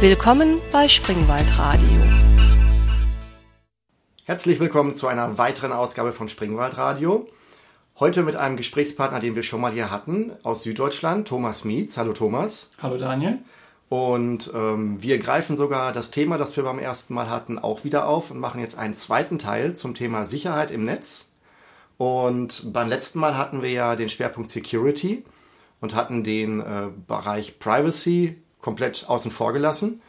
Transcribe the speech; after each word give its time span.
Willkommen 0.00 0.62
bei 0.72 0.88
Springwald 0.88 1.58
Radio. 1.58 1.86
Herzlich 4.24 4.58
willkommen 4.58 4.94
zu 4.94 5.08
einer 5.08 5.36
weiteren 5.36 5.72
Ausgabe 5.72 6.14
von 6.14 6.30
Springwald 6.30 6.78
Radio. 6.78 7.28
Heute 7.98 8.22
mit 8.22 8.34
einem 8.34 8.56
Gesprächspartner, 8.56 9.20
den 9.20 9.34
wir 9.34 9.42
schon 9.42 9.60
mal 9.60 9.72
hier 9.72 9.90
hatten, 9.90 10.32
aus 10.42 10.62
Süddeutschland, 10.62 11.28
Thomas 11.28 11.66
Mietz. 11.66 11.98
Hallo 11.98 12.14
Thomas. 12.14 12.70
Hallo 12.80 12.96
Daniel. 12.96 13.40
Und 13.90 14.50
ähm, 14.54 15.02
wir 15.02 15.18
greifen 15.18 15.54
sogar 15.54 15.92
das 15.92 16.10
Thema, 16.10 16.38
das 16.38 16.56
wir 16.56 16.64
beim 16.64 16.78
ersten 16.78 17.12
Mal 17.12 17.28
hatten, 17.28 17.58
auch 17.58 17.84
wieder 17.84 18.08
auf 18.08 18.30
und 18.30 18.38
machen 18.38 18.62
jetzt 18.62 18.78
einen 18.78 18.94
zweiten 18.94 19.38
Teil 19.38 19.76
zum 19.76 19.92
Thema 19.92 20.24
Sicherheit 20.24 20.70
im 20.70 20.86
Netz. 20.86 21.32
Und 21.98 22.72
beim 22.72 22.88
letzten 22.88 23.18
Mal 23.18 23.36
hatten 23.36 23.60
wir 23.60 23.70
ja 23.70 23.96
den 23.96 24.08
Schwerpunkt 24.08 24.48
Security 24.48 25.26
und 25.82 25.94
hatten 25.94 26.24
den 26.24 26.60
äh, 26.60 26.88
Bereich 27.06 27.58
Privacy 27.58 28.42
komplett 28.60 29.08
außen 29.08 29.30
vor 29.30 29.52
gelassen. 29.52 30.02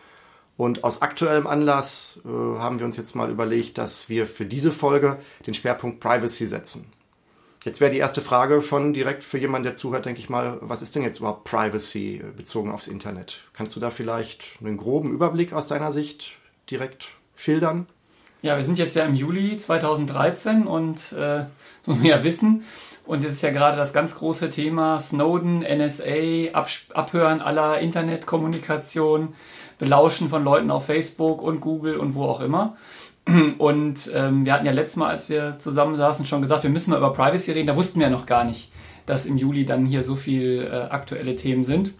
Und 0.57 0.83
aus 0.83 1.01
aktuellem 1.01 1.47
Anlass 1.47 2.19
äh, 2.23 2.29
haben 2.29 2.79
wir 2.79 2.85
uns 2.85 2.97
jetzt 2.97 3.15
mal 3.15 3.31
überlegt, 3.31 3.77
dass 3.77 4.09
wir 4.09 4.27
für 4.27 4.45
diese 4.45 4.71
Folge 4.71 5.17
den 5.47 5.53
Schwerpunkt 5.53 5.99
Privacy 5.99 6.45
setzen. 6.45 6.85
Jetzt 7.63 7.79
wäre 7.79 7.91
die 7.91 7.97
erste 7.97 8.21
Frage 8.21 8.61
schon 8.61 8.93
direkt 8.93 9.23
für 9.23 9.37
jemanden, 9.37 9.65
der 9.65 9.75
zuhört, 9.75 10.05
denke 10.05 10.19
ich 10.19 10.29
mal, 10.29 10.57
was 10.61 10.81
ist 10.81 10.95
denn 10.95 11.03
jetzt 11.03 11.19
überhaupt 11.19 11.45
Privacy 11.45 12.17
äh, 12.17 12.31
bezogen 12.35 12.71
aufs 12.71 12.87
Internet? 12.87 13.43
Kannst 13.53 13.75
du 13.75 13.79
da 13.79 13.89
vielleicht 13.89 14.43
einen 14.59 14.77
groben 14.77 15.11
Überblick 15.11 15.53
aus 15.53 15.67
deiner 15.67 15.91
Sicht 15.91 16.33
direkt 16.69 17.09
schildern? 17.35 17.87
Ja, 18.41 18.55
wir 18.57 18.63
sind 18.63 18.79
jetzt 18.79 18.95
ja 18.95 19.05
im 19.05 19.13
Juli 19.13 19.57
2013 19.57 20.65
und 20.65 21.13
äh, 21.13 21.45
muss 21.85 21.97
man 21.97 22.05
ja 22.05 22.23
wissen, 22.23 22.65
und 23.05 23.23
es 23.23 23.33
ist 23.33 23.41
ja 23.41 23.51
gerade 23.51 23.77
das 23.77 23.93
ganz 23.93 24.15
große 24.15 24.49
Thema 24.49 24.99
Snowden, 24.99 25.59
NSA, 25.59 26.51
Abhören 26.93 27.41
aller 27.41 27.79
Internetkommunikation, 27.79 29.35
Belauschen 29.79 30.29
von 30.29 30.43
Leuten 30.43 30.71
auf 30.71 30.85
Facebook 30.85 31.41
und 31.41 31.61
Google 31.61 31.97
und 31.97 32.15
wo 32.15 32.25
auch 32.25 32.39
immer. 32.39 32.77
Und 33.57 34.09
ähm, 34.13 34.45
wir 34.45 34.53
hatten 34.53 34.65
ja 34.65 34.71
letztes 34.71 34.97
Mal, 34.97 35.09
als 35.09 35.29
wir 35.29 35.57
zusammensaßen, 35.59 36.25
schon 36.25 36.41
gesagt, 36.41 36.63
wir 36.63 36.69
müssen 36.69 36.91
mal 36.91 36.97
über 36.97 37.13
Privacy 37.13 37.51
reden. 37.51 37.67
Da 37.67 37.75
wussten 37.75 37.99
wir 37.99 38.07
ja 38.07 38.11
noch 38.11 38.25
gar 38.25 38.43
nicht, 38.43 38.71
dass 39.05 39.25
im 39.25 39.37
Juli 39.37 39.65
dann 39.65 39.85
hier 39.85 40.03
so 40.03 40.15
viele 40.15 40.65
äh, 40.65 40.89
aktuelle 40.89 41.35
Themen 41.35 41.63
sind. 41.63 41.93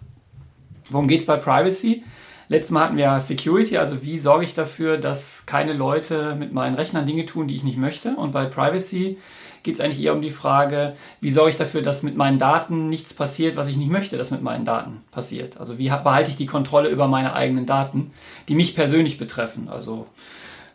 Worum 0.90 1.08
geht 1.08 1.22
es 1.22 1.26
bei 1.26 1.38
Privacy? 1.38 2.04
Letztes 2.48 2.72
Mal 2.72 2.86
hatten 2.86 2.98
wir 2.98 3.18
Security, 3.22 3.78
also 3.78 4.04
wie 4.04 4.20
sorge 4.20 4.44
ich 4.44 4.54
dafür, 4.54 4.98
dass 4.98 5.46
keine 5.46 5.72
Leute 5.72 6.36
mit 6.36 6.52
meinen 6.52 6.76
Rechnern 6.76 7.06
Dinge 7.06 7.26
tun, 7.26 7.48
die 7.48 7.56
ich 7.56 7.64
nicht 7.64 7.78
möchte. 7.78 8.16
Und 8.16 8.32
bei 8.32 8.46
Privacy 8.46 9.18
geht 9.64 9.76
es 9.76 9.82
eigentlich 9.82 10.02
eher 10.02 10.14
um 10.14 10.22
die 10.22 10.32
Frage, 10.32 10.96
wie 11.20 11.30
sorge 11.30 11.52
ich 11.52 11.58
dafür, 11.58 11.82
dass 11.82 12.04
mit 12.04 12.18
meinen 12.18 12.40
Daten 12.40 12.90
nichts 12.90 13.14
passiert, 13.14 13.56
was 13.56 13.68
ich 13.68 13.78
nicht 13.78 13.92
möchte, 13.92 14.18
dass 14.18 14.32
mit 14.32 14.42
meinen 14.42 14.66
Daten 14.66 15.02
passiert. 15.12 15.58
Also 15.58 15.78
wie 15.78 15.90
behalte 15.90 16.30
ich 16.30 16.36
die 16.36 16.46
Kontrolle 16.46 16.90
über 16.90 17.08
meine 17.08 17.34
eigenen 17.34 17.66
Daten, 17.66 18.12
die 18.48 18.56
mich 18.56 18.76
persönlich 18.76 19.18
betreffen. 19.18 19.70
Also 19.70 20.08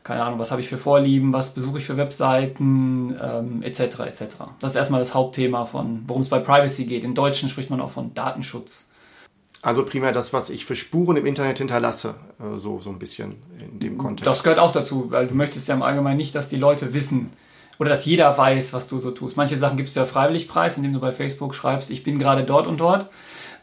keine 0.06 0.22
Ahnung, 0.22 0.38
was 0.38 0.52
habe 0.52 0.60
ich 0.60 0.68
für 0.68 0.78
Vorlieben, 0.78 1.32
was 1.32 1.52
besuche 1.52 1.78
ich 1.78 1.84
für 1.84 1.96
Webseiten, 1.96 3.16
ähm, 3.20 3.62
etc. 3.62 3.80
etc. 4.06 4.22
Das 4.60 4.72
ist 4.72 4.76
erstmal 4.76 5.00
das 5.00 5.14
Hauptthema 5.14 5.64
von, 5.64 6.04
worum 6.06 6.22
es 6.22 6.28
bei 6.28 6.38
Privacy 6.38 6.84
geht. 6.84 7.02
In 7.02 7.16
Deutschen 7.16 7.48
spricht 7.48 7.70
man 7.70 7.80
auch 7.80 7.90
von 7.90 8.14
Datenschutz. 8.14 8.90
Also 9.62 9.84
primär 9.84 10.12
das, 10.12 10.32
was 10.32 10.48
ich 10.48 10.64
für 10.64 10.76
Spuren 10.76 11.16
im 11.16 11.26
Internet 11.26 11.58
hinterlasse, 11.58 12.14
äh, 12.38 12.56
so, 12.56 12.78
so 12.80 12.90
ein 12.90 13.00
bisschen 13.00 13.34
in 13.58 13.80
dem 13.80 13.98
Kontext. 13.98 14.28
Das 14.28 14.44
gehört 14.44 14.60
auch 14.60 14.70
dazu, 14.70 15.10
weil 15.10 15.26
du 15.26 15.34
möchtest 15.34 15.66
ja 15.66 15.74
im 15.74 15.82
Allgemeinen 15.82 16.18
nicht, 16.18 16.36
dass 16.36 16.48
die 16.48 16.56
Leute 16.56 16.94
wissen, 16.94 17.30
oder 17.78 17.90
dass 17.90 18.06
jeder 18.06 18.36
weiß, 18.36 18.72
was 18.72 18.88
du 18.88 18.98
so 18.98 19.10
tust. 19.10 19.36
Manche 19.36 19.56
Sachen 19.56 19.76
gibst 19.76 19.96
du 19.96 20.00
ja 20.00 20.06
freiwillig 20.06 20.48
preis, 20.48 20.76
indem 20.76 20.92
du 20.92 21.00
bei 21.00 21.12
Facebook 21.12 21.54
schreibst, 21.54 21.90
ich 21.90 22.02
bin 22.02 22.18
gerade 22.18 22.44
dort 22.44 22.66
und 22.66 22.78
dort. 22.78 23.08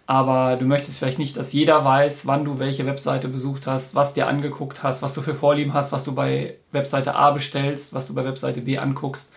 Aber 0.05 0.57
du 0.57 0.65
möchtest 0.65 0.97
vielleicht 0.97 1.17
nicht, 1.17 1.37
dass 1.37 1.53
jeder 1.53 1.85
weiß, 1.85 2.27
wann 2.27 2.43
du 2.43 2.59
welche 2.59 2.85
Webseite 2.85 3.29
besucht 3.29 3.67
hast, 3.67 3.95
was 3.95 4.13
dir 4.13 4.27
angeguckt 4.27 4.83
hast, 4.83 5.01
was 5.01 5.13
du 5.13 5.21
für 5.21 5.33
Vorlieben 5.33 5.73
hast, 5.73 5.93
was 5.93 6.03
du 6.03 6.13
bei 6.13 6.55
Webseite 6.73 7.15
A 7.15 7.31
bestellst, 7.31 7.93
was 7.93 8.07
du 8.07 8.13
bei 8.13 8.25
Webseite 8.25 8.61
B 8.61 8.77
anguckst, 8.77 9.31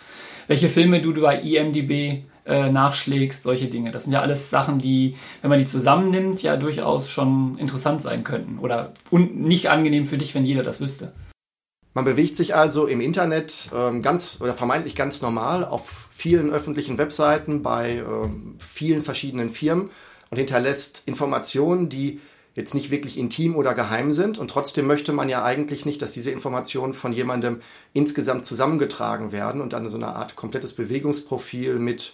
welche 0.48 0.68
Filme 0.68 1.00
du 1.00 1.14
bei 1.20 1.40
IMDB 1.40 2.24
äh, 2.46 2.70
nachschlägst, 2.70 3.44
solche 3.44 3.66
Dinge. 3.66 3.92
Das 3.92 4.04
sind 4.04 4.12
ja 4.12 4.22
alles 4.22 4.50
Sachen, 4.50 4.78
die, 4.78 5.16
wenn 5.40 5.50
man 5.50 5.60
die 5.60 5.66
zusammennimmt, 5.66 6.42
ja 6.42 6.56
durchaus 6.56 7.10
schon 7.10 7.58
interessant 7.58 8.02
sein 8.02 8.24
könnten 8.24 8.58
oder 8.58 8.92
nicht 9.10 9.70
angenehm 9.70 10.06
für 10.06 10.18
dich, 10.18 10.34
wenn 10.34 10.44
jeder 10.44 10.64
das 10.64 10.80
wüsste. 10.80 11.12
Man 11.96 12.04
bewegt 12.04 12.36
sich 12.36 12.54
also 12.54 12.86
im 12.86 13.00
Internet 13.00 13.70
ähm, 13.74 14.02
ganz 14.02 14.36
oder 14.42 14.52
vermeintlich 14.52 14.94
ganz 14.96 15.22
normal 15.22 15.64
auf 15.64 16.08
vielen 16.10 16.52
öffentlichen 16.52 16.98
Webseiten 16.98 17.62
bei 17.62 17.92
ähm, 17.92 18.56
vielen 18.58 19.02
verschiedenen 19.02 19.48
Firmen 19.48 19.88
und 20.30 20.36
hinterlässt 20.36 21.04
Informationen, 21.06 21.88
die 21.88 22.20
jetzt 22.54 22.74
nicht 22.74 22.90
wirklich 22.90 23.16
intim 23.16 23.56
oder 23.56 23.72
geheim 23.72 24.12
sind. 24.12 24.36
Und 24.36 24.50
trotzdem 24.50 24.86
möchte 24.86 25.14
man 25.14 25.30
ja 25.30 25.42
eigentlich 25.42 25.86
nicht, 25.86 26.02
dass 26.02 26.12
diese 26.12 26.30
Informationen 26.30 26.92
von 26.92 27.14
jemandem 27.14 27.62
insgesamt 27.94 28.44
zusammengetragen 28.44 29.32
werden 29.32 29.62
und 29.62 29.72
dann 29.72 29.88
so 29.88 29.96
eine 29.96 30.08
Art 30.08 30.36
komplettes 30.36 30.74
Bewegungsprofil 30.74 31.78
mit 31.78 32.12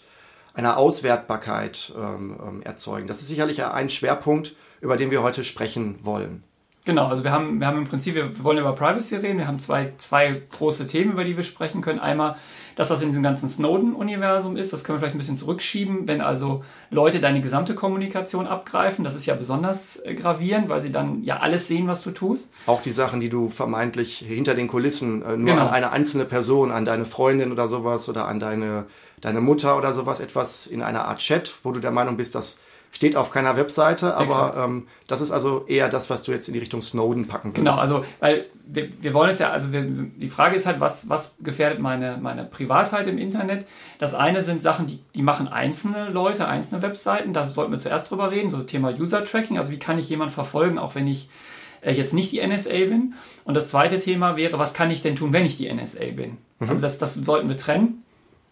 einer 0.54 0.76
Auswertbarkeit 0.76 1.92
ähm, 1.96 2.36
ähm 2.40 2.62
erzeugen. 2.62 3.08
Das 3.08 3.20
ist 3.20 3.26
sicherlich 3.26 3.64
ein 3.64 3.90
Schwerpunkt, 3.90 4.54
über 4.80 4.96
den 4.96 5.10
wir 5.10 5.24
heute 5.24 5.42
sprechen 5.42 5.98
wollen. 6.02 6.44
Genau, 6.84 7.06
also 7.06 7.22
wir 7.22 7.30
haben, 7.30 7.60
wir 7.60 7.68
haben 7.68 7.78
im 7.78 7.84
Prinzip, 7.84 8.16
wir 8.16 8.42
wollen 8.42 8.58
über 8.58 8.72
Privacy 8.74 9.14
reden, 9.14 9.38
wir 9.38 9.46
haben 9.46 9.60
zwei, 9.60 9.92
zwei 9.98 10.42
große 10.50 10.88
Themen, 10.88 11.12
über 11.12 11.22
die 11.22 11.36
wir 11.36 11.44
sprechen 11.44 11.80
können. 11.80 12.00
Einmal 12.00 12.36
das, 12.74 12.90
was 12.90 13.00
in 13.02 13.08
diesem 13.08 13.22
ganzen 13.22 13.48
Snowden-Universum 13.48 14.56
ist, 14.56 14.72
das 14.72 14.82
können 14.82 14.96
wir 14.96 15.00
vielleicht 15.00 15.14
ein 15.14 15.18
bisschen 15.18 15.36
zurückschieben, 15.36 16.08
wenn 16.08 16.20
also 16.20 16.64
Leute 16.90 17.20
deine 17.20 17.40
gesamte 17.40 17.76
Kommunikation 17.76 18.48
abgreifen, 18.48 19.04
das 19.04 19.14
ist 19.14 19.26
ja 19.26 19.36
besonders 19.36 20.04
äh, 20.04 20.14
gravierend, 20.14 20.68
weil 20.68 20.80
sie 20.80 20.90
dann 20.90 21.22
ja 21.22 21.38
alles 21.38 21.68
sehen, 21.68 21.86
was 21.86 22.02
du 22.02 22.10
tust. 22.10 22.50
Auch 22.66 22.82
die 22.82 22.92
Sachen, 22.92 23.20
die 23.20 23.28
du 23.28 23.48
vermeintlich 23.48 24.18
hinter 24.18 24.54
den 24.54 24.66
Kulissen 24.66 25.22
äh, 25.22 25.36
nur 25.36 25.54
genau. 25.54 25.66
an 25.66 25.68
eine 25.68 25.92
einzelne 25.92 26.24
Person, 26.24 26.72
an 26.72 26.84
deine 26.84 27.04
Freundin 27.04 27.52
oder 27.52 27.68
sowas 27.68 28.08
oder 28.08 28.26
an 28.26 28.40
deine, 28.40 28.86
deine 29.20 29.40
Mutter 29.40 29.78
oder 29.78 29.92
sowas 29.92 30.18
etwas 30.18 30.66
in 30.66 30.82
einer 30.82 31.04
Art 31.04 31.20
Chat, 31.20 31.54
wo 31.62 31.70
du 31.70 31.78
der 31.78 31.92
Meinung 31.92 32.16
bist, 32.16 32.34
dass 32.34 32.60
Steht 32.94 33.16
auf 33.16 33.30
keiner 33.30 33.56
Webseite, 33.56 34.14
aber 34.14 34.54
ähm, 34.62 34.86
das 35.06 35.22
ist 35.22 35.30
also 35.30 35.64
eher 35.66 35.88
das, 35.88 36.10
was 36.10 36.22
du 36.24 36.30
jetzt 36.30 36.46
in 36.48 36.52
die 36.52 36.60
Richtung 36.60 36.82
Snowden 36.82 37.26
packen 37.26 37.48
willst. 37.48 37.56
Genau, 37.56 37.72
also 37.72 38.04
weil 38.20 38.44
wir, 38.66 38.90
wir 39.00 39.14
wollen 39.14 39.30
jetzt 39.30 39.38
ja, 39.38 39.50
also 39.50 39.72
wir, 39.72 39.82
die 39.82 40.28
Frage 40.28 40.56
ist 40.56 40.66
halt, 40.66 40.78
was, 40.78 41.08
was 41.08 41.36
gefährdet 41.40 41.80
meine, 41.80 42.18
meine 42.20 42.44
Privatheit 42.44 43.06
im 43.06 43.16
Internet? 43.16 43.66
Das 43.98 44.12
eine 44.12 44.42
sind 44.42 44.60
Sachen, 44.60 44.86
die, 44.86 45.00
die 45.14 45.22
machen 45.22 45.48
einzelne 45.48 46.10
Leute, 46.10 46.46
einzelne 46.46 46.82
Webseiten, 46.82 47.32
da 47.32 47.48
sollten 47.48 47.72
wir 47.72 47.78
zuerst 47.78 48.10
drüber 48.10 48.30
reden, 48.30 48.50
so 48.50 48.62
Thema 48.62 48.90
User-Tracking, 48.90 49.56
also 49.56 49.70
wie 49.70 49.78
kann 49.78 49.98
ich 49.98 50.10
jemanden 50.10 50.34
verfolgen, 50.34 50.78
auch 50.78 50.94
wenn 50.94 51.06
ich 51.06 51.30
äh, 51.80 51.92
jetzt 51.92 52.12
nicht 52.12 52.30
die 52.30 52.46
NSA 52.46 52.72
bin. 52.72 53.14
Und 53.44 53.54
das 53.54 53.70
zweite 53.70 54.00
Thema 54.00 54.36
wäre, 54.36 54.58
was 54.58 54.74
kann 54.74 54.90
ich 54.90 55.00
denn 55.00 55.16
tun, 55.16 55.32
wenn 55.32 55.46
ich 55.46 55.56
die 55.56 55.72
NSA 55.72 56.04
bin? 56.14 56.36
Mhm. 56.58 56.68
Also 56.68 56.82
das, 56.82 56.98
das 56.98 57.14
sollten 57.14 57.48
wir 57.48 57.56
trennen 57.56 58.02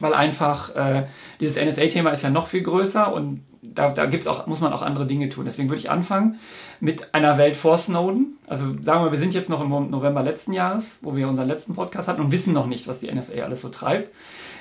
weil 0.00 0.14
einfach 0.14 0.74
äh, 0.74 1.06
dieses 1.40 1.62
NSA-Thema 1.62 2.10
ist 2.10 2.22
ja 2.22 2.30
noch 2.30 2.46
viel 2.46 2.62
größer 2.62 3.12
und 3.12 3.42
da, 3.62 3.90
da 3.90 4.06
gibt's 4.06 4.26
auch, 4.26 4.46
muss 4.46 4.60
man 4.60 4.72
auch 4.72 4.82
andere 4.82 5.06
Dinge 5.06 5.28
tun. 5.28 5.44
Deswegen 5.44 5.68
würde 5.68 5.80
ich 5.80 5.90
anfangen 5.90 6.38
mit 6.80 7.14
einer 7.14 7.36
Welt 7.36 7.56
vor 7.56 7.76
Snowden. 7.76 8.38
Also 8.46 8.72
sagen 8.80 9.04
wir 9.04 9.12
wir 9.12 9.18
sind 9.18 9.34
jetzt 9.34 9.50
noch 9.50 9.60
im 9.60 9.68
November 9.90 10.22
letzten 10.22 10.52
Jahres, 10.52 10.98
wo 11.02 11.14
wir 11.14 11.28
unseren 11.28 11.48
letzten 11.48 11.74
Podcast 11.74 12.08
hatten 12.08 12.22
und 12.22 12.32
wissen 12.32 12.54
noch 12.54 12.66
nicht, 12.66 12.88
was 12.88 13.00
die 13.00 13.12
NSA 13.12 13.42
alles 13.42 13.60
so 13.60 13.68
treibt. 13.68 14.10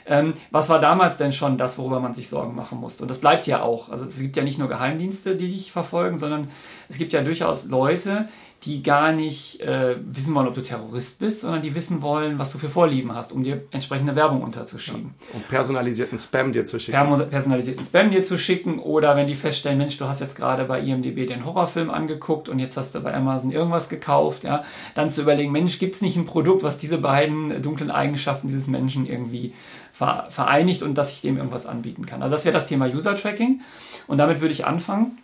Ähm, 0.05 0.33
was 0.51 0.69
war 0.69 0.79
damals 0.79 1.17
denn 1.17 1.31
schon 1.31 1.57
das, 1.57 1.77
worüber 1.77 1.99
man 1.99 2.13
sich 2.13 2.29
Sorgen 2.29 2.55
machen 2.55 2.79
musste? 2.79 3.03
Und 3.03 3.09
das 3.09 3.19
bleibt 3.19 3.47
ja 3.47 3.61
auch. 3.61 3.89
Also 3.89 4.05
es 4.05 4.19
gibt 4.19 4.35
ja 4.35 4.43
nicht 4.43 4.57
nur 4.57 4.67
Geheimdienste, 4.67 5.35
die 5.35 5.51
dich 5.51 5.71
verfolgen, 5.71 6.17
sondern 6.17 6.49
es 6.89 6.97
gibt 6.97 7.13
ja 7.13 7.21
durchaus 7.21 7.67
Leute, 7.67 8.27
die 8.63 8.83
gar 8.83 9.13
nicht 9.13 9.61
äh, 9.61 9.95
wissen 10.01 10.35
wollen, 10.35 10.47
ob 10.47 10.53
du 10.53 10.61
Terrorist 10.61 11.19
bist, 11.19 11.41
sondern 11.41 11.61
die 11.61 11.75
wissen 11.75 12.01
wollen, 12.01 12.39
was 12.39 12.51
du 12.51 12.57
für 12.57 12.67
Vorlieben 12.67 13.15
hast, 13.15 13.31
um 13.31 13.43
dir 13.43 13.63
entsprechende 13.71 14.17
Werbung 14.17 14.41
unterzuschieben. 14.41 15.13
Ja. 15.19 15.35
Und 15.35 15.47
personalisierten 15.47 16.17
Spam 16.17 16.51
dir 16.51 16.65
zu 16.65 16.77
schicken. 16.79 17.29
Personalisierten 17.29 17.85
Spam 17.85 18.11
dir 18.11 18.23
zu 18.23 18.37
schicken 18.37 18.79
oder 18.79 19.15
wenn 19.15 19.27
die 19.27 19.35
feststellen, 19.35 19.77
Mensch, 19.77 19.97
du 19.97 20.05
hast 20.05 20.19
jetzt 20.19 20.35
gerade 20.35 20.65
bei 20.65 20.81
IMDB 20.81 21.25
den 21.25 21.45
Horrorfilm 21.45 21.89
angeguckt 21.89 22.49
und 22.49 22.59
jetzt 22.59 22.75
hast 22.75 22.95
du 22.95 22.99
bei 22.99 23.13
Amazon 23.13 23.51
irgendwas 23.51 23.87
gekauft, 23.87 24.43
ja, 24.43 24.63
dann 24.93 25.09
zu 25.09 25.21
überlegen, 25.21 25.53
Mensch, 25.53 25.79
gibt 25.79 25.95
es 25.95 26.01
nicht 26.01 26.17
ein 26.17 26.25
Produkt, 26.25 26.61
was 26.61 26.77
diese 26.77 26.97
beiden 26.97 27.61
dunklen 27.61 27.91
Eigenschaften 27.91 28.47
dieses 28.47 28.67
Menschen 28.67 29.05
irgendwie 29.05 29.53
vereinigt 29.93 30.83
und 30.83 30.95
dass 30.95 31.11
ich 31.11 31.21
dem 31.21 31.37
irgendwas 31.37 31.65
anbieten 31.65 32.05
kann. 32.05 32.21
Also 32.21 32.35
das 32.35 32.45
wäre 32.45 32.53
das 32.53 32.67
Thema 32.67 32.87
User 32.87 33.15
Tracking 33.15 33.61
und 34.07 34.17
damit 34.17 34.41
würde 34.41 34.53
ich 34.53 34.65
anfangen, 34.65 35.17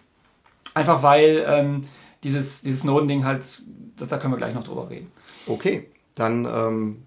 einfach 0.74 1.02
weil 1.04 1.46
ähm, 1.48 1.86
dieses, 2.26 2.62
dieses 2.62 2.82
Snowden-Ding 2.82 3.24
halt, 3.24 3.62
das, 3.96 4.08
da 4.08 4.18
können 4.18 4.34
wir 4.34 4.38
gleich 4.38 4.56
noch 4.56 4.64
drüber 4.64 4.90
reden. 4.90 5.12
Okay, 5.46 5.88
dann 6.16 6.46
ähm, 6.46 7.04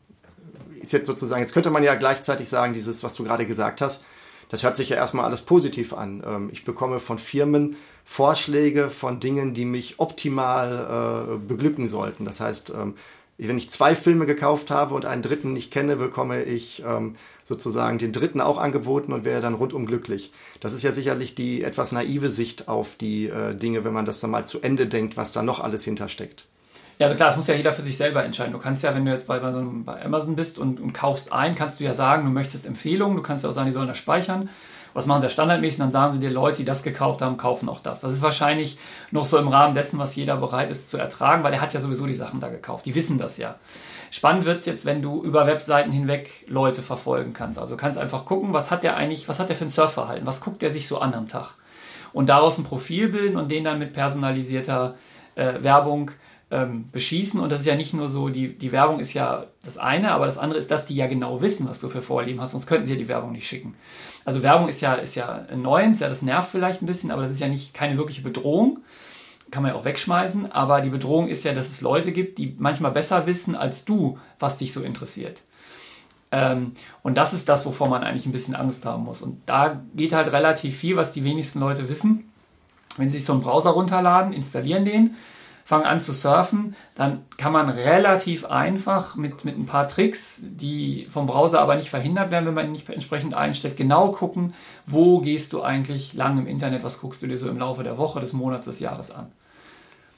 ist 0.80 0.92
jetzt 0.92 1.06
sozusagen, 1.06 1.42
jetzt 1.42 1.52
könnte 1.52 1.70
man 1.70 1.82
ja 1.82 1.96
gleichzeitig 1.96 2.48
sagen, 2.48 2.72
dieses, 2.72 3.02
was 3.02 3.14
du 3.14 3.24
gerade 3.24 3.44
gesagt 3.44 3.80
hast, 3.80 4.04
das 4.48 4.62
hört 4.62 4.76
sich 4.76 4.88
ja 4.88 4.96
erstmal 4.96 5.24
alles 5.24 5.42
positiv 5.42 5.92
an. 5.92 6.22
Ähm, 6.24 6.48
ich 6.52 6.64
bekomme 6.64 7.00
von 7.00 7.18
Firmen 7.18 7.76
Vorschläge 8.04 8.88
von 8.88 9.20
Dingen, 9.20 9.52
die 9.52 9.64
mich 9.66 9.98
optimal 9.98 11.34
äh, 11.34 11.46
beglücken 11.46 11.88
sollten. 11.88 12.24
Das 12.24 12.40
heißt, 12.40 12.70
ähm, 12.70 12.94
wenn 13.36 13.58
ich 13.58 13.70
zwei 13.70 13.94
Filme 13.94 14.24
gekauft 14.24 14.70
habe 14.70 14.94
und 14.94 15.04
einen 15.04 15.22
dritten 15.22 15.52
nicht 15.52 15.72
kenne, 15.72 15.96
bekomme 15.96 16.44
ich 16.44 16.82
ähm, 16.86 17.16
sozusagen 17.48 17.96
den 17.96 18.12
dritten 18.12 18.42
auch 18.42 18.58
angeboten 18.58 19.12
und 19.14 19.24
wäre 19.24 19.40
dann 19.40 19.54
rundum 19.54 19.86
glücklich. 19.86 20.32
Das 20.60 20.74
ist 20.74 20.82
ja 20.82 20.92
sicherlich 20.92 21.34
die 21.34 21.62
etwas 21.62 21.92
naive 21.92 22.30
Sicht 22.30 22.68
auf 22.68 22.96
die 22.96 23.28
äh, 23.28 23.54
Dinge, 23.54 23.84
wenn 23.84 23.94
man 23.94 24.04
das 24.04 24.20
dann 24.20 24.30
mal 24.30 24.44
zu 24.44 24.60
Ende 24.60 24.86
denkt, 24.86 25.16
was 25.16 25.32
da 25.32 25.42
noch 25.42 25.58
alles 25.58 25.82
hintersteckt. 25.82 26.44
Ja, 26.98 27.06
also 27.06 27.16
klar, 27.16 27.28
das 27.28 27.36
muss 27.36 27.46
ja 27.46 27.54
jeder 27.54 27.72
für 27.72 27.80
sich 27.80 27.96
selber 27.96 28.22
entscheiden. 28.22 28.52
Du 28.52 28.58
kannst 28.58 28.84
ja, 28.84 28.94
wenn 28.94 29.06
du 29.06 29.12
jetzt 29.12 29.28
bei, 29.28 29.38
bei 29.38 30.04
Amazon 30.04 30.36
bist 30.36 30.58
und, 30.58 30.78
und 30.78 30.92
kaufst 30.92 31.32
ein, 31.32 31.54
kannst 31.54 31.80
du 31.80 31.84
ja 31.84 31.94
sagen, 31.94 32.24
du 32.24 32.30
möchtest 32.30 32.66
Empfehlungen, 32.66 33.16
du 33.16 33.22
kannst 33.22 33.44
ja 33.44 33.50
auch 33.50 33.54
sagen, 33.54 33.66
die 33.66 33.72
sollen 33.72 33.88
das 33.88 33.98
speichern. 33.98 34.50
Das 34.94 35.06
machen 35.06 35.20
sie 35.20 35.26
ja 35.26 35.30
standardmäßig, 35.30 35.78
dann 35.78 35.90
sagen 35.90 36.12
sie 36.12 36.18
dir, 36.18 36.30
Leute, 36.30 36.58
die 36.58 36.64
das 36.64 36.82
gekauft 36.82 37.22
haben, 37.22 37.36
kaufen 37.36 37.68
auch 37.68 37.80
das. 37.80 38.00
Das 38.00 38.12
ist 38.12 38.22
wahrscheinlich 38.22 38.78
noch 39.10 39.24
so 39.24 39.38
im 39.38 39.48
Rahmen 39.48 39.74
dessen, 39.74 39.98
was 39.98 40.16
jeder 40.16 40.36
bereit 40.36 40.70
ist 40.70 40.90
zu 40.90 40.98
ertragen, 40.98 41.44
weil 41.44 41.52
er 41.52 41.60
hat 41.60 41.72
ja 41.72 41.80
sowieso 41.80 42.06
die 42.06 42.14
Sachen 42.14 42.40
da 42.40 42.48
gekauft. 42.48 42.86
Die 42.86 42.94
wissen 42.94 43.18
das 43.18 43.36
ja. 43.38 43.56
Spannend 44.10 44.44
wird 44.44 44.60
es 44.60 44.66
jetzt, 44.66 44.86
wenn 44.86 45.02
du 45.02 45.22
über 45.22 45.46
Webseiten 45.46 45.92
hinweg 45.92 46.46
Leute 46.48 46.82
verfolgen 46.82 47.32
kannst. 47.34 47.58
Also 47.58 47.74
du 47.74 47.80
kannst 47.80 47.98
einfach 47.98 48.24
gucken, 48.24 48.54
was 48.54 48.70
hat 48.70 48.82
der 48.82 48.96
eigentlich, 48.96 49.28
was 49.28 49.38
hat 49.38 49.48
der 49.48 49.56
für 49.56 49.64
ein 49.64 49.70
Surfverhalten, 49.70 50.26
was 50.26 50.40
guckt 50.40 50.62
der 50.62 50.70
sich 50.70 50.88
so 50.88 50.98
an 50.98 51.14
am 51.14 51.28
Tag. 51.28 51.50
Und 52.12 52.28
daraus 52.28 52.58
ein 52.58 52.64
Profil 52.64 53.08
bilden 53.08 53.36
und 53.36 53.50
den 53.50 53.64
dann 53.64 53.78
mit 53.78 53.92
personalisierter 53.92 54.96
äh, 55.34 55.62
Werbung 55.62 56.10
ähm, 56.50 56.88
beschießen. 56.90 57.40
Und 57.40 57.50
das 57.50 57.60
ist 57.60 57.66
ja 57.66 57.76
nicht 57.76 57.94
nur 57.94 58.08
so, 58.08 58.28
die, 58.28 58.56
die 58.56 58.72
Werbung 58.72 59.00
ist 59.00 59.12
ja 59.12 59.46
das 59.62 59.78
eine, 59.78 60.12
aber 60.12 60.26
das 60.26 60.38
andere 60.38 60.58
ist, 60.58 60.70
dass 60.70 60.86
die 60.86 60.94
ja 60.94 61.06
genau 61.06 61.42
wissen, 61.42 61.68
was 61.68 61.80
du 61.80 61.88
für 61.88 62.02
Vorlieben 62.02 62.40
hast, 62.40 62.52
sonst 62.52 62.66
könnten 62.66 62.86
sie 62.86 62.94
ja 62.94 62.98
die 62.98 63.08
Werbung 63.08 63.32
nicht 63.32 63.46
schicken. 63.46 63.74
Also 64.24 64.42
Werbung 64.42 64.68
ist 64.68 64.80
ja, 64.80 64.94
ist 64.94 65.14
ja 65.14 65.46
neu, 65.54 65.82
ja, 65.82 66.08
das 66.08 66.22
nervt 66.22 66.50
vielleicht 66.50 66.82
ein 66.82 66.86
bisschen, 66.86 67.10
aber 67.10 67.22
das 67.22 67.30
ist 67.30 67.40
ja 67.40 67.48
nicht 67.48 67.74
keine 67.74 67.96
wirkliche 67.98 68.22
Bedrohung. 68.22 68.78
Kann 69.50 69.62
man 69.62 69.72
ja 69.72 69.78
auch 69.78 69.84
wegschmeißen, 69.84 70.52
aber 70.52 70.82
die 70.82 70.90
Bedrohung 70.90 71.28
ist 71.28 71.44
ja, 71.44 71.54
dass 71.54 71.70
es 71.70 71.80
Leute 71.80 72.12
gibt, 72.12 72.36
die 72.36 72.54
manchmal 72.58 72.90
besser 72.90 73.26
wissen 73.26 73.54
als 73.54 73.86
du, 73.86 74.18
was 74.38 74.58
dich 74.58 74.74
so 74.74 74.82
interessiert. 74.82 75.42
Ähm, 76.30 76.72
und 77.02 77.16
das 77.16 77.32
ist 77.32 77.48
das, 77.48 77.64
wovor 77.64 77.88
man 77.88 78.02
eigentlich 78.02 78.26
ein 78.26 78.32
bisschen 78.32 78.54
Angst 78.54 78.84
haben 78.84 79.04
muss. 79.04 79.22
Und 79.22 79.40
da 79.46 79.82
geht 79.94 80.12
halt 80.12 80.32
relativ 80.32 80.76
viel, 80.76 80.96
was 80.96 81.12
die 81.12 81.24
wenigsten 81.24 81.60
Leute 81.60 81.88
wissen. 81.88 82.30
Wenn 82.98 83.10
sie 83.10 83.16
sich 83.16 83.26
so 83.26 83.32
einen 83.32 83.42
Browser 83.42 83.70
runterladen, 83.70 84.34
installieren 84.34 84.84
den, 84.84 85.14
fangen 85.68 85.84
an 85.84 86.00
zu 86.00 86.14
surfen, 86.14 86.74
dann 86.94 87.26
kann 87.36 87.52
man 87.52 87.68
relativ 87.68 88.46
einfach 88.46 89.16
mit, 89.16 89.44
mit 89.44 89.58
ein 89.58 89.66
paar 89.66 89.86
Tricks, 89.86 90.40
die 90.42 91.06
vom 91.10 91.26
Browser 91.26 91.60
aber 91.60 91.76
nicht 91.76 91.90
verhindert 91.90 92.30
werden, 92.30 92.46
wenn 92.46 92.54
man 92.54 92.64
ihn 92.64 92.72
nicht 92.72 92.88
entsprechend 92.88 93.34
einstellt, 93.34 93.76
genau 93.76 94.10
gucken, 94.10 94.54
wo 94.86 95.20
gehst 95.20 95.52
du 95.52 95.60
eigentlich 95.60 96.14
lang 96.14 96.38
im 96.38 96.46
Internet, 96.46 96.84
was 96.84 97.02
guckst 97.02 97.20
du 97.20 97.26
dir 97.26 97.36
so 97.36 97.50
im 97.50 97.58
Laufe 97.58 97.82
der 97.82 97.98
Woche, 97.98 98.18
des 98.18 98.32
Monats, 98.32 98.64
des 98.64 98.80
Jahres 98.80 99.10
an. 99.10 99.30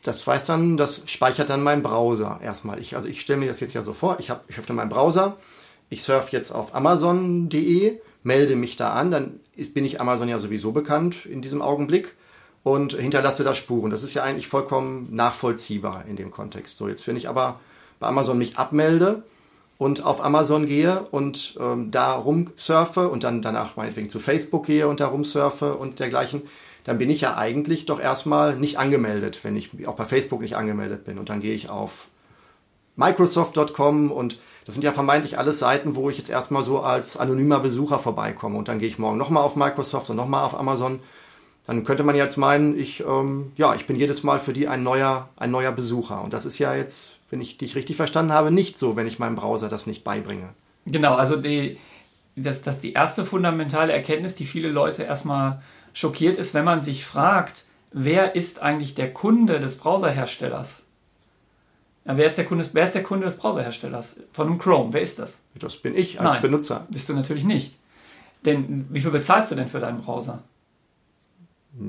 Das 0.05 0.25
weiß 0.25 0.45
dann, 0.45 0.77
das 0.77 1.03
speichert 1.07 1.51
dann 1.51 1.65
mein 1.65 1.83
Browser 1.83 2.39
erstmal. 2.41 2.79
Ich, 2.79 2.95
also 2.95 3.09
ich 3.09 3.21
stelle 3.21 3.41
mir 3.41 3.49
das 3.49 3.59
jetzt 3.59 3.75
ja 3.75 3.83
so 3.83 3.93
vor, 3.93 4.21
ich, 4.21 4.31
hab, 4.31 4.49
ich 4.49 4.57
öffne 4.57 4.77
meinen 4.77 4.89
Browser, 4.89 5.37
ich 5.89 6.05
surfe 6.05 6.31
jetzt 6.31 6.53
auf 6.53 6.77
amazon.de, 6.77 7.99
melde 8.23 8.55
mich 8.55 8.77
da 8.77 8.93
an, 8.93 9.11
dann 9.11 9.41
bin 9.75 9.85
ich 9.85 10.01
Amazon 10.01 10.29
ja 10.29 10.39
sowieso 10.39 10.71
bekannt 10.71 11.27
in 11.27 11.43
diesem 11.43 11.61
Augenblick 11.61 12.15
und 12.63 12.93
hinterlasse 12.93 13.45
da 13.45 13.55
Spuren. 13.55 13.91
Das 13.91 14.03
ist 14.03 14.15
ja 14.15 14.23
eigentlich 14.23 14.49
vollkommen 14.49 15.09
nachvollziehbar 15.11 16.05
in 16.09 16.17
dem 16.17 16.31
Kontext. 16.31 16.79
So, 16.79 16.89
jetzt 16.89 17.07
wenn 17.07 17.17
ich 17.17 17.29
aber 17.29 17.61
bei 17.99 18.07
Amazon 18.07 18.39
mich 18.39 18.59
abmelde 18.59 19.23
und 19.79 20.05
auf 20.05 20.23
Amazon 20.23 20.67
gehe 20.67 21.07
und 21.11 21.57
ähm, 21.59 21.91
da 21.91 22.13
rumsurfe 22.13 23.09
und 23.09 23.25
dann 23.25 23.43
danach 23.43 23.77
meinetwegen 23.77 24.11
zu 24.11 24.21
Facebook 24.21 24.67
gehe 24.67 24.89
und 24.89 25.01
da 25.01 25.07
rumsurfe 25.07 25.75
und 25.75 26.01
dergleichen, 26.01 26.43
dann 26.85 26.99
bin 26.99 27.11
ich 27.11 27.23
ja 27.23 27.37
eigentlich 27.37 27.87
doch 27.87 28.01
erstmal 28.01 28.57
nicht 28.57 28.79
angemeldet, 28.79 29.41
wenn 29.43 29.57
ich 29.57 29.87
auch 29.87 29.97
bei 29.97 30.05
Facebook 30.05 30.41
nicht 30.41 30.57
angemeldet 30.57 31.05
bin. 31.05 31.19
Und 31.19 31.29
dann 31.29 31.41
gehe 31.41 31.55
ich 31.55 31.71
auf 31.71 32.09
Microsoft.com 32.97 34.11
und 34.11 34.39
das 34.67 34.75
sind 34.75 34.85
ja 34.85 34.93
vermeintlich 34.93 35.39
alles 35.39 35.59
Seiten, 35.59 35.95
wo 35.95 36.11
ich 36.11 36.19
jetzt 36.19 36.31
erstmal 36.31 36.65
so 36.65 36.81
als 36.81 37.17
anonymer 37.17 37.61
Besucher 37.61 37.99
vorbeikomme. 37.99 38.57
Und 38.59 38.69
dann 38.69 38.79
gehe 38.79 38.89
ich 38.89 38.99
morgen 38.99 39.19
nochmal 39.19 39.43
auf 39.43 39.57
Microsoft 39.57 40.11
und 40.11 40.17
nochmal 40.17 40.45
auf 40.45 40.59
Amazon 40.59 41.01
dann 41.71 41.85
könnte 41.85 42.03
man 42.03 42.17
jetzt 42.17 42.37
meinen, 42.37 42.77
ich, 42.77 43.05
ähm, 43.07 43.53
ja, 43.57 43.77
ich 43.77 43.87
bin 43.87 43.95
jedes 43.95 44.25
Mal 44.25 44.41
für 44.41 44.53
die 44.53 44.67
ein 44.67 44.83
neuer, 44.83 45.29
ein 45.37 45.53
neuer 45.53 45.71
Besucher. 45.71 46.21
Und 46.21 46.33
das 46.33 46.45
ist 46.45 46.59
ja 46.59 46.75
jetzt, 46.75 47.19
wenn 47.31 47.41
ich 47.41 47.59
dich 47.59 47.77
richtig 47.77 47.95
verstanden 47.95 48.33
habe, 48.33 48.51
nicht 48.51 48.77
so, 48.77 48.97
wenn 48.97 49.07
ich 49.07 49.21
meinem 49.21 49.37
Browser 49.37 49.69
das 49.69 49.87
nicht 49.87 50.03
beibringe. 50.03 50.49
Genau, 50.85 51.15
also 51.15 51.37
die, 51.37 51.79
das, 52.35 52.63
das 52.63 52.81
die 52.81 52.93
erste 52.93 53.25
fundamentale 53.25 53.93
Erkenntnis, 53.93 54.35
die 54.35 54.47
viele 54.47 54.69
Leute 54.69 55.05
erstmal 55.05 55.63
schockiert 55.93 56.39
ist, 56.39 56.55
wenn 56.55 56.65
man 56.65 56.81
sich 56.81 57.05
fragt, 57.05 57.67
wer 57.93 58.35
ist 58.35 58.61
eigentlich 58.61 58.97
der 58.97 59.13
Kunde 59.15 59.61
des 59.61 59.79
Browserherstellers? 59.79 60.83
Ja, 62.05 62.17
wer, 62.17 62.27
ist 62.27 62.37
der 62.37 62.47
Kunde, 62.47 62.69
wer 62.73 62.83
ist 62.83 62.97
der 62.97 63.05
Kunde 63.05 63.27
des 63.27 63.37
Browserherstellers? 63.37 64.19
Von 64.33 64.49
einem 64.49 64.59
Chrome, 64.59 64.93
wer 64.93 65.03
ist 65.03 65.21
das? 65.21 65.45
Das 65.55 65.77
bin 65.77 65.95
ich 65.95 66.19
als 66.19 66.35
Nein, 66.35 66.43
Benutzer. 66.43 66.89
Bist 66.91 67.09
du 67.09 67.15
natürlich 67.15 67.45
nicht. 67.45 67.77
Denn 68.45 68.87
wie 68.91 69.01
viel 69.01 69.13
bezahlst 69.13 69.53
du 69.53 69.55
denn 69.55 69.69
für 69.69 69.79
deinen 69.79 70.03
Browser? 70.03 70.43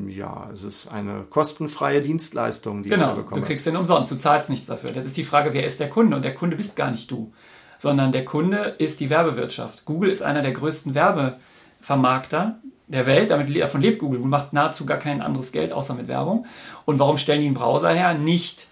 Ja, 0.08 0.50
es 0.54 0.64
ist 0.64 0.88
eine 0.92 1.26
kostenfreie 1.30 2.02
Dienstleistung, 2.02 2.84
die 2.84 2.90
genau, 2.90 3.04
ich 3.04 3.10
da 3.10 3.16
bekomme. 3.16 3.42
Du 3.42 3.48
kriegst 3.48 3.66
den 3.66 3.76
umsonst, 3.76 4.12
du 4.12 4.16
zahlst 4.16 4.50
nichts 4.50 4.68
dafür. 4.68 4.92
Das 4.92 5.06
ist 5.06 5.18
die 5.18 5.24
Frage, 5.24 5.54
wer 5.54 5.66
ist 5.66 5.80
der 5.80 5.90
Kunde? 5.90 6.16
Und 6.16 6.24
der 6.24 6.36
Kunde 6.36 6.56
bist 6.56 6.76
gar 6.76 6.92
nicht 6.92 7.10
du, 7.10 7.34
sondern 7.80 8.12
der 8.12 8.24
Kunde 8.24 8.76
ist 8.78 9.00
die 9.00 9.10
Werbewirtschaft. 9.10 9.86
Google 9.86 10.12
ist 10.12 10.22
einer 10.22 10.44
der 10.44 10.52
größten 10.52 10.94
Werbevermarkter 10.94 12.60
der 12.88 13.08
Welt, 13.08 13.32
damit 13.32 13.56
davon 13.60 13.82
lebt 13.82 14.00
Google. 14.00 14.20
Google 14.20 14.30
macht 14.30 14.54
nahezu 14.54 14.86
gar 14.86 15.00
kein 15.00 15.22
anderes 15.22 15.52
Geld 15.52 15.74
außer 15.74 15.96
mit 15.96 16.08
Werbung. 16.08 16.46
Und 16.86 17.00
warum 17.00 17.18
stellen 17.18 17.42
die 17.42 17.48
einen 17.48 17.56
Browser 17.56 17.90
her? 17.90 18.14
Nicht, 18.14 18.68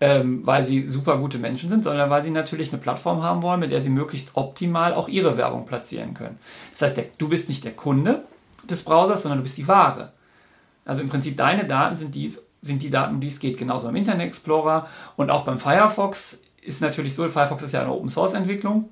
ähm, 0.00 0.46
weil 0.46 0.62
sie 0.62 0.88
super 0.88 1.18
gute 1.18 1.38
Menschen 1.38 1.68
sind, 1.68 1.84
sondern 1.84 2.08
weil 2.08 2.22
sie 2.22 2.30
natürlich 2.30 2.72
eine 2.72 2.80
Plattform 2.80 3.22
haben 3.22 3.42
wollen, 3.42 3.60
mit 3.60 3.70
der 3.70 3.82
sie 3.82 3.90
möglichst 3.90 4.30
optimal 4.34 4.94
auch 4.94 5.08
ihre 5.08 5.36
Werbung 5.36 5.66
platzieren 5.66 6.14
können. 6.14 6.38
Das 6.72 6.82
heißt, 6.82 6.96
der, 6.96 7.06
du 7.18 7.28
bist 7.28 7.50
nicht 7.50 7.64
der 7.64 7.72
Kunde 7.72 8.24
des 8.68 8.82
Browsers, 8.82 9.22
sondern 9.22 9.40
du 9.40 9.42
bist 9.42 9.58
die 9.58 9.68
Ware. 9.68 10.13
Also 10.84 11.00
im 11.00 11.08
Prinzip 11.08 11.36
deine 11.36 11.64
Daten 11.66 11.96
sind, 11.96 12.14
dies, 12.14 12.42
sind 12.62 12.82
die 12.82 12.90
Daten, 12.90 13.14
um 13.14 13.20
die 13.20 13.28
es 13.28 13.40
geht, 13.40 13.58
genauso 13.58 13.86
beim 13.86 13.96
Internet 13.96 14.26
Explorer 14.26 14.88
und 15.16 15.30
auch 15.30 15.44
beim 15.44 15.58
Firefox 15.58 16.40
ist 16.62 16.80
natürlich 16.80 17.14
so, 17.14 17.28
Firefox 17.28 17.62
ist 17.62 17.72
ja 17.72 17.82
eine 17.82 17.92
Open 17.92 18.08
Source 18.08 18.34
Entwicklung, 18.34 18.88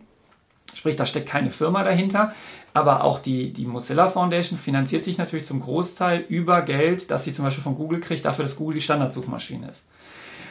sprich 0.75 0.97
da 0.97 1.07
steckt 1.07 1.29
keine 1.29 1.51
Firma 1.51 1.83
dahinter, 1.83 2.33
aber 2.75 3.05
auch 3.05 3.19
die, 3.19 3.53
die 3.53 3.67
Mozilla 3.67 4.09
Foundation 4.09 4.59
finanziert 4.59 5.05
sich 5.05 5.19
natürlich 5.19 5.47
zum 5.47 5.61
Großteil 5.61 6.21
über 6.29 6.63
Geld, 6.63 7.11
das 7.11 7.25
sie 7.25 7.33
zum 7.33 7.45
Beispiel 7.45 7.65
von 7.65 7.77
Google 7.77 8.01
kriegt, 8.01 8.25
dafür, 8.25 8.45
dass 8.45 8.57
Google 8.57 8.77
die 8.77 8.83
Standardsuchmaschine 8.83 9.71
ist. 9.71 9.87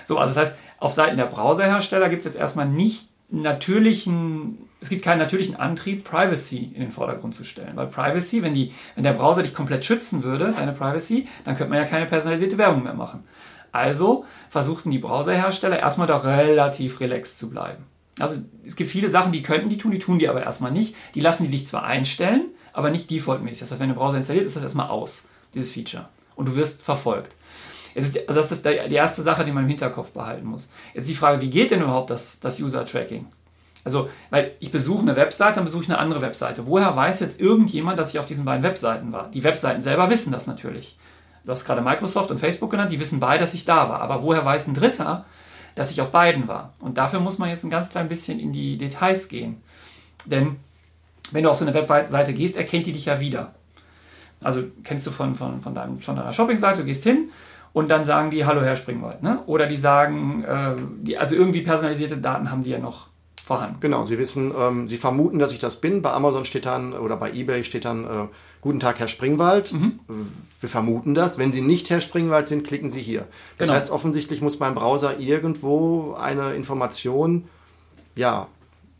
So, 0.06 0.18
also 0.18 0.34
das 0.34 0.50
heißt, 0.50 0.60
auf 0.80 0.94
Seiten 0.94 1.18
der 1.18 1.26
Browserhersteller 1.26 2.10
gibt 2.10 2.22
es 2.22 2.26
jetzt 2.26 2.38
erstmal 2.38 2.68
nicht 2.68 3.11
natürlichen, 3.32 4.58
es 4.80 4.90
gibt 4.90 5.04
keinen 5.04 5.20
natürlichen 5.20 5.56
Antrieb, 5.56 6.04
Privacy 6.04 6.72
in 6.74 6.82
den 6.82 6.92
Vordergrund 6.92 7.34
zu 7.34 7.44
stellen. 7.46 7.76
Weil 7.76 7.88
Privacy, 7.88 8.44
wenn, 8.44 8.54
die, 8.54 8.74
wenn 8.96 9.04
der 9.04 9.14
Browser 9.14 9.42
dich 9.42 9.54
komplett 9.54 9.86
schützen 9.86 10.24
würde, 10.24 10.54
deine 10.56 10.74
Privacy, 10.74 11.28
dann 11.46 11.56
könnte 11.56 11.70
man 11.70 11.80
ja 11.82 11.88
keine 11.88 12.06
personalisierte 12.06 12.58
Werbung 12.58 12.84
mehr 12.84 12.94
machen. 12.94 13.24
Also 13.72 14.26
versuchten 14.50 14.92
die 14.92 15.00
Browserhersteller 15.00 15.80
erstmal 15.80 16.08
da 16.08 16.18
relativ 16.18 17.00
relaxed 17.00 17.38
zu 17.38 17.50
bleiben. 17.50 17.86
Also 18.20 18.40
es 18.66 18.76
gibt 18.76 18.92
viele 18.92 19.08
Sachen, 19.08 19.32
die 19.32 19.42
könnten 19.42 19.70
die 19.70 19.78
tun, 19.78 19.92
die 19.92 20.00
tun 20.00 20.20
die 20.20 20.28
aber 20.28 20.44
erstmal 20.44 20.72
nicht. 20.72 20.96
Die 21.16 21.22
lassen 21.22 21.44
die 21.46 21.52
dich 21.52 21.66
zwar 21.66 21.84
einstellen, 21.84 22.50
aber 22.74 22.90
nicht 22.90 23.10
defaultmäßig. 23.10 23.60
Das 23.62 23.72
heißt, 23.72 23.82
wenn 23.82 23.90
der 23.90 23.96
Browser 23.96 24.18
installiert, 24.18 24.46
ist 24.46 24.58
das 24.58 24.64
erstmal 24.64 24.90
aus, 24.90 25.30
dieses 25.54 25.72
Feature. 25.72 26.10
Und 26.36 26.48
du 26.48 26.56
wirst 26.56 26.82
verfolgt. 26.82 27.36
Ist, 27.94 28.18
also 28.28 28.40
das 28.40 28.52
ist 28.52 28.66
die 28.66 28.96
erste 28.96 29.22
Sache, 29.22 29.44
die 29.44 29.52
man 29.52 29.64
im 29.64 29.70
Hinterkopf 29.70 30.12
behalten 30.12 30.46
muss. 30.46 30.70
Jetzt 30.94 31.10
die 31.10 31.16
Frage, 31.16 31.42
wie 31.42 31.50
geht 31.50 31.72
denn 31.72 31.82
überhaupt 31.82 32.10
das, 32.10 32.40
das 32.40 32.60
User-Tracking? 32.60 33.28
Also, 33.84 34.10
weil 34.30 34.52
ich 34.60 34.72
besuche 34.72 35.02
eine 35.02 35.16
Webseite, 35.16 35.56
dann 35.56 35.66
besuche 35.66 35.84
ich 35.84 35.90
eine 35.90 35.98
andere 35.98 36.22
Webseite. 36.22 36.68
Woher 36.68 36.96
weiß 36.96 37.20
jetzt 37.20 37.42
irgendjemand, 37.42 37.98
dass 37.98 38.10
ich 38.10 38.20
auf 38.20 38.28
diesen 38.28 38.46
beiden 38.46 38.64
Webseiten 38.64 39.12
war? 39.12 39.30
Die 39.32 39.44
Webseiten 39.44 39.82
selber 39.82 40.10
wissen 40.10 40.32
das 40.32 40.46
natürlich. 40.48 40.98
Du 41.44 41.52
hast 41.52 41.66
gerade 41.66 41.82
Microsoft 41.82 42.30
und 42.30 42.40
Facebook 42.40 42.70
genannt, 42.70 42.92
die 42.92 43.00
wissen 43.00 43.20
beide, 43.20 43.40
dass 43.40 43.56
ich 43.56 43.66
da 43.66 43.90
war. 43.90 44.02
Aber 44.02 44.22
woher 44.22 44.46
weiß 44.46 44.68
ein 44.68 44.76
Dritter, 44.76 45.26
dass 45.74 45.90
ich 45.90 46.00
auf 46.00 46.12
beiden 46.12 46.48
war? 46.48 46.74
Und 46.80 47.00
dafür 47.00 47.20
muss 47.20 47.40
man 47.40 47.50
jetzt 47.50 47.64
ein 47.64 47.72
ganz 47.72 47.90
klein 47.90 48.08
bisschen 48.08 48.40
in 48.40 48.54
die 48.54 48.78
Details 48.78 49.28
gehen. 49.28 49.64
Denn 50.26 50.58
wenn 51.32 51.44
du 51.44 51.50
auf 51.50 51.58
so 51.58 51.66
eine 51.66 51.74
Webseite 51.74 52.34
gehst, 52.34 52.58
erkennt 52.58 52.86
die 52.86 52.92
dich 52.92 53.06
ja 53.06 53.20
wieder. 53.20 53.56
Also 54.44 54.64
kennst 54.84 55.08
du 55.08 55.12
von, 55.12 55.34
von, 55.34 55.62
von, 55.62 55.74
deinem, 55.74 56.00
von 56.00 56.16
deiner 56.16 56.34
Shoppingseite, 56.34 56.82
du 56.82 56.86
gehst 56.86 57.04
hin 57.04 57.30
und 57.74 57.90
dann 57.90 58.04
sagen 58.04 58.32
die, 58.32 58.46
hallo 58.46 58.62
Herr 58.62 58.76
Springwald. 58.76 59.24
Ne? 59.24 59.40
Oder 59.46 59.68
die 59.68 59.78
sagen, 59.78 60.44
äh, 60.44 60.76
die, 61.02 61.18
also 61.18 61.36
irgendwie 61.36 61.62
personalisierte 61.62 62.18
Daten 62.18 62.52
haben 62.52 62.64
die 62.64 62.72
ja 62.72 62.80
noch 62.80 63.08
vorhanden. 63.44 63.78
Genau, 63.80 64.06
sie 64.06 64.18
wissen, 64.18 64.54
ähm, 64.58 64.88
sie 64.88 64.98
vermuten, 64.98 65.40
dass 65.40 65.52
ich 65.52 65.60
das 65.60 65.82
bin. 65.82 66.02
Bei 66.02 66.12
Amazon 66.12 66.46
steht 66.46 66.66
dann 66.66 66.94
oder 66.94 67.18
bei 67.18 67.32
eBay 67.32 67.64
steht 67.64 67.86
dann, 67.86 68.06
äh, 68.06 68.28
guten 68.62 68.80
Tag 68.80 69.00
Herr 69.00 69.08
Springwald. 69.08 69.74
Mhm. 69.74 70.00
Wir 70.60 70.70
vermuten 70.70 71.16
das. 71.16 71.38
Wenn 71.38 71.52
Sie 71.52 71.62
nicht 71.62 71.90
Herr 71.90 72.02
Springwald 72.02 72.48
sind, 72.48 72.66
klicken 72.66 72.90
Sie 72.90 73.02
hier. 73.02 73.26
Das 73.58 73.68
genau. 73.68 73.80
heißt, 73.80 73.92
offensichtlich 73.92 74.42
muss 74.42 74.60
mein 74.60 74.76
Browser 74.76 75.20
irgendwo 75.20 76.14
eine 76.14 76.54
Information, 76.54 77.46
ja, 78.16 78.48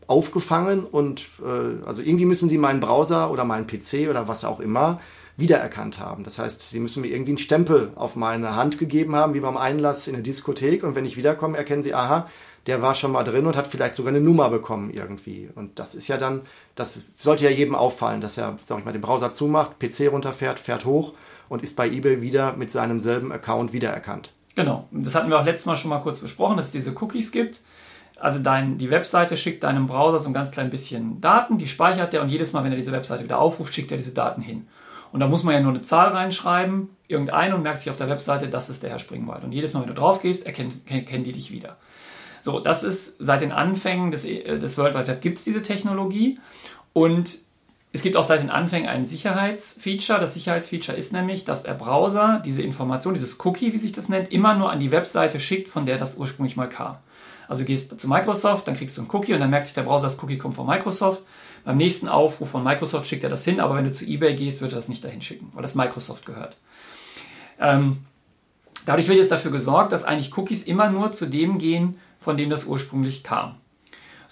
aufgefangen 0.08 0.84
und 0.84 1.28
äh, 1.40 1.86
also 1.86 2.02
irgendwie 2.02 2.26
müssen 2.26 2.48
Sie 2.48 2.58
meinen 2.58 2.80
Browser 2.80 3.30
oder 3.30 3.44
meinen 3.44 3.66
PC 3.66 4.10
oder 4.10 4.26
was 4.28 4.44
auch 4.44 4.60
immer 4.60 5.00
wiedererkannt 5.42 5.98
haben. 5.98 6.24
Das 6.24 6.38
heißt, 6.38 6.70
sie 6.70 6.80
müssen 6.80 7.02
mir 7.02 7.08
irgendwie 7.08 7.32
einen 7.32 7.38
Stempel 7.38 7.92
auf 7.96 8.16
meine 8.16 8.56
Hand 8.56 8.78
gegeben 8.78 9.14
haben, 9.14 9.34
wie 9.34 9.40
beim 9.40 9.58
Einlass 9.58 10.08
in 10.08 10.14
eine 10.14 10.22
Diskothek. 10.22 10.84
Und 10.84 10.94
wenn 10.94 11.04
ich 11.04 11.18
wiederkomme, 11.18 11.58
erkennen 11.58 11.82
sie, 11.82 11.94
aha, 11.94 12.28
der 12.66 12.80
war 12.80 12.94
schon 12.94 13.12
mal 13.12 13.24
drin 13.24 13.46
und 13.46 13.56
hat 13.56 13.66
vielleicht 13.66 13.96
sogar 13.96 14.12
eine 14.12 14.20
Nummer 14.20 14.48
bekommen 14.48 14.90
irgendwie. 14.90 15.50
Und 15.54 15.78
das 15.78 15.94
ist 15.94 16.08
ja 16.08 16.16
dann, 16.16 16.42
das 16.76 17.00
sollte 17.18 17.44
ja 17.44 17.50
jedem 17.50 17.74
auffallen, 17.74 18.20
dass 18.20 18.38
er, 18.38 18.58
sag 18.64 18.78
ich 18.78 18.84
mal, 18.84 18.92
den 18.92 19.00
Browser 19.00 19.32
zumacht, 19.32 19.78
PC 19.78 20.12
runterfährt, 20.12 20.58
fährt 20.58 20.84
hoch 20.84 21.12
und 21.48 21.62
ist 21.62 21.76
bei 21.76 21.88
eBay 21.88 22.22
wieder 22.22 22.56
mit 22.56 22.70
seinem 22.70 23.00
selben 23.00 23.32
Account 23.32 23.72
wiedererkannt. 23.72 24.32
Genau, 24.54 24.86
das 24.90 25.14
hatten 25.14 25.28
wir 25.28 25.40
auch 25.40 25.44
letztes 25.44 25.66
Mal 25.66 25.76
schon 25.76 25.90
mal 25.90 26.00
kurz 26.00 26.20
besprochen, 26.20 26.56
dass 26.56 26.66
es 26.66 26.72
diese 26.72 26.92
Cookies 26.92 27.32
gibt. 27.32 27.60
Also 28.20 28.38
dein, 28.38 28.78
die 28.78 28.90
Webseite 28.90 29.36
schickt 29.36 29.64
deinem 29.64 29.88
Browser 29.88 30.20
so 30.20 30.28
ein 30.28 30.32
ganz 30.32 30.52
klein 30.52 30.70
bisschen 30.70 31.20
Daten, 31.20 31.58
die 31.58 31.66
speichert 31.66 32.14
er 32.14 32.22
und 32.22 32.28
jedes 32.28 32.52
Mal, 32.52 32.62
wenn 32.62 32.70
er 32.70 32.78
diese 32.78 32.92
Webseite 32.92 33.24
wieder 33.24 33.40
aufruft, 33.40 33.74
schickt 33.74 33.90
er 33.90 33.96
diese 33.96 34.14
Daten 34.14 34.42
hin. 34.42 34.68
Und 35.12 35.20
da 35.20 35.28
muss 35.28 35.42
man 35.42 35.54
ja 35.54 35.60
nur 35.60 35.72
eine 35.72 35.82
Zahl 35.82 36.08
reinschreiben, 36.08 36.88
irgendeine 37.06 37.54
und 37.54 37.62
merkt 37.62 37.80
sich 37.80 37.90
auf 37.90 37.98
der 37.98 38.08
Webseite, 38.08 38.48
das 38.48 38.70
ist 38.70 38.82
der 38.82 38.90
Herr 38.90 38.98
Springwald. 38.98 39.44
Und 39.44 39.52
jedes 39.52 39.74
Mal, 39.74 39.80
wenn 39.80 39.88
du 39.88 39.94
drauf 39.94 40.22
gehst, 40.22 40.46
erkennen, 40.46 40.72
erkennen 40.88 41.24
die 41.24 41.32
dich 41.32 41.50
wieder. 41.50 41.76
So, 42.40 42.58
das 42.58 42.82
ist 42.82 43.16
seit 43.18 43.42
den 43.42 43.52
Anfängen 43.52 44.10
des, 44.10 44.24
äh, 44.24 44.58
des 44.58 44.76
World 44.78 44.94
Wide 44.94 45.06
Web 45.06 45.20
gibt 45.20 45.38
es 45.38 45.44
diese 45.44 45.62
Technologie 45.62 46.40
und 46.92 47.38
es 47.92 48.00
gibt 48.00 48.16
auch 48.16 48.24
seit 48.24 48.40
den 48.40 48.50
Anfängen 48.50 48.88
ein 48.88 49.04
Sicherheitsfeature. 49.04 50.18
Das 50.18 50.32
Sicherheitsfeature 50.32 50.96
ist 50.96 51.12
nämlich, 51.12 51.44
dass 51.44 51.62
der 51.62 51.74
Browser 51.74 52.42
diese 52.44 52.62
Information, 52.62 53.12
dieses 53.12 53.38
Cookie, 53.44 53.74
wie 53.74 53.78
sich 53.78 53.92
das 53.92 54.08
nennt, 54.08 54.32
immer 54.32 54.54
nur 54.54 54.72
an 54.72 54.80
die 54.80 54.90
Webseite 54.90 55.38
schickt, 55.38 55.68
von 55.68 55.84
der 55.84 55.98
das 55.98 56.16
ursprünglich 56.16 56.56
mal 56.56 56.70
kam. 56.70 56.96
Also 57.48 57.62
du 57.62 57.66
gehst 57.66 58.00
zu 58.00 58.08
Microsoft, 58.08 58.66
dann 58.66 58.74
kriegst 58.74 58.96
du 58.96 59.02
ein 59.02 59.08
Cookie 59.12 59.34
und 59.34 59.40
dann 59.40 59.50
merkt 59.50 59.66
sich 59.66 59.74
der 59.74 59.82
Browser, 59.82 60.04
das 60.04 60.22
Cookie 60.22 60.38
kommt 60.38 60.54
von 60.54 60.66
Microsoft. 60.66 61.20
Beim 61.64 61.76
nächsten 61.76 62.08
Aufruf 62.08 62.50
von 62.50 62.64
Microsoft 62.64 63.06
schickt 63.06 63.24
er 63.24 63.30
das 63.30 63.44
hin, 63.44 63.60
aber 63.60 63.76
wenn 63.76 63.84
du 63.84 63.92
zu 63.92 64.04
eBay 64.04 64.34
gehst, 64.34 64.60
wird 64.60 64.72
er 64.72 64.76
das 64.76 64.88
nicht 64.88 65.04
dahin 65.04 65.22
schicken, 65.22 65.50
weil 65.54 65.62
das 65.62 65.74
Microsoft 65.74 66.26
gehört. 66.26 66.56
Ähm, 67.60 67.98
dadurch 68.84 69.08
wird 69.08 69.18
jetzt 69.18 69.30
dafür 69.30 69.50
gesorgt, 69.50 69.92
dass 69.92 70.04
eigentlich 70.04 70.36
Cookies 70.36 70.64
immer 70.64 70.90
nur 70.90 71.12
zu 71.12 71.26
dem 71.26 71.58
gehen, 71.58 71.98
von 72.20 72.36
dem 72.36 72.50
das 72.50 72.64
ursprünglich 72.64 73.22
kam. 73.22 73.56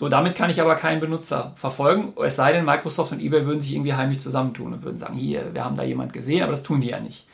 So, 0.01 0.09
damit 0.09 0.35
kann 0.35 0.49
ich 0.49 0.61
aber 0.61 0.77
keinen 0.77 0.99
Benutzer 0.99 1.53
verfolgen, 1.57 2.15
es 2.25 2.37
sei 2.37 2.53
denn, 2.53 2.65
Microsoft 2.65 3.13
und 3.13 3.21
eBay 3.21 3.45
würden 3.45 3.61
sich 3.61 3.75
irgendwie 3.75 3.93
heimlich 3.93 4.21
zusammentun 4.21 4.73
und 4.73 4.83
würden 4.83 4.97
sagen, 4.97 5.15
hier, 5.15 5.53
wir 5.53 5.63
haben 5.63 5.77
da 5.77 5.83
jemand 5.83 6.13
gesehen, 6.15 6.43
aber 6.43 6.53
das 6.53 6.63
tun 6.63 6.81
die 6.81 6.89
ja 6.89 7.01
nicht. 7.01 7.27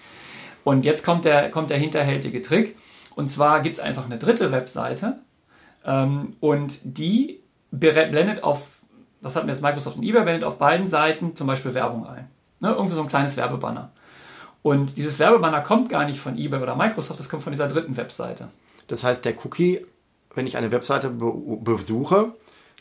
Und 0.65 0.85
jetzt 0.85 1.05
kommt 1.05 1.25
der, 1.25 1.51
kommt 1.53 1.71
der 1.71 1.79
hinterhältige 1.79 2.43
Trick. 2.43 2.77
Und 3.15 3.29
zwar 3.29 3.61
gibt 3.61 3.77
es 3.77 3.81
einfach 3.81 4.05
eine 4.05 4.19
dritte 4.19 4.51
Webseite 4.51 5.21
ähm, 5.85 6.35
und 6.41 6.81
die 6.83 7.39
blendet 7.71 8.43
auf, 8.43 8.83
was 9.27 9.37
hatten 9.37 9.47
wir 9.47 9.55
jetzt 9.55 9.63
Microsoft 9.63 9.97
und 9.97 10.03
eBay, 10.03 10.23
blendet 10.23 10.45
auf 10.45 10.59
beiden 10.59 10.87
Seiten 10.87 11.35
zum 11.35 11.47
Beispiel 11.47 11.75
Werbung 11.75 12.07
ein. 12.07 12.29
Ne, 12.61 12.71
irgendwie 12.71 12.95
so 12.95 13.03
ein 13.03 13.09
kleines 13.09 13.37
Werbebanner. 13.37 13.91
Und 14.63 14.97
dieses 14.97 15.19
Werbebanner 15.19 15.61
kommt 15.61 15.91
gar 15.91 16.07
nicht 16.07 16.19
von 16.19 16.39
eBay 16.39 16.61
oder 16.61 16.75
Microsoft, 16.75 17.21
das 17.21 17.29
kommt 17.29 17.43
von 17.43 17.53
dieser 17.53 17.69
dritten 17.69 17.97
Webseite. 17.97 18.49
Das 18.89 19.05
heißt, 19.05 19.25
der 19.25 19.35
Cookie 19.45 19.85
wenn 20.37 20.47
ich 20.47 20.57
eine 20.57 20.71
Webseite 20.71 21.09
be 21.11 21.33
besuche, 21.61 22.33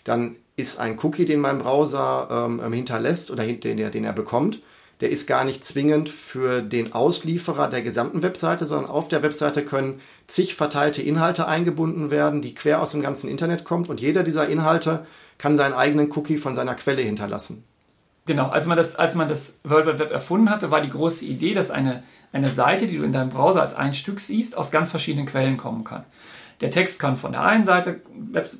dann 0.03 0.35
ist 0.55 0.79
ein 0.79 0.99
Cookie, 1.01 1.25
den 1.25 1.39
mein 1.39 1.59
Browser 1.59 2.47
ähm, 2.47 2.71
hinterlässt 2.71 3.31
oder 3.31 3.43
den, 3.45 3.77
den 3.77 4.03
er 4.03 4.13
bekommt, 4.13 4.59
der 5.01 5.09
ist 5.09 5.27
gar 5.27 5.43
nicht 5.43 5.63
zwingend 5.63 6.07
für 6.07 6.61
den 6.61 6.93
Auslieferer 6.93 7.69
der 7.69 7.81
gesamten 7.81 8.21
Webseite, 8.21 8.65
sondern 8.65 8.89
auf 8.89 9.07
der 9.07 9.23
Webseite 9.23 9.65
können 9.65 9.99
zig 10.27 10.55
verteilte 10.55 11.01
Inhalte 11.01 11.47
eingebunden 11.47 12.11
werden, 12.11 12.41
die 12.41 12.55
quer 12.55 12.81
aus 12.81 12.91
dem 12.91 13.01
ganzen 13.01 13.29
Internet 13.29 13.63
kommt 13.63 13.89
und 13.89 13.99
jeder 13.99 14.23
dieser 14.23 14.47
Inhalte 14.47 15.05
kann 15.37 15.57
seinen 15.57 15.73
eigenen 15.73 16.11
Cookie 16.11 16.37
von 16.37 16.55
seiner 16.55 16.75
Quelle 16.75 17.01
hinterlassen. 17.01 17.63
Genau, 18.25 18.49
als 18.49 18.65
man 18.65 18.75
das, 18.75 18.95
als 18.95 19.13
man 19.15 19.27
das 19.27 19.59
World 19.63 19.85
Wide 19.85 19.99
Web 19.99 20.11
erfunden 20.11 20.49
hatte, 20.49 20.71
war 20.71 20.81
die 20.81 20.89
große 20.89 21.25
Idee, 21.25 21.53
dass 21.53 21.69
eine, 21.69 22.03
eine 22.33 22.47
Seite, 22.47 22.87
die 22.87 22.97
du 22.97 23.03
in 23.03 23.13
deinem 23.13 23.29
Browser 23.29 23.61
als 23.61 23.75
ein 23.75 23.93
Stück 23.93 24.19
siehst, 24.19 24.57
aus 24.57 24.71
ganz 24.71 24.89
verschiedenen 24.89 25.27
Quellen 25.27 25.57
kommen 25.57 25.83
kann. 25.83 26.05
Der 26.61 26.71
Text 26.71 26.99
kann 26.99 27.17
von 27.17 27.33
der 27.33 27.43
einen 27.43 27.65
Seite, 27.65 27.99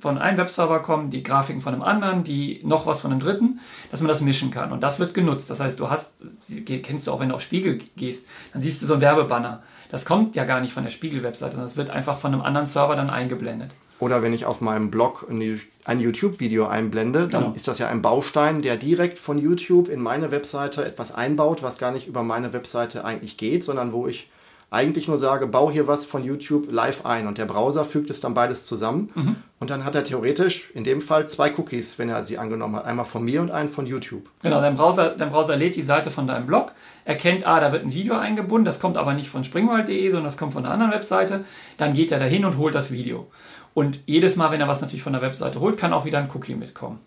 von 0.02 0.18
einem 0.18 0.38
Webserver 0.38 0.82
kommen, 0.82 1.10
die 1.10 1.24
Grafiken 1.24 1.62
von 1.62 1.74
einem 1.74 1.82
anderen, 1.82 2.26
die 2.26 2.60
noch 2.64 2.86
was 2.86 3.00
von 3.00 3.12
einem 3.12 3.22
dritten, 3.22 3.62
dass 3.90 4.02
man 4.02 4.10
das 4.10 4.22
mischen 4.22 4.52
kann. 4.52 4.74
Und 4.74 4.84
das 4.84 5.00
wird 5.00 5.14
genutzt. 5.14 5.50
Das 5.50 5.62
heißt, 5.62 5.80
du 5.80 5.90
hast, 5.90 6.18
kennst 6.66 7.08
du 7.08 7.12
auch, 7.12 7.22
wenn 7.22 7.30
du 7.30 7.36
auf 7.36 7.42
Spiegel 7.42 7.80
gehst, 7.96 8.28
dann 8.52 8.62
siehst 8.62 8.82
du 8.82 8.86
so 8.86 8.96
ein 8.96 9.02
Werbebanner. 9.02 9.64
Das 9.92 10.04
kommt 10.04 10.36
ja 10.36 10.44
gar 10.44 10.60
nicht 10.60 10.74
von 10.74 10.84
der 10.84 10.90
Spiegel-Webseite, 10.90 11.54
sondern 11.54 11.68
das 11.68 11.78
wird 11.78 11.90
einfach 11.90 12.18
von 12.18 12.34
einem 12.34 12.42
anderen 12.44 12.68
Server 12.68 12.98
dann 12.98 13.10
eingeblendet. 13.10 13.74
Oder 14.06 14.22
wenn 14.22 14.34
ich 14.34 14.46
auf 14.46 14.62
meinem 14.62 14.92
Blog 14.92 15.26
ein 15.32 16.00
YouTube-Video 16.00 16.68
einblende, 16.68 17.28
dann 17.28 17.42
genau. 17.42 17.56
ist 17.56 17.68
das 17.68 17.80
ja 17.80 17.88
ein 17.88 18.04
Baustein, 18.04 18.62
der 18.62 18.78
direkt 18.78 19.18
von 19.18 19.40
YouTube 19.40 19.90
in 19.90 20.00
meine 20.00 20.30
Webseite 20.30 20.86
etwas 20.86 21.12
einbaut, 21.12 21.64
was 21.64 21.80
gar 21.80 21.92
nicht 21.92 22.08
über 22.08 22.22
meine 22.22 22.54
Webseite 22.54 23.04
eigentlich 23.04 23.36
geht, 23.36 23.64
sondern 23.64 23.94
wo 23.94 24.06
ich 24.06 24.30
eigentlich 24.70 25.08
nur 25.08 25.18
sage, 25.18 25.48
bau 25.48 25.72
hier 25.72 25.88
was 25.88 26.06
von 26.06 26.24
YouTube 26.24 26.72
live 26.72 27.06
ein 27.06 27.28
und 27.28 27.38
der 27.38 27.46
Browser 27.46 27.86
fügt 27.86 28.10
es 28.10 28.20
dann 28.20 28.34
beides 28.34 28.66
zusammen 28.66 29.10
mhm. 29.16 29.36
und 29.60 29.70
dann 29.70 29.86
hat 29.86 29.96
er 29.96 30.04
theoretisch 30.04 30.72
in 30.74 30.84
dem 30.84 31.02
Fall 31.02 31.28
zwei 31.28 31.52
Cookies, 31.58 31.98
wenn 31.98 32.10
er 32.10 32.24
sie 32.24 32.38
angenommen 32.38 32.76
hat, 32.76 32.86
einmal 32.86 33.06
von 33.06 33.24
mir 33.24 33.42
und 33.42 33.52
einen 33.52 33.70
von 33.70 33.86
YouTube. 33.86 34.30
Genau, 34.42 34.60
dein 34.60 34.76
Browser, 34.76 35.16
dein 35.18 35.30
Browser 35.30 35.56
lädt 35.56 35.76
die 35.76 35.82
Seite 35.82 36.12
von 36.12 36.28
deinem 36.28 36.46
Blog, 36.46 36.74
erkennt, 37.06 37.48
ah, 37.48 37.60
da 37.60 37.72
wird 37.72 37.86
ein 37.86 37.94
Video 37.94 38.16
eingebunden, 38.16 38.66
das 38.66 38.80
kommt 38.80 38.98
aber 38.98 39.14
nicht 39.14 39.30
von 39.30 39.44
springwald.de, 39.44 40.10
sondern 40.10 40.26
das 40.26 40.38
kommt 40.38 40.54
von 40.54 40.66
einer 40.66 40.74
anderen 40.74 40.92
Webseite, 40.92 41.46
dann 41.78 41.94
geht 41.94 42.12
er 42.12 42.20
dahin 42.20 42.44
und 42.44 42.58
holt 42.58 42.76
das 42.76 42.92
Video. 42.92 43.28
Und 43.76 44.00
jedes 44.08 44.38
Mal, 44.38 44.52
wenn 44.52 44.62
er 44.62 44.68
was 44.68 44.82
natürlich 44.82 45.04
von 45.04 45.14
der 45.14 45.22
Webseite 45.22 45.60
holt, 45.60 45.78
kann 45.78 45.94
auch 45.94 46.06
wieder 46.06 46.18
ein 46.18 46.32
Cookie 46.34 46.56
mitkommen. 46.56 47.00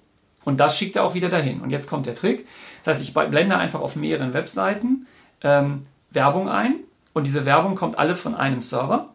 Und 0.45 0.61
das 0.61 0.77
schickt 0.79 0.97
er 0.97 1.03
auch 1.03 1.15
wieder 1.15 1.31
dahin. 1.31 1.61
Und 1.61 1.71
jetzt 1.71 1.89
kommt 1.89 2.07
der 2.07 2.15
Trick. 2.15 2.47
Das 2.79 2.89
heißt, 2.89 3.03
ich 3.03 3.15
blende 3.15 3.57
einfach 3.57 3.81
auf 3.81 3.97
mehreren 3.97 4.35
Webseiten 4.35 5.07
ähm, 5.43 5.87
Werbung 6.11 6.49
ein 6.49 6.77
und 7.13 7.25
diese 7.25 7.45
Werbung 7.45 7.75
kommt 7.75 7.99
alle 7.99 8.15
von 8.15 8.35
einem 8.35 8.61
Server. 8.61 9.09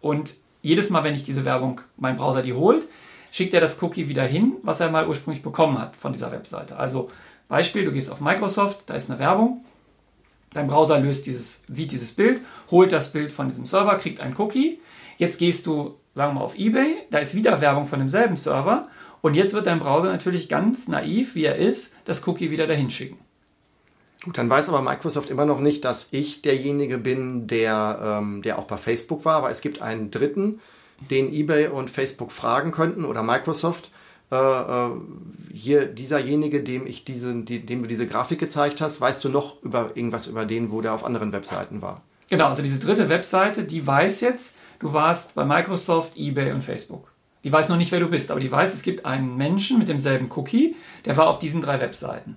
Und 0.00 0.34
jedes 0.62 0.90
Mal, 0.90 1.04
wenn 1.04 1.14
ich 1.14 1.24
diese 1.24 1.44
Werbung, 1.44 1.80
mein 1.96 2.16
Browser 2.16 2.42
die 2.42 2.52
holt, 2.52 2.86
schickt 3.30 3.52
er 3.52 3.60
das 3.60 3.82
Cookie 3.82 4.08
wieder 4.08 4.24
hin, 4.24 4.54
was 4.62 4.80
er 4.80 4.90
mal 4.90 5.08
ursprünglich 5.08 5.42
bekommen 5.42 5.78
hat 5.78 5.96
von 5.96 6.12
dieser 6.12 6.30
Webseite. 6.30 6.76
Also 6.76 7.10
Beispiel, 7.48 7.84
du 7.84 7.92
gehst 7.92 8.10
auf 8.10 8.20
Microsoft, 8.20 8.82
da 8.86 8.94
ist 8.94 9.10
eine 9.10 9.18
Werbung, 9.18 9.64
dein 10.52 10.68
Browser 10.68 10.98
löst 10.98 11.26
dieses, 11.26 11.64
sieht 11.68 11.90
dieses 11.90 12.12
Bild, 12.12 12.40
holt 12.70 12.92
das 12.92 13.12
Bild 13.12 13.32
von 13.32 13.48
diesem 13.48 13.66
Server, 13.66 13.96
kriegt 13.96 14.20
ein 14.20 14.36
Cookie. 14.38 14.80
Jetzt 15.18 15.38
gehst 15.38 15.66
du, 15.66 15.96
sagen 16.14 16.34
wir 16.34 16.40
mal, 16.40 16.44
auf 16.44 16.58
eBay, 16.58 16.98
da 17.10 17.18
ist 17.18 17.34
wieder 17.34 17.60
Werbung 17.60 17.86
von 17.86 17.98
demselben 17.98 18.36
Server 18.36 18.88
und 19.20 19.34
jetzt 19.34 19.54
wird 19.54 19.66
dein 19.66 19.78
Browser 19.78 20.08
natürlich 20.08 20.48
ganz 20.48 20.88
naiv, 20.88 21.34
wie 21.34 21.44
er 21.44 21.56
ist, 21.56 21.94
das 22.04 22.26
Cookie 22.26 22.50
wieder 22.50 22.66
dahin 22.66 22.90
schicken. 22.90 23.18
Gut, 24.24 24.38
dann 24.38 24.50
weiß 24.50 24.68
aber 24.68 24.82
Microsoft 24.82 25.30
immer 25.30 25.46
noch 25.46 25.58
nicht, 25.58 25.84
dass 25.84 26.08
ich 26.12 26.42
derjenige 26.42 26.98
bin, 26.98 27.48
der, 27.48 28.20
ähm, 28.20 28.42
der 28.42 28.58
auch 28.58 28.66
bei 28.66 28.76
Facebook 28.76 29.24
war, 29.24 29.36
aber 29.36 29.50
es 29.50 29.60
gibt 29.60 29.82
einen 29.82 30.10
Dritten, 30.10 30.60
den 31.10 31.32
eBay 31.32 31.68
und 31.68 31.90
Facebook 31.90 32.30
fragen 32.30 32.70
könnten 32.70 33.04
oder 33.04 33.22
Microsoft. 33.24 33.90
Äh, 34.30 34.36
äh, 34.36 34.90
hier 35.52 35.86
dieserjenige, 35.86 36.62
dem 36.62 36.86
ich 36.86 37.04
diese, 37.04 37.34
die, 37.42 37.66
dem 37.66 37.82
du 37.82 37.88
diese 37.88 38.06
Grafik 38.06 38.38
gezeigt 38.38 38.80
hast, 38.80 39.00
weißt 39.00 39.24
du 39.24 39.28
noch 39.28 39.60
über 39.62 39.90
irgendwas 39.94 40.28
über 40.28 40.46
den, 40.46 40.70
wo 40.70 40.80
der 40.80 40.94
auf 40.94 41.04
anderen 41.04 41.32
Webseiten 41.32 41.82
war? 41.82 42.02
Genau, 42.28 42.46
also 42.46 42.62
diese 42.62 42.78
dritte 42.78 43.08
Webseite, 43.08 43.64
die 43.64 43.86
weiß 43.86 44.20
jetzt, 44.20 44.56
du 44.78 44.92
warst 44.92 45.34
bei 45.34 45.44
Microsoft, 45.44 46.16
eBay 46.16 46.52
und 46.52 46.62
Facebook. 46.62 47.12
Die 47.44 47.52
weiß 47.52 47.68
noch 47.68 47.76
nicht, 47.76 47.92
wer 47.92 48.00
du 48.00 48.08
bist, 48.08 48.30
aber 48.30 48.40
die 48.40 48.52
weiß, 48.52 48.72
es 48.72 48.82
gibt 48.82 49.04
einen 49.04 49.36
Menschen 49.36 49.78
mit 49.78 49.88
demselben 49.88 50.30
Cookie, 50.30 50.76
der 51.04 51.16
war 51.16 51.28
auf 51.28 51.38
diesen 51.38 51.60
drei 51.60 51.80
Webseiten. 51.80 52.36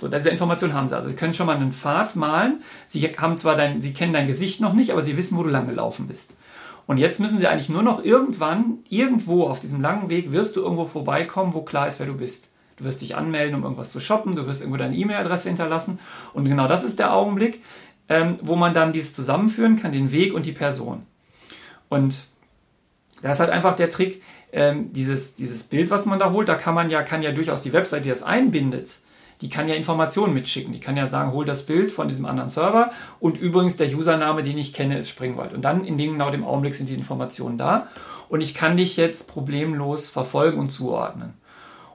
So, 0.00 0.08
diese 0.08 0.28
Information 0.28 0.74
haben 0.74 0.88
sie. 0.88 0.96
Also, 0.96 1.08
sie 1.08 1.14
können 1.14 1.32
schon 1.32 1.46
mal 1.46 1.56
einen 1.56 1.72
Pfad 1.72 2.16
malen. 2.16 2.62
Sie 2.86 3.00
haben 3.02 3.38
zwar 3.38 3.56
dein, 3.56 3.80
sie 3.80 3.94
kennen 3.94 4.12
dein 4.12 4.26
Gesicht 4.26 4.60
noch 4.60 4.74
nicht, 4.74 4.90
aber 4.90 5.00
sie 5.00 5.16
wissen, 5.16 5.38
wo 5.38 5.42
du 5.42 5.48
lang 5.48 5.66
gelaufen 5.66 6.06
bist. 6.06 6.34
Und 6.86 6.98
jetzt 6.98 7.18
müssen 7.18 7.38
sie 7.38 7.48
eigentlich 7.48 7.68
nur 7.68 7.82
noch 7.82 8.04
irgendwann, 8.04 8.78
irgendwo 8.88 9.44
auf 9.44 9.60
diesem 9.60 9.80
langen 9.80 10.08
Weg, 10.08 10.32
wirst 10.32 10.54
du 10.54 10.60
irgendwo 10.60 10.84
vorbeikommen, 10.84 11.54
wo 11.54 11.62
klar 11.62 11.88
ist, 11.88 11.98
wer 11.98 12.06
du 12.06 12.14
bist. 12.14 12.48
Du 12.76 12.84
wirst 12.84 13.00
dich 13.00 13.16
anmelden, 13.16 13.56
um 13.56 13.62
irgendwas 13.62 13.90
zu 13.90 14.00
shoppen, 14.00 14.36
du 14.36 14.46
wirst 14.46 14.60
irgendwo 14.60 14.76
deine 14.76 14.94
E-Mail-Adresse 14.94 15.48
hinterlassen. 15.48 15.98
Und 16.34 16.44
genau 16.44 16.68
das 16.68 16.84
ist 16.84 16.98
der 16.98 17.14
Augenblick, 17.14 17.62
ähm, 18.08 18.38
wo 18.42 18.56
man 18.56 18.74
dann 18.74 18.92
dieses 18.92 19.14
zusammenführen 19.14 19.76
kann, 19.76 19.92
den 19.92 20.12
Weg 20.12 20.34
und 20.34 20.46
die 20.46 20.52
Person. 20.52 21.06
Und 21.88 22.26
da 23.22 23.32
ist 23.32 23.40
halt 23.40 23.50
einfach 23.50 23.76
der 23.76 23.90
Trick, 23.90 24.22
ähm, 24.52 24.92
dieses, 24.92 25.34
dieses 25.34 25.64
Bild, 25.64 25.90
was 25.90 26.06
man 26.06 26.18
da 26.18 26.32
holt, 26.32 26.48
da 26.48 26.54
kann 26.54 26.74
man 26.74 26.90
ja, 26.90 27.02
kann 27.02 27.22
ja 27.22 27.32
durchaus 27.32 27.62
die 27.62 27.72
Webseite, 27.72 28.04
die 28.04 28.08
das 28.08 28.22
einbindet, 28.22 28.98
die 29.40 29.50
kann 29.50 29.68
ja 29.68 29.74
Informationen 29.74 30.32
mitschicken. 30.32 30.72
Die 30.72 30.80
kann 30.80 30.96
ja 30.96 31.06
sagen, 31.06 31.32
hol 31.32 31.44
das 31.44 31.66
Bild 31.66 31.90
von 31.90 32.08
diesem 32.08 32.24
anderen 32.24 32.48
Server 32.48 32.90
und 33.20 33.36
übrigens 33.36 33.76
der 33.76 33.94
Username, 33.94 34.42
den 34.42 34.56
ich 34.56 34.72
kenne, 34.72 34.98
ist 34.98 35.10
Springwald. 35.10 35.52
Und 35.52 35.62
dann 35.62 35.84
in 35.84 35.98
genau 35.98 36.30
dem 36.30 36.44
Augenblick 36.44 36.74
sind 36.74 36.88
die 36.88 36.94
Informationen 36.94 37.58
da 37.58 37.88
und 38.28 38.40
ich 38.40 38.54
kann 38.54 38.76
dich 38.76 38.96
jetzt 38.96 39.30
problemlos 39.30 40.08
verfolgen 40.08 40.58
und 40.58 40.70
zuordnen. 40.70 41.34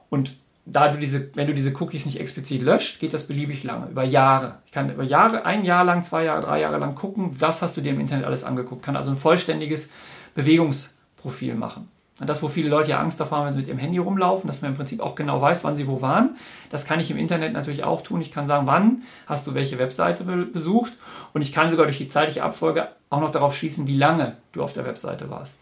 Und 0.08 0.36
da 0.64 0.88
du 0.88 0.98
diese, 0.98 1.34
wenn 1.34 1.48
du 1.48 1.54
diese 1.54 1.72
Cookies 1.80 2.06
nicht 2.06 2.20
explizit 2.20 2.62
löscht, 2.62 3.00
geht 3.00 3.12
das 3.12 3.26
beliebig 3.26 3.64
lange, 3.64 3.90
über 3.90 4.04
Jahre. 4.04 4.56
Ich 4.66 4.72
kann 4.72 4.90
über 4.90 5.02
Jahre, 5.02 5.44
ein 5.44 5.64
Jahr 5.64 5.84
lang, 5.84 6.02
zwei 6.02 6.24
Jahre, 6.24 6.42
drei 6.42 6.60
Jahre 6.60 6.78
lang 6.78 6.94
gucken, 6.94 7.40
was 7.40 7.62
hast 7.62 7.76
du 7.76 7.80
dir 7.80 7.92
im 7.92 8.00
Internet 8.00 8.24
alles 8.24 8.44
angeguckt. 8.44 8.82
Kann 8.82 8.96
also 8.96 9.10
ein 9.10 9.16
vollständiges 9.16 9.90
Bewegungsprofil 10.34 11.54
machen. 11.54 11.88
Das, 12.20 12.42
wo 12.42 12.48
viele 12.48 12.68
Leute 12.68 12.90
ja 12.90 13.00
Angst 13.00 13.18
davor 13.18 13.38
haben, 13.38 13.46
wenn 13.46 13.52
sie 13.54 13.60
mit 13.60 13.68
ihrem 13.68 13.78
Handy 13.78 13.98
rumlaufen, 13.98 14.46
dass 14.46 14.62
man 14.62 14.70
im 14.70 14.76
Prinzip 14.76 15.00
auch 15.00 15.16
genau 15.16 15.40
weiß, 15.40 15.64
wann 15.64 15.74
sie 15.74 15.88
wo 15.88 16.00
waren. 16.02 16.36
Das 16.70 16.84
kann 16.84 17.00
ich 17.00 17.10
im 17.10 17.16
Internet 17.16 17.52
natürlich 17.52 17.82
auch 17.82 18.02
tun. 18.02 18.20
Ich 18.20 18.30
kann 18.30 18.46
sagen, 18.46 18.66
wann 18.68 19.02
hast 19.26 19.46
du 19.46 19.54
welche 19.54 19.78
Webseite 19.78 20.22
besucht 20.22 20.92
und 21.32 21.42
ich 21.42 21.52
kann 21.52 21.70
sogar 21.70 21.86
durch 21.86 21.98
die 21.98 22.06
zeitliche 22.06 22.44
Abfolge 22.44 22.88
auch 23.10 23.20
noch 23.20 23.30
darauf 23.30 23.56
schließen, 23.56 23.88
wie 23.88 23.96
lange 23.96 24.36
du 24.52 24.62
auf 24.62 24.72
der 24.72 24.84
Webseite 24.84 25.30
warst. 25.30 25.60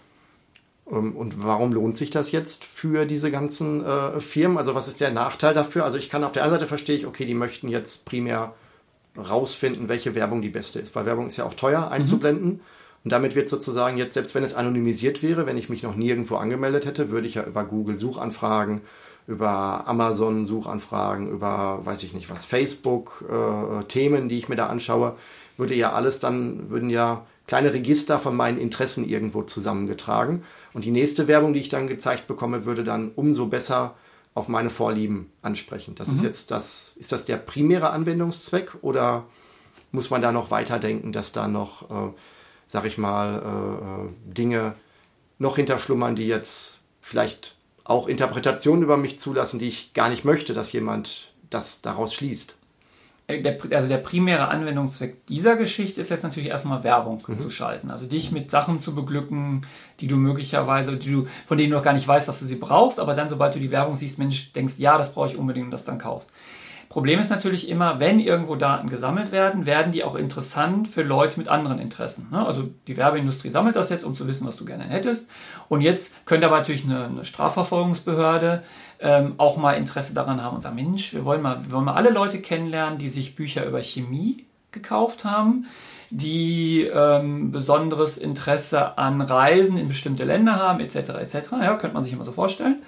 Ähm, 0.90 1.16
und 1.16 1.42
warum 1.42 1.72
lohnt 1.72 1.96
sich 1.96 2.10
das 2.10 2.32
jetzt 2.32 2.64
für 2.64 3.06
diese 3.06 3.30
ganzen 3.30 3.84
äh, 3.84 4.20
Firmen? 4.20 4.58
Also 4.58 4.74
was 4.74 4.88
ist 4.88 5.00
der 5.00 5.10
Nachteil 5.10 5.54
dafür? 5.54 5.84
Also 5.84 5.98
ich 5.98 6.10
kann 6.10 6.24
auf 6.24 6.32
der 6.32 6.42
einen 6.42 6.52
Seite 6.52 6.66
verstehe 6.66 6.96
ich, 6.96 7.06
okay, 7.06 7.24
die 7.24 7.34
möchten 7.34 7.68
jetzt 7.68 8.04
primär 8.04 8.54
rausfinden, 9.16 9.88
welche 9.88 10.14
Werbung 10.14 10.40
die 10.42 10.48
beste 10.48 10.78
ist, 10.78 10.94
weil 10.94 11.06
Werbung 11.06 11.26
ist 11.26 11.36
ja 11.36 11.44
auch 11.44 11.54
teuer 11.54 11.90
einzublenden. 11.90 12.48
Mhm. 12.48 12.60
Und 13.02 13.12
damit 13.12 13.34
wird 13.34 13.48
sozusagen 13.48 13.96
jetzt, 13.96 14.14
selbst 14.14 14.34
wenn 14.34 14.44
es 14.44 14.54
anonymisiert 14.54 15.22
wäre, 15.22 15.46
wenn 15.46 15.56
ich 15.56 15.70
mich 15.70 15.82
noch 15.82 15.96
nirgendwo 15.96 16.36
angemeldet 16.36 16.84
hätte, 16.84 17.10
würde 17.10 17.26
ich 17.26 17.34
ja 17.34 17.44
über 17.44 17.64
Google 17.64 17.96
Suchanfragen, 17.96 18.82
über 19.26 19.86
Amazon 19.86 20.44
Suchanfragen, 20.44 21.30
über, 21.30 21.80
weiß 21.84 22.02
ich 22.02 22.12
nicht 22.12 22.28
was, 22.28 22.44
Facebook 22.44 23.24
äh, 23.28 23.84
Themen, 23.84 24.28
die 24.28 24.38
ich 24.38 24.48
mir 24.48 24.56
da 24.56 24.66
anschaue, 24.66 25.16
würde 25.56 25.74
ja 25.74 25.92
alles 25.92 26.18
dann, 26.18 26.68
würden 26.68 26.90
ja 26.90 27.24
kleine 27.46 27.72
Register 27.72 28.18
von 28.18 28.36
meinen 28.36 28.58
Interessen 28.58 29.08
irgendwo 29.08 29.42
zusammengetragen. 29.42 30.44
Und 30.72 30.84
die 30.84 30.90
nächste 30.90 31.26
Werbung, 31.26 31.52
die 31.52 31.60
ich 31.60 31.68
dann 31.68 31.88
gezeigt 31.88 32.26
bekomme, 32.26 32.64
würde 32.64 32.84
dann 32.84 33.10
umso 33.16 33.46
besser 33.46 33.96
auf 34.34 34.48
meine 34.48 34.70
Vorlieben 34.70 35.32
ansprechen. 35.42 35.94
Das 35.96 36.08
mhm. 36.08 36.16
ist 36.16 36.22
jetzt 36.22 36.50
das, 36.50 36.92
ist 36.96 37.12
das 37.12 37.24
der 37.24 37.36
primäre 37.36 37.90
Anwendungszweck 37.90 38.76
oder 38.82 39.26
muss 39.92 40.10
man 40.10 40.22
da 40.22 40.30
noch 40.30 40.50
weiterdenken, 40.50 41.12
dass 41.12 41.32
da 41.32 41.48
noch, 41.48 41.90
äh, 41.90 42.12
sag 42.66 42.84
ich 42.84 42.96
mal, 42.96 43.42
äh, 43.42 44.30
äh 44.30 44.32
Dinge 44.32 44.74
noch 45.38 45.56
hinterschlummern, 45.56 46.14
die 46.14 46.28
jetzt 46.28 46.78
vielleicht 47.00 47.56
auch 47.82 48.06
Interpretationen 48.06 48.84
über 48.84 48.96
mich 48.96 49.18
zulassen, 49.18 49.58
die 49.58 49.68
ich 49.68 49.94
gar 49.94 50.10
nicht 50.10 50.24
möchte, 50.24 50.54
dass 50.54 50.70
jemand 50.72 51.32
das 51.48 51.80
daraus 51.80 52.14
schließt. 52.14 52.56
Äh, 53.30 53.42
der, 53.42 53.58
also 53.72 53.88
der 53.88 53.98
primäre 53.98 54.48
Anwendungszweck 54.48 55.26
dieser 55.26 55.56
Geschichte 55.56 56.00
ist 56.00 56.10
jetzt 56.10 56.22
natürlich 56.22 56.48
erstmal 56.48 56.84
Werbung 56.84 57.22
mhm. 57.26 57.38
zu 57.38 57.50
schalten. 57.50 57.90
Also 57.90 58.06
dich 58.06 58.32
mit 58.32 58.50
Sachen 58.50 58.80
zu 58.80 58.94
beglücken, 58.94 59.62
die 60.00 60.06
du 60.06 60.16
möglicherweise, 60.16 60.96
die 60.96 61.12
du, 61.12 61.26
von 61.46 61.58
denen 61.58 61.70
du 61.70 61.76
noch 61.76 61.84
gar 61.84 61.92
nicht 61.92 62.08
weißt, 62.08 62.28
dass 62.28 62.40
du 62.40 62.44
sie 62.44 62.56
brauchst, 62.56 63.00
aber 63.00 63.14
dann, 63.14 63.28
sobald 63.28 63.54
du 63.54 63.58
die 63.58 63.70
Werbung 63.70 63.94
siehst, 63.94 64.18
Mensch, 64.18 64.52
denkst, 64.52 64.74
ja, 64.78 64.98
das 64.98 65.14
brauche 65.14 65.28
ich 65.28 65.36
unbedingt 65.36 65.66
und 65.66 65.70
das 65.70 65.84
dann 65.84 65.98
kaufst. 65.98 66.30
Problem 66.90 67.20
ist 67.20 67.30
natürlich 67.30 67.68
immer, 67.68 68.00
wenn 68.00 68.18
irgendwo 68.18 68.56
Daten 68.56 68.90
gesammelt 68.90 69.30
werden, 69.30 69.64
werden 69.64 69.92
die 69.92 70.02
auch 70.02 70.16
interessant 70.16 70.88
für 70.88 71.04
Leute 71.04 71.38
mit 71.38 71.46
anderen 71.46 71.78
Interessen. 71.78 72.26
Ne? 72.32 72.44
Also 72.44 72.68
die 72.88 72.96
Werbeindustrie 72.96 73.48
sammelt 73.48 73.76
das 73.76 73.90
jetzt, 73.90 74.02
um 74.02 74.16
zu 74.16 74.26
wissen, 74.26 74.44
was 74.44 74.56
du 74.56 74.64
gerne 74.64 74.82
hättest. 74.82 75.30
Und 75.68 75.82
jetzt 75.82 76.26
könnte 76.26 76.48
aber 76.48 76.58
natürlich 76.58 76.82
eine, 76.84 77.04
eine 77.04 77.24
Strafverfolgungsbehörde 77.24 78.64
ähm, 79.00 79.34
auch 79.38 79.56
mal 79.56 79.74
Interesse 79.74 80.14
daran 80.14 80.42
haben 80.42 80.56
und 80.56 80.60
sagen, 80.60 80.76
Mensch, 80.76 81.12
wir 81.14 81.24
wollen, 81.24 81.42
mal, 81.42 81.64
wir 81.64 81.72
wollen 81.72 81.84
mal 81.84 81.94
alle 81.94 82.10
Leute 82.10 82.40
kennenlernen, 82.40 82.98
die 82.98 83.08
sich 83.08 83.34
Bücher 83.34 83.64
über 83.64 83.82
Chemie 83.82 84.44
gekauft 84.72 85.24
haben, 85.24 85.66
die 86.10 86.82
ähm, 86.92 87.50
besonderes 87.50 88.18
Interesse 88.18 88.98
an 88.98 89.20
Reisen 89.20 89.78
in 89.78 89.88
bestimmte 89.88 90.24
Länder 90.24 90.56
haben, 90.56 90.80
etc. 90.80 90.96
etc. 91.20 91.52
Ja, 91.52 91.76
könnte 91.76 91.94
man 91.94 92.04
sich 92.04 92.12
immer 92.12 92.24
so 92.24 92.32
vorstellen. 92.32 92.82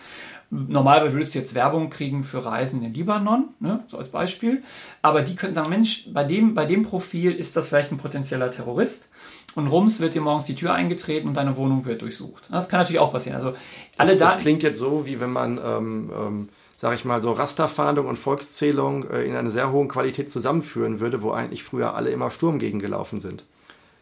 Normalerweise 0.51 1.15
würdest 1.15 1.35
du 1.35 1.39
jetzt 1.39 1.55
Werbung 1.55 1.89
kriegen 1.89 2.25
für 2.25 2.45
Reisen 2.45 2.81
in 2.81 2.83
den 2.83 2.95
Libanon, 2.95 3.55
ne, 3.59 3.85
so 3.87 3.97
als 3.97 4.11
Beispiel. 4.11 4.63
Aber 5.01 5.23
die 5.23 5.35
könnten 5.35 5.55
sagen, 5.55 5.71
Mensch, 5.71 6.09
bei 6.13 6.25
dem, 6.25 6.55
bei 6.55 6.67
dem 6.67 6.83
Profil 6.83 7.33
ist 7.33 7.57
das 7.57 7.69
vielleicht 7.69 7.91
ein 7.91 7.97
potenzieller 7.97 8.51
Terrorist. 8.51 9.09
Und 9.55 9.67
rums 9.67 10.01
wird 10.01 10.15
dir 10.15 10.23
morgens 10.23 10.47
die 10.47 10.55
Tür 10.55 10.73
eingetreten 10.73 11.29
und 11.29 11.37
deine 11.37 11.57
Wohnung 11.57 11.85
wird 11.85 12.03
durchsucht. 12.03 12.45
Das 12.51 12.69
kann 12.69 12.81
natürlich 12.81 13.01
auch 13.01 13.13
passieren. 13.13 13.37
Also 13.37 13.55
alle 13.99 14.17
das, 14.17 14.35
das 14.35 14.39
klingt 14.43 14.63
jetzt 14.63 14.79
so, 14.79 15.05
wie 15.05 15.21
wenn 15.21 15.31
man, 15.31 15.61
ähm, 15.63 16.11
ähm, 16.15 16.49
sag 16.77 16.95
ich 16.95 17.05
mal, 17.05 17.21
so 17.21 17.33
Rasterfahndung 17.33 18.07
und 18.07 18.19
Volkszählung 18.19 19.09
äh, 19.11 19.25
in 19.25 19.37
einer 19.37 19.51
sehr 19.51 19.71
hohen 19.71 19.89
Qualität 19.89 20.31
zusammenführen 20.31 21.01
würde, 21.01 21.23
wo 21.23 21.33
eigentlich 21.33 21.65
früher 21.65 21.95
alle 21.95 22.11
immer 22.11 22.31
Sturm 22.31 22.59
gegen 22.59 22.79
gelaufen 22.79 23.21
sind. 23.21 23.45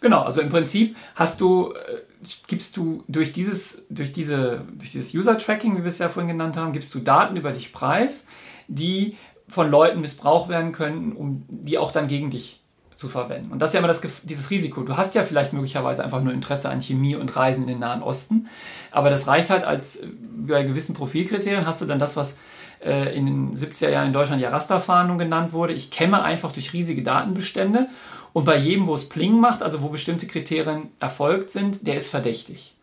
Genau, 0.01 0.23
also 0.23 0.41
im 0.41 0.49
Prinzip 0.49 0.97
hast 1.15 1.41
du, 1.41 1.73
äh, 1.73 2.27
gibst 2.47 2.77
du 2.77 3.05
durch 3.09 3.33
dieses, 3.33 3.85
durch 3.91 4.13
diese, 4.13 4.65
durch 4.79 4.93
dieses 4.93 5.13
User-Tracking, 5.15 5.77
wie 5.77 5.81
wir 5.81 5.89
es 5.89 5.99
ja 5.99 6.09
vorhin 6.09 6.29
genannt 6.29 6.57
haben, 6.57 6.73
gibst 6.73 6.95
du 6.95 7.01
Daten 7.01 7.37
über 7.37 7.53
dich 7.53 7.73
preis, 7.73 8.27
die 8.69 9.17
von 9.49 9.71
Leuten 9.71 10.01
missbraucht 10.01 10.49
werden 10.49 10.73
können, 10.73 11.13
um 11.13 11.45
die 11.49 11.77
auch 11.77 11.93
dann 11.93 12.07
gegen 12.07 12.31
dich 12.31 12.60
zu 13.01 13.09
verwenden. 13.09 13.51
Und 13.51 13.61
das 13.61 13.71
ist 13.71 13.75
ja 13.75 13.79
immer 13.79 13.89
das, 13.89 14.03
dieses 14.23 14.51
Risiko. 14.51 14.83
Du 14.83 14.97
hast 14.97 15.15
ja 15.15 15.25
vielleicht 15.25 15.55
möglicherweise 15.55 16.05
einfach 16.05 16.23
nur 16.23 16.35
Interesse 16.35 16.69
an 16.69 16.81
Chemie 16.81 17.17
und 17.17 17.35
Reisen 17.35 17.63
in 17.63 17.69
den 17.69 17.79
Nahen 17.79 18.03
Osten, 18.03 18.49
aber 18.91 19.09
das 19.09 19.27
reicht 19.27 19.49
halt 19.49 19.65
als 19.65 19.97
äh, 19.97 20.09
bei 20.47 20.63
gewissen 20.63 20.95
Profilkriterien 20.95 21.67
hast 21.67 21.81
du 21.81 21.87
dann 21.87 21.99
das, 21.99 22.17
was 22.17 22.39
äh, 22.85 23.17
in 23.17 23.27
den 23.27 23.57
70er 23.57 23.89
Jahren 23.89 24.09
in 24.09 24.13
Deutschland 24.13 24.43
ja 24.43 24.51
Rasterfahndung 24.51 25.17
genannt 25.17 25.53
wurde. 25.53 25.73
Ich 25.73 25.91
kämme 25.91 26.23
einfach 26.23 26.53
durch 26.53 26.75
riesige 26.75 27.03
Datenbestände 27.03 27.89
und 28.35 28.45
bei 28.45 28.57
jedem, 28.57 28.87
wo 28.87 28.95
es 28.95 29.09
Pling 29.09 29.41
macht, 29.41 29.63
also 29.63 29.81
wo 29.81 29.89
bestimmte 29.89 30.27
Kriterien 30.27 30.91
erfolgt 31.01 31.51
sind, 31.51 31.87
der 31.87 31.97
ist 31.97 32.09
verdächtig. 32.09 32.77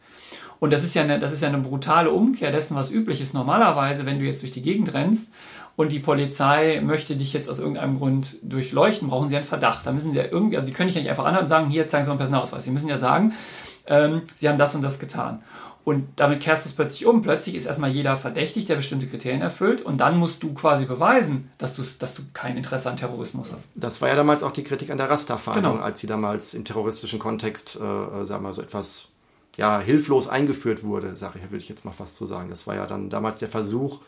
Und 0.59 0.73
das 0.73 0.83
ist, 0.83 0.95
ja 0.95 1.03
eine, 1.03 1.19
das 1.19 1.31
ist 1.31 1.43
ja 1.43 1.49
eine 1.49 1.59
brutale 1.59 2.09
Umkehr 2.09 2.51
dessen, 2.51 2.75
was 2.75 2.89
üblich 2.89 3.21
ist. 3.21 3.35
Normalerweise, 3.35 4.07
wenn 4.07 4.17
du 4.17 4.25
jetzt 4.25 4.41
durch 4.41 4.51
die 4.51 4.63
Gegend 4.63 4.91
rennst 4.95 5.31
und 5.77 5.91
die 5.91 5.99
Polizei 5.99 6.81
möchte 6.83 7.15
dich 7.15 7.33
jetzt 7.33 7.47
aus 7.47 7.59
irgendeinem 7.59 7.99
Grund 7.99 8.37
durchleuchten, 8.41 9.09
brauchen 9.09 9.29
sie 9.29 9.35
einen 9.37 9.45
Verdacht. 9.45 9.85
Da 9.85 9.91
müssen 9.91 10.11
sie 10.11 10.17
ja 10.17 10.25
irgendwie, 10.25 10.57
also 10.57 10.67
die 10.67 10.73
können 10.73 10.87
dich 10.87 10.95
ja 10.95 11.01
nicht 11.01 11.09
einfach 11.09 11.23
anhören 11.23 11.43
und 11.43 11.47
sagen, 11.47 11.69
hier 11.69 11.87
zeigen 11.87 12.03
Sie 12.03 12.09
mal 12.09 12.13
einen 12.13 12.19
Personalausweis. 12.19 12.63
Sie 12.63 12.71
müssen 12.71 12.89
ja 12.89 12.97
sagen, 12.97 13.33
ähm, 13.85 14.23
sie 14.35 14.49
haben 14.49 14.57
das 14.57 14.73
und 14.73 14.81
das 14.81 14.99
getan. 14.99 15.43
Und 15.83 16.07
damit 16.15 16.41
kehrst 16.41 16.65
du 16.65 16.69
es 16.69 16.75
plötzlich 16.75 17.05
um. 17.05 17.21
Plötzlich 17.21 17.53
ist 17.53 17.67
erstmal 17.67 17.91
jeder 17.91 18.17
verdächtig, 18.17 18.65
der 18.65 18.75
bestimmte 18.75 19.05
Kriterien 19.05 19.43
erfüllt. 19.43 19.83
Und 19.83 19.99
dann 19.99 20.17
musst 20.17 20.41
du 20.41 20.51
quasi 20.55 20.85
beweisen, 20.85 21.51
dass, 21.59 21.75
dass 21.99 22.15
du 22.15 22.23
kein 22.33 22.57
Interesse 22.57 22.89
an 22.89 22.97
Terrorismus 22.97 23.53
hast. 23.53 23.69
Das 23.75 24.01
war 24.01 24.09
ja 24.09 24.15
damals 24.15 24.41
auch 24.41 24.51
die 24.51 24.63
Kritik 24.63 24.89
an 24.89 24.97
der 24.97 25.11
Rasterfahndung, 25.11 25.73
genau. 25.73 25.83
als 25.85 25.99
sie 25.99 26.07
damals 26.07 26.55
im 26.55 26.65
terroristischen 26.65 27.19
Kontext, 27.19 27.75
äh, 27.75 28.25
sagen 28.25 28.43
wir 28.43 28.53
so 28.53 28.63
etwas 28.63 29.09
ja, 29.57 29.79
hilflos 29.79 30.27
eingeführt 30.27 30.83
wurde, 30.83 31.15
sage 31.15 31.37
ich, 31.37 31.51
würde 31.51 31.61
ich 31.61 31.69
jetzt 31.69 31.85
mal 31.85 31.91
fast 31.91 32.17
so 32.17 32.25
sagen. 32.25 32.49
Das 32.49 32.65
war 32.65 32.73
ja 32.73 32.87
dann 32.87 33.11
damals 33.11 33.37
der 33.37 33.49
Versuch, 33.49 34.01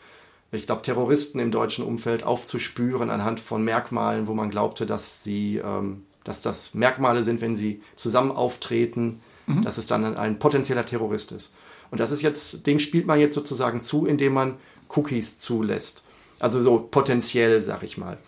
ich 0.52 0.66
glaube, 0.66 0.82
Terroristen 0.82 1.38
im 1.38 1.50
deutschen 1.50 1.84
Umfeld 1.84 2.24
aufzuspüren 2.24 3.10
anhand 3.10 3.40
von 3.40 3.64
Merkmalen, 3.64 4.26
wo 4.26 4.34
man 4.34 4.50
glaubte, 4.50 4.86
dass 4.86 5.22
sie, 5.22 5.58
ähm, 5.58 6.04
dass 6.24 6.40
das 6.40 6.74
Merkmale 6.74 7.22
sind, 7.22 7.40
wenn 7.40 7.56
sie 7.56 7.82
zusammen 7.96 8.32
auftreten, 8.32 9.20
mhm. 9.46 9.62
dass 9.62 9.78
es 9.78 9.86
dann 9.86 10.16
ein 10.16 10.38
potenzieller 10.38 10.84
Terrorist 10.84 11.32
ist. 11.32 11.54
Und 11.90 12.00
das 12.00 12.10
ist 12.10 12.22
jetzt, 12.22 12.66
dem 12.66 12.78
spielt 12.78 13.06
man 13.06 13.20
jetzt 13.20 13.34
sozusagen 13.34 13.80
zu, 13.80 14.06
indem 14.06 14.34
man 14.34 14.56
Cookies 14.88 15.38
zulässt. 15.38 16.02
Also 16.38 16.62
so 16.62 16.88
potenziell, 16.90 17.62
sag 17.62 17.82
ich 17.82 17.98
mal. 17.98 18.18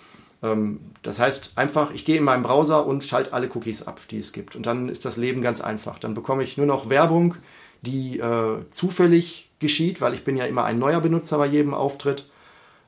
Ähm, 0.42 0.80
das 1.02 1.18
heißt 1.18 1.52
einfach, 1.56 1.92
ich 1.92 2.04
gehe 2.04 2.18
in 2.18 2.24
meinen 2.24 2.42
Browser 2.42 2.87
und 2.87 3.04
schalte 3.04 3.32
alle 3.32 3.48
Cookies 3.54 3.82
ab, 3.82 4.00
die 4.11 4.18
es 4.18 4.32
gibt. 4.32 4.54
Und 4.54 4.66
dann 4.66 4.88
ist 4.88 5.04
das 5.04 5.16
Leben 5.16 5.42
ganz 5.42 5.61
einfach. 5.61 5.98
Dann 5.98 6.14
bekomme 6.14 6.44
ich 6.44 6.56
nur 6.56 6.66
noch 6.66 6.88
Werbung, 6.88 7.37
die 7.80 8.18
äh, 8.18 8.58
zufällig 8.70 9.50
geschieht, 9.62 10.03
weil 10.03 10.12
ich 10.12 10.25
bin 10.25 10.37
ja 10.37 10.44
immer 10.44 10.64
ein 10.64 10.79
neuer 10.79 11.01
Benutzer 11.01 11.38
bei 11.38 11.46
jedem 11.46 11.72
Auftritt 11.72 12.29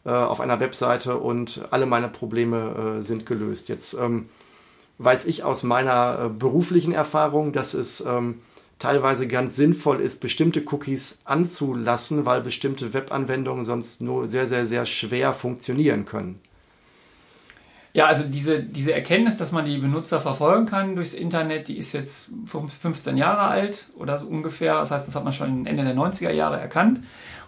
äh, 0.04 0.10
auf 0.10 0.40
einer 0.40 0.60
Webseite 0.60 1.16
und 1.16 1.66
alle 1.70 1.86
meine 1.86 2.08
Probleme 2.08 2.98
äh, 2.98 3.02
sind 3.02 3.24
gelöst. 3.24 3.70
Jetzt 3.70 3.94
ähm, 3.94 4.28
weiß 4.98 5.24
ich 5.24 5.44
aus 5.44 5.62
meiner 5.62 6.26
äh, 6.26 6.28
beruflichen 6.28 6.92
Erfahrung, 6.92 7.52
dass 7.52 7.72
es 7.72 8.02
ähm, 8.06 8.42
teilweise 8.78 9.26
ganz 9.26 9.56
sinnvoll 9.56 10.00
ist, 10.00 10.20
bestimmte 10.20 10.62
Cookies 10.70 11.20
anzulassen, 11.24 12.26
weil 12.26 12.42
bestimmte 12.42 12.92
Webanwendungen 12.92 13.64
sonst 13.64 14.02
nur 14.02 14.28
sehr, 14.28 14.46
sehr, 14.46 14.66
sehr 14.66 14.84
schwer 14.84 15.32
funktionieren 15.32 16.04
können. 16.04 16.40
Ja, 17.96 18.06
also 18.06 18.24
diese, 18.24 18.60
diese 18.60 18.92
Erkenntnis, 18.92 19.36
dass 19.36 19.52
man 19.52 19.64
die 19.64 19.78
Benutzer 19.78 20.20
verfolgen 20.20 20.66
kann 20.66 20.96
durchs 20.96 21.14
Internet, 21.14 21.68
die 21.68 21.78
ist 21.78 21.92
jetzt 21.92 22.28
15 22.44 23.16
Jahre 23.16 23.42
alt 23.42 23.86
oder 23.96 24.18
so 24.18 24.26
ungefähr. 24.26 24.80
Das 24.80 24.90
heißt, 24.90 25.06
das 25.06 25.14
hat 25.14 25.22
man 25.22 25.32
schon 25.32 25.64
Ende 25.64 25.84
der 25.84 25.94
90er 25.94 26.32
Jahre 26.32 26.58
erkannt. 26.58 27.00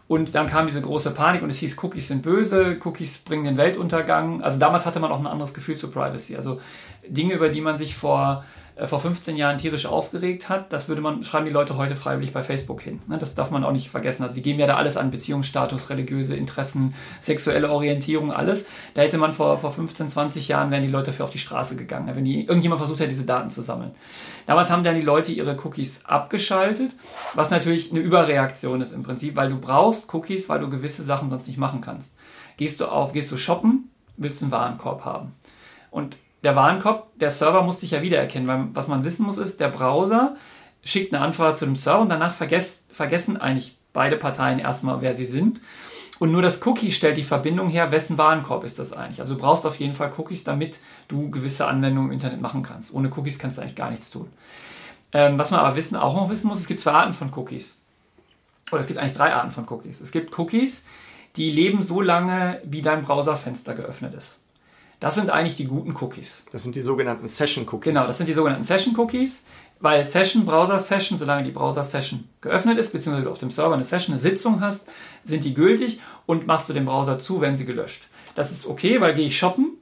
Und 0.07 0.37
dann 0.37 0.47
kam 0.47 0.67
diese 0.69 0.81
große 0.81 1.11
Panik 1.11 1.43
und 1.43 1.51
es 1.51 1.59
hieß, 1.59 1.83
Cookies 1.83 2.07
sind 2.07 2.23
böse, 2.23 2.79
Cookies 2.85 3.19
bringen 3.19 3.45
den 3.45 3.57
Weltuntergang. 3.57 4.41
Also 4.41 4.61
damals 4.61 4.87
hatte 4.87 5.01
man 5.01 5.11
auch 5.11 5.19
ein 5.19 5.27
anderes 5.27 5.53
Gefühl 5.53 5.77
zu 5.77 5.91
Privacy. 5.91 6.37
Also 6.37 6.61
Dinge, 7.09 7.35
über 7.35 7.49
die 7.49 7.61
man 7.61 7.77
sich 7.77 7.97
vor 7.97 8.45
vor 8.85 9.01
15 9.01 9.39
Jahren 9.39 9.57
tierisch 9.57 9.87
aufgeregt 9.87 10.51
hat, 10.51 10.71
das 10.71 10.89
würde 10.89 11.01
man, 11.01 11.25
schreiben 11.25 11.47
die 11.47 11.53
Leute 11.53 11.79
heute 11.79 11.97
freiwillig 11.97 12.35
bei 12.35 12.43
Facebook 12.43 12.83
hin. 12.83 13.01
Ne? 13.07 13.17
Das 13.17 13.35
darf 13.35 13.51
man 13.51 13.65
auch 13.65 13.73
nicht 13.73 13.89
vergessen. 13.89 14.23
Also 14.23 14.35
die 14.35 14.43
geben 14.43 14.61
ja 14.61 14.67
da 14.67 14.77
alles 14.77 14.99
an, 14.99 15.11
Beziehungsstatus, 15.11 15.89
religiöse 15.89 16.37
Interessen, 16.37 16.95
sexuelle 17.23 17.71
Orientierung, 17.71 18.33
alles. 18.33 18.67
Da 18.93 19.01
hätte 19.01 19.17
man 19.17 19.33
vor, 19.33 19.57
vor 19.57 19.71
15, 19.71 20.11
20 20.11 20.49
Jahren, 20.49 20.71
wären 20.71 20.83
die 20.83 20.91
Leute 20.91 21.15
für 21.15 21.25
auf 21.25 21.31
die 21.31 21.39
Straße 21.39 21.77
gegangen, 21.77 22.15
wenn 22.15 22.27
die, 22.27 22.45
irgendjemand 22.45 22.81
versucht 22.81 23.01
hätte, 23.01 23.09
diese 23.09 23.25
Daten 23.25 23.49
zu 23.49 23.63
sammeln. 23.63 23.93
Damals 24.45 24.71
haben 24.71 24.85
dann 24.85 24.95
die 24.95 25.01
Leute 25.01 25.33
ihre 25.33 25.57
Cookies 25.65 26.05
abgeschaltet, 26.05 26.93
was 27.33 27.51
natürlich 27.51 27.93
eine 27.93 28.01
Überreaktion 28.01 28.83
ist 28.83 28.93
im 28.93 29.03
Prinzip, 29.03 29.37
weil 29.37 29.49
du 29.49 29.59
brauchst 29.59 30.13
Cookies, 30.13 30.51
weil 30.51 30.61
du 30.61 30.69
gewisse 30.69 31.03
Sachen 31.03 31.31
sonst 31.31 31.47
nicht 31.47 31.59
machen 31.59 31.81
kannst. 31.81 32.15
Gehst 32.59 32.81
du 32.81 32.87
auf, 32.87 33.15
gehst 33.15 33.33
du 33.33 33.39
shoppen, 33.39 33.91
willst 34.19 34.43
einen 34.43 34.53
Warenkorb 34.53 35.07
haben. 35.07 35.33
Und 35.91 36.19
der 36.47 36.55
Warenkorb, 36.55 37.11
der 37.19 37.33
Server 37.33 37.63
muss 37.63 37.81
dich 37.81 37.91
ja 37.91 38.03
wiedererkennen, 38.03 38.47
weil 38.47 38.69
was 38.73 38.87
man 38.87 39.03
wissen 39.03 39.27
muss 39.27 39.37
ist, 39.37 39.59
der 39.59 39.67
Browser 39.67 40.37
schickt 40.85 41.13
eine 41.13 41.25
Anfrage 41.25 41.57
zu 41.57 41.65
dem 41.65 41.75
Server 41.75 42.03
und 42.03 42.09
danach 42.09 42.33
vergess, 42.33 42.87
vergessen 42.93 43.37
eigentlich 43.37 43.77
beide 43.93 44.17
Parteien 44.17 44.61
erstmal, 44.61 45.03
wer 45.03 45.13
sie 45.13 45.25
sind. 45.25 45.61
Und 46.21 46.31
nur 46.31 46.43
das 46.43 46.65
Cookie 46.65 46.93
stellt 46.93 47.17
die 47.17 47.25
Verbindung 47.25 47.69
her, 47.69 47.91
wessen 47.91 48.17
Warenkorb 48.17 48.63
ist 48.63 48.79
das 48.79 48.93
eigentlich. 48.93 49.19
Also 49.19 49.35
du 49.35 49.41
brauchst 49.41 49.67
auf 49.67 49.81
jeden 49.81 49.93
Fall 49.93 50.13
Cookies, 50.17 50.45
damit 50.45 50.79
du 51.09 51.33
gewisse 51.33 51.67
Anwendungen 51.67 52.11
im 52.11 52.15
Internet 52.15 52.41
machen 52.41 52.63
kannst. 52.63 52.95
Ohne 52.95 53.11
Cookies 53.17 53.41
kannst 53.41 53.59
du 53.59 53.63
eigentlich 53.63 53.75
gar 53.75 53.91
nichts 53.91 54.11
tun. 54.11 54.29
Ähm, 55.11 55.41
was 55.41 55.51
man 55.51 55.59
aber 55.59 55.75
wissen, 55.75 55.97
auch 55.97 56.15
noch 56.15 56.31
wissen 56.31 56.47
muss, 56.47 56.61
es 56.61 56.69
gibt 56.69 56.79
zwei 56.79 56.93
Arten 56.93 57.13
von 57.13 57.33
Cookies. 57.35 57.81
oder 58.71 58.79
es 58.79 58.87
gibt 58.87 59.01
eigentlich 59.01 59.15
drei 59.15 59.35
Arten 59.35 59.51
von 59.51 59.67
Cookies. 59.69 60.01
Es 60.01 60.13
gibt 60.13 60.39
Cookies, 60.39 60.87
die 61.35 61.51
leben 61.51 61.83
so 61.83 62.01
lange, 62.01 62.61
wie 62.63 62.83
dein 62.83 63.03
Browserfenster 63.03 63.75
geöffnet 63.75 64.15
ist. 64.15 64.46
Das 65.01 65.15
sind 65.15 65.31
eigentlich 65.31 65.57
die 65.57 65.67
guten 65.67 65.95
Cookies. 66.01 66.45
Das 66.53 66.63
sind 66.63 66.75
die 66.75 66.81
sogenannten 66.81 67.29
Session 67.29 67.65
Cookies. 67.69 67.93
Genau, 67.93 68.07
das 68.07 68.17
sind 68.17 68.29
die 68.29 68.33
sogenannten 68.33 68.65
Session 68.65 68.99
Cookies, 68.99 69.45
weil 69.81 70.05
Session, 70.05 70.47
Browser-Session, 70.47 71.19
solange 71.19 71.45
die 71.45 71.51
Browser-Session 71.51 72.29
geöffnet 72.41 72.79
ist, 72.79 72.93
beziehungsweise 72.93 73.25
du 73.25 73.31
auf 73.31 73.39
dem 73.39 73.51
Server 73.51 73.75
eine 73.75 73.85
Session, 73.85 74.15
eine 74.15 74.21
Sitzung 74.21 74.61
hast, 74.61 74.89
sind 75.25 75.45
die 75.45 75.53
gültig 75.53 76.01
und 76.25 76.47
machst 76.47 76.69
du 76.69 76.73
den 76.73 76.87
Browser 76.87 77.19
zu, 77.19 77.41
werden 77.41 77.57
sie 77.57 77.67
gelöscht. 77.67 78.09
Das 78.35 78.53
ist 78.53 78.67
okay, 78.67 79.01
weil 79.01 79.15
gehe 79.15 79.27
ich 79.27 79.37
shoppen, 79.37 79.73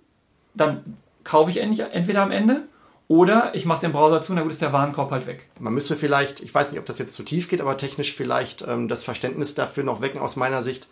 dann 0.55 0.97
kaufe 1.23 1.51
ich 1.51 1.59
entweder 1.59 2.23
am 2.23 2.31
Ende 2.31 2.63
oder 3.07 3.55
ich 3.55 3.67
mache 3.67 3.83
den 3.83 3.93
Browser 3.93 4.23
zu, 4.23 4.33
na 4.35 4.43
gut, 4.43 4.51
ist 4.51 4.63
der 4.63 4.73
Warenkorb 4.73 5.11
halt 5.11 5.27
weg. 5.27 5.49
Man 5.59 5.75
müsste 5.75 5.95
vielleicht, 5.95 6.41
ich 6.41 6.55
weiß 6.55 6.71
nicht, 6.71 6.81
ob 6.81 6.87
das 6.87 6.99
jetzt 6.99 7.15
zu 7.15 7.23
tief 7.23 7.49
geht, 7.49 7.61
aber 7.61 7.77
technisch 7.77 8.15
vielleicht 8.15 8.67
ähm, 8.67 8.89
das 8.89 9.05
Verständnis 9.05 9.55
dafür 9.55 9.85
noch 9.85 10.01
wecken 10.01 10.21
aus 10.21 10.37
meiner 10.37 10.63
Sicht, 10.63 10.89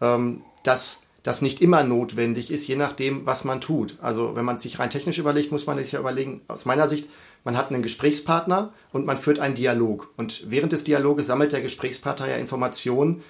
ähm, 0.00 0.42
dass 0.62 1.03
das 1.24 1.40
nicht 1.40 1.62
immer 1.62 1.82
notwendig 1.82 2.50
ist, 2.50 2.68
je 2.68 2.76
nachdem, 2.76 3.26
was 3.26 3.44
man 3.44 3.62
tut. 3.62 3.96
Also 4.00 4.36
wenn 4.36 4.44
man 4.44 4.58
sich 4.58 4.78
rein 4.78 4.90
technisch 4.90 5.18
überlegt, 5.18 5.50
muss 5.50 5.66
man 5.66 5.78
sich 5.78 5.92
ja 5.92 5.98
überlegen, 5.98 6.42
aus 6.48 6.66
meiner 6.66 6.86
Sicht, 6.86 7.08
man 7.44 7.56
hat 7.56 7.70
einen 7.70 7.82
Gesprächspartner 7.82 8.72
und 8.92 9.06
man 9.06 9.18
führt 9.18 9.38
einen 9.38 9.54
Dialog. 9.54 10.12
Und 10.18 10.44
während 10.50 10.72
des 10.72 10.84
Dialoges 10.84 11.26
sammelt 11.26 11.52
der 11.52 11.62
Gesprächspartner 11.62 12.28
ja 12.28 12.36
Informationen, 12.36 13.22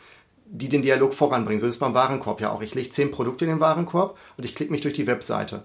die 0.46 0.68
den 0.68 0.82
Dialog 0.82 1.14
voranbringen. 1.14 1.60
So 1.60 1.66
ist 1.66 1.74
es 1.74 1.78
beim 1.78 1.94
Warenkorb 1.94 2.40
ja 2.40 2.50
auch. 2.50 2.62
Ich 2.62 2.74
lege 2.74 2.90
zehn 2.90 3.12
Produkte 3.12 3.44
in 3.44 3.52
den 3.52 3.60
Warenkorb 3.60 4.18
und 4.36 4.44
ich 4.44 4.56
klicke 4.56 4.72
mich 4.72 4.80
durch 4.80 4.94
die 4.94 5.06
Webseite. 5.06 5.64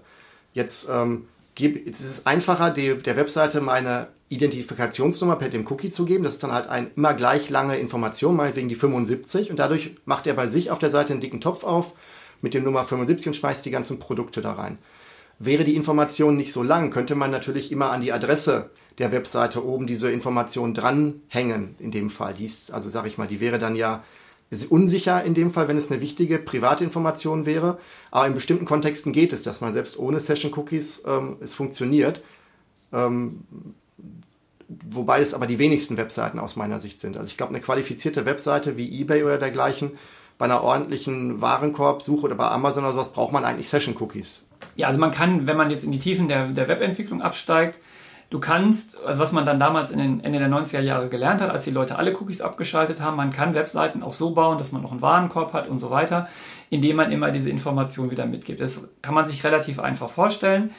Jetzt, 0.52 0.88
ähm, 0.88 1.26
gebe, 1.56 1.80
jetzt 1.80 2.00
ist 2.00 2.10
es 2.10 2.26
einfacher, 2.26 2.70
die, 2.70 2.94
der 2.96 3.16
Webseite 3.16 3.60
meine 3.60 4.06
Identifikationsnummer 4.28 5.34
per 5.34 5.48
dem 5.48 5.66
Cookie 5.66 5.90
zu 5.90 6.04
geben. 6.04 6.22
Das 6.22 6.34
ist 6.34 6.44
dann 6.44 6.52
halt 6.52 6.68
eine 6.68 6.90
immer 6.94 7.14
gleich 7.14 7.50
lange 7.50 7.76
Information, 7.78 8.36
meinetwegen 8.36 8.68
die 8.68 8.76
75. 8.76 9.50
Und 9.50 9.58
dadurch 9.58 9.96
macht 10.04 10.28
er 10.28 10.34
bei 10.34 10.46
sich 10.46 10.70
auf 10.70 10.78
der 10.78 10.90
Seite 10.90 11.12
einen 11.12 11.20
dicken 11.20 11.40
Topf 11.40 11.64
auf 11.64 11.92
mit 12.42 12.54
dem 12.54 12.64
Nummer 12.64 12.84
75 12.84 13.28
und 13.28 13.34
schmeißt 13.34 13.64
die 13.64 13.70
ganzen 13.70 13.98
Produkte 13.98 14.40
da 14.40 14.52
rein. 14.52 14.78
Wäre 15.38 15.64
die 15.64 15.76
Information 15.76 16.36
nicht 16.36 16.52
so 16.52 16.62
lang, 16.62 16.90
könnte 16.90 17.14
man 17.14 17.30
natürlich 17.30 17.72
immer 17.72 17.90
an 17.90 18.02
die 18.02 18.12
Adresse 18.12 18.70
der 18.98 19.12
Webseite 19.12 19.64
oben 19.64 19.86
diese 19.86 20.10
Information 20.10 20.74
dranhängen, 20.74 21.74
in 21.78 21.90
dem 21.90 22.10
Fall. 22.10 22.40
Ist, 22.40 22.72
also 22.72 22.90
sage 22.90 23.08
ich 23.08 23.16
mal, 23.16 23.26
die 23.26 23.40
wäre 23.40 23.58
dann 23.58 23.74
ja 23.74 24.04
unsicher 24.68 25.24
in 25.24 25.34
dem 25.34 25.52
Fall, 25.52 25.68
wenn 25.68 25.76
es 25.76 25.90
eine 25.90 26.00
wichtige 26.00 26.38
private 26.38 26.84
Information 26.84 27.46
wäre. 27.46 27.78
Aber 28.10 28.26
in 28.26 28.34
bestimmten 28.34 28.64
Kontexten 28.64 29.12
geht 29.12 29.32
es, 29.32 29.42
dass 29.42 29.60
man 29.60 29.72
selbst 29.72 29.98
ohne 29.98 30.20
Session 30.20 30.52
Cookies 30.52 31.02
ähm, 31.06 31.36
es 31.40 31.54
funktioniert. 31.54 32.22
Ähm, 32.92 33.44
wobei 34.68 35.20
es 35.20 35.34
aber 35.34 35.46
die 35.46 35.58
wenigsten 35.58 35.96
Webseiten 35.96 36.38
aus 36.38 36.56
meiner 36.56 36.78
Sicht 36.78 37.00
sind. 37.00 37.16
Also 37.16 37.28
ich 37.28 37.36
glaube, 37.36 37.54
eine 37.54 37.62
qualifizierte 37.62 38.26
Webseite 38.26 38.76
wie 38.76 39.00
eBay 39.00 39.22
oder 39.24 39.38
dergleichen, 39.38 39.92
bei 40.40 40.46
einer 40.46 40.62
ordentlichen 40.64 41.42
Warenkorbsuche 41.42 42.22
oder 42.24 42.34
bei 42.34 42.48
Amazon 42.48 42.84
oder 42.84 42.94
sowas 42.94 43.12
braucht 43.12 43.30
man 43.30 43.44
eigentlich 43.44 43.68
Session 43.68 43.94
Cookies. 44.00 44.46
Ja, 44.74 44.86
also 44.86 44.98
man 44.98 45.10
kann, 45.10 45.46
wenn 45.46 45.58
man 45.58 45.70
jetzt 45.70 45.84
in 45.84 45.92
die 45.92 45.98
Tiefen 45.98 46.28
der, 46.28 46.48
der 46.48 46.66
Webentwicklung 46.66 47.22
absteigt, 47.22 47.78
Du 48.30 48.38
kannst, 48.38 48.96
also 49.04 49.18
was 49.18 49.32
man 49.32 49.44
dann 49.44 49.58
damals 49.58 49.90
in 49.90 49.98
den 49.98 50.20
Ende 50.22 50.38
der 50.38 50.48
90er 50.48 50.78
Jahre 50.78 51.08
gelernt 51.08 51.40
hat, 51.40 51.50
als 51.50 51.64
die 51.64 51.72
Leute 51.72 51.98
alle 51.98 52.16
Cookies 52.16 52.40
abgeschaltet 52.40 53.00
haben, 53.00 53.16
man 53.16 53.32
kann 53.32 53.56
Webseiten 53.56 54.04
auch 54.04 54.12
so 54.12 54.30
bauen, 54.30 54.56
dass 54.56 54.70
man 54.70 54.82
noch 54.82 54.92
einen 54.92 55.02
Warenkorb 55.02 55.52
hat 55.52 55.68
und 55.68 55.80
so 55.80 55.90
weiter, 55.90 56.28
indem 56.70 56.94
man 56.94 57.10
immer 57.10 57.32
diese 57.32 57.50
Information 57.50 58.12
wieder 58.12 58.26
mitgibt. 58.26 58.60
Das 58.60 58.88
kann 59.02 59.14
man 59.14 59.26
sich 59.26 59.42
relativ 59.42 59.80
einfach 59.80 60.08
vorstellen. 60.08 60.70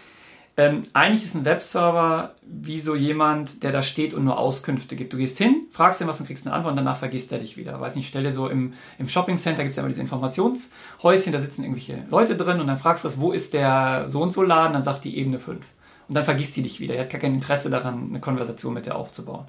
Ähm, 0.57 0.83
eigentlich 0.93 1.23
ist 1.23 1.35
ein 1.35 1.45
Webserver 1.45 2.35
wie 2.43 2.79
so 2.79 2.95
jemand, 2.95 3.63
der 3.63 3.71
da 3.71 3.81
steht 3.81 4.13
und 4.13 4.25
nur 4.25 4.37
Auskünfte 4.37 4.97
gibt. 4.97 5.13
Du 5.13 5.17
gehst 5.17 5.37
hin, 5.37 5.67
fragst 5.71 6.01
ihn 6.01 6.07
was 6.07 6.19
und 6.19 6.27
kriegst 6.27 6.45
eine 6.45 6.53
Antwort 6.53 6.73
und 6.73 6.77
danach 6.77 6.97
vergisst 6.97 7.31
er 7.31 7.39
dich 7.39 7.55
wieder. 7.55 7.79
Weiß 7.79 7.95
nicht, 7.95 8.07
stelle 8.07 8.31
so 8.31 8.49
im, 8.49 8.73
im 8.99 9.07
Shopping 9.07 9.37
Center 9.37 9.63
gibt 9.63 9.71
es 9.71 9.77
ja 9.77 9.83
immer 9.83 9.89
diese 9.89 10.01
Informationshäuschen, 10.01 11.31
da 11.31 11.39
sitzen 11.39 11.63
irgendwelche 11.63 12.03
Leute 12.09 12.35
drin 12.35 12.59
und 12.59 12.67
dann 12.67 12.77
fragst 12.77 13.05
du 13.05 13.07
das, 13.07 13.19
wo 13.19 13.31
ist 13.31 13.53
der 13.53 14.05
so 14.09 14.21
und 14.21 14.33
so 14.33 14.43
Laden, 14.43 14.73
dann 14.73 14.83
sagt 14.83 15.05
die 15.05 15.17
Ebene 15.17 15.39
5. 15.39 15.65
Und 16.09 16.15
dann 16.15 16.25
vergisst 16.25 16.57
die 16.57 16.61
dich 16.61 16.81
wieder. 16.81 16.95
Er 16.95 17.03
hat 17.03 17.09
gar 17.09 17.21
kein 17.21 17.33
Interesse 17.33 17.69
daran, 17.69 18.07
eine 18.09 18.19
Konversation 18.19 18.73
mit 18.73 18.85
dir 18.85 18.95
aufzubauen. 18.95 19.45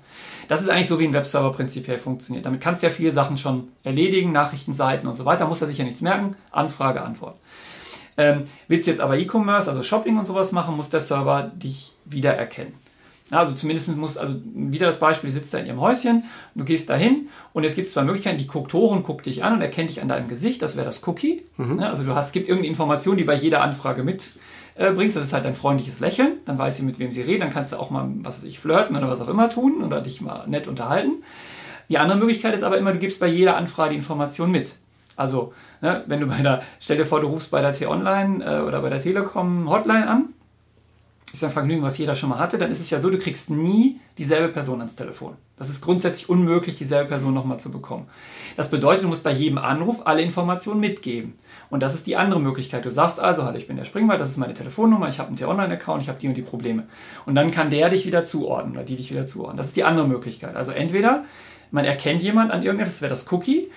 Das 0.46 0.62
ist 0.62 0.68
eigentlich 0.68 0.86
so, 0.86 1.00
wie 1.00 1.08
ein 1.08 1.12
Webserver 1.12 1.50
prinzipiell 1.50 1.98
funktioniert. 1.98 2.46
Damit 2.46 2.60
kannst 2.60 2.84
du 2.84 2.86
ja 2.86 2.92
viele 2.92 3.10
Sachen 3.10 3.36
schon 3.36 3.72
erledigen, 3.82 4.30
Nachrichtenseiten 4.30 5.08
und 5.08 5.16
so 5.16 5.24
weiter. 5.24 5.48
Muss 5.48 5.60
er 5.60 5.66
sich 5.66 5.78
ja 5.78 5.84
nichts 5.84 6.02
merken. 6.02 6.36
Anfrage, 6.52 7.02
Antwort. 7.02 7.34
Ähm, 8.16 8.44
willst 8.68 8.86
du 8.86 8.90
jetzt 8.90 9.00
aber 9.00 9.16
E-Commerce, 9.16 9.70
also 9.70 9.82
Shopping 9.82 10.18
und 10.18 10.24
sowas 10.24 10.52
machen, 10.52 10.76
muss 10.76 10.90
der 10.90 11.00
Server 11.00 11.50
dich 11.54 11.92
wiedererkennen. 12.04 12.74
Also 13.32 13.54
zumindest 13.54 13.96
muss, 13.96 14.18
also 14.18 14.34
wieder 14.54 14.86
das 14.86 15.00
Beispiel, 15.00 15.30
du 15.30 15.34
sitzt 15.34 15.54
da 15.54 15.58
in 15.58 15.66
ihrem 15.66 15.80
Häuschen, 15.80 16.24
du 16.54 16.64
gehst 16.64 16.90
da 16.90 16.96
hin 16.96 17.28
und 17.54 17.64
es 17.64 17.74
gibt 17.74 17.88
zwei 17.88 18.02
Möglichkeiten, 18.02 18.36
die 18.36 18.46
und 18.46 19.04
guckt 19.04 19.24
dich 19.24 19.42
an 19.42 19.54
und 19.54 19.62
erkennt 19.62 19.88
dich 19.88 20.02
an 20.02 20.08
deinem 20.08 20.28
Gesicht, 20.28 20.60
das 20.60 20.76
wäre 20.76 20.84
das 20.84 21.06
Cookie. 21.08 21.42
Mhm. 21.56 21.80
Also 21.80 22.04
du 22.04 22.14
hast, 22.14 22.32
gibt 22.32 22.46
irgendeine 22.46 22.68
Information, 22.68 23.16
die 23.16 23.24
bei 23.24 23.34
jeder 23.34 23.62
Anfrage 23.62 24.02
mitbringst, 24.02 25.16
äh, 25.16 25.18
das 25.18 25.28
ist 25.28 25.32
halt 25.32 25.46
ein 25.46 25.54
freundliches 25.54 25.98
Lächeln, 25.98 26.40
dann 26.44 26.58
weiß 26.58 26.76
sie, 26.76 26.82
mit 26.82 26.98
wem 26.98 27.10
sie 27.10 27.22
redet, 27.22 27.42
dann 27.42 27.52
kannst 27.52 27.72
du 27.72 27.76
auch 27.78 27.88
mal, 27.88 28.06
was 28.16 28.38
weiß 28.38 28.44
ich, 28.44 28.58
flirten 28.58 28.96
oder 28.96 29.08
was 29.08 29.22
auch 29.22 29.28
immer 29.28 29.48
tun 29.48 29.82
oder 29.82 30.02
dich 30.02 30.20
mal 30.20 30.46
nett 30.46 30.68
unterhalten. 30.68 31.22
Die 31.88 31.96
andere 31.96 32.18
Möglichkeit 32.18 32.54
ist 32.54 32.64
aber 32.64 32.76
immer, 32.76 32.92
du 32.92 32.98
gibst 32.98 33.18
bei 33.18 33.28
jeder 33.28 33.56
Anfrage 33.56 33.90
die 33.90 33.96
Information 33.96 34.50
mit. 34.50 34.74
Also, 35.16 35.52
ne, 35.80 36.04
wenn 36.06 36.20
du 36.20 36.26
bei 36.26 36.38
der, 36.38 36.62
stell 36.80 36.96
dir 36.96 37.06
vor, 37.06 37.20
du 37.20 37.28
rufst 37.28 37.50
bei 37.50 37.60
der 37.60 37.72
T-Online 37.72 38.44
äh, 38.44 38.60
oder 38.62 38.80
bei 38.80 38.90
der 38.90 39.00
Telekom 39.00 39.68
Hotline 39.68 40.08
an, 40.08 40.28
ist 41.32 41.42
ein 41.42 41.50
Vergnügen, 41.50 41.82
was 41.82 41.96
jeder 41.96 42.14
schon 42.14 42.28
mal 42.28 42.38
hatte, 42.38 42.58
dann 42.58 42.70
ist 42.70 42.80
es 42.80 42.90
ja 42.90 43.00
so, 43.00 43.08
du 43.08 43.16
kriegst 43.16 43.48
nie 43.48 44.00
dieselbe 44.18 44.48
Person 44.48 44.80
ans 44.80 44.96
Telefon. 44.96 45.36
Das 45.56 45.70
ist 45.70 45.80
grundsätzlich 45.80 46.28
unmöglich, 46.28 46.76
dieselbe 46.76 47.08
Person 47.08 47.32
nochmal 47.32 47.58
zu 47.58 47.72
bekommen. 47.72 48.06
Das 48.56 48.70
bedeutet, 48.70 49.04
du 49.04 49.08
musst 49.08 49.24
bei 49.24 49.32
jedem 49.32 49.58
Anruf 49.58 50.02
alle 50.04 50.20
Informationen 50.20 50.80
mitgeben. 50.80 51.38
Und 51.70 51.80
das 51.80 51.94
ist 51.94 52.06
die 52.06 52.16
andere 52.16 52.40
Möglichkeit. 52.40 52.84
Du 52.84 52.90
sagst 52.90 53.18
also, 53.18 53.44
hallo, 53.44 53.56
ich 53.56 53.66
bin 53.66 53.76
der 53.76 53.86
Springwald, 53.86 54.20
das 54.20 54.28
ist 54.28 54.36
meine 54.36 54.52
Telefonnummer, 54.52 55.08
ich 55.08 55.18
habe 55.18 55.28
einen 55.28 55.36
T-Online-Account, 55.36 56.02
ich 56.02 56.08
habe 56.08 56.18
die 56.18 56.28
und 56.28 56.34
die 56.34 56.42
Probleme. 56.42 56.86
Und 57.24 57.34
dann 57.34 57.50
kann 57.50 57.70
der 57.70 57.88
dich 57.88 58.04
wieder 58.04 58.26
zuordnen 58.26 58.74
oder 58.74 58.84
die 58.84 58.96
dich 58.96 59.10
wieder 59.10 59.24
zuordnen. 59.24 59.56
Das 59.56 59.68
ist 59.68 59.76
die 59.76 59.84
andere 59.84 60.06
Möglichkeit. 60.06 60.54
Also 60.54 60.72
entweder 60.72 61.24
man 61.70 61.86
erkennt 61.86 62.22
jemand 62.22 62.50
an 62.50 62.62
irgendetwas, 62.62 62.96
das 62.96 63.02
wäre 63.02 63.10
das 63.10 63.32
Cookie, 63.32 63.70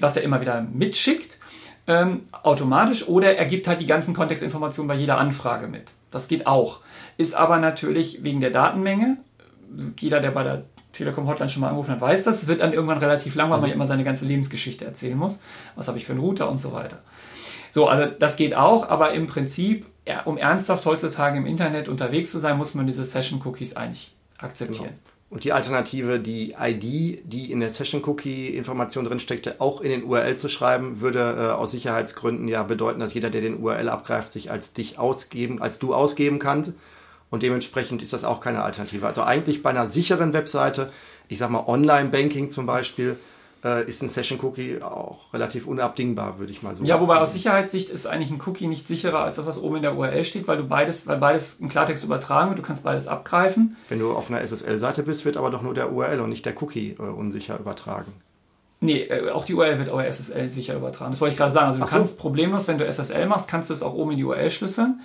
was 0.00 0.16
er 0.16 0.22
immer 0.22 0.40
wieder 0.40 0.60
mitschickt, 0.62 1.38
ähm, 1.86 2.22
automatisch, 2.42 3.06
oder 3.08 3.36
er 3.36 3.44
gibt 3.44 3.68
halt 3.68 3.80
die 3.80 3.86
ganzen 3.86 4.14
Kontextinformationen 4.14 4.88
bei 4.88 4.94
jeder 4.94 5.18
Anfrage 5.18 5.66
mit. 5.66 5.92
Das 6.10 6.28
geht 6.28 6.46
auch. 6.46 6.80
Ist 7.16 7.34
aber 7.34 7.58
natürlich 7.58 8.22
wegen 8.22 8.40
der 8.40 8.50
Datenmenge, 8.50 9.18
jeder, 9.98 10.20
der 10.20 10.30
bei 10.30 10.44
der 10.44 10.64
Telekom 10.92 11.26
Hotline 11.26 11.50
schon 11.50 11.60
mal 11.60 11.68
angerufen 11.68 11.90
hat, 11.90 12.00
weiß 12.00 12.24
das, 12.24 12.46
wird 12.46 12.60
dann 12.60 12.72
irgendwann 12.72 12.98
relativ 12.98 13.34
lang, 13.34 13.50
weil 13.50 13.60
man 13.60 13.68
mhm. 13.68 13.74
immer 13.74 13.86
seine 13.86 14.04
ganze 14.04 14.24
Lebensgeschichte 14.24 14.84
erzählen 14.84 15.18
muss. 15.18 15.40
Was 15.74 15.88
habe 15.88 15.98
ich 15.98 16.06
für 16.06 16.12
einen 16.12 16.20
Router 16.20 16.48
und 16.48 16.60
so 16.60 16.72
weiter. 16.72 17.00
So, 17.70 17.88
also 17.88 18.06
das 18.06 18.36
geht 18.36 18.54
auch, 18.54 18.88
aber 18.88 19.12
im 19.12 19.26
Prinzip, 19.26 19.86
um 20.24 20.38
ernsthaft 20.38 20.86
heutzutage 20.86 21.36
im 21.36 21.46
Internet 21.46 21.88
unterwegs 21.88 22.30
zu 22.30 22.38
sein, 22.38 22.56
muss 22.56 22.74
man 22.74 22.86
diese 22.86 23.04
Session 23.04 23.42
Cookies 23.44 23.74
eigentlich 23.74 24.14
akzeptieren. 24.38 24.90
Genau. 24.90 25.13
Und 25.30 25.44
die 25.44 25.52
Alternative, 25.52 26.20
die 26.20 26.54
ID, 26.58 27.22
die 27.24 27.50
in 27.50 27.60
der 27.60 27.70
Session 27.70 28.02
Cookie 28.04 28.48
Information 28.48 29.04
drin 29.04 29.18
steckte, 29.18 29.60
auch 29.60 29.80
in 29.80 29.90
den 29.90 30.04
URL 30.04 30.36
zu 30.36 30.48
schreiben, 30.48 31.00
würde 31.00 31.18
äh, 31.18 31.52
aus 31.52 31.72
Sicherheitsgründen 31.72 32.46
ja 32.46 32.62
bedeuten, 32.62 33.00
dass 33.00 33.14
jeder, 33.14 33.30
der 33.30 33.40
den 33.40 33.60
URL 33.60 33.88
abgreift, 33.88 34.32
sich 34.32 34.50
als 34.50 34.74
dich 34.74 34.98
ausgeben, 34.98 35.60
als 35.60 35.78
du 35.78 35.94
ausgeben 35.94 36.38
kann. 36.38 36.74
Und 37.30 37.42
dementsprechend 37.42 38.02
ist 38.02 38.12
das 38.12 38.22
auch 38.22 38.40
keine 38.40 38.62
Alternative. 38.62 39.06
Also 39.06 39.22
eigentlich 39.22 39.62
bei 39.62 39.70
einer 39.70 39.88
sicheren 39.88 40.32
Webseite, 40.34 40.92
ich 41.26 41.38
sag 41.38 41.50
mal 41.50 41.64
Online-Banking 41.66 42.48
zum 42.48 42.66
Beispiel, 42.66 43.16
äh, 43.64 43.88
ist 43.88 44.02
ein 44.02 44.08
Session-Cookie 44.08 44.82
auch 44.82 45.32
relativ 45.32 45.66
unabdingbar, 45.66 46.38
würde 46.38 46.52
ich 46.52 46.62
mal 46.62 46.74
so 46.74 46.84
Ja, 46.84 47.00
wobei 47.00 47.16
aus 47.16 47.32
Sicherheitssicht 47.32 47.88
ist 47.88 48.06
eigentlich 48.06 48.30
ein 48.30 48.40
Cookie 48.46 48.66
nicht 48.66 48.86
sicherer 48.86 49.20
als 49.20 49.36
das, 49.36 49.46
was 49.46 49.58
oben 49.60 49.76
in 49.76 49.82
der 49.82 49.96
URL 49.96 50.22
steht, 50.24 50.46
weil 50.46 50.58
du 50.58 50.64
beides, 50.64 51.06
weil 51.06 51.16
beides 51.16 51.54
im 51.60 51.68
Klartext 51.68 52.04
übertragen 52.04 52.50
wird, 52.50 52.58
du 52.58 52.62
kannst 52.62 52.84
beides 52.84 53.08
abgreifen. 53.08 53.76
Wenn 53.88 53.98
du 53.98 54.12
auf 54.12 54.30
einer 54.30 54.42
SSL-Seite 54.42 55.02
bist, 55.02 55.24
wird 55.24 55.36
aber 55.36 55.50
doch 55.50 55.62
nur 55.62 55.74
der 55.74 55.92
URL 55.92 56.20
und 56.20 56.28
nicht 56.28 56.44
der 56.44 56.60
Cookie 56.62 56.96
äh, 56.98 57.02
unsicher 57.02 57.58
übertragen. 57.58 58.12
Nee, 58.80 59.02
äh, 59.04 59.30
auch 59.30 59.46
die 59.46 59.54
URL 59.54 59.78
wird 59.78 59.88
aber 59.88 60.06
SSL 60.06 60.50
sicher 60.50 60.74
übertragen. 60.74 61.12
Das 61.12 61.22
wollte 61.22 61.32
ich 61.32 61.38
gerade 61.38 61.52
sagen. 61.52 61.68
Also 61.68 61.78
du 61.78 61.86
so. 61.86 61.90
kannst 61.90 62.18
problemlos, 62.18 62.68
wenn 62.68 62.76
du 62.76 62.84
SSL 62.84 63.26
machst, 63.26 63.48
kannst 63.48 63.70
du 63.70 63.74
es 63.74 63.82
auch 63.82 63.94
oben 63.94 64.10
in 64.12 64.18
die 64.18 64.24
URL 64.24 64.50
schlüsseln 64.50 65.00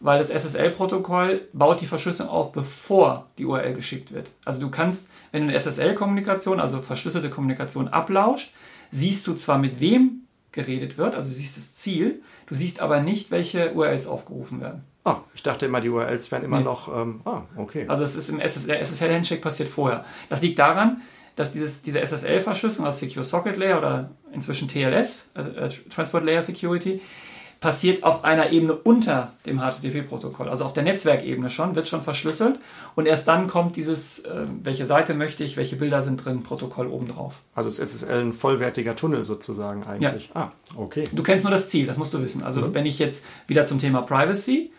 weil 0.00 0.18
das 0.18 0.30
SSL-Protokoll 0.30 1.48
baut 1.52 1.80
die 1.80 1.86
Verschlüsselung 1.86 2.30
auf, 2.30 2.52
bevor 2.52 3.30
die 3.38 3.44
URL 3.44 3.74
geschickt 3.74 4.12
wird. 4.12 4.32
Also 4.44 4.60
du 4.60 4.70
kannst, 4.70 5.10
wenn 5.32 5.42
du 5.42 5.48
eine 5.48 5.58
SSL-Kommunikation, 5.58 6.60
also 6.60 6.80
verschlüsselte 6.82 7.30
Kommunikation 7.30 7.88
ablauscht, 7.88 8.52
siehst 8.90 9.26
du 9.26 9.34
zwar 9.34 9.58
mit 9.58 9.80
wem 9.80 10.22
geredet 10.52 10.98
wird, 10.98 11.14
also 11.14 11.28
du 11.28 11.34
siehst 11.34 11.56
das 11.56 11.74
Ziel, 11.74 12.22
du 12.46 12.54
siehst 12.54 12.80
aber 12.80 13.00
nicht, 13.00 13.30
welche 13.30 13.72
URLs 13.74 14.06
aufgerufen 14.06 14.60
werden. 14.60 14.84
Ah, 15.04 15.18
ich 15.34 15.42
dachte 15.42 15.66
immer, 15.66 15.80
die 15.80 15.90
URLs 15.90 16.32
wären 16.32 16.44
immer 16.44 16.58
nee. 16.58 16.64
noch. 16.64 16.88
Ähm, 16.88 17.20
ah, 17.24 17.42
okay. 17.56 17.84
Also 17.88 18.04
es 18.04 18.16
ist 18.16 18.30
im 18.30 18.40
SSL-Handshake 18.40 19.42
passiert 19.42 19.68
vorher. 19.68 20.04
Das 20.30 20.40
liegt 20.40 20.58
daran, 20.58 21.02
dass 21.36 21.52
dieses, 21.52 21.82
diese 21.82 22.00
SSL-Verschlüsselung, 22.00 22.86
also 22.86 23.04
Secure 23.04 23.24
Socket 23.24 23.56
Layer 23.56 23.78
oder 23.78 24.10
inzwischen 24.32 24.68
TLS, 24.68 25.30
also 25.34 25.50
äh, 25.50 25.68
Transport 25.90 26.24
Layer 26.24 26.40
Security, 26.40 27.02
passiert 27.64 28.04
auf 28.04 28.24
einer 28.24 28.50
Ebene 28.50 28.74
unter 28.74 29.32
dem 29.46 29.58
HTTP-Protokoll, 29.58 30.50
also 30.50 30.66
auf 30.66 30.74
der 30.74 30.82
Netzwerkebene 30.82 31.48
schon, 31.48 31.74
wird 31.74 31.88
schon 31.88 32.02
verschlüsselt 32.02 32.58
und 32.94 33.06
erst 33.06 33.26
dann 33.26 33.46
kommt 33.46 33.76
dieses, 33.76 34.18
äh, 34.18 34.44
welche 34.62 34.84
Seite 34.84 35.14
möchte 35.14 35.44
ich, 35.44 35.56
welche 35.56 35.76
Bilder 35.76 36.02
sind 36.02 36.22
drin, 36.22 36.42
Protokoll 36.42 36.88
obendrauf. 36.88 37.36
Also 37.54 37.70
ist 37.70 37.78
SSL 37.78 38.20
ein 38.20 38.32
vollwertiger 38.34 38.94
Tunnel 38.96 39.24
sozusagen 39.24 39.84
eigentlich. 39.84 40.30
Ja. 40.34 40.42
Ah, 40.42 40.52
okay. 40.76 41.04
Du 41.10 41.22
kennst 41.22 41.46
nur 41.46 41.52
das 41.52 41.70
Ziel, 41.70 41.86
das 41.86 41.96
musst 41.96 42.12
du 42.12 42.20
wissen. 42.20 42.42
Also 42.42 42.60
mhm. 42.60 42.74
wenn 42.74 42.84
ich 42.84 42.98
jetzt 42.98 43.24
wieder 43.46 43.64
zum 43.64 43.78
Thema 43.78 44.02
Privacy, 44.02 44.70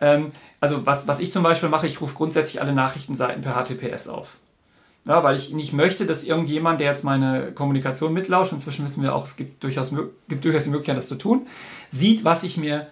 ähm, 0.00 0.32
also 0.58 0.84
was, 0.84 1.06
was 1.06 1.20
ich 1.20 1.30
zum 1.30 1.44
Beispiel 1.44 1.68
mache, 1.68 1.86
ich 1.86 2.00
rufe 2.00 2.16
grundsätzlich 2.16 2.60
alle 2.60 2.72
Nachrichtenseiten 2.72 3.42
per 3.42 3.64
HTTPS 3.64 4.08
auf. 4.08 4.38
Ja, 5.06 5.22
weil 5.22 5.36
ich 5.36 5.52
nicht 5.52 5.74
möchte, 5.74 6.06
dass 6.06 6.24
irgendjemand, 6.24 6.80
der 6.80 6.88
jetzt 6.88 7.04
meine 7.04 7.52
Kommunikation 7.52 8.14
mitlauscht, 8.14 8.52
inzwischen 8.52 8.86
wissen 8.86 9.02
wir 9.02 9.14
auch, 9.14 9.24
es 9.24 9.36
gibt 9.36 9.62
durchaus, 9.62 9.94
gibt 10.28 10.44
durchaus 10.44 10.64
die 10.64 10.70
Möglichkeit, 10.70 10.96
das 10.96 11.08
zu 11.08 11.16
tun, 11.16 11.46
sieht, 11.90 12.24
was 12.24 12.42
ich 12.42 12.56
mir 12.56 12.86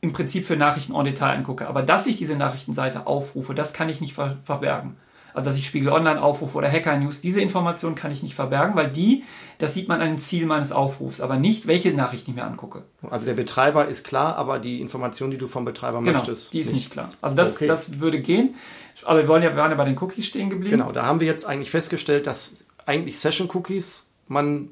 im 0.00 0.12
Prinzip 0.12 0.44
für 0.46 0.56
Nachrichten 0.56 0.94
en 0.94 1.04
Detail 1.04 1.36
angucke. 1.36 1.66
Aber 1.66 1.82
dass 1.82 2.06
ich 2.06 2.16
diese 2.16 2.36
Nachrichtenseite 2.36 3.06
aufrufe, 3.08 3.54
das 3.54 3.72
kann 3.72 3.88
ich 3.88 4.00
nicht 4.00 4.14
ver 4.14 4.36
verbergen 4.44 4.96
also 5.36 5.50
dass 5.50 5.58
ich 5.58 5.66
Spiegel 5.66 5.90
Online 5.90 6.20
aufrufe 6.20 6.56
oder 6.56 6.72
Hacker 6.72 6.96
News, 6.96 7.20
diese 7.20 7.42
Informationen 7.42 7.94
kann 7.94 8.10
ich 8.10 8.22
nicht 8.22 8.34
verbergen, 8.34 8.74
weil 8.74 8.90
die, 8.90 9.24
das 9.58 9.74
sieht 9.74 9.86
man 9.86 10.00
an 10.00 10.08
dem 10.08 10.18
Ziel 10.18 10.46
meines 10.46 10.72
Aufrufs, 10.72 11.20
aber 11.20 11.36
nicht, 11.36 11.66
welche 11.66 11.92
Nachricht 11.92 12.26
ich 12.26 12.34
mir 12.34 12.44
angucke. 12.44 12.84
Also 13.10 13.26
der 13.26 13.34
Betreiber 13.34 13.86
ist 13.86 14.02
klar, 14.02 14.36
aber 14.36 14.58
die 14.58 14.80
Information, 14.80 15.30
die 15.30 15.36
du 15.36 15.46
vom 15.46 15.66
Betreiber 15.66 15.98
genau, 15.98 16.12
möchtest. 16.12 16.54
Die 16.54 16.60
ist 16.60 16.68
nicht, 16.68 16.76
nicht 16.76 16.90
klar. 16.90 17.10
Also 17.20 17.36
das, 17.36 17.56
okay. 17.56 17.66
das 17.66 18.00
würde 18.00 18.20
gehen. 18.20 18.54
Aber 19.04 19.20
wir, 19.20 19.28
wollen 19.28 19.42
ja, 19.42 19.50
wir 19.50 19.58
waren 19.58 19.70
ja 19.70 19.76
bei 19.76 19.84
den 19.84 19.98
Cookies 19.98 20.24
stehen 20.24 20.48
geblieben. 20.48 20.78
Genau, 20.78 20.90
da 20.90 21.04
haben 21.04 21.20
wir 21.20 21.26
jetzt 21.26 21.44
eigentlich 21.44 21.70
festgestellt, 21.70 22.26
dass 22.26 22.64
eigentlich 22.86 23.18
Session-Cookies 23.18 24.06
man, 24.28 24.70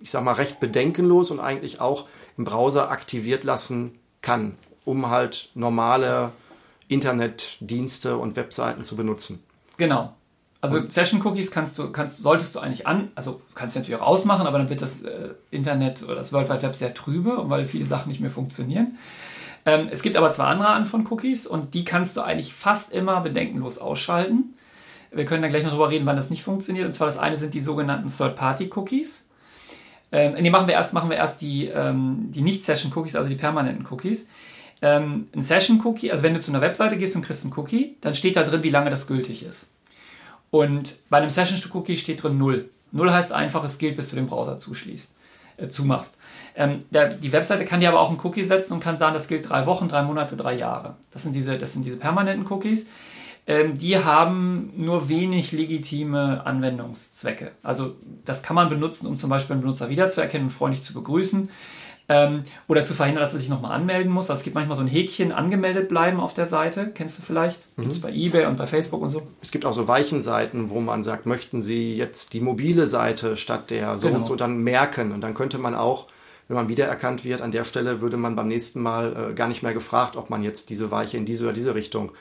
ich 0.00 0.10
sag 0.10 0.22
mal, 0.22 0.32
recht 0.32 0.60
bedenkenlos 0.60 1.30
und 1.30 1.40
eigentlich 1.40 1.80
auch 1.80 2.06
im 2.36 2.44
Browser 2.44 2.90
aktiviert 2.90 3.42
lassen 3.42 3.98
kann, 4.20 4.58
um 4.84 5.08
halt 5.08 5.48
normale 5.54 6.32
Internetdienste 6.88 8.18
und 8.18 8.36
Webseiten 8.36 8.84
zu 8.84 8.94
benutzen. 8.94 9.42
Genau. 9.78 10.14
Also 10.60 10.78
und 10.78 10.92
Session 10.92 11.24
Cookies 11.24 11.50
kannst 11.50 11.78
du, 11.78 11.90
kannst, 11.90 12.18
solltest 12.18 12.54
du 12.54 12.58
eigentlich 12.58 12.86
an, 12.86 13.12
also 13.14 13.40
kannst 13.54 13.76
du 13.76 13.80
natürlich 13.80 14.00
auch 14.00 14.06
ausmachen, 14.06 14.46
aber 14.46 14.58
dann 14.58 14.68
wird 14.68 14.82
das 14.82 15.02
äh, 15.02 15.30
Internet 15.50 16.02
oder 16.02 16.16
das 16.16 16.32
World 16.32 16.50
Wide 16.50 16.62
Web 16.62 16.74
sehr 16.74 16.92
trübe, 16.94 17.48
weil 17.48 17.64
viele 17.64 17.86
Sachen 17.86 18.08
nicht 18.08 18.20
mehr 18.20 18.30
funktionieren. 18.30 18.98
Ähm, 19.64 19.88
es 19.90 20.02
gibt 20.02 20.16
aber 20.16 20.30
zwei 20.32 20.44
andere 20.44 20.68
Arten 20.68 20.86
von 20.86 21.06
Cookies 21.06 21.46
und 21.46 21.74
die 21.74 21.84
kannst 21.84 22.16
du 22.16 22.22
eigentlich 22.22 22.52
fast 22.54 22.92
immer 22.92 23.20
bedenkenlos 23.20 23.78
ausschalten. 23.78 24.54
Wir 25.12 25.24
können 25.24 25.42
dann 25.42 25.50
gleich 25.50 25.62
noch 25.62 25.70
darüber 25.70 25.90
reden, 25.90 26.06
wann 26.06 26.16
das 26.16 26.28
nicht 26.28 26.42
funktioniert. 26.42 26.86
Und 26.86 26.92
zwar 26.92 27.06
das 27.06 27.18
eine 27.18 27.36
sind 27.36 27.54
die 27.54 27.60
sogenannten 27.60 28.08
Third-Party-Cookies. 28.08 29.26
Ähm, 30.10 30.34
nee, 30.40 30.50
machen 30.50 30.66
wir 30.66 30.74
erst, 30.74 30.92
machen 30.92 31.10
wir 31.10 31.16
erst 31.16 31.40
die, 31.40 31.66
ähm, 31.66 32.30
die 32.30 32.42
Nicht-Session-Cookies, 32.42 33.14
also 33.14 33.28
die 33.28 33.36
permanenten 33.36 33.86
Cookies. 33.90 34.28
Ähm, 34.80 35.28
ein 35.34 35.42
Session-Cookie, 35.42 36.10
also 36.10 36.22
wenn 36.22 36.34
du 36.34 36.40
zu 36.40 36.50
einer 36.50 36.60
Webseite 36.60 36.96
gehst 36.96 37.16
und 37.16 37.22
kriegst 37.22 37.44
einen 37.44 37.52
Cookie, 37.56 37.96
dann 38.00 38.14
steht 38.14 38.36
da 38.36 38.44
drin, 38.44 38.62
wie 38.62 38.70
lange 38.70 38.90
das 38.90 39.06
gültig 39.06 39.42
ist. 39.42 39.72
Und 40.50 40.96
bei 41.10 41.18
einem 41.18 41.30
Session-Cookie 41.30 41.96
steht 41.96 42.22
drin 42.22 42.38
0. 42.38 42.68
0 42.92 43.12
heißt 43.12 43.32
einfach, 43.32 43.64
es 43.64 43.78
gilt, 43.78 43.96
bis 43.96 44.08
du 44.10 44.16
den 44.16 44.28
Browser 44.28 44.58
zuschließt, 44.58 45.12
äh, 45.56 45.68
zumachst. 45.68 46.16
Ähm, 46.54 46.84
der, 46.90 47.08
die 47.08 47.32
Webseite 47.32 47.64
kann 47.64 47.80
dir 47.80 47.88
aber 47.88 48.00
auch 48.00 48.08
einen 48.08 48.20
Cookie 48.20 48.44
setzen 48.44 48.72
und 48.72 48.80
kann 48.80 48.96
sagen, 48.96 49.14
das 49.14 49.28
gilt 49.28 49.48
drei 49.48 49.66
Wochen, 49.66 49.88
drei 49.88 50.02
Monate, 50.02 50.36
drei 50.36 50.54
Jahre. 50.54 50.96
Das 51.10 51.24
sind 51.24 51.34
diese, 51.34 51.58
das 51.58 51.72
sind 51.72 51.84
diese 51.84 51.96
permanenten 51.96 52.50
Cookies. 52.50 52.88
Ähm, 53.48 53.78
die 53.78 53.98
haben 53.98 54.72
nur 54.76 55.08
wenig 55.08 55.52
legitime 55.52 56.44
Anwendungszwecke. 56.46 57.52
Also 57.62 57.96
das 58.24 58.42
kann 58.42 58.54
man 58.54 58.68
benutzen, 58.68 59.06
um 59.06 59.16
zum 59.16 59.30
Beispiel 59.30 59.54
einen 59.54 59.62
Benutzer 59.62 59.88
wiederzuerkennen 59.88 60.48
und 60.48 60.52
freundlich 60.52 60.82
zu 60.82 60.94
begrüßen. 60.94 61.48
Ähm, 62.10 62.44
oder 62.68 62.84
zu 62.84 62.94
verhindern, 62.94 63.22
dass 63.22 63.34
er 63.34 63.38
sich 63.38 63.50
nochmal 63.50 63.72
anmelden 63.72 64.10
muss. 64.10 64.30
Also 64.30 64.40
es 64.40 64.44
gibt 64.44 64.54
manchmal 64.54 64.76
so 64.76 64.82
ein 64.82 64.88
Häkchen, 64.88 65.30
angemeldet 65.30 65.90
bleiben 65.90 66.20
auf 66.20 66.32
der 66.32 66.46
Seite. 66.46 66.90
Kennst 66.94 67.18
du 67.18 67.22
vielleicht? 67.22 67.60
Mhm. 67.76 67.82
Gibt 67.82 67.92
es 67.92 68.00
bei 68.00 68.10
eBay 68.10 68.46
und 68.46 68.56
bei 68.56 68.66
Facebook 68.66 69.02
und 69.02 69.10
so. 69.10 69.22
Es 69.42 69.50
gibt 69.50 69.66
auch 69.66 69.74
so 69.74 69.88
Weichenseiten, 69.88 70.70
wo 70.70 70.80
man 70.80 71.02
sagt, 71.02 71.26
möchten 71.26 71.60
Sie 71.60 71.96
jetzt 71.96 72.32
die 72.32 72.40
mobile 72.40 72.86
Seite 72.86 73.36
statt 73.36 73.68
der 73.68 73.98
so 73.98 74.06
genau. 74.06 74.20
und 74.20 74.24
so 74.24 74.36
dann 74.36 74.62
merken. 74.62 75.12
Und 75.12 75.20
dann 75.20 75.34
könnte 75.34 75.58
man 75.58 75.74
auch, 75.74 76.06
wenn 76.48 76.56
man 76.56 76.70
wiedererkannt 76.70 77.26
wird, 77.26 77.42
an 77.42 77.52
der 77.52 77.64
Stelle 77.64 78.00
würde 78.00 78.16
man 78.16 78.36
beim 78.36 78.48
nächsten 78.48 78.80
Mal 78.80 79.30
äh, 79.30 79.34
gar 79.34 79.48
nicht 79.48 79.62
mehr 79.62 79.74
gefragt, 79.74 80.16
ob 80.16 80.30
man 80.30 80.42
jetzt 80.42 80.70
diese 80.70 80.90
Weiche 80.90 81.18
in 81.18 81.26
diese 81.26 81.44
oder 81.44 81.52
diese 81.52 81.74
Richtung 81.74 82.12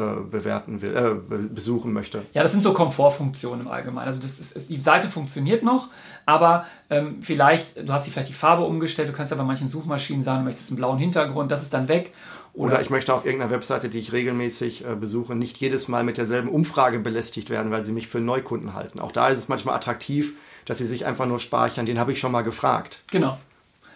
bewerten 0.00 0.82
will, 0.82 0.94
äh, 0.94 1.48
besuchen 1.48 1.92
möchte. 1.92 2.22
Ja, 2.34 2.42
das 2.42 2.52
sind 2.52 2.62
so 2.62 2.74
Komfortfunktionen 2.74 3.62
im 3.62 3.68
Allgemeinen. 3.68 4.08
Also 4.08 4.20
das 4.20 4.38
ist, 4.38 4.68
die 4.68 4.80
Seite 4.80 5.08
funktioniert 5.08 5.62
noch, 5.62 5.88
aber 6.26 6.66
ähm, 6.90 7.22
vielleicht, 7.22 7.88
du 7.88 7.92
hast 7.92 8.06
die 8.06 8.10
vielleicht 8.10 8.28
die 8.28 8.34
Farbe 8.34 8.64
umgestellt, 8.64 9.08
du 9.08 9.14
kannst 9.14 9.30
ja 9.30 9.38
bei 9.38 9.44
manchen 9.44 9.68
Suchmaschinen 9.68 10.22
sagen, 10.22 10.40
du 10.40 10.44
möchtest 10.44 10.70
einen 10.70 10.76
blauen 10.76 10.98
Hintergrund, 10.98 11.50
das 11.50 11.62
ist 11.62 11.72
dann 11.72 11.88
weg. 11.88 12.12
Oder, 12.52 12.74
Oder 12.74 12.82
ich 12.82 12.90
möchte 12.90 13.14
auf 13.14 13.24
irgendeiner 13.24 13.50
Webseite, 13.50 13.88
die 13.88 13.98
ich 13.98 14.12
regelmäßig 14.12 14.84
äh, 14.84 14.94
besuche, 14.94 15.34
nicht 15.34 15.56
jedes 15.58 15.88
Mal 15.88 16.04
mit 16.04 16.18
derselben 16.18 16.48
Umfrage 16.48 16.98
belästigt 16.98 17.48
werden, 17.48 17.70
weil 17.70 17.84
sie 17.84 17.92
mich 17.92 18.08
für 18.08 18.20
Neukunden 18.20 18.74
halten. 18.74 19.00
Auch 19.00 19.12
da 19.12 19.28
ist 19.28 19.38
es 19.38 19.48
manchmal 19.48 19.76
attraktiv, 19.76 20.34
dass 20.66 20.78
sie 20.78 20.86
sich 20.86 21.06
einfach 21.06 21.26
nur 21.26 21.38
speichern, 21.38 21.86
den 21.86 21.98
habe 21.98 22.12
ich 22.12 22.18
schon 22.18 22.32
mal 22.32 22.42
gefragt. 22.42 23.02
Genau. 23.10 23.38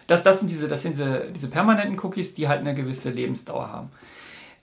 Das, 0.07 0.23
das 0.23 0.39
sind, 0.39 0.49
diese, 0.49 0.67
das 0.67 0.81
sind 0.81 0.93
diese, 0.93 1.27
diese 1.33 1.47
permanenten 1.47 1.99
Cookies, 1.99 2.33
die 2.33 2.47
halt 2.47 2.61
eine 2.61 2.73
gewisse 2.73 3.11
Lebensdauer 3.11 3.71
haben. 3.71 3.89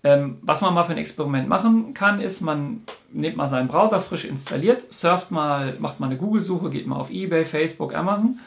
Ähm, 0.05 0.39
was 0.43 0.61
man 0.61 0.75
mal 0.75 0.85
für 0.85 0.93
ein 0.93 0.99
Experiment 0.99 1.49
machen 1.49 1.93
kann, 1.93 2.21
ist, 2.21 2.41
man 2.41 2.83
nimmt 3.13 3.37
mal 3.37 3.49
seinen 3.49 3.69
Browser 3.69 4.01
frisch 4.01 4.25
installiert, 4.25 4.93
surft 4.93 5.31
mal, 5.31 5.77
macht 5.81 5.99
mal 5.99 6.07
eine 6.07 6.17
Google-Suche, 6.17 6.71
geht 6.71 6.87
mal 6.87 6.97
auf 6.97 7.11
eBay, 7.11 7.45
Facebook, 7.45 7.95
Amazon, 7.95 8.39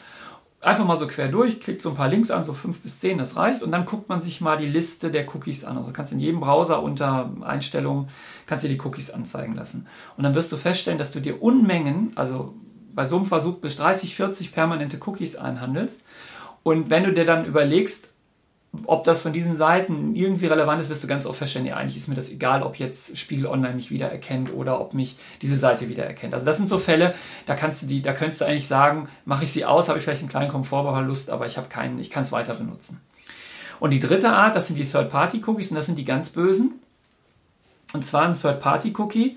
einfach 0.62 0.86
mal 0.86 0.96
so 0.96 1.06
quer 1.06 1.28
durch, 1.28 1.60
klickt 1.60 1.82
so 1.82 1.90
ein 1.90 1.96
paar 1.96 2.08
Links 2.08 2.30
an, 2.30 2.44
so 2.44 2.54
fünf 2.54 2.80
bis 2.80 3.00
zehn, 3.00 3.18
das 3.18 3.36
reicht, 3.36 3.62
und 3.62 3.70
dann 3.70 3.84
guckt 3.84 4.08
man 4.08 4.22
sich 4.22 4.40
mal 4.40 4.56
die 4.56 4.66
Liste 4.66 5.10
der 5.10 5.26
Cookies 5.34 5.64
an. 5.64 5.76
Also 5.76 5.92
kannst 5.92 6.12
in 6.12 6.20
jedem 6.20 6.40
Browser 6.40 6.82
unter 6.82 7.30
Einstellungen 7.42 8.08
kannst 8.46 8.64
du 8.64 8.68
die 8.68 8.80
Cookies 8.80 9.10
anzeigen 9.10 9.54
lassen. 9.54 9.86
Und 10.16 10.22
dann 10.22 10.34
wirst 10.34 10.52
du 10.52 10.56
feststellen, 10.56 10.98
dass 10.98 11.10
du 11.10 11.20
dir 11.20 11.42
Unmengen, 11.42 12.12
also 12.14 12.54
bei 12.94 13.04
so 13.04 13.16
einem 13.16 13.26
Versuch 13.26 13.56
bis 13.56 13.76
30, 13.76 14.14
40 14.14 14.52
permanente 14.52 14.98
Cookies 15.04 15.36
einhandelst. 15.36 16.04
Und 16.62 16.90
wenn 16.90 17.04
du 17.04 17.12
dir 17.12 17.24
dann 17.24 17.44
überlegst, 17.44 18.11
ob 18.86 19.04
das 19.04 19.20
von 19.20 19.34
diesen 19.34 19.54
Seiten 19.54 20.14
irgendwie 20.14 20.46
relevant 20.46 20.80
ist, 20.80 20.88
wirst 20.88 21.04
du 21.04 21.06
ganz 21.06 21.26
oft 21.26 21.38
feststellen, 21.38 21.68
ja, 21.68 21.76
eigentlich 21.76 21.96
ist 21.96 22.08
mir 22.08 22.14
das 22.14 22.30
egal, 22.30 22.62
ob 22.62 22.76
jetzt 22.76 23.18
Spiegel 23.18 23.46
Online 23.46 23.74
mich 23.74 23.90
wiedererkennt 23.90 24.52
oder 24.52 24.80
ob 24.80 24.94
mich 24.94 25.18
diese 25.42 25.58
Seite 25.58 25.90
wiedererkennt. 25.90 26.32
Also 26.32 26.46
das 26.46 26.56
sind 26.56 26.70
so 26.70 26.78
Fälle, 26.78 27.14
da 27.44 27.54
kannst 27.54 27.82
du 27.82 27.86
die, 27.86 28.00
da 28.00 28.14
könntest 28.14 28.40
du 28.40 28.46
eigentlich 28.46 28.66
sagen, 28.66 29.08
mache 29.26 29.44
ich 29.44 29.52
sie 29.52 29.66
aus, 29.66 29.88
habe 29.88 29.98
ich 29.98 30.04
vielleicht 30.04 30.22
einen 30.22 30.30
kleinen 30.30 30.50
Komfortverlust, 30.50 31.28
aber 31.28 31.44
ich 31.46 31.58
habe 31.58 31.68
keinen, 31.68 31.98
ich 31.98 32.10
kann 32.10 32.22
es 32.22 32.32
weiter 32.32 32.54
benutzen. 32.54 33.00
Und 33.78 33.90
die 33.90 33.98
dritte 33.98 34.30
Art, 34.30 34.56
das 34.56 34.68
sind 34.68 34.78
die 34.78 34.86
Third-Party-Cookies 34.86 35.70
und 35.70 35.74
das 35.74 35.86
sind 35.86 35.98
die 35.98 36.04
ganz 36.06 36.30
bösen. 36.30 36.80
Und 37.92 38.06
zwar 38.06 38.22
ein 38.22 38.34
Third-Party-Cookie 38.34 39.36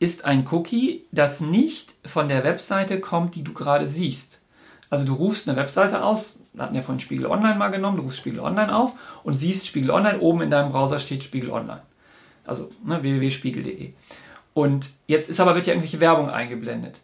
ist 0.00 0.24
ein 0.24 0.44
Cookie, 0.50 1.04
das 1.12 1.40
nicht 1.40 1.94
von 2.04 2.26
der 2.26 2.42
Webseite 2.42 2.98
kommt, 2.98 3.36
die 3.36 3.44
du 3.44 3.52
gerade 3.52 3.86
siehst. 3.86 4.40
Also 4.90 5.04
du 5.04 5.14
rufst 5.14 5.48
eine 5.48 5.56
Webseite 5.56 6.02
aus, 6.02 6.40
wir 6.52 6.64
hatten 6.64 6.74
ja 6.74 6.82
von 6.82 7.00
Spiegel 7.00 7.26
Online 7.26 7.56
mal 7.56 7.68
genommen, 7.68 7.96
du 7.96 8.02
rufst 8.02 8.18
Spiegel 8.18 8.40
Online 8.40 8.74
auf 8.74 8.94
und 9.22 9.34
siehst 9.34 9.66
Spiegel 9.66 9.90
Online, 9.90 10.20
oben 10.20 10.42
in 10.42 10.50
deinem 10.50 10.70
Browser 10.70 10.98
steht 10.98 11.24
Spiegel 11.24 11.50
Online. 11.50 11.82
Also 12.44 12.70
ne, 12.84 13.02
www.spiegel.de. 13.02 13.92
Und 14.54 14.90
jetzt 15.06 15.30
ist 15.30 15.40
aber, 15.40 15.54
wird 15.54 15.66
ja 15.66 15.72
irgendwelche 15.72 16.00
Werbung 16.00 16.28
eingeblendet. 16.28 17.00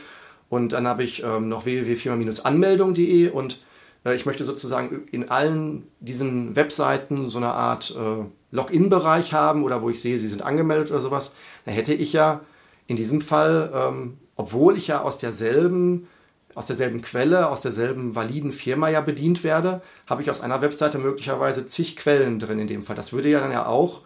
und 0.50 0.72
dann 0.72 0.86
habe 0.86 1.04
ich 1.04 1.22
ähm, 1.22 1.48
noch 1.48 1.64
www.firma-anmeldung.de 1.64 3.30
und 3.30 3.62
äh, 4.04 4.16
ich 4.16 4.26
möchte 4.26 4.44
sozusagen 4.44 5.08
in 5.12 5.30
allen 5.30 5.86
diesen 6.00 6.56
Webseiten 6.56 7.30
so 7.30 7.38
eine 7.38 7.52
Art 7.52 7.96
äh, 7.96 8.24
Login-Bereich 8.50 9.32
haben 9.32 9.62
oder 9.62 9.80
wo 9.80 9.90
ich 9.90 10.02
sehe, 10.02 10.18
sie 10.18 10.28
sind 10.28 10.42
angemeldet 10.42 10.90
oder 10.90 11.00
sowas. 11.00 11.32
Dann 11.64 11.74
hätte 11.74 11.94
ich 11.94 12.12
ja 12.12 12.40
in 12.88 12.96
diesem 12.96 13.20
Fall, 13.20 13.70
ähm, 13.72 14.18
obwohl 14.34 14.76
ich 14.76 14.88
ja 14.88 15.00
aus 15.02 15.18
derselben 15.18 16.08
aus 16.56 16.66
derselben 16.66 17.00
Quelle, 17.00 17.48
aus 17.48 17.60
derselben 17.60 18.16
validen 18.16 18.50
Firma 18.50 18.88
ja 18.88 19.00
bedient 19.00 19.44
werde, 19.44 19.82
habe 20.08 20.20
ich 20.20 20.32
aus 20.32 20.40
einer 20.40 20.60
Webseite 20.60 20.98
möglicherweise 20.98 21.64
zig 21.64 21.96
Quellen 21.96 22.40
drin 22.40 22.58
in 22.58 22.66
dem 22.66 22.82
Fall. 22.82 22.96
Das 22.96 23.12
würde 23.12 23.30
ja 23.30 23.38
dann 23.38 23.52
ja 23.52 23.66
auch 23.66 24.00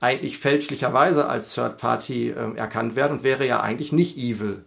eigentlich 0.00 0.38
fälschlicherweise 0.38 1.28
als 1.28 1.54
Third 1.54 1.76
Party 1.76 2.30
äh, 2.30 2.56
erkannt 2.56 2.96
werden 2.96 3.18
und 3.18 3.22
wäre 3.22 3.46
ja 3.46 3.60
eigentlich 3.60 3.92
nicht 3.92 4.16
evil 4.16 4.64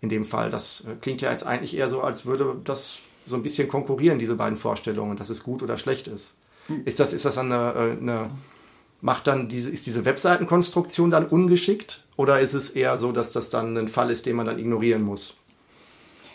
in 0.00 0.08
dem 0.08 0.24
Fall. 0.24 0.50
Das 0.50 0.84
äh, 0.86 0.96
klingt 1.00 1.20
ja 1.20 1.30
jetzt 1.30 1.46
eigentlich 1.46 1.76
eher 1.76 1.90
so, 1.90 2.00
als 2.02 2.26
würde 2.26 2.56
das 2.64 2.98
so 3.26 3.36
ein 3.36 3.42
bisschen 3.42 3.68
konkurrieren, 3.68 4.18
diese 4.18 4.34
beiden 4.34 4.58
Vorstellungen, 4.58 5.16
dass 5.16 5.30
es 5.30 5.42
gut 5.42 5.62
oder 5.62 5.78
schlecht 5.78 6.08
ist. 6.08 6.34
Hm. 6.66 6.82
Ist 6.84 7.00
das, 7.00 7.12
ist 7.12 7.24
das 7.24 7.38
eine, 7.38 7.74
äh, 7.74 8.00
eine 8.00 8.30
macht 9.00 9.26
dann 9.26 9.48
diese, 9.48 9.70
ist 9.70 9.86
diese 9.86 10.04
Webseitenkonstruktion 10.04 11.10
dann 11.10 11.26
ungeschickt 11.26 12.04
oder 12.16 12.40
ist 12.40 12.54
es 12.54 12.70
eher 12.70 12.98
so, 12.98 13.12
dass 13.12 13.32
das 13.32 13.48
dann 13.48 13.76
ein 13.76 13.88
Fall 13.88 14.10
ist, 14.10 14.26
den 14.26 14.36
man 14.36 14.46
dann 14.46 14.58
ignorieren 14.58 15.02
muss? 15.02 15.36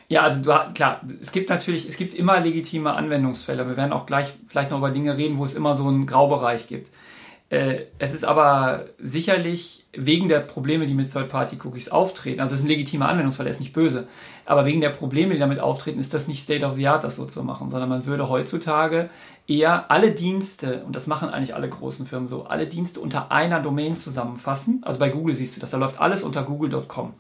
Ja, 0.08 0.22
also 0.22 0.40
du, 0.40 0.74
klar, 0.74 1.02
es 1.20 1.32
gibt 1.32 1.50
natürlich, 1.50 1.88
es 1.88 1.98
gibt 1.98 2.14
immer 2.14 2.40
legitime 2.40 2.94
Anwendungsfälle. 2.94 3.68
Wir 3.68 3.76
werden 3.76 3.92
auch 3.92 4.06
gleich 4.06 4.34
vielleicht 4.48 4.70
noch 4.70 4.78
über 4.78 4.92
Dinge 4.92 5.18
reden, 5.18 5.38
wo 5.38 5.46
es 5.46 5.56
immer 5.56 5.76
so 5.76 5.88
einen 5.88 6.06
Graubereich 6.06 6.68
gibt. 6.68 6.92
Äh, 7.56 7.86
es 8.00 8.14
ist 8.14 8.26
aber 8.26 8.88
sicherlich 9.00 9.86
wegen 9.94 10.28
der 10.28 10.42
Probleme, 10.42 10.88
die 10.88 10.94
mit 10.94 11.10
Third-Party-Cookies 11.10 11.88
auftreten, 11.88 12.42
also 12.42 12.54
es 12.54 12.60
ist 12.60 12.66
ein 12.66 12.70
legitimer 12.70 13.08
Anwendungsfall, 13.08 13.46
der 13.46 13.54
ist 13.54 13.62
nicht 13.62 13.72
böse, 13.72 14.10
aber 14.46 14.66
wegen 14.66 14.82
der 14.82 14.90
Probleme, 14.90 15.34
die 15.34 15.40
damit 15.40 15.62
auftreten, 15.62 15.98
ist 15.98 16.14
das 16.14 16.28
nicht 16.28 16.44
State 16.44 16.66
of 16.66 16.76
the 16.76 16.86
Art, 16.90 17.06
das 17.06 17.16
so 17.16 17.24
zu 17.24 17.44
machen, 17.44 17.70
sondern 17.70 17.88
man 17.88 18.06
würde 18.06 18.28
heutzutage 18.28 19.10
eher 19.48 19.90
alle 19.90 20.12
Dienste, 20.12 20.84
und 20.84 20.98
das 20.98 21.08
machen 21.08 21.30
eigentlich 21.30 21.56
alle 21.56 21.70
großen 21.70 22.06
Firmen 22.06 22.28
so, 22.28 22.44
alle 22.44 22.68
Dienste 22.68 23.00
unter 23.00 23.32
einer 23.32 23.62
Domain 23.62 23.96
zusammenfassen. 23.96 24.82
Also 24.84 25.00
bei 25.00 25.08
Google 25.08 25.34
siehst 25.34 25.56
du 25.56 25.62
das, 25.62 25.72
da 25.72 25.78
läuft 25.78 26.02
alles 26.02 26.24
unter 26.24 26.44
google.com. 26.44 27.14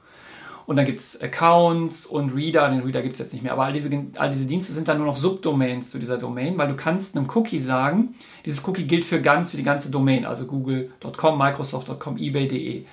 Und 0.65 0.77
dann 0.77 0.85
gibt 0.85 0.97
es 0.97 1.21
Accounts 1.21 2.05
und 2.05 2.33
Reader, 2.33 2.69
den 2.69 2.81
Reader 2.81 3.03
gibt 3.03 3.13
es 3.13 3.19
jetzt 3.19 3.33
nicht 3.33 3.43
mehr, 3.43 3.53
aber 3.53 3.65
all 3.65 3.73
diese, 3.73 3.89
all 4.15 4.31
diese 4.31 4.45
Dienste 4.45 4.73
sind 4.73 4.87
dann 4.87 4.97
nur 4.97 5.05
noch 5.05 5.17
Subdomains 5.17 5.91
zu 5.91 5.99
dieser 5.99 6.17
Domain, 6.17 6.57
weil 6.57 6.67
du 6.67 6.75
kannst 6.75 7.15
einem 7.15 7.29
Cookie 7.35 7.59
sagen, 7.59 8.15
dieses 8.45 8.67
Cookie 8.67 8.87
gilt 8.87 9.05
für 9.05 9.21
ganz, 9.21 9.51
für 9.51 9.57
die 9.57 9.63
ganze 9.63 9.91
Domain, 9.91 10.25
also 10.25 10.45
google.com, 10.45 11.37
microsoft.com, 11.37 12.17
ebay.de. 12.17 12.85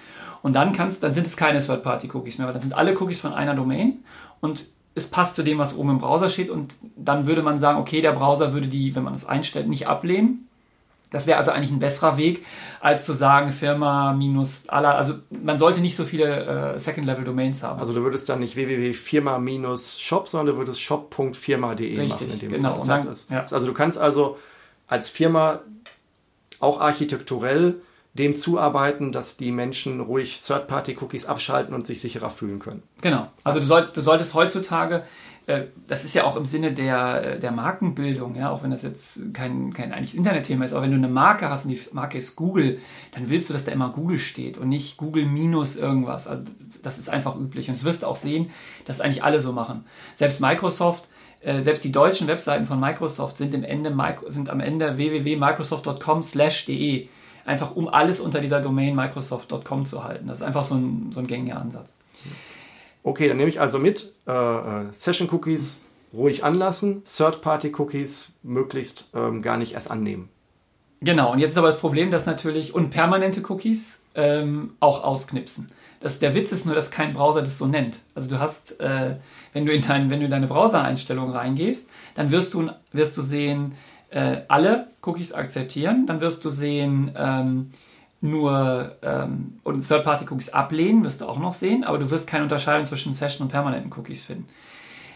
Und 0.43 0.55
dann 0.55 0.73
kannst, 0.73 1.03
dann 1.03 1.15
sind 1.15 1.27
es 1.27 1.37
keine 1.37 1.61
Third-Party-Cookies 1.61 2.39
mehr, 2.39 2.47
weil 2.47 2.55
dann 2.55 2.63
sind 2.63 2.75
alle 2.75 2.99
Cookies 2.99 3.21
von 3.21 3.33
einer 3.33 3.55
Domain 3.55 4.05
und 4.41 4.67
es 4.95 5.07
passt 5.07 5.37
zu 5.37 5.43
dem, 5.43 5.59
was 5.59 5.77
oben 5.77 5.91
im 5.91 5.99
Browser 5.99 6.29
steht. 6.29 6.51
Und 6.51 6.77
dann 6.97 7.27
würde 7.27 7.43
man 7.43 7.59
sagen, 7.59 7.79
okay, 7.79 8.03
der 8.03 8.13
Browser 8.13 8.53
würde 8.53 8.69
die, 8.69 8.95
wenn 8.95 9.05
man 9.05 9.15
das 9.15 9.25
einstellt, 9.25 9.69
nicht 9.69 9.87
ablehnen, 9.87 10.49
das 11.13 11.27
wäre 11.27 11.39
also 11.39 11.51
eigentlich 11.51 11.71
ein 11.71 11.79
besserer 11.79 12.17
Weg, 12.17 12.45
als 12.81 13.05
zu 13.05 13.13
sagen, 13.13 13.53
Firma 13.53 14.13
minus 14.13 14.69
aller. 14.69 14.97
Also 14.97 15.15
man 15.31 15.59
sollte 15.59 15.81
nicht 15.81 15.95
so 15.95 16.05
viele 16.05 16.75
äh, 16.75 16.79
Second-Level-Domains 16.79 17.63
haben. 17.63 17.79
Also 17.79 17.93
du 17.93 18.03
würdest 18.03 18.29
dann 18.29 18.41
nicht 18.41 18.57
www.firma-shop, 18.57 20.29
sondern 20.29 20.55
du 20.55 20.59
würdest 20.59 20.81
shop.firma.de 20.81 22.09
machen 22.09 22.39
dem 22.41 22.49
genau. 22.49 22.79
Das 22.79 22.89
heißt, 22.89 23.31
ja. 23.31 23.45
Also 23.51 23.67
du 23.67 23.75
kannst 23.75 23.99
also 23.99 24.39
als 24.89 25.09
Firma 25.09 25.61
auch 26.59 26.81
architekturell 26.81 27.77
dem 28.15 28.37
zuarbeiten, 28.37 29.11
dass 29.11 29.37
die 29.37 29.53
Menschen 29.53 30.01
ruhig 30.01 30.41
Third-Party-Cookies 30.43 31.25
abschalten 31.25 31.75
und 31.75 31.87
sich 31.87 32.01
sicherer 32.01 32.31
fühlen 32.31 32.59
können. 32.59 32.83
Genau. 33.01 33.31
Also 33.43 33.59
du, 33.59 33.65
soll, 33.65 33.89
du 33.93 34.01
solltest 34.03 34.35
heutzutage 34.35 35.05
das 35.89 36.05
ist 36.05 36.15
ja 36.15 36.23
auch 36.25 36.37
im 36.37 36.45
Sinne 36.45 36.73
der, 36.73 37.37
der 37.37 37.51
Markenbildung, 37.51 38.37
ja, 38.37 38.51
auch 38.51 38.63
wenn 38.63 38.71
das 38.71 38.83
jetzt 38.83 39.35
kein, 39.35 39.73
kein 39.73 39.93
eigentlich 39.93 40.17
Internetthema 40.17 40.65
ist, 40.65 40.73
aber 40.73 40.83
wenn 40.83 40.93
du 40.93 40.97
eine 40.97 41.09
Marke 41.09 41.51
hast 41.51 41.65
und 41.65 41.73
die 41.73 41.81
Marke 41.91 42.17
ist 42.17 42.37
Google, 42.37 42.79
dann 43.13 43.29
willst 43.29 43.51
du, 43.51 43.53
dass 43.53 43.65
da 43.65 43.73
immer 43.73 43.89
Google 43.91 44.19
steht 44.19 44.57
und 44.57 44.69
nicht 44.69 44.99
Google 44.99 45.27
minus 45.27 45.75
irgendwas. 45.77 46.29
Also 46.29 46.45
das 46.83 46.99
ist 46.99 47.09
einfach 47.09 47.35
üblich. 47.37 47.67
Und 47.69 47.77
das 47.77 47.83
wirst 47.85 48.05
du 48.05 48.07
auch 48.07 48.15
sehen, 48.15 48.53
dass 48.85 49.01
eigentlich 49.01 49.25
alle 49.25 49.41
so 49.41 49.53
machen. 49.53 49.85
Selbst 50.15 50.41
Microsoft, 50.41 51.09
äh, 51.41 51.61
selbst 51.61 51.83
die 51.83 51.91
deutschen 51.91 52.29
Webseiten 52.29 52.65
von 52.65 52.79
Microsoft 52.79 53.37
sind, 53.37 53.53
im 53.53 53.65
Ende, 53.65 53.93
sind 54.29 54.49
am 54.49 54.61
Ende 54.61 54.97
www.microsoft.com/de. 54.97 57.09
Einfach 57.45 57.75
um 57.75 57.89
alles 57.89 58.21
unter 58.21 58.41
dieser 58.41 58.61
Domain 58.61 58.95
Microsoft.com 58.95 59.87
zu 59.87 60.05
halten. 60.05 60.29
Das 60.29 60.37
ist 60.37 60.45
einfach 60.45 60.63
so 60.63 60.77
ein, 60.77 61.11
so 61.11 61.19
ein 61.19 61.27
gängiger 61.27 61.61
Ansatz. 61.61 61.97
Okay, 63.03 63.29
dann 63.29 63.37
nehme 63.37 63.49
ich 63.49 63.61
also 63.61 63.79
mit 63.79 64.13
äh, 64.27 64.33
äh, 64.33 64.93
Session-Cookies 64.93 65.83
ruhig 66.15 66.45
anlassen, 66.45 67.03
Third-Party-Cookies 67.05 68.35
möglichst 68.43 69.09
ähm, 69.15 69.43
gar 69.43 69.57
nicht 69.57 69.73
erst 69.73 69.91
annehmen. 69.91 70.29
Genau, 71.01 71.33
und 71.33 71.41
jetzt 71.41 71.53
ist 71.53 71.59
aber 71.59 71.67
das 71.67 71.81
Problem, 71.81 72.11
dass 72.13 72.27
natürlich 72.27 72.75
und 72.75 72.91
permanente 72.91 73.43
Cookies 73.49 74.03
ähm, 74.15 74.75
auch 74.79 75.03
ausknipsen. 75.03 75.73
Das, 76.01 76.19
der 76.19 76.35
Witz 76.35 76.53
ist 76.53 76.67
nur, 76.67 76.75
dass 76.75 76.91
kein 76.91 77.13
Browser 77.13 77.43
das 77.43 77.59
so 77.59 77.67
nennt. 77.67 77.99
Also 78.15 78.29
du 78.29 78.39
hast, 78.39 78.81
äh, 78.81 79.17
wenn, 79.53 79.67
du 79.67 79.73
in 79.73 79.83
dein, 79.83 80.11
wenn 80.11 80.21
du 80.21 80.27
in 80.27 80.31
deine 80.31 80.47
Browser-Einstellungen 80.47 81.35
reingehst, 81.35 81.91
dann 82.15 82.31
wirst 82.31 82.55
du, 82.55 82.71
wirst 82.93 83.17
du 83.17 83.23
sehen, 83.23 83.75
äh, 84.11 84.43
alle 84.49 84.89
Cookies 85.03 85.33
akzeptieren. 85.33 86.07
Dann 86.07 86.21
wirst 86.21 86.45
du 86.45 86.51
sehen, 86.51 87.13
ähm, 87.17 87.73
nur 88.23 88.97
ähm, 89.03 89.59
und 89.65 89.87
Third-Party-Cookies 89.87 90.51
ablehnen, 90.51 91.05
wirst 91.05 91.21
du 91.21 91.27
auch 91.27 91.39
noch 91.39 91.53
sehen, 91.53 91.83
aber 91.83 91.99
du 91.99 92.11
wirst 92.11 92.29
keine 92.29 92.45
Unterscheidung 92.45 92.87
zwischen 92.87 93.15
Session 93.15 93.47
und 93.47 93.51
permanenten 93.51 93.93
Cookies 93.93 94.23
finden. 94.23 94.49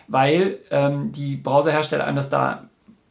Weil 0.09 0.59
ähm, 0.71 1.12
die 1.12 1.37
Browserhersteller 1.37 2.05
einem 2.05 2.16
das 2.16 2.31
da, 2.31 2.64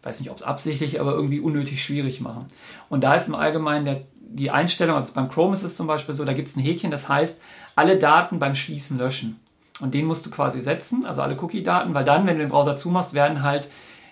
weiß 0.03 0.19
nicht, 0.19 0.29
ob 0.29 0.37
es 0.37 0.43
absichtlich, 0.43 0.99
aber 0.99 1.13
irgendwie 1.13 1.39
unnötig 1.39 1.81
schwierig 1.81 2.19
machen. 2.19 2.47
Und 2.89 3.05
da 3.05 3.15
ist 3.15 3.29
im 3.29 3.35
Allgemeinen 3.35 3.85
der, 3.85 4.01
die 4.19 4.51
Einstellung, 4.51 4.97
also 4.97 5.13
beim 5.13 5.29
Chrome 5.29 5.53
ist 5.53 5.63
es 5.63 5.77
zum 5.77 5.87
Beispiel 5.87 6.13
so, 6.13 6.25
da 6.25 6.33
gibt 6.33 6.49
es 6.49 6.57
ein 6.57 6.61
Häkchen, 6.61 6.91
das 6.91 7.07
heißt, 7.07 7.41
alle 7.75 7.97
Daten 7.97 8.37
beim 8.37 8.53
Schließen 8.53 8.97
löschen. 8.97 9.39
Und 9.79 9.93
den 9.93 10.05
musst 10.05 10.25
du 10.25 10.29
quasi 10.29 10.59
setzen, 10.59 11.05
also 11.05 11.21
alle 11.21 11.41
Cookie-Daten, 11.41 11.93
weil 11.93 12.05
dann, 12.05 12.27
wenn 12.27 12.35
du 12.35 12.43
den 12.43 12.49
Browser 12.49 12.75
zumachst, 12.75 13.13
werden 13.13 13.43
halt 13.43 13.69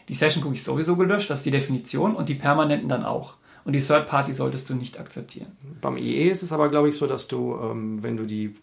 die 0.07 0.13
Session-Cookies 0.13 0.63
sowieso 0.63 0.95
gelöscht, 0.95 1.29
das 1.29 1.39
ist 1.39 1.45
die 1.45 1.51
Definition, 1.51 2.15
und 2.15 2.29
die 2.29 2.35
permanenten 2.35 2.89
dann 2.89 3.03
auch. 3.05 3.35
Und 3.65 3.73
die 3.73 3.81
Third 3.81 4.07
Party 4.07 4.33
solltest 4.33 4.69
du 4.69 4.75
nicht 4.75 4.99
akzeptieren. 4.99 5.47
Beim 5.81 5.97
IE 5.97 6.29
ist 6.29 6.43
es 6.43 6.51
aber, 6.51 6.69
glaube 6.69 6.89
ich, 6.89 6.97
so, 6.97 7.07
dass 7.07 7.27
du, 7.27 7.57
ähm, 7.61 8.03
wenn 8.03 8.17
du 8.17 8.25
die, 8.25 8.55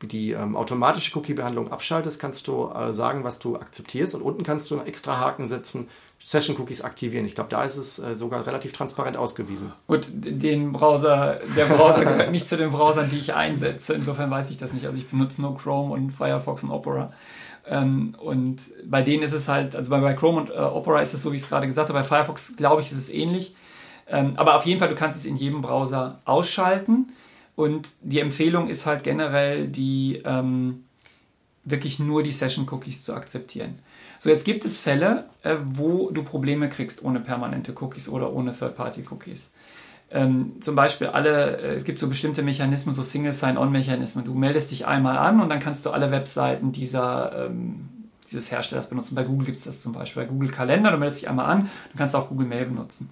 die 0.00 0.32
ähm, 0.32 0.56
automatische 0.56 1.16
Cookie-Behandlung 1.18 1.70
abschaltest, 1.70 2.18
kannst 2.18 2.48
du 2.48 2.70
äh, 2.70 2.92
sagen, 2.92 3.24
was 3.24 3.38
du 3.38 3.56
akzeptierst. 3.56 4.14
Und 4.14 4.22
unten 4.22 4.42
kannst 4.42 4.70
du 4.70 4.78
einen 4.78 4.86
extra 4.86 5.18
Haken 5.18 5.46
setzen, 5.46 5.88
Session-Cookies 6.24 6.82
aktivieren. 6.82 7.26
Ich 7.26 7.34
glaube, 7.34 7.50
da 7.50 7.64
ist 7.64 7.76
es 7.76 7.98
äh, 7.98 8.14
sogar 8.14 8.46
relativ 8.46 8.72
transparent 8.72 9.16
ausgewiesen. 9.16 9.72
Gut, 9.86 10.06
den 10.10 10.72
Browser, 10.72 11.36
der 11.56 11.66
Browser 11.66 12.04
gehört 12.04 12.30
nicht 12.30 12.46
zu 12.46 12.56
den 12.56 12.70
Browsern, 12.70 13.10
die 13.10 13.18
ich 13.18 13.34
einsetze. 13.34 13.94
Insofern 13.94 14.30
weiß 14.30 14.50
ich 14.50 14.58
das 14.58 14.72
nicht. 14.72 14.86
Also 14.86 14.98
ich 14.98 15.08
benutze 15.08 15.42
nur 15.42 15.56
Chrome 15.58 15.92
und 15.92 16.10
Firefox 16.10 16.62
und 16.62 16.70
Opera. 16.70 17.12
Ähm, 17.66 18.14
und 18.18 18.60
bei 18.84 19.02
denen 19.02 19.22
ist 19.22 19.32
es 19.32 19.48
halt, 19.48 19.74
also 19.76 19.90
bei, 19.90 20.00
bei 20.00 20.14
Chrome 20.14 20.40
und 20.40 20.50
äh, 20.50 20.54
Opera 20.54 21.00
ist 21.00 21.12
es 21.12 21.22
so, 21.22 21.32
wie 21.32 21.36
ich 21.36 21.42
es 21.42 21.48
gerade 21.48 21.66
gesagt 21.66 21.88
habe. 21.88 21.98
Bei 21.98 22.04
Firefox, 22.04 22.56
glaube 22.56 22.82
ich, 22.82 22.90
ist 22.90 22.98
es 22.98 23.10
ähnlich. 23.10 23.54
Ähm, 24.06 24.32
aber 24.36 24.56
auf 24.56 24.66
jeden 24.66 24.78
Fall, 24.78 24.88
du 24.88 24.94
kannst 24.94 25.18
es 25.18 25.24
in 25.24 25.36
jedem 25.36 25.62
Browser 25.62 26.20
ausschalten. 26.24 27.12
Und 27.54 27.90
die 28.02 28.20
Empfehlung 28.20 28.68
ist 28.68 28.86
halt 28.86 29.02
generell, 29.02 29.68
die 29.68 30.22
ähm, 30.24 30.84
wirklich 31.64 31.98
nur 31.98 32.22
die 32.22 32.32
Session-Cookies 32.32 33.04
zu 33.04 33.14
akzeptieren. 33.14 33.78
So, 34.18 34.30
jetzt 34.30 34.44
gibt 34.44 34.64
es 34.64 34.78
Fälle, 34.78 35.26
äh, 35.42 35.56
wo 35.64 36.10
du 36.10 36.22
Probleme 36.22 36.68
kriegst 36.68 37.04
ohne 37.04 37.20
permanente 37.20 37.74
Cookies 37.80 38.08
oder 38.08 38.32
ohne 38.32 38.56
Third-Party-Cookies. 38.56 39.50
Ähm, 40.10 40.60
zum 40.60 40.74
Beispiel 40.74 41.08
alle, 41.08 41.58
äh, 41.58 41.74
es 41.74 41.84
gibt 41.84 41.98
so 41.98 42.08
bestimmte 42.08 42.42
Mechanismen, 42.42 42.94
so 42.94 43.02
Single 43.02 43.32
Sign-On-Mechanismen. 43.32 44.24
Du 44.24 44.34
meldest 44.34 44.70
dich 44.70 44.86
einmal 44.86 45.16
an 45.18 45.40
und 45.40 45.48
dann 45.48 45.58
kannst 45.58 45.86
du 45.86 45.90
alle 45.90 46.10
Webseiten 46.10 46.70
dieser, 46.72 47.46
ähm, 47.46 47.88
dieses 48.30 48.50
Herstellers 48.50 48.88
benutzen. 48.88 49.14
Bei 49.14 49.24
Google 49.24 49.46
gibt 49.46 49.58
es 49.58 49.64
das 49.64 49.80
zum 49.80 49.92
Beispiel. 49.92 50.24
Bei 50.24 50.28
Google 50.28 50.50
Kalender, 50.50 50.90
du 50.90 50.98
meldest 50.98 51.22
dich 51.22 51.28
einmal 51.28 51.46
an, 51.46 51.70
du 51.92 51.98
kannst 51.98 52.14
auch 52.14 52.28
Google 52.28 52.46
Mail 52.46 52.66
benutzen. 52.66 53.10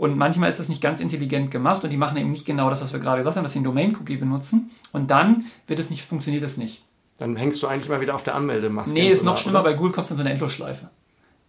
Und 0.00 0.16
manchmal 0.16 0.48
ist 0.48 0.58
das 0.58 0.70
nicht 0.70 0.80
ganz 0.80 0.98
intelligent 0.98 1.50
gemacht 1.50 1.84
und 1.84 1.90
die 1.90 1.98
machen 1.98 2.16
eben 2.16 2.30
nicht 2.30 2.46
genau 2.46 2.70
das, 2.70 2.80
was 2.80 2.90
wir 2.94 3.00
gerade 3.00 3.18
gesagt 3.18 3.36
haben, 3.36 3.42
dass 3.42 3.52
sie 3.52 3.58
einen 3.58 3.66
Domain-Cookie 3.66 4.16
benutzen. 4.16 4.70
Und 4.92 5.10
dann 5.10 5.44
wird 5.66 5.78
es 5.78 5.90
nicht, 5.90 6.02
funktioniert 6.02 6.42
es 6.42 6.56
nicht. 6.56 6.82
Dann 7.18 7.36
hängst 7.36 7.62
du 7.62 7.66
eigentlich 7.66 7.90
mal 7.90 8.00
wieder 8.00 8.14
auf 8.14 8.22
der 8.22 8.34
Anmeldemaske. 8.34 8.94
Nee, 8.94 9.10
ist 9.10 9.24
noch 9.24 9.36
schlimmer, 9.36 9.60
oder? 9.60 9.72
bei 9.72 9.76
Google 9.76 9.92
kommst 9.92 10.08
du 10.08 10.14
in 10.14 10.16
so 10.16 10.22
eine 10.22 10.30
Endlosschleife. 10.30 10.88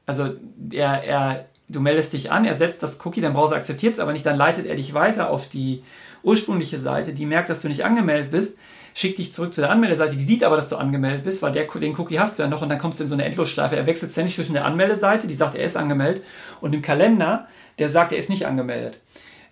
Also 0.06 0.32
er, 0.70 1.02
er, 1.02 1.46
du 1.70 1.80
meldest 1.80 2.12
dich 2.12 2.30
an, 2.30 2.44
er 2.44 2.54
setzt 2.54 2.84
das 2.84 3.00
Cookie, 3.06 3.22
dein 3.22 3.32
Browser 3.32 3.56
akzeptiert 3.56 3.94
es 3.94 4.02
aber 4.02 4.12
nicht, 4.12 4.26
dann 4.26 4.36
leitet 4.36 4.66
er 4.66 4.76
dich 4.76 4.94
weiter 4.94 5.30
auf 5.30 5.48
die 5.48 5.82
ursprüngliche 6.22 6.78
Seite, 6.78 7.14
die 7.14 7.26
merkt, 7.26 7.48
dass 7.48 7.62
du 7.62 7.70
nicht 7.70 7.86
angemeldet 7.86 8.32
bist, 8.32 8.60
schickt 8.94 9.18
dich 9.18 9.32
zurück 9.32 9.54
zu 9.54 9.62
der 9.62 9.70
Anmeldeseite, 9.70 10.18
die 10.18 10.24
sieht 10.24 10.44
aber, 10.44 10.58
dass 10.58 10.68
du 10.68 10.76
angemeldet 10.76 11.24
bist, 11.24 11.42
weil 11.42 11.54
der, 11.54 11.68
den 11.68 11.98
Cookie 11.98 12.20
hast 12.20 12.38
du 12.38 12.44
ja 12.44 12.50
noch 12.50 12.62
und 12.62 12.68
dann 12.68 12.80
kommst 12.80 13.00
du 13.00 13.04
in 13.04 13.08
so 13.08 13.16
eine 13.16 13.24
Endlosschleife. 13.24 13.78
Er 13.78 13.86
wechselt 13.86 14.12
ständig 14.12 14.36
zwischen 14.36 14.54
der 14.54 14.66
Anmeldeseite, 14.66 15.26
die 15.26 15.34
sagt, 15.34 15.56
er 15.56 15.64
ist 15.64 15.78
angemeldet, 15.78 16.26
und 16.60 16.74
dem 16.74 16.82
Kalender, 16.82 17.48
der 17.82 17.90
sagt, 17.90 18.12
er 18.12 18.20
ist 18.20 18.30
nicht 18.30 18.46
angemeldet. 18.46 19.02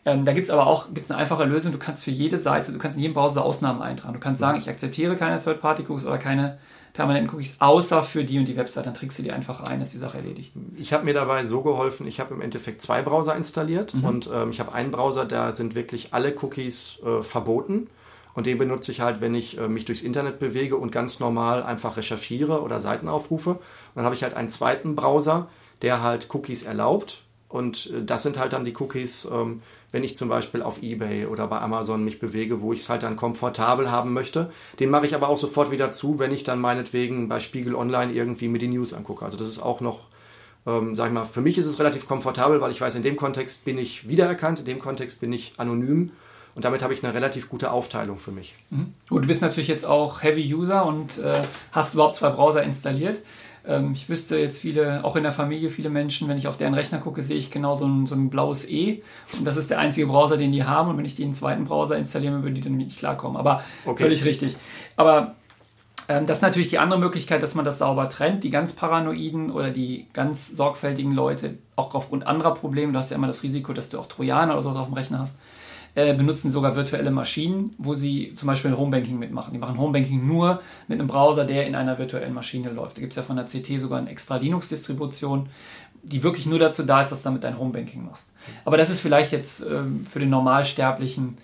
Ähm, 0.05 0.23
da 0.23 0.33
gibt 0.33 0.45
es 0.45 0.51
aber 0.51 0.67
auch 0.67 0.93
gibt's 0.93 1.11
eine 1.11 1.19
einfache 1.19 1.43
Lösung. 1.43 1.71
Du 1.71 1.77
kannst 1.77 2.03
für 2.03 2.11
jede 2.11 2.39
Seite, 2.39 2.71
du 2.71 2.77
kannst 2.77 2.95
in 2.95 3.01
jedem 3.01 3.15
Browser 3.15 3.43
Ausnahmen 3.43 3.81
eintragen. 3.81 4.13
Du 4.13 4.19
kannst 4.19 4.39
sagen, 4.39 4.57
ich 4.57 4.69
akzeptiere 4.69 5.15
keine 5.15 5.43
Third-Party-Cookies 5.43 6.05
oder 6.05 6.17
keine 6.17 6.59
permanenten 6.93 7.33
Cookies, 7.33 7.55
außer 7.59 8.03
für 8.03 8.23
die 8.23 8.39
und 8.39 8.45
die 8.45 8.55
Website. 8.55 8.85
Dann 8.85 8.93
trägst 8.93 9.19
du 9.19 9.23
die 9.23 9.31
einfach 9.31 9.61
ein, 9.61 9.81
ist 9.81 9.93
die 9.93 9.97
Sache 9.97 10.17
erledigt. 10.17 10.53
Ich 10.77 10.93
habe 10.93 11.05
mir 11.05 11.13
dabei 11.13 11.43
so 11.45 11.61
geholfen, 11.61 12.07
ich 12.07 12.19
habe 12.19 12.33
im 12.33 12.41
Endeffekt 12.41 12.81
zwei 12.81 13.01
Browser 13.01 13.35
installiert 13.35 13.93
mhm. 13.93 14.05
und 14.05 14.29
ähm, 14.33 14.51
ich 14.51 14.59
habe 14.59 14.73
einen 14.73 14.91
Browser, 14.91 15.25
da 15.25 15.51
sind 15.51 15.75
wirklich 15.75 16.13
alle 16.13 16.33
Cookies 16.41 16.99
äh, 17.03 17.23
verboten. 17.23 17.89
Und 18.35 18.45
den 18.45 18.57
benutze 18.57 18.91
ich 18.91 19.01
halt, 19.01 19.21
wenn 19.21 19.35
ich 19.35 19.57
äh, 19.57 19.67
mich 19.67 19.85
durchs 19.85 20.01
Internet 20.01 20.39
bewege 20.39 20.77
und 20.77 20.91
ganz 20.91 21.19
normal 21.19 21.63
einfach 21.63 21.97
recherchiere 21.97 22.61
oder 22.61 22.79
Seiten 22.79 23.09
aufrufe. 23.09 23.51
Und 23.51 23.59
dann 23.95 24.05
habe 24.05 24.15
ich 24.15 24.23
halt 24.23 24.35
einen 24.35 24.49
zweiten 24.49 24.95
Browser, 24.95 25.49
der 25.81 26.03
halt 26.03 26.33
Cookies 26.33 26.63
erlaubt. 26.63 27.23
Und 27.49 27.91
äh, 27.93 28.05
das 28.05 28.23
sind 28.23 28.37
halt 28.37 28.53
dann 28.53 28.63
die 28.63 28.75
Cookies, 28.77 29.27
ähm, 29.29 29.61
wenn 29.91 30.03
ich 30.03 30.15
zum 30.15 30.29
Beispiel 30.29 30.61
auf 30.61 30.81
eBay 30.81 31.25
oder 31.25 31.47
bei 31.47 31.59
Amazon 31.59 32.05
mich 32.05 32.19
bewege, 32.19 32.61
wo 32.61 32.71
ich 32.71 32.81
es 32.81 32.89
halt 32.89 33.03
dann 33.03 33.15
komfortabel 33.15 33.91
haben 33.91 34.13
möchte. 34.13 34.51
Den 34.79 34.91
mache 34.91 35.07
ich 35.07 35.15
aber 35.15 35.27
auch 35.27 35.39
sofort 35.39 35.71
wieder 35.71 35.91
zu, 35.91 36.19
wenn 36.19 36.31
ich 36.31 36.43
dann 36.43 36.59
meinetwegen 36.61 37.27
bei 37.27 37.39
Spiegel 37.39 37.75
Online 37.75 38.13
irgendwie 38.13 38.47
mir 38.47 38.59
die 38.59 38.67
News 38.67 38.93
angucke. 38.93 39.25
Also 39.25 39.37
das 39.37 39.47
ist 39.47 39.59
auch 39.59 39.81
noch, 39.81 40.07
ähm, 40.67 40.95
sag 40.95 41.07
ich 41.07 41.13
mal, 41.13 41.25
für 41.25 41.41
mich 41.41 41.57
ist 41.57 41.65
es 41.65 41.79
relativ 41.79 42.07
komfortabel, 42.07 42.61
weil 42.61 42.71
ich 42.71 42.79
weiß, 42.79 42.93
in 42.95 43.03
dem 43.03 43.15
Kontext 43.15 43.65
bin 43.65 43.79
ich 43.79 44.07
wiedererkannt, 44.07 44.59
in 44.59 44.65
dem 44.65 44.79
Kontext 44.79 45.19
bin 45.19 45.33
ich 45.33 45.53
anonym. 45.57 46.11
Und 46.55 46.65
damit 46.65 46.81
habe 46.81 46.93
ich 46.93 47.03
eine 47.03 47.13
relativ 47.13 47.47
gute 47.47 47.71
Aufteilung 47.71 48.19
für 48.19 48.31
mich. 48.31 48.53
Mhm. 48.69 48.93
Gut, 49.07 49.23
du 49.23 49.27
bist 49.27 49.41
natürlich 49.41 49.69
jetzt 49.69 49.85
auch 49.85 50.23
Heavy 50.23 50.53
User 50.53 50.85
und 50.85 51.17
äh, 51.17 51.41
hast 51.71 51.93
überhaupt 51.93 52.15
zwei 52.15 52.29
Browser 52.29 52.63
installiert. 52.63 53.21
Ähm, 53.69 53.91
ich 53.93 54.09
wüsste 54.09 54.37
jetzt 54.37 54.59
viele, 54.59 55.05
auch 55.05 55.15
in 55.15 55.21
der 55.21 55.31
Familie, 55.31 55.69
viele 55.69 55.91
Menschen, 55.91 56.27
wenn 56.27 56.37
ich 56.37 56.47
auf 56.47 56.57
deren 56.57 56.73
Rechner 56.73 56.97
gucke, 56.97 57.21
sehe 57.21 57.37
ich 57.37 57.51
genau 57.51 57.75
so 57.75 57.85
ein, 57.85 58.07
so 58.07 58.15
ein 58.15 58.31
blaues 58.31 58.67
E. 58.67 59.03
Und 59.37 59.45
das 59.45 59.57
ist 59.57 59.69
der 59.69 59.77
einzige 59.77 60.07
Browser, 60.07 60.37
den 60.37 60.51
die 60.51 60.63
haben. 60.63 60.89
Und 60.89 60.97
wenn 60.97 61.05
ich 61.05 61.15
den 61.15 61.33
zweiten 61.33 61.65
Browser 61.65 61.95
installiere, 61.95 62.41
würden 62.41 62.55
die 62.55 62.61
dann 62.61 62.77
nicht 62.77 62.97
klarkommen. 62.97 63.37
Aber 63.37 63.61
okay. 63.85 64.03
völlig 64.03 64.25
richtig. 64.25 64.57
Aber 64.95 65.35
ähm, 66.07 66.25
das 66.25 66.39
ist 66.39 66.41
natürlich 66.41 66.69
die 66.69 66.79
andere 66.79 66.99
Möglichkeit, 66.99 67.43
dass 67.43 67.53
man 67.53 67.63
das 67.63 67.77
sauber 67.77 68.09
trennt. 68.09 68.43
Die 68.43 68.49
ganz 68.49 68.73
paranoiden 68.73 69.51
oder 69.51 69.69
die 69.69 70.07
ganz 70.13 70.49
sorgfältigen 70.49 71.13
Leute, 71.13 71.59
auch 71.75 71.93
aufgrund 71.93 72.25
anderer 72.25 72.55
Probleme, 72.55 72.91
du 72.91 72.97
hast 72.97 73.11
ja 73.11 73.17
immer 73.17 73.27
das 73.27 73.43
Risiko, 73.43 73.71
dass 73.73 73.89
du 73.89 73.99
auch 73.99 74.07
Trojaner 74.07 74.53
oder 74.53 74.63
so 74.63 74.69
auf 74.71 74.87
dem 74.87 74.95
Rechner 74.95 75.19
hast, 75.19 75.37
äh, 75.95 76.13
benutzen 76.13 76.51
sogar 76.51 76.75
virtuelle 76.75 77.11
Maschinen, 77.11 77.73
wo 77.77 77.93
sie 77.93 78.33
zum 78.33 78.47
Beispiel 78.47 78.75
Homebanking 78.75 79.17
mitmachen. 79.17 79.53
Die 79.53 79.59
machen 79.59 79.77
Homebanking 79.77 80.25
nur 80.25 80.61
mit 80.87 80.99
einem 80.99 81.07
Browser, 81.07 81.45
der 81.45 81.67
in 81.67 81.75
einer 81.75 81.97
virtuellen 81.97 82.33
Maschine 82.33 82.69
läuft. 82.69 82.97
Da 82.97 83.01
gibt 83.01 83.13
es 83.13 83.17
ja 83.17 83.23
von 83.23 83.35
der 83.35 83.45
CT 83.45 83.79
sogar 83.79 83.99
eine 83.99 84.09
extra 84.09 84.37
Linux-Distribution, 84.37 85.49
die 86.03 86.23
wirklich 86.23 86.45
nur 86.45 86.59
dazu 86.59 86.83
da 86.83 87.01
ist, 87.01 87.11
dass 87.11 87.19
du 87.19 87.25
damit 87.25 87.43
dein 87.43 87.59
Homebanking 87.59 88.05
machst. 88.05 88.29
Aber 88.65 88.77
das 88.77 88.89
ist 88.89 89.01
vielleicht 89.01 89.31
jetzt 89.31 89.61
ähm, 89.61 90.05
für 90.05 90.19
den 90.19 90.29
Normalsterblichen 90.29 91.37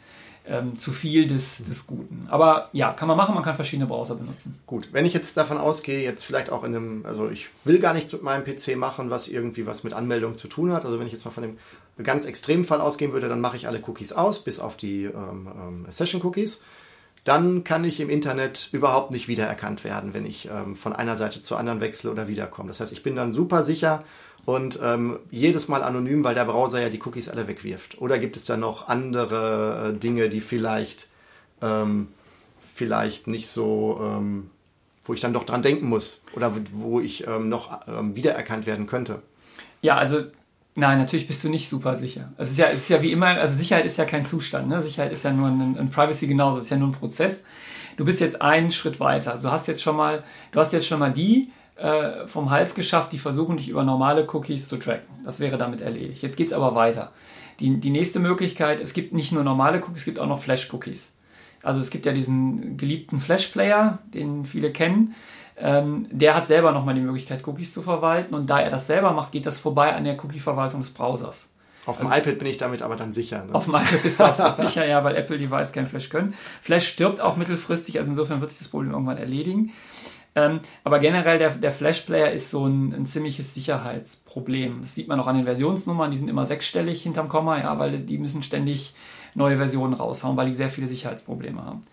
ähm, 0.47 0.77
zu 0.77 0.91
viel 0.91 1.27
des, 1.27 1.65
des 1.65 1.87
Guten. 1.87 2.27
Aber 2.29 2.69
ja, 2.71 2.93
kann 2.93 3.07
man 3.07 3.17
machen, 3.17 3.33
man 3.33 3.43
kann 3.43 3.55
verschiedene 3.55 3.87
Browser 3.87 4.15
benutzen. 4.15 4.59
Gut, 4.65 4.89
wenn 4.91 5.05
ich 5.05 5.13
jetzt 5.13 5.35
davon 5.37 5.57
ausgehe, 5.57 6.03
jetzt 6.03 6.23
vielleicht 6.23 6.49
auch 6.49 6.63
in 6.63 6.75
einem, 6.75 7.05
also 7.05 7.29
ich 7.29 7.47
will 7.63 7.79
gar 7.79 7.93
nichts 7.93 8.13
mit 8.13 8.21
meinem 8.21 8.43
PC 8.43 8.75
machen, 8.77 9.09
was 9.09 9.27
irgendwie 9.27 9.65
was 9.65 9.83
mit 9.83 9.93
Anmeldung 9.93 10.35
zu 10.35 10.47
tun 10.47 10.71
hat. 10.71 10.85
Also 10.85 10.99
wenn 10.99 11.07
ich 11.07 11.13
jetzt 11.13 11.25
mal 11.25 11.31
von 11.31 11.43
dem 11.43 11.57
ganz 12.03 12.25
extremen 12.25 12.65
Fall 12.65 12.81
ausgehen 12.81 13.13
würde, 13.13 13.29
dann 13.29 13.41
mache 13.41 13.57
ich 13.57 13.67
alle 13.67 13.81
Cookies 13.85 14.11
aus, 14.11 14.43
bis 14.43 14.59
auf 14.59 14.75
die 14.75 15.05
ähm, 15.05 15.47
ähm, 15.47 15.85
Session-Cookies. 15.89 16.63
Dann 17.23 17.63
kann 17.63 17.83
ich 17.83 17.99
im 17.99 18.09
Internet 18.09 18.69
überhaupt 18.71 19.11
nicht 19.11 19.27
wiedererkannt 19.27 19.83
werden, 19.83 20.13
wenn 20.13 20.25
ich 20.25 20.49
ähm, 20.51 20.75
von 20.75 20.93
einer 20.93 21.15
Seite 21.15 21.41
zur 21.41 21.57
anderen 21.57 21.81
wechsle 21.81 22.11
oder 22.11 22.27
wiederkomme. 22.27 22.67
Das 22.67 22.79
heißt, 22.81 22.91
ich 22.91 23.01
bin 23.01 23.15
dann 23.15 23.31
super 23.31 23.63
sicher 23.63 24.03
und 24.45 24.79
ähm, 24.83 25.19
jedes 25.31 25.67
Mal 25.67 25.81
anonym, 25.81 26.23
weil 26.23 26.35
der 26.35 26.45
Browser 26.45 26.81
ja 26.81 26.89
die 26.89 27.01
Cookies 27.01 27.29
alle 27.29 27.47
wegwirft. 27.47 27.99
Oder 27.99 28.19
gibt 28.19 28.35
es 28.35 28.43
da 28.43 28.57
noch 28.57 28.89
andere 28.89 29.93
äh, 29.95 29.97
Dinge, 29.97 30.29
die 30.29 30.41
vielleicht, 30.41 31.07
ähm, 31.61 32.09
vielleicht 32.75 33.25
nicht 33.25 33.47
so, 33.47 33.99
ähm, 34.03 34.51
wo 35.03 35.13
ich 35.13 35.21
dann 35.21 35.33
doch 35.33 35.45
dran 35.45 35.63
denken 35.63 35.87
muss 35.87 36.21
oder 36.35 36.51
wo 36.73 36.99
ich 36.99 37.27
noch 37.27 37.79
wiedererkannt 38.15 38.65
werden 38.65 38.87
könnte? 38.87 39.21
Ja, 39.83 39.97
also 39.97 40.23
Nein, 40.77 40.97
natürlich 40.97 41.25
bist 41.25 41.41
du 41.43 41.49
nicht 41.49 41.69
super 41.69 41.95
sicher. 41.95 42.33
Also 42.37 42.49
es 42.49 42.51
ist 42.51 42.57
ja, 42.57 42.65
es 42.67 42.81
ist 42.81 42.89
ja 42.89 43.01
wie 43.01 43.13
immer, 43.13 43.27
also 43.27 43.55
Sicherheit 43.55 43.85
ist 43.85 43.97
ja 43.97 44.03
kein 44.03 44.25
Zustand. 44.25 44.67
Ne? 44.67 44.81
Sicherheit 44.81 45.13
ist 45.13 45.23
ja 45.23 45.31
nur 45.31 45.47
ein, 45.47 45.77
ein 45.77 45.89
Privacy 45.89 46.27
genauso, 46.27 46.57
ist 46.57 46.69
ja 46.69 46.75
nur 46.75 46.89
ein 46.89 46.93
Prozess. 46.93 47.45
Du 47.95 48.03
bist 48.03 48.19
jetzt 48.19 48.41
einen 48.41 48.73
Schritt 48.73 48.99
weiter. 48.99 49.31
Also 49.31 49.47
du 49.47 49.53
hast 49.53 49.67
jetzt 49.67 49.81
schon 49.81 49.95
mal, 49.95 50.23
du 50.51 50.59
hast 50.59 50.73
jetzt 50.73 50.85
schon 50.85 50.99
mal 50.99 51.13
die 51.13 51.49
äh, 51.77 52.27
vom 52.27 52.49
Hals 52.49 52.75
geschafft, 52.75 53.13
die 53.13 53.17
versuchen, 53.17 53.55
dich 53.55 53.69
über 53.69 53.85
normale 53.85 54.27
Cookies 54.33 54.67
zu 54.67 54.77
tracken. 54.77 55.23
Das 55.23 55.39
wäre 55.39 55.57
damit 55.57 55.79
erledigt. 55.79 56.21
Jetzt 56.21 56.35
geht 56.35 56.47
es 56.47 56.53
aber 56.53 56.75
weiter. 56.75 57.13
Die, 57.61 57.77
die 57.79 57.89
nächste 57.89 58.19
Möglichkeit, 58.19 58.81
es 58.81 58.93
gibt 58.93 59.13
nicht 59.13 59.31
nur 59.31 59.43
normale 59.43 59.79
Cookies, 59.79 59.99
es 59.99 60.05
gibt 60.05 60.19
auch 60.19 60.27
noch 60.27 60.39
Flash-Cookies. 60.39 61.13
Also 61.63 61.79
es 61.79 61.89
gibt 61.89 62.05
ja 62.05 62.11
diesen 62.11 62.77
geliebten 62.77 63.17
Flash-Player, 63.17 63.99
den 64.13 64.45
viele 64.45 64.71
kennen. 64.71 65.15
Ähm, 65.57 66.07
der 66.11 66.35
hat 66.35 66.47
selber 66.47 66.71
nochmal 66.71 66.95
die 66.95 67.01
Möglichkeit, 67.01 67.47
Cookies 67.47 67.73
zu 67.73 67.81
verwalten 67.81 68.35
und 68.35 68.49
da 68.49 68.59
er 68.59 68.69
das 68.69 68.87
selber 68.87 69.11
macht, 69.11 69.31
geht 69.31 69.45
das 69.45 69.57
vorbei 69.57 69.95
an 69.95 70.03
der 70.03 70.21
Cookie-Verwaltung 70.21 70.81
des 70.81 70.89
Browsers. 70.89 71.49
Auf 71.85 71.97
dem 71.97 72.07
also, 72.07 72.19
iPad 72.19 72.39
bin 72.39 72.47
ich 72.47 72.57
damit 72.57 72.81
aber 72.81 72.95
dann 72.95 73.13
sicher. 73.13 73.45
Ne? 73.45 73.53
Auf 73.53 73.65
dem 73.65 73.75
iPad 73.75 74.03
bist 74.03 74.19
du 74.19 74.23
absolut 74.23 74.57
sicher, 74.57 74.85
ja, 74.85 75.03
weil 75.03 75.15
Apple-Device 75.15 75.71
kein 75.71 75.87
Flash 75.87 76.09
können. 76.09 76.33
Flash 76.61 76.87
stirbt 76.87 77.21
auch 77.21 77.37
mittelfristig, 77.37 77.99
also 77.99 78.09
insofern 78.09 78.41
wird 78.41 78.49
sich 78.51 78.59
das 78.59 78.69
Problem 78.69 78.91
irgendwann 78.91 79.17
erledigen. 79.17 79.71
Ähm, 80.37 80.59
aber 80.83 80.99
generell, 80.99 81.37
der, 81.37 81.51
der 81.51 81.71
Flash-Player 81.71 82.31
ist 82.31 82.49
so 82.49 82.65
ein, 82.65 82.93
ein, 82.93 83.05
ziemliches 83.05 83.53
Sicherheitsproblem. 83.53 84.81
Das 84.81 84.93
sieht 84.93 85.07
man 85.07 85.19
auch 85.19 85.27
an 85.27 85.37
den 85.37 85.45
Versionsnummern, 85.45 86.11
die 86.11 86.17
sind 86.17 86.27
immer 86.27 86.45
sechsstellig 86.45 87.01
hinterm 87.01 87.29
Komma, 87.29 87.57
ja, 87.59 87.79
weil 87.79 87.97
die 87.99 88.17
müssen 88.17 88.43
ständig 88.43 88.95
neue 89.33 89.55
Versionen 89.57 89.93
raushauen, 89.93 90.35
weil 90.35 90.47
die 90.47 90.53
sehr 90.53 90.69
viele 90.69 90.87
Sicherheitsprobleme 90.87 91.63
haben. 91.63 91.83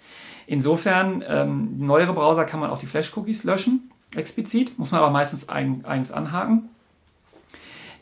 Insofern, 0.47 1.25
ähm, 1.27 1.79
neuere 1.79 2.13
Browser 2.13 2.45
kann 2.45 2.61
man 2.61 2.71
auch 2.71 2.79
die 2.79 2.87
Flash-Cookies 2.87 3.45
löschen, 3.45 3.91
explizit, 4.17 4.79
muss 4.79 4.93
man 4.93 5.01
aber 5.01 5.11
meistens 5.11 5.49
eigens 5.49 6.13
anhaken. 6.13 6.69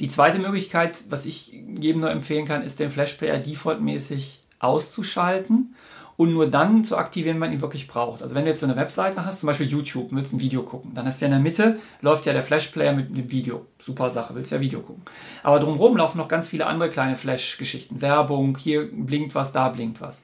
Die 0.01 0.09
zweite 0.09 0.38
Möglichkeit, 0.38 0.99
was 1.11 1.26
ich 1.26 1.53
jedem 1.53 2.01
nur 2.01 2.11
empfehlen 2.11 2.47
kann, 2.47 2.62
ist 2.62 2.80
den 2.80 2.91
Flash-Player 2.91 3.38
defaultmäßig 3.38 4.43
auszuschalten 4.59 5.74
und 6.16 6.34
nur 6.34 6.51
dann 6.51 6.84
zu 6.84 6.99
aktivieren, 6.99 7.36
wenn 7.36 7.49
man 7.49 7.53
ihn 7.53 7.62
wirklich 7.62 7.86
braucht. 7.86 8.22
Also 8.22 8.34
wenn 8.34 8.45
du 8.45 8.51
jetzt 8.51 8.61
so 8.61 8.66
eine 8.66 8.76
Webseite 8.76 9.24
hast, 9.24 9.41
zum 9.41 9.47
Beispiel 9.47 9.66
YouTube, 9.66 10.09
willst 10.11 10.34
ein 10.34 10.41
Video 10.41 10.62
gucken, 10.62 10.93
dann 10.95 11.07
hast 11.07 11.20
du 11.20 11.24
ja 11.24 11.28
in 11.28 11.32
der 11.32 11.41
Mitte, 11.41 11.78
läuft 12.03 12.26
ja 12.26 12.34
der 12.34 12.43
Flash-Player 12.43 12.93
mit 12.93 13.16
dem 13.16 13.30
Video. 13.30 13.66
Super 13.78 14.11
Sache, 14.11 14.34
willst 14.34 14.53
ja 14.53 14.61
Video 14.61 14.80
gucken. 14.80 15.03
Aber 15.43 15.59
drumherum 15.61 15.97
laufen 15.97 16.18
noch 16.18 16.28
ganz 16.28 16.49
viele 16.49 16.66
andere 16.66 16.91
kleine 16.91 17.16
Flash-Geschichten. 17.16 18.03
Werbung, 18.03 18.57
hier 18.59 18.86
blinkt 18.93 19.34
was, 19.34 19.53
da 19.53 19.70
blinkt 19.70 20.03
was. 20.03 20.22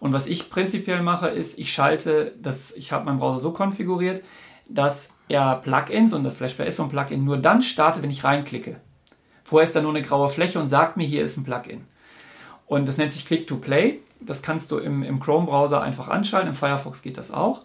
Und 0.00 0.12
was 0.12 0.26
ich 0.26 0.50
prinzipiell 0.50 1.02
mache, 1.02 1.28
ist, 1.28 1.58
ich 1.58 1.72
schalte 1.72 2.32
das, 2.40 2.72
ich 2.72 2.90
habe 2.90 3.04
meinen 3.04 3.18
Browser 3.18 3.38
so 3.38 3.52
konfiguriert, 3.52 4.22
dass 4.68 5.14
er 5.28 5.56
Plugins 5.56 6.12
und 6.12 6.24
das 6.24 6.34
Flashplayer 6.34 6.68
ist 6.68 6.76
so 6.76 6.84
ein 6.84 6.88
Plugin 6.88 7.24
nur 7.24 7.36
dann 7.36 7.62
startet, 7.62 8.02
wenn 8.02 8.10
ich 8.10 8.24
reinklicke. 8.24 8.80
Vorher 9.44 9.64
ist 9.64 9.76
da 9.76 9.82
nur 9.82 9.90
eine 9.90 10.02
graue 10.02 10.28
Fläche 10.28 10.58
und 10.58 10.68
sagt 10.68 10.96
mir, 10.96 11.06
hier 11.06 11.22
ist 11.22 11.36
ein 11.36 11.44
Plugin. 11.44 11.84
Und 12.66 12.88
das 12.88 12.98
nennt 12.98 13.12
sich 13.12 13.26
Click 13.26 13.46
to 13.46 13.56
Play. 13.56 13.98
Das 14.20 14.42
kannst 14.42 14.70
du 14.70 14.78
im, 14.78 15.02
im 15.02 15.18
Chrome-Browser 15.18 15.82
einfach 15.82 16.08
anschalten, 16.08 16.50
im 16.50 16.54
Firefox 16.54 17.02
geht 17.02 17.18
das 17.18 17.32
auch. 17.32 17.62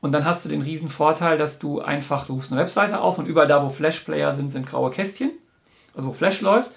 Und 0.00 0.12
dann 0.12 0.24
hast 0.24 0.44
du 0.44 0.48
den 0.48 0.62
riesen 0.62 0.88
Vorteil, 0.88 1.38
dass 1.38 1.58
du 1.58 1.80
einfach, 1.80 2.26
du 2.26 2.34
rufst 2.34 2.52
eine 2.52 2.60
Webseite 2.60 3.00
auf 3.00 3.18
und 3.18 3.26
überall 3.26 3.48
da, 3.48 3.64
wo 3.64 3.70
Flash-Player 3.70 4.32
sind, 4.32 4.50
sind 4.50 4.66
graue 4.66 4.90
Kästchen, 4.90 5.30
also 5.94 6.08
wo 6.08 6.12
Flash 6.12 6.40
läuft. 6.40 6.70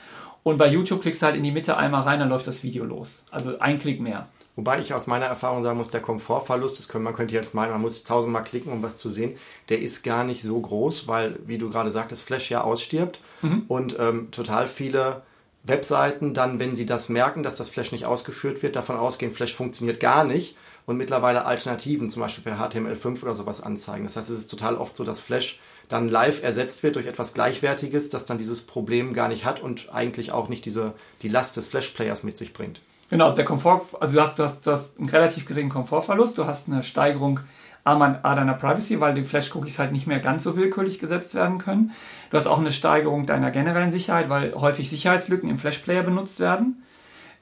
Und 0.43 0.57
bei 0.57 0.67
YouTube 0.67 1.01
klickst 1.01 1.21
du 1.21 1.25
halt 1.25 1.35
in 1.35 1.43
die 1.43 1.51
Mitte 1.51 1.75
einmal 1.77 2.03
rein, 2.03 2.19
dann 2.19 2.29
läuft 2.29 2.47
das 2.47 2.63
Video 2.63 2.85
los. 2.85 3.25
Also 3.31 3.59
ein 3.59 3.79
Klick 3.79 3.99
mehr. 3.99 4.27
Wobei 4.57 4.79
ich 4.79 4.95
aus 4.95 5.05
meiner 5.05 5.27
Erfahrung 5.27 5.63
sagen 5.63 5.77
muss, 5.77 5.91
der 5.91 6.01
Komfortverlust, 6.01 6.79
das 6.79 6.89
können, 6.89 7.03
man 7.03 7.13
könnte 7.13 7.35
jetzt 7.35 7.53
meinen, 7.53 7.71
man 7.71 7.81
muss 7.81 8.03
tausendmal 8.03 8.43
klicken, 8.43 8.73
um 8.73 8.81
was 8.81 8.97
zu 8.97 9.07
sehen, 9.07 9.37
der 9.69 9.79
ist 9.79 10.03
gar 10.03 10.23
nicht 10.23 10.41
so 10.41 10.59
groß, 10.59 11.07
weil, 11.07 11.37
wie 11.45 11.59
du 11.59 11.69
gerade 11.69 11.91
sagtest, 11.91 12.23
Flash 12.23 12.49
ja 12.49 12.63
ausstirbt 12.63 13.21
mhm. 13.43 13.65
und 13.67 13.95
ähm, 13.99 14.31
total 14.31 14.67
viele 14.67 15.21
Webseiten 15.63 16.33
dann, 16.33 16.57
wenn 16.57 16.75
sie 16.75 16.87
das 16.87 17.07
merken, 17.07 17.43
dass 17.43 17.53
das 17.53 17.69
Flash 17.69 17.91
nicht 17.91 18.07
ausgeführt 18.07 18.63
wird, 18.63 18.75
davon 18.75 18.97
ausgehen, 18.97 19.31
Flash 19.31 19.53
funktioniert 19.53 19.99
gar 19.99 20.23
nicht 20.23 20.57
und 20.87 20.97
mittlerweile 20.97 21.45
Alternativen, 21.45 22.09
zum 22.09 22.23
Beispiel 22.23 22.43
per 22.43 22.57
HTML5 22.57 23.21
oder 23.21 23.35
sowas 23.35 23.61
anzeigen. 23.61 24.05
Das 24.05 24.15
heißt, 24.15 24.31
es 24.31 24.39
ist 24.39 24.47
total 24.49 24.77
oft 24.77 24.95
so, 24.95 25.03
dass 25.03 25.19
Flash 25.19 25.59
dann 25.87 26.09
live 26.09 26.41
ersetzt 26.41 26.81
wird 26.81 26.95
durch 26.95 27.05
etwas 27.05 27.35
Gleichwertiges, 27.35 28.09
das 28.09 28.25
dann 28.25 28.39
dieses 28.39 28.65
Problem 28.65 29.13
gar 29.13 29.27
nicht 29.27 29.45
hat 29.45 29.61
und 29.61 29.93
eigentlich 29.93 30.31
auch 30.31 30.49
nicht 30.49 30.65
diese, 30.65 30.93
die 31.21 31.29
Last 31.29 31.57
des 31.57 31.67
Flash-Players 31.67 32.23
mit 32.23 32.37
sich 32.37 32.53
bringt. 32.53 32.81
Genau, 33.09 33.25
also 33.25 33.37
der 33.37 33.45
Komfort, 33.45 33.81
also 34.01 34.13
du 34.13 34.21
hast, 34.21 34.37
du 34.37 34.43
hast, 34.43 34.67
du 34.67 34.71
hast 34.71 34.99
einen 34.99 35.09
relativ 35.09 35.45
geringen 35.45 35.69
Komfortverlust, 35.69 36.37
du 36.37 36.45
hast 36.45 36.67
eine 36.69 36.83
Steigerung 36.83 37.39
A 37.87 37.95
deiner 38.35 38.53
Privacy, 38.53 38.99
weil 38.99 39.13
die 39.13 39.23
Flash-Cookies 39.23 39.79
halt 39.79 39.93
nicht 39.93 40.07
mehr 40.07 40.19
ganz 40.19 40.43
so 40.43 40.57
willkürlich 40.57 40.99
gesetzt 40.99 41.35
werden 41.35 41.57
können. 41.57 41.91
Du 42.29 42.35
hast 42.35 42.45
auch 42.45 42.59
eine 42.59 42.73
Steigerung 42.73 43.25
deiner 43.25 43.49
generellen 43.49 43.91
Sicherheit, 43.91 44.29
weil 44.29 44.53
häufig 44.55 44.89
Sicherheitslücken 44.89 45.49
im 45.49 45.57
Flash-Player 45.57 46.03
benutzt 46.03 46.41
werden. 46.41 46.83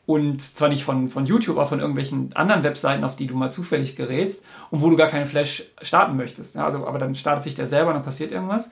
Und 0.05 0.39
zwar 0.43 0.69
nicht 0.69 0.83
von, 0.83 1.09
von 1.09 1.25
YouTube, 1.25 1.57
aber 1.57 1.65
von 1.65 1.79
irgendwelchen 1.79 2.31
anderen 2.35 2.61
Webseiten, 2.61 3.03
auf 3.03 3.15
die 3.15 3.25
du 3.25 3.35
mal 3.35 3.51
zufällig 3.51 3.95
gerätst 3.95 4.45
und 4.69 4.81
wo 4.81 4.89
du 4.91 4.95
gar 4.95 5.07
keinen 5.07 5.25
Flash 5.25 5.63
starten 5.81 6.15
möchtest. 6.15 6.53
Ja, 6.53 6.65
also, 6.65 6.85
aber 6.85 6.99
dann 6.99 7.15
startet 7.15 7.43
sich 7.43 7.55
der 7.55 7.65
selber 7.65 7.89
und 7.89 7.95
dann 7.95 8.05
passiert 8.05 8.31
irgendwas. 8.31 8.69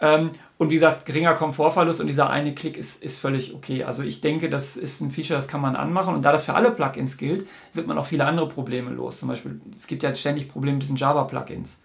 Ähm, 0.00 0.30
und 0.58 0.70
wie 0.70 0.74
gesagt, 0.74 1.06
geringer 1.06 1.34
Komfortverlust 1.34 2.00
und 2.00 2.06
dieser 2.06 2.30
eine 2.30 2.54
Klick 2.54 2.76
ist, 2.76 3.02
ist 3.02 3.18
völlig 3.20 3.54
okay. 3.54 3.84
Also 3.84 4.02
ich 4.02 4.20
denke, 4.20 4.48
das 4.50 4.76
ist 4.76 5.00
ein 5.00 5.10
Feature, 5.10 5.36
das 5.36 5.48
kann 5.48 5.60
man 5.60 5.76
anmachen. 5.76 6.14
Und 6.14 6.24
da 6.24 6.32
das 6.32 6.44
für 6.44 6.54
alle 6.54 6.70
Plugins 6.70 7.16
gilt, 7.16 7.46
wird 7.72 7.86
man 7.86 7.98
auch 7.98 8.06
viele 8.06 8.24
andere 8.24 8.48
Probleme 8.48 8.90
los. 8.90 9.18
Zum 9.18 9.28
Beispiel, 9.28 9.60
es 9.76 9.86
gibt 9.86 10.02
ja 10.02 10.14
ständig 10.14 10.48
Probleme 10.48 10.74
mit 10.74 10.82
diesen 10.82 10.96
Java-Plugins, 10.96 11.78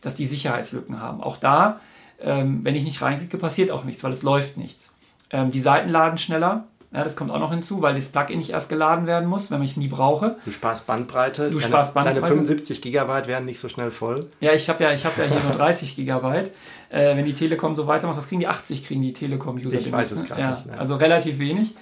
dass 0.00 0.14
die 0.14 0.26
Sicherheitslücken 0.26 1.00
haben. 1.00 1.22
Auch 1.22 1.36
da, 1.36 1.80
ähm, 2.20 2.60
wenn 2.64 2.74
ich 2.76 2.84
nicht 2.84 3.02
reinklicke, 3.02 3.38
passiert 3.38 3.70
auch 3.70 3.84
nichts, 3.84 4.02
weil 4.04 4.12
es 4.12 4.22
läuft 4.22 4.56
nichts. 4.56 4.92
Ähm, 5.30 5.50
die 5.50 5.60
Seiten 5.60 5.88
laden 5.88 6.18
schneller, 6.18 6.64
Ja, 6.94 7.02
das 7.04 7.16
kommt 7.16 7.30
auch 7.30 7.38
noch 7.38 7.50
hinzu, 7.52 7.80
weil 7.80 7.94
das 7.94 8.10
Plugin 8.10 8.36
nicht 8.36 8.50
erst 8.50 8.68
geladen 8.68 9.06
werden 9.06 9.26
muss, 9.26 9.50
wenn 9.50 9.62
ich 9.62 9.70
es 9.70 9.76
nie 9.78 9.88
brauche. 9.88 10.36
Du 10.44 10.50
sparst 10.50 10.86
Bandbreite. 10.86 11.44
Du 11.50 11.58
deine, 11.58 11.62
sparst 11.62 11.94
Bandbreite. 11.94 12.20
Deine 12.20 12.34
75 12.34 12.82
Gigabyte 12.82 13.26
werden 13.28 13.46
nicht 13.46 13.60
so 13.60 13.68
schnell 13.70 13.90
voll. 13.90 14.28
Ja, 14.40 14.52
ich 14.52 14.68
habe 14.68 14.84
ja, 14.84 14.92
ich 14.92 15.04
hab 15.06 15.16
ja 15.16 15.24
hier 15.24 15.40
nur 15.40 15.52
30 15.56 15.96
Gigabyte. 15.96 16.52
Äh, 16.92 17.16
wenn 17.16 17.24
die 17.24 17.32
Telekom 17.32 17.74
so 17.74 17.86
weitermacht, 17.86 18.18
was 18.18 18.28
kriegen 18.28 18.40
die? 18.40 18.48
80 18.48 18.86
kriegen 18.86 19.00
die 19.00 19.14
Telekom-User. 19.14 19.78
Ich 19.78 19.90
weiß 19.90 20.12
es 20.12 20.28
gar 20.28 20.38
ja, 20.38 20.50
nicht. 20.50 20.66
Ne? 20.66 20.78
Also 20.78 20.96
relativ 20.96 21.38
wenig. 21.38 21.74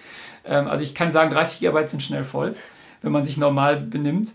Ähm, 0.45 0.69
also 0.69 0.85
ich 0.85 0.95
kann 0.95 1.11
sagen, 1.11 1.31
30 1.31 1.59
Gigabyte 1.59 1.89
sind 1.89 2.01
schnell 2.01 2.23
voll, 2.23 2.55
wenn 3.03 3.11
man 3.11 3.25
sich 3.25 3.37
normal 3.37 3.81
benimmt. 3.81 4.33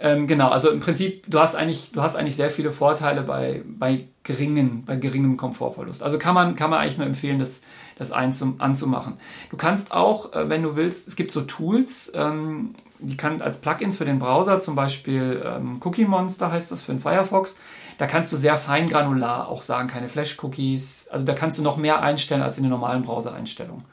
Ähm, 0.00 0.26
genau, 0.26 0.48
also 0.48 0.70
im 0.70 0.80
Prinzip, 0.80 1.24
du 1.28 1.38
hast 1.38 1.54
eigentlich, 1.54 1.92
du 1.92 2.00
hast 2.00 2.16
eigentlich 2.16 2.36
sehr 2.36 2.50
viele 2.50 2.72
Vorteile 2.72 3.22
bei, 3.22 3.62
bei, 3.66 4.08
geringen, 4.22 4.84
bei 4.86 4.96
geringem 4.96 5.36
Komfortverlust. 5.36 6.02
Also 6.02 6.18
kann 6.18 6.34
man, 6.34 6.56
kann 6.56 6.70
man 6.70 6.80
eigentlich 6.80 6.98
nur 6.98 7.06
empfehlen, 7.06 7.38
das, 7.38 7.60
das 7.96 8.10
einzum, 8.10 8.56
anzumachen. 8.58 9.18
Du 9.50 9.58
kannst 9.58 9.92
auch, 9.92 10.32
äh, 10.32 10.48
wenn 10.48 10.62
du 10.62 10.74
willst, 10.74 11.06
es 11.06 11.16
gibt 11.16 11.32
so 11.32 11.42
Tools, 11.42 12.10
ähm, 12.14 12.74
die 12.98 13.18
kann 13.18 13.42
als 13.42 13.58
Plugins 13.58 13.98
für 13.98 14.06
den 14.06 14.18
Browser, 14.18 14.58
zum 14.58 14.74
Beispiel 14.74 15.42
ähm, 15.44 15.80
Cookie 15.84 16.06
Monster 16.06 16.50
heißt 16.50 16.72
das 16.72 16.80
für 16.80 16.92
den 16.92 17.00
Firefox. 17.00 17.58
Da 17.98 18.06
kannst 18.06 18.32
du 18.32 18.36
sehr 18.36 18.56
fein 18.56 18.88
granular 18.88 19.48
auch 19.48 19.62
sagen, 19.62 19.88
keine 19.88 20.08
Flash-Cookies. 20.08 21.08
Also 21.10 21.24
da 21.24 21.34
kannst 21.34 21.58
du 21.58 21.62
noch 21.62 21.76
mehr 21.76 22.02
einstellen 22.02 22.42
als 22.42 22.56
in 22.56 22.64
den 22.64 22.70
normalen 22.70 23.02
Browser-Einstellungen. 23.02 23.84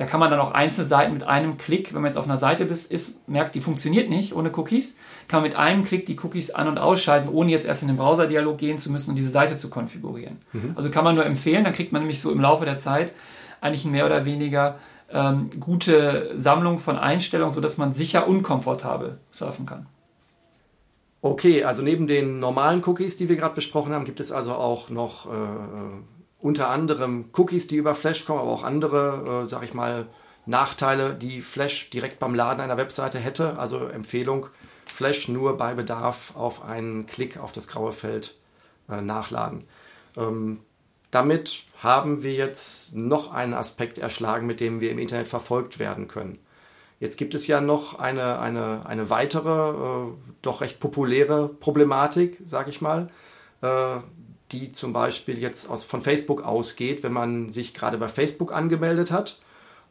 Da 0.00 0.06
kann 0.06 0.18
man 0.18 0.30
dann 0.30 0.40
auch 0.40 0.52
einzelne 0.52 0.86
Seiten 0.86 1.12
mit 1.12 1.24
einem 1.24 1.58
Klick, 1.58 1.92
wenn 1.92 2.00
man 2.00 2.10
jetzt 2.10 2.16
auf 2.16 2.24
einer 2.24 2.38
Seite 2.38 2.64
ist, 2.64 2.90
ist, 2.90 3.28
merkt, 3.28 3.54
die 3.54 3.60
funktioniert 3.60 4.08
nicht 4.08 4.34
ohne 4.34 4.50
Cookies, 4.56 4.96
kann 5.28 5.42
man 5.42 5.50
mit 5.50 5.58
einem 5.58 5.84
Klick 5.84 6.06
die 6.06 6.18
Cookies 6.22 6.50
an- 6.50 6.68
und 6.68 6.78
ausschalten, 6.78 7.28
ohne 7.28 7.50
jetzt 7.50 7.66
erst 7.66 7.82
in 7.82 7.88
den 7.88 7.98
Browser-Dialog 7.98 8.56
gehen 8.56 8.78
zu 8.78 8.90
müssen 8.90 9.10
und 9.10 9.16
diese 9.16 9.28
Seite 9.28 9.58
zu 9.58 9.68
konfigurieren. 9.68 10.38
Mhm. 10.54 10.72
Also 10.74 10.88
kann 10.88 11.04
man 11.04 11.16
nur 11.16 11.26
empfehlen, 11.26 11.64
dann 11.64 11.74
kriegt 11.74 11.92
man 11.92 12.00
nämlich 12.00 12.18
so 12.18 12.30
im 12.30 12.40
Laufe 12.40 12.64
der 12.64 12.78
Zeit 12.78 13.12
eigentlich 13.60 13.84
ein 13.84 13.90
mehr 13.90 14.06
oder 14.06 14.24
weniger 14.24 14.78
ähm, 15.12 15.50
gute 15.60 16.32
Sammlung 16.34 16.78
von 16.78 16.96
Einstellungen, 16.96 17.52
sodass 17.52 17.76
man 17.76 17.92
sicher 17.92 18.26
unkomfortabel 18.26 19.18
surfen 19.30 19.66
kann. 19.66 19.86
Okay, 21.22 21.64
also 21.64 21.82
neben 21.82 22.06
den 22.06 22.40
normalen 22.40 22.82
Cookies, 22.84 23.16
die 23.16 23.28
wir 23.28 23.36
gerade 23.36 23.54
besprochen 23.54 23.92
haben, 23.92 24.06
gibt 24.06 24.20
es 24.20 24.32
also 24.32 24.54
auch 24.54 24.88
noch 24.88 25.26
äh, 25.26 25.98
unter 26.38 26.70
anderem 26.70 27.26
Cookies, 27.36 27.66
die 27.66 27.76
über 27.76 27.94
Flash 27.94 28.24
kommen, 28.24 28.40
aber 28.40 28.50
auch 28.50 28.64
andere, 28.64 29.42
äh, 29.44 29.48
sag 29.48 29.62
ich 29.62 29.74
mal, 29.74 30.06
Nachteile, 30.46 31.14
die 31.14 31.42
Flash 31.42 31.90
direkt 31.90 32.18
beim 32.18 32.34
Laden 32.34 32.60
einer 32.60 32.78
Webseite 32.78 33.18
hätte. 33.18 33.58
Also 33.58 33.86
Empfehlung, 33.86 34.46
Flash 34.86 35.28
nur 35.28 35.58
bei 35.58 35.74
Bedarf 35.74 36.34
auf 36.34 36.64
einen 36.64 37.06
Klick 37.06 37.36
auf 37.38 37.52
das 37.52 37.68
graue 37.68 37.92
Feld 37.92 38.36
äh, 38.88 39.02
nachladen. 39.02 39.64
Ähm, 40.16 40.60
damit 41.10 41.64
haben 41.82 42.22
wir 42.22 42.32
jetzt 42.32 42.94
noch 42.94 43.32
einen 43.32 43.54
Aspekt 43.54 43.98
erschlagen, 43.98 44.46
mit 44.46 44.60
dem 44.60 44.80
wir 44.80 44.90
im 44.90 44.98
Internet 44.98 45.28
verfolgt 45.28 45.78
werden 45.78 46.08
können. 46.08 46.38
Jetzt 47.00 47.16
gibt 47.16 47.34
es 47.34 47.46
ja 47.46 47.62
noch 47.62 47.98
eine, 47.98 48.38
eine, 48.40 48.84
eine 48.84 49.08
weitere, 49.08 49.70
äh, 49.70 50.12
doch 50.42 50.60
recht 50.60 50.80
populäre 50.80 51.48
Problematik, 51.48 52.38
sage 52.44 52.68
ich 52.68 52.82
mal, 52.82 53.08
äh, 53.62 53.96
die 54.52 54.70
zum 54.72 54.92
Beispiel 54.92 55.38
jetzt 55.38 55.70
aus, 55.70 55.82
von 55.82 56.02
Facebook 56.02 56.42
ausgeht, 56.42 57.02
wenn 57.02 57.14
man 57.14 57.50
sich 57.50 57.72
gerade 57.72 57.96
bei 57.96 58.08
Facebook 58.08 58.52
angemeldet 58.52 59.10
hat 59.10 59.40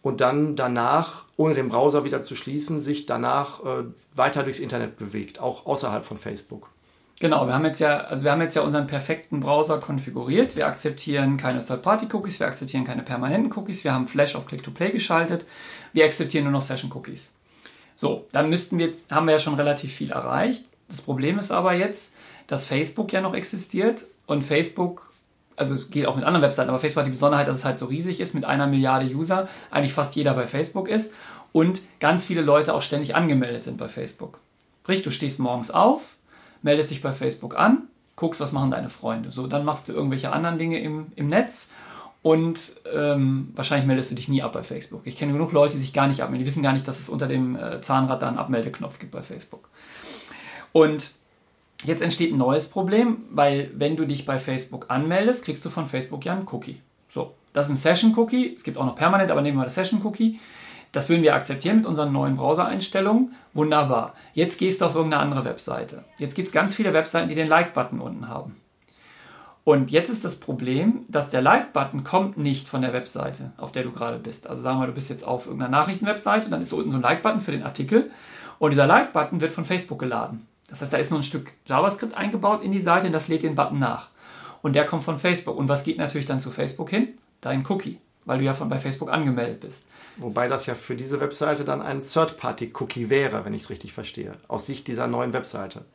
und 0.03 0.21
dann 0.21 0.55
danach, 0.55 1.25
ohne 1.35 1.55
den 1.55 1.69
Browser 1.69 2.03
wieder 2.03 2.21
zu 2.21 2.35
schließen, 2.35 2.79
sich 2.79 3.07
danach 3.07 3.63
äh, 3.65 3.83
weiter 4.13 4.43
durchs 4.43 4.59
Internet 4.59 4.95
bewegt, 4.95 5.39
auch 5.39 5.65
außerhalb 5.65 6.05
von 6.05 6.19
Facebook. 6.19 6.69
Genau, 7.19 7.45
wir 7.45 7.53
haben 7.53 7.65
jetzt 7.65 7.79
ja, 7.79 7.99
also 7.99 8.23
wir 8.23 8.31
haben 8.31 8.41
jetzt 8.41 8.55
ja 8.55 8.61
unseren 8.61 8.87
perfekten 8.87 9.41
Browser 9.41 9.79
konfiguriert. 9.79 10.55
Wir 10.55 10.67
akzeptieren 10.67 11.35
keine 11.35 11.65
Third-Party-Cookies, 11.65 12.39
wir 12.39 12.47
akzeptieren 12.47 12.85
keine 12.85 13.03
permanenten 13.03 13.51
Cookies, 13.51 13.83
wir 13.83 13.93
haben 13.93 14.07
Flash 14.07 14.35
auf 14.35 14.45
Click-to-Play 14.45 14.91
geschaltet, 14.91 15.45
wir 15.91 16.05
akzeptieren 16.05 16.45
nur 16.45 16.53
noch 16.53 16.61
Session-Cookies. 16.61 17.33
So, 17.97 18.25
dann 18.31 18.49
müssten 18.49 18.79
wir 18.79 18.93
haben 19.11 19.25
wir 19.25 19.33
ja 19.33 19.39
schon 19.39 19.55
relativ 19.55 19.93
viel 19.93 20.11
erreicht. 20.11 20.63
Das 20.87 21.01
Problem 21.01 21.37
ist 21.37 21.51
aber 21.51 21.73
jetzt, 21.73 22.13
dass 22.47 22.65
Facebook 22.65 23.11
ja 23.11 23.19
noch 23.19 23.33
existiert 23.33 24.05
und 24.25 24.41
Facebook, 24.41 25.11
also 25.57 25.73
es 25.73 25.91
geht 25.91 26.05
auch 26.05 26.15
mit 26.15 26.23
anderen 26.23 26.43
Webseiten, 26.43 26.69
aber 26.69 26.79
Facebook 26.79 27.01
hat 27.01 27.07
die 27.07 27.11
Besonderheit, 27.11 27.49
dass 27.49 27.57
es 27.57 27.65
halt 27.65 27.77
so 27.77 27.87
riesig 27.87 28.21
ist, 28.21 28.33
mit 28.33 28.45
einer 28.45 28.65
Milliarde 28.65 29.05
User, 29.13 29.49
eigentlich 29.71 29.91
fast 29.91 30.15
jeder 30.15 30.33
bei 30.33 30.47
Facebook 30.47 30.87
ist 30.87 31.13
und 31.51 31.81
ganz 31.99 32.23
viele 32.23 32.41
Leute 32.41 32.73
auch 32.73 32.81
ständig 32.81 33.13
angemeldet 33.13 33.63
sind 33.63 33.77
bei 33.77 33.89
Facebook. 33.89 34.39
Sprich, 34.83 35.03
du 35.03 35.11
stehst 35.11 35.39
morgens 35.39 35.69
auf, 35.69 36.15
meldest 36.61 36.91
dich 36.91 37.01
bei 37.01 37.11
Facebook 37.11 37.57
an, 37.57 37.87
guckst, 38.15 38.41
was 38.41 38.51
machen 38.51 38.71
deine 38.71 38.89
Freunde. 38.89 39.31
So, 39.31 39.47
dann 39.47 39.65
machst 39.65 39.87
du 39.87 39.93
irgendwelche 39.93 40.31
anderen 40.31 40.57
Dinge 40.57 40.79
im, 40.79 41.07
im 41.15 41.27
Netz 41.27 41.71
und 42.21 42.75
ähm, 42.93 43.51
wahrscheinlich 43.55 43.87
meldest 43.87 44.11
du 44.11 44.15
dich 44.15 44.27
nie 44.27 44.43
ab 44.43 44.53
bei 44.53 44.63
Facebook. 44.63 45.01
Ich 45.05 45.15
kenne 45.15 45.31
genug 45.31 45.53
Leute, 45.53 45.73
die 45.75 45.79
sich 45.79 45.93
gar 45.93 46.07
nicht 46.07 46.21
abmelden. 46.21 46.43
Die 46.43 46.49
wissen 46.49 46.63
gar 46.63 46.73
nicht, 46.73 46.87
dass 46.87 46.99
es 46.99 47.07
unter 47.07 47.27
dem 47.27 47.55
äh, 47.55 47.81
Zahnrad 47.81 48.21
da 48.21 48.27
einen 48.27 48.37
Abmeldeknopf 48.37 48.99
gibt 48.99 49.13
bei 49.13 49.21
Facebook. 49.21 49.69
Und 50.73 51.11
jetzt 51.85 52.01
entsteht 52.01 52.33
ein 52.33 52.37
neues 52.37 52.69
Problem, 52.69 53.23
weil 53.31 53.71
wenn 53.73 53.95
du 53.95 54.05
dich 54.05 54.25
bei 54.25 54.37
Facebook 54.37 54.87
anmeldest, 54.89 55.45
kriegst 55.45 55.63
du 55.63 55.69
von 55.69 55.87
Facebook 55.87 56.25
ja 56.25 56.33
einen 56.33 56.47
Cookie. 56.51 56.81
So, 57.09 57.33
das 57.53 57.67
ist 57.67 57.71
ein 57.71 57.77
Session-Cookie. 57.77 58.53
Es 58.55 58.63
gibt 58.63 58.77
auch 58.77 58.85
noch 58.85 58.95
permanent, 58.95 59.31
aber 59.31 59.41
nehmen 59.41 59.57
wir 59.57 59.63
das 59.63 59.75
Session-Cookie. 59.75 60.39
Das 60.91 61.09
würden 61.09 61.23
wir 61.23 61.35
akzeptieren 61.35 61.77
mit 61.77 61.85
unseren 61.85 62.11
neuen 62.11 62.35
Browser-Einstellungen. 62.35 63.33
Wunderbar. 63.53 64.15
Jetzt 64.33 64.57
gehst 64.57 64.81
du 64.81 64.85
auf 64.85 64.95
irgendeine 64.95 65.23
andere 65.23 65.45
Webseite. 65.45 66.03
Jetzt 66.17 66.35
gibt 66.35 66.47
es 66.47 66.53
ganz 66.53 66.75
viele 66.75 66.93
Webseiten, 66.93 67.29
die 67.29 67.35
den 67.35 67.47
Like-Button 67.47 67.99
unten 67.99 68.27
haben. 68.27 68.55
Und 69.63 69.91
jetzt 69.91 70.09
ist 70.09 70.25
das 70.25 70.39
Problem, 70.39 71.05
dass 71.09 71.29
der 71.29 71.43
Like-Button 71.43 72.03
kommt 72.03 72.37
nicht 72.37 72.67
von 72.67 72.81
der 72.81 72.93
Webseite, 72.93 73.51
auf 73.57 73.71
der 73.71 73.83
du 73.83 73.91
gerade 73.91 74.17
bist. 74.17 74.47
Also 74.47 74.63
sagen 74.63 74.79
wir, 74.79 74.87
du 74.87 74.93
bist 74.93 75.11
jetzt 75.11 75.27
auf 75.27 75.45
irgendeiner 75.45 75.69
Nachrichtenwebseite, 75.69 76.49
dann 76.49 76.61
ist 76.61 76.73
unten 76.73 76.89
so 76.89 76.97
ein 76.97 77.03
Like-Button 77.03 77.41
für 77.41 77.51
den 77.51 77.61
Artikel 77.61 78.09
und 78.57 78.71
dieser 78.71 78.87
Like-Button 78.87 79.41
wird 79.41 79.51
von 79.51 79.65
Facebook 79.65 79.99
geladen. 79.99 80.47
Das 80.69 80.81
heißt, 80.81 80.93
da 80.93 80.97
ist 80.97 81.11
noch 81.11 81.19
ein 81.19 81.23
Stück 81.23 81.53
JavaScript 81.65 82.15
eingebaut 82.17 82.63
in 82.63 82.71
die 82.71 82.79
Seite 82.79 83.07
und 83.07 83.13
das 83.13 83.27
lädt 83.27 83.43
den 83.43 83.55
Button 83.55 83.79
nach. 83.79 84.09
Und 84.61 84.75
der 84.75 84.85
kommt 84.85 85.03
von 85.03 85.17
Facebook. 85.17 85.57
Und 85.57 85.69
was 85.69 85.83
geht 85.83 85.97
natürlich 85.97 86.25
dann 86.25 86.39
zu 86.39 86.51
Facebook 86.51 86.89
hin? 86.89 87.09
Dein 87.41 87.65
Cookie, 87.67 87.99
weil 88.29 88.37
du 88.37 88.45
ja 88.45 88.53
von 88.53 88.69
bei 88.69 88.77
Facebook 88.77 89.11
angemeldet 89.11 89.61
bist. 89.61 89.85
Wobei 90.17 90.47
das 90.47 90.67
ja 90.67 90.75
für 90.75 90.95
diese 90.95 91.19
Webseite 91.19 91.65
dann 91.65 91.81
ein 91.81 92.01
Third-Party-Cookie 92.01 93.09
wäre, 93.09 93.43
wenn 93.43 93.55
ich 93.55 93.63
es 93.63 93.69
richtig 93.71 93.91
verstehe, 93.91 94.33
aus 94.47 94.67
Sicht 94.67 94.87
dieser 94.87 95.07
neuen 95.07 95.33
Webseite. 95.33 95.85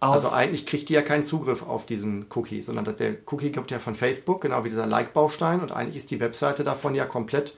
Aus 0.00 0.24
also 0.24 0.30
eigentlich 0.30 0.64
kriegt 0.64 0.88
die 0.88 0.94
ja 0.94 1.02
keinen 1.02 1.22
Zugriff 1.22 1.62
auf 1.62 1.84
diesen 1.84 2.24
Cookie, 2.34 2.62
sondern 2.62 2.96
der 2.96 3.16
Cookie 3.26 3.52
kommt 3.52 3.70
ja 3.70 3.78
von 3.78 3.94
Facebook, 3.94 4.40
genau 4.40 4.64
wie 4.64 4.70
dieser 4.70 4.86
Like-Baustein 4.86 5.60
und 5.60 5.70
eigentlich 5.70 5.96
ist 5.96 6.10
die 6.10 6.18
Webseite 6.18 6.64
davon 6.64 6.94
ja 6.94 7.04
komplett, 7.04 7.54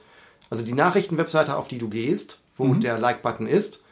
also 0.49 0.63
die 0.63 0.73
Nachrichtenwebseite, 0.73 1.55
auf 1.55 1.69
die 1.69 1.77
du 1.77 1.87
gehst, 1.87 2.41
wo 2.57 2.65
mhm. 2.65 2.81
der 2.81 2.99
Like-Button 2.99 3.47
ist, 3.47 3.83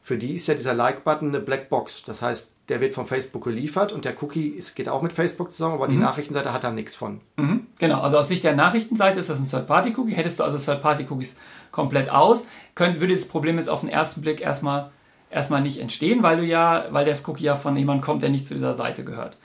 für 0.00 0.16
die 0.16 0.36
ist 0.36 0.46
ja 0.48 0.54
dieser 0.54 0.72
Like-Button 0.72 1.28
eine 1.28 1.40
Blackbox. 1.40 2.04
Das 2.04 2.22
heißt, 2.22 2.51
der 2.72 2.80
wird 2.80 2.94
von 2.94 3.06
Facebook 3.06 3.44
geliefert 3.44 3.92
und 3.92 4.06
der 4.06 4.14
Cookie 4.22 4.48
ist, 4.48 4.74
geht 4.74 4.88
auch 4.88 5.02
mit 5.02 5.12
Facebook 5.12 5.52
zusammen, 5.52 5.74
aber 5.74 5.88
mhm. 5.88 5.92
die 5.92 5.96
Nachrichtenseite 5.98 6.54
hat 6.54 6.64
da 6.64 6.70
nichts 6.70 6.96
von. 6.96 7.20
Mhm. 7.36 7.66
Genau, 7.78 8.00
also 8.00 8.16
aus 8.16 8.28
Sicht 8.28 8.44
der 8.44 8.56
Nachrichtenseite 8.56 9.20
ist 9.20 9.28
das 9.28 9.38
ein 9.38 9.44
Third-Party-Cookie. 9.44 10.14
Hättest 10.14 10.40
du 10.40 10.44
also 10.44 10.56
Third-Party-Cookies 10.56 11.38
komplett 11.70 12.08
aus, 12.08 12.46
könnt, 12.74 12.98
würde 12.98 13.12
das 13.12 13.28
Problem 13.28 13.58
jetzt 13.58 13.68
auf 13.68 13.80
den 13.80 13.90
ersten 13.90 14.22
Blick 14.22 14.40
erstmal, 14.40 14.90
erstmal 15.30 15.60
nicht 15.60 15.80
entstehen, 15.80 16.22
weil 16.22 16.38
du 16.38 16.44
ja, 16.44 16.86
weil 16.92 17.04
das 17.04 17.28
Cookie 17.28 17.44
ja 17.44 17.56
von 17.56 17.76
jemandem 17.76 18.02
kommt, 18.02 18.22
der 18.22 18.30
nicht 18.30 18.46
zu 18.46 18.54
dieser 18.54 18.72
Seite 18.72 19.04
gehört. 19.04 19.36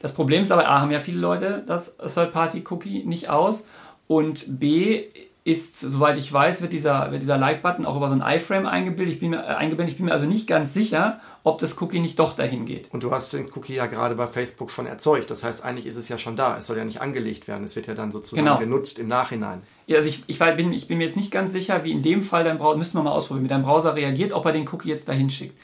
Das 0.00 0.14
Problem 0.14 0.42
ist 0.42 0.52
aber, 0.52 0.68
A, 0.68 0.80
haben 0.80 0.92
ja 0.92 1.00
viele 1.00 1.18
Leute 1.18 1.64
das 1.66 1.96
Third-Party-Cookie 1.96 3.02
nicht 3.04 3.28
aus 3.30 3.66
und 4.06 4.60
B, 4.60 5.06
ist, 5.46 5.78
soweit 5.78 6.18
ich 6.18 6.32
weiß, 6.32 6.60
wird 6.60 6.72
dieser, 6.72 7.12
wird 7.12 7.22
dieser 7.22 7.38
Like-Button 7.38 7.86
auch 7.86 7.96
über 7.96 8.08
so 8.08 8.20
ein 8.20 8.36
iframe 8.36 8.66
eingebildet. 8.66 9.14
Ich 9.14 9.20
bin, 9.20 9.30
mir, 9.30 9.44
äh, 9.44 9.54
eingebildet. 9.54 9.92
ich 9.92 9.96
bin 9.96 10.06
mir 10.06 10.12
also 10.12 10.26
nicht 10.26 10.48
ganz 10.48 10.74
sicher, 10.74 11.20
ob 11.44 11.58
das 11.58 11.80
Cookie 11.80 12.00
nicht 12.00 12.18
doch 12.18 12.34
dahin 12.34 12.66
geht. 12.66 12.92
Und 12.92 13.04
du 13.04 13.12
hast 13.12 13.32
den 13.32 13.48
Cookie 13.54 13.74
ja 13.74 13.86
gerade 13.86 14.16
bei 14.16 14.26
Facebook 14.26 14.72
schon 14.72 14.86
erzeugt. 14.86 15.30
Das 15.30 15.44
heißt, 15.44 15.64
eigentlich 15.64 15.86
ist 15.86 15.94
es 15.94 16.08
ja 16.08 16.18
schon 16.18 16.34
da. 16.34 16.58
Es 16.58 16.66
soll 16.66 16.76
ja 16.76 16.84
nicht 16.84 17.00
angelegt 17.00 17.46
werden. 17.46 17.62
Es 17.62 17.76
wird 17.76 17.86
ja 17.86 17.94
dann 17.94 18.10
sozusagen 18.10 18.44
genau. 18.44 18.58
genutzt 18.58 18.98
im 18.98 19.06
Nachhinein. 19.06 19.62
Ja, 19.86 19.98
also 19.98 20.08
ich, 20.08 20.24
ich, 20.26 20.40
bin, 20.40 20.72
ich 20.72 20.88
bin 20.88 20.98
mir 20.98 21.04
jetzt 21.04 21.16
nicht 21.16 21.30
ganz 21.30 21.52
sicher, 21.52 21.84
wie 21.84 21.92
in 21.92 22.02
dem 22.02 22.24
Fall 22.24 22.42
dein 22.42 22.58
Browser, 22.58 22.78
müssen 22.78 22.98
wir 22.98 23.04
mal 23.04 23.12
ausprobieren, 23.12 23.44
wie 23.44 23.48
dein 23.48 23.62
Browser 23.62 23.94
reagiert, 23.94 24.32
ob 24.32 24.44
er 24.46 24.52
den 24.52 24.66
Cookie 24.66 24.88
jetzt 24.88 25.08
dahin 25.08 25.30
schickt. 25.30 25.56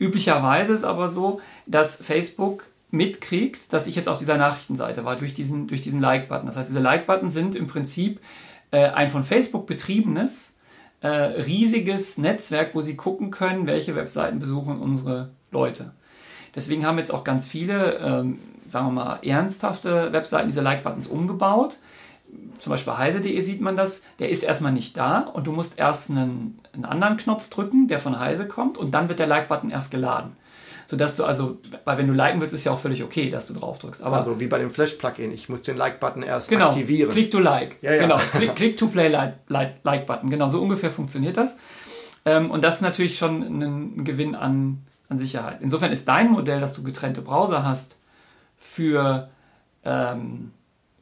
Üblicherweise 0.00 0.72
ist 0.72 0.82
aber 0.82 1.08
so, 1.08 1.40
dass 1.64 1.94
Facebook 1.94 2.64
mitkriegt, 2.90 3.72
dass 3.72 3.86
ich 3.86 3.94
jetzt 3.94 4.08
auf 4.08 4.18
dieser 4.18 4.36
Nachrichtenseite 4.36 5.04
war, 5.04 5.14
durch 5.14 5.32
diesen, 5.32 5.68
durch 5.68 5.82
diesen 5.82 6.00
Like-Button. 6.00 6.46
Das 6.46 6.56
heißt, 6.56 6.70
diese 6.70 6.80
Like-Button 6.80 7.30
sind 7.30 7.54
im 7.54 7.68
Prinzip 7.68 8.18
äh, 8.70 8.88
ein 8.88 9.10
von 9.10 9.24
Facebook 9.24 9.66
betriebenes, 9.66 10.56
äh, 11.00 11.08
riesiges 11.08 12.18
Netzwerk, 12.18 12.74
wo 12.74 12.80
sie 12.80 12.96
gucken 12.96 13.30
können, 13.30 13.66
welche 13.66 13.94
Webseiten 13.94 14.38
besuchen 14.38 14.80
unsere 14.80 15.30
Leute. 15.50 15.92
Deswegen 16.54 16.84
haben 16.84 16.98
jetzt 16.98 17.12
auch 17.12 17.24
ganz 17.24 17.46
viele, 17.46 17.98
ähm, 17.98 18.38
sagen 18.68 18.86
wir 18.86 18.92
mal, 18.92 19.18
ernsthafte 19.22 20.12
Webseiten 20.12 20.48
diese 20.48 20.60
Like-Buttons 20.60 21.06
umgebaut. 21.06 21.78
Zum 22.58 22.70
Beispiel 22.72 22.92
bei 22.92 22.98
heise.de 22.98 23.40
sieht 23.40 23.60
man 23.60 23.76
das. 23.76 24.02
Der 24.18 24.28
ist 24.30 24.42
erstmal 24.42 24.72
nicht 24.72 24.96
da 24.96 25.20
und 25.20 25.46
du 25.46 25.52
musst 25.52 25.78
erst 25.78 26.10
einen, 26.10 26.58
einen 26.72 26.84
anderen 26.84 27.16
Knopf 27.16 27.48
drücken, 27.48 27.88
der 27.88 28.00
von 28.00 28.18
Heise 28.18 28.48
kommt 28.48 28.76
und 28.76 28.92
dann 28.92 29.08
wird 29.08 29.20
der 29.20 29.26
Like-Button 29.26 29.70
erst 29.70 29.90
geladen. 29.90 30.36
Sodass 30.88 31.16
du 31.16 31.24
also, 31.24 31.58
weil 31.84 31.98
wenn 31.98 32.06
du 32.06 32.14
liken 32.14 32.40
willst, 32.40 32.54
ist 32.54 32.64
ja 32.64 32.72
auch 32.72 32.78
völlig 32.80 33.04
okay, 33.04 33.28
dass 33.28 33.46
du 33.46 33.52
drauf 33.52 33.78
drückst. 33.78 34.02
Aber 34.02 34.16
also 34.16 34.40
wie 34.40 34.46
bei 34.46 34.58
dem 34.58 34.70
Flash-Plugin, 34.70 35.32
ich 35.32 35.50
muss 35.50 35.60
den 35.60 35.76
Like-Button 35.76 36.22
erst 36.22 36.48
genau, 36.48 36.68
aktivieren. 36.68 37.10
Click 37.10 37.30
to 37.30 37.38
Like. 37.38 37.76
Ja, 37.82 37.92
ja. 37.92 38.00
Genau, 38.00 38.16
Click, 38.16 38.54
click 38.56 38.78
to 38.78 38.86
Play 38.86 39.08
Like-Button. 39.08 40.30
Genau, 40.30 40.48
so 40.48 40.62
ungefähr 40.62 40.90
funktioniert 40.90 41.36
das. 41.36 41.58
Ähm, 42.24 42.50
und 42.50 42.64
das 42.64 42.76
ist 42.76 42.80
natürlich 42.80 43.18
schon 43.18 43.42
ein 43.42 44.04
Gewinn 44.04 44.34
an, 44.34 44.78
an 45.10 45.18
Sicherheit. 45.18 45.58
Insofern 45.60 45.92
ist 45.92 46.08
dein 46.08 46.30
Modell, 46.30 46.58
dass 46.58 46.72
du 46.72 46.82
getrennte 46.82 47.20
Browser 47.20 47.66
hast 47.66 47.98
für, 48.56 49.28
ähm, 49.84 50.52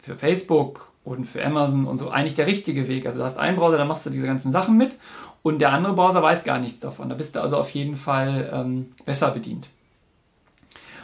für 0.00 0.16
Facebook 0.16 0.90
und 1.04 1.26
für 1.26 1.44
Amazon 1.44 1.86
und 1.86 1.98
so 1.98 2.10
eigentlich 2.10 2.34
der 2.34 2.48
richtige 2.48 2.88
Weg. 2.88 3.06
Also 3.06 3.20
du 3.20 3.24
hast 3.24 3.38
einen 3.38 3.56
Browser, 3.56 3.78
da 3.78 3.84
machst 3.84 4.04
du 4.04 4.10
diese 4.10 4.26
ganzen 4.26 4.50
Sachen 4.50 4.76
mit 4.76 4.96
und 5.44 5.60
der 5.60 5.72
andere 5.72 5.92
Browser 5.92 6.24
weiß 6.24 6.42
gar 6.42 6.58
nichts 6.58 6.80
davon. 6.80 7.08
Da 7.08 7.14
bist 7.14 7.36
du 7.36 7.40
also 7.40 7.56
auf 7.56 7.70
jeden 7.70 7.94
Fall 7.94 8.50
ähm, 8.52 8.86
besser 9.04 9.30
bedient. 9.30 9.68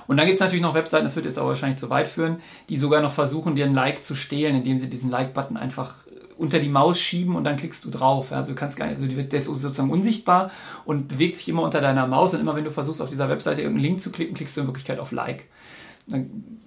Und 0.06 0.16
dann 0.16 0.26
gibt 0.26 0.34
es 0.34 0.40
natürlich 0.40 0.62
noch 0.62 0.74
Webseiten, 0.74 1.04
das 1.04 1.16
wird 1.16 1.26
jetzt 1.26 1.38
aber 1.38 1.48
wahrscheinlich 1.48 1.78
zu 1.78 1.90
weit 1.90 2.08
führen, 2.08 2.38
die 2.68 2.78
sogar 2.78 3.00
noch 3.00 3.12
versuchen, 3.12 3.54
dir 3.54 3.66
ein 3.66 3.74
Like 3.74 4.04
zu 4.04 4.14
stehlen, 4.14 4.56
indem 4.56 4.78
sie 4.78 4.88
diesen 4.88 5.10
Like-Button 5.10 5.56
einfach 5.56 5.94
unter 6.42 6.58
die 6.58 6.68
Maus 6.68 7.00
schieben 7.00 7.36
und 7.36 7.44
dann 7.44 7.56
klickst 7.56 7.84
du 7.84 7.90
drauf. 7.90 8.32
Also 8.32 8.50
du 8.50 8.56
kannst 8.56 8.76
gar 8.76 8.86
nicht, 8.86 9.00
also 9.00 9.06
der 9.06 9.38
ist 9.38 9.44
sozusagen 9.44 9.90
unsichtbar 9.90 10.50
und 10.84 11.08
bewegt 11.08 11.36
sich 11.36 11.48
immer 11.48 11.62
unter 11.62 11.80
deiner 11.80 12.06
Maus 12.06 12.34
und 12.34 12.40
immer 12.40 12.56
wenn 12.56 12.64
du 12.64 12.70
versuchst, 12.70 13.00
auf 13.00 13.10
dieser 13.10 13.28
Webseite 13.28 13.62
irgendeinen 13.62 13.84
Link 13.84 14.00
zu 14.00 14.10
klicken, 14.10 14.34
klickst 14.34 14.56
du 14.56 14.62
in 14.62 14.66
Wirklichkeit 14.66 14.98
auf 14.98 15.12
Like 15.12 15.44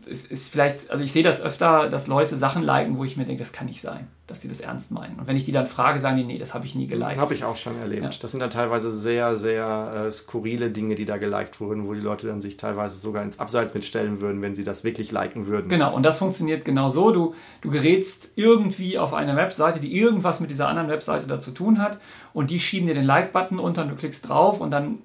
es 0.07 0.25
ist 0.25 0.51
vielleicht, 0.51 0.89
also 0.91 1.03
ich 1.03 1.11
sehe 1.11 1.23
das 1.23 1.43
öfter, 1.43 1.89
dass 1.89 2.07
Leute 2.07 2.37
Sachen 2.37 2.63
liken, 2.63 2.97
wo 2.97 3.03
ich 3.03 3.17
mir 3.17 3.25
denke, 3.25 3.43
das 3.43 3.51
kann 3.51 3.67
nicht 3.67 3.81
sein, 3.81 4.07
dass 4.27 4.39
die 4.39 4.47
das 4.47 4.61
ernst 4.61 4.91
meinen. 4.91 5.19
Und 5.19 5.27
wenn 5.27 5.35
ich 5.35 5.45
die 5.45 5.51
dann 5.51 5.67
frage, 5.67 5.99
sagen 5.99 6.17
die, 6.17 6.23
nee, 6.23 6.37
das 6.37 6.53
habe 6.53 6.65
ich 6.65 6.75
nie 6.75 6.87
geliked. 6.87 7.17
Habe 7.17 7.33
ich 7.33 7.43
auch 7.43 7.57
schon 7.57 7.77
erlebt. 7.79 8.03
Ja. 8.03 8.09
Das 8.21 8.31
sind 8.31 8.39
dann 8.39 8.49
teilweise 8.49 8.91
sehr, 8.91 9.37
sehr 9.37 10.07
äh, 10.07 10.11
skurrile 10.11 10.69
Dinge, 10.69 10.95
die 10.95 11.05
da 11.05 11.17
geliked 11.17 11.59
wurden, 11.59 11.87
wo 11.87 11.93
die 11.93 11.99
Leute 11.99 12.27
dann 12.27 12.41
sich 12.41 12.55
teilweise 12.55 12.97
sogar 12.97 13.23
ins 13.23 13.39
Abseits 13.39 13.73
mitstellen 13.73 14.21
würden, 14.21 14.41
wenn 14.41 14.55
sie 14.55 14.63
das 14.63 14.83
wirklich 14.83 15.11
liken 15.11 15.47
würden. 15.47 15.67
Genau, 15.69 15.93
und 15.93 16.03
das 16.03 16.19
funktioniert 16.19 16.63
genau 16.63 16.89
so. 16.89 17.11
Du, 17.11 17.33
du 17.61 17.69
gerätst 17.69 18.33
irgendwie 18.35 18.97
auf 18.97 19.13
eine 19.13 19.35
Webseite, 19.35 19.79
die 19.79 19.97
irgendwas 19.97 20.39
mit 20.39 20.49
dieser 20.49 20.67
anderen 20.67 20.89
Webseite 20.89 21.27
da 21.27 21.39
zu 21.39 21.51
tun 21.51 21.81
hat 21.81 21.99
und 22.33 22.51
die 22.51 22.59
schieben 22.59 22.87
dir 22.87 22.95
den 22.95 23.05
Like-Button 23.05 23.59
unter 23.59 23.83
und 23.83 23.89
du 23.89 23.95
klickst 23.95 24.29
drauf 24.29 24.61
und 24.61 24.71
dann 24.71 24.99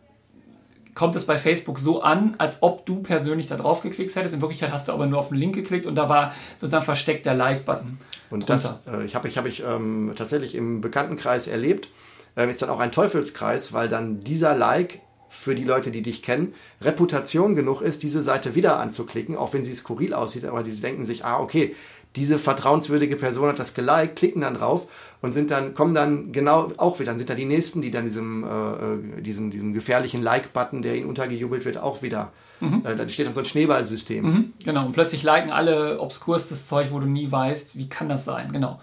kommt 1.00 1.16
es 1.16 1.24
bei 1.24 1.38
Facebook 1.38 1.78
so 1.78 2.02
an, 2.02 2.34
als 2.36 2.62
ob 2.62 2.84
du 2.84 3.02
persönlich 3.02 3.46
da 3.46 3.56
drauf 3.56 3.80
geklickt 3.80 4.14
hättest. 4.14 4.34
In 4.34 4.42
Wirklichkeit 4.42 4.70
hast 4.70 4.86
du 4.86 4.92
aber 4.92 5.06
nur 5.06 5.18
auf 5.18 5.28
den 5.28 5.38
Link 5.38 5.54
geklickt 5.54 5.86
und 5.86 5.94
da 5.94 6.10
war 6.10 6.34
sozusagen 6.58 6.84
versteckt 6.84 7.24
der 7.24 7.32
Like-Button. 7.32 7.96
Und 8.28 8.46
drunter. 8.46 8.80
das 8.84 8.94
äh, 8.94 9.04
ich 9.06 9.14
habe 9.14 9.26
ich, 9.26 9.38
hab 9.38 9.46
ich 9.46 9.64
ähm, 9.64 10.12
tatsächlich 10.14 10.54
im 10.54 10.82
Bekanntenkreis 10.82 11.48
erlebt. 11.48 11.88
Ähm, 12.36 12.50
ist 12.50 12.60
dann 12.60 12.68
auch 12.68 12.80
ein 12.80 12.92
Teufelskreis, 12.92 13.72
weil 13.72 13.88
dann 13.88 14.20
dieser 14.20 14.54
Like 14.54 15.00
für 15.30 15.54
die 15.54 15.64
Leute, 15.64 15.90
die 15.90 16.02
dich 16.02 16.22
kennen, 16.22 16.52
Reputation 16.82 17.54
genug 17.54 17.80
ist, 17.80 18.02
diese 18.02 18.22
Seite 18.22 18.54
wieder 18.54 18.78
anzuklicken, 18.78 19.38
auch 19.38 19.54
wenn 19.54 19.64
sie 19.64 19.74
skurril 19.74 20.12
aussieht, 20.12 20.44
aber 20.44 20.62
die 20.62 20.80
denken 20.82 21.06
sich, 21.06 21.24
ah, 21.24 21.40
okay, 21.40 21.74
diese 22.14 22.38
vertrauenswürdige 22.38 23.16
Person 23.16 23.48
hat 23.48 23.58
das 23.58 23.72
geliked, 23.72 24.16
klicken 24.16 24.42
dann 24.42 24.54
drauf 24.54 24.86
und 25.22 25.32
sind 25.32 25.50
dann, 25.50 25.74
kommen 25.74 25.94
dann 25.94 26.32
genau 26.32 26.72
auch 26.76 26.98
wieder, 26.98 27.12
dann 27.12 27.18
sind 27.18 27.30
da 27.30 27.34
die 27.34 27.44
nächsten, 27.44 27.82
die 27.82 27.90
dann 27.90 28.04
diesem, 28.04 28.44
äh, 28.44 29.18
äh, 29.18 29.22
diesem, 29.22 29.50
diesem 29.50 29.74
gefährlichen 29.74 30.22
Like-Button, 30.22 30.82
der 30.82 30.96
ihnen 30.96 31.08
untergejubelt 31.08 31.64
wird, 31.64 31.78
auch 31.78 32.02
wieder. 32.02 32.32
Mhm. 32.60 32.82
Äh, 32.84 32.96
da 32.96 33.08
steht 33.08 33.26
dann 33.26 33.34
so 33.34 33.40
ein 33.40 33.46
Schneeballsystem. 33.46 34.24
Mhm, 34.24 34.52
genau, 34.64 34.86
und 34.86 34.92
plötzlich 34.92 35.22
liken 35.22 35.50
alle 35.50 36.00
obskurstes 36.00 36.66
Zeug, 36.66 36.88
wo 36.90 37.00
du 37.00 37.06
nie 37.06 37.30
weißt, 37.30 37.76
wie 37.76 37.88
kann 37.88 38.08
das 38.08 38.24
sein, 38.24 38.52
genau. 38.52 38.80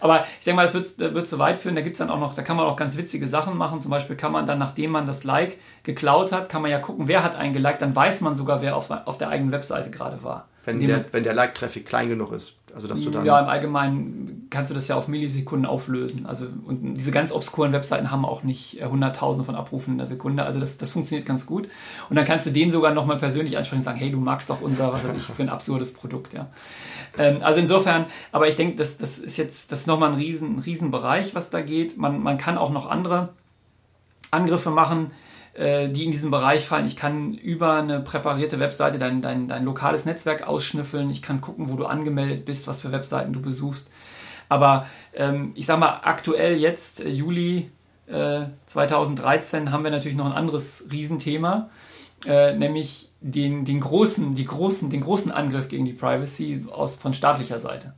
Aber 0.00 0.24
ich 0.38 0.44
denke 0.44 0.56
mal, 0.56 0.62
das 0.62 0.74
wird, 0.74 1.14
wird 1.14 1.26
zu 1.26 1.38
weit 1.38 1.58
führen. 1.58 1.74
Da 1.74 1.82
gibt's 1.82 1.98
dann 1.98 2.10
auch 2.10 2.20
noch, 2.20 2.34
da 2.34 2.42
kann 2.42 2.56
man 2.56 2.66
auch 2.66 2.76
ganz 2.76 2.96
witzige 2.96 3.26
Sachen 3.26 3.56
machen. 3.56 3.80
Zum 3.80 3.90
Beispiel 3.90 4.16
kann 4.16 4.32
man 4.32 4.46
dann, 4.46 4.58
nachdem 4.58 4.92
man 4.92 5.06
das 5.06 5.24
Like 5.24 5.58
geklaut 5.82 6.30
hat, 6.30 6.48
kann 6.48 6.62
man 6.62 6.70
ja 6.70 6.78
gucken, 6.78 7.08
wer 7.08 7.24
hat 7.24 7.36
einen 7.36 7.52
geliked. 7.52 7.82
Dann 7.82 7.96
weiß 7.96 8.20
man 8.20 8.36
sogar, 8.36 8.62
wer 8.62 8.76
auf, 8.76 8.90
auf 8.90 9.18
der 9.18 9.28
eigenen 9.28 9.52
Webseite 9.52 9.90
gerade 9.90 10.22
war. 10.22 10.46
Wenn 10.64 10.80
der, 10.80 11.04
wenn 11.12 11.24
der 11.24 11.34
Like-Traffic 11.34 11.86
klein 11.86 12.08
genug 12.08 12.32
ist. 12.32 12.58
Also 12.74 12.86
dass 12.86 13.00
du 13.00 13.10
dann 13.10 13.24
ja, 13.24 13.40
im 13.40 13.48
Allgemeinen 13.48 14.46
kannst 14.50 14.70
du 14.70 14.74
das 14.74 14.86
ja 14.88 14.96
auf 14.96 15.08
Millisekunden 15.08 15.66
auflösen. 15.66 16.26
Also 16.26 16.46
und 16.64 16.94
diese 16.94 17.10
ganz 17.10 17.32
obskuren 17.32 17.72
Webseiten 17.72 18.10
haben 18.10 18.24
auch 18.24 18.42
nicht 18.42 18.80
äh, 18.80 18.84
hunderttausende 18.84 19.44
von 19.44 19.54
Abrufen 19.54 19.92
in 19.92 19.98
der 19.98 20.06
Sekunde. 20.06 20.44
Also 20.44 20.60
das, 20.60 20.78
das 20.78 20.90
funktioniert 20.90 21.26
ganz 21.26 21.46
gut. 21.46 21.68
Und 22.10 22.16
dann 22.16 22.24
kannst 22.24 22.46
du 22.46 22.50
den 22.50 22.70
sogar 22.70 22.92
nochmal 22.92 23.18
persönlich 23.18 23.56
ansprechen 23.56 23.80
und 23.80 23.84
sagen, 23.84 23.98
hey, 23.98 24.10
du 24.10 24.18
magst 24.18 24.50
doch 24.50 24.60
unser, 24.60 24.92
was 24.92 25.08
weiß 25.08 25.16
ich, 25.16 25.24
für 25.24 25.42
ein 25.42 25.48
absurdes 25.48 25.94
Produkt, 25.94 26.34
ja. 26.34 26.48
Ähm, 27.16 27.38
also 27.42 27.60
insofern, 27.60 28.06
aber 28.32 28.48
ich 28.48 28.56
denke, 28.56 28.76
das, 28.76 28.98
das 28.98 29.18
ist 29.18 29.38
jetzt, 29.38 29.72
das 29.72 29.80
ist 29.80 29.86
nochmal 29.86 30.10
ein 30.10 30.16
riesen, 30.16 30.58
riesen 30.58 30.90
Bereich, 30.90 31.34
was 31.34 31.50
da 31.50 31.62
geht. 31.62 31.96
Man, 31.96 32.22
man 32.22 32.36
kann 32.36 32.58
auch 32.58 32.70
noch 32.70 32.88
andere 32.88 33.30
Angriffe 34.30 34.70
machen 34.70 35.10
die 35.58 36.04
in 36.04 36.12
diesen 36.12 36.30
Bereich 36.30 36.64
fallen. 36.64 36.86
Ich 36.86 36.94
kann 36.94 37.34
über 37.34 37.78
eine 37.78 37.98
präparierte 37.98 38.60
Webseite 38.60 39.00
dein, 39.00 39.22
dein, 39.22 39.48
dein 39.48 39.64
lokales 39.64 40.04
Netzwerk 40.04 40.46
ausschnüffeln. 40.46 41.10
Ich 41.10 41.20
kann 41.20 41.40
gucken, 41.40 41.68
wo 41.68 41.74
du 41.74 41.86
angemeldet 41.86 42.44
bist, 42.44 42.68
was 42.68 42.80
für 42.80 42.92
Webseiten 42.92 43.32
du 43.32 43.42
besuchst. 43.42 43.90
Aber 44.48 44.86
ähm, 45.14 45.52
ich 45.54 45.66
sage 45.66 45.80
mal, 45.80 46.00
aktuell 46.04 46.56
jetzt, 46.56 47.00
äh, 47.00 47.08
Juli 47.08 47.70
äh, 48.06 48.46
2013, 48.66 49.70
haben 49.70 49.84
wir 49.84 49.90
natürlich 49.90 50.16
noch 50.16 50.26
ein 50.26 50.32
anderes 50.32 50.86
Riesenthema, 50.90 51.70
äh, 52.26 52.54
nämlich 52.54 53.10
den, 53.20 53.64
den, 53.64 53.80
großen, 53.80 54.34
die 54.34 54.44
großen, 54.44 54.90
den 54.90 55.00
großen 55.00 55.30
Angriff 55.30 55.68
gegen 55.68 55.84
die 55.84 55.92
Privacy 55.92 56.66
aus, 56.70 56.96
von 56.96 57.14
staatlicher 57.14 57.58
Seite. 57.58 57.94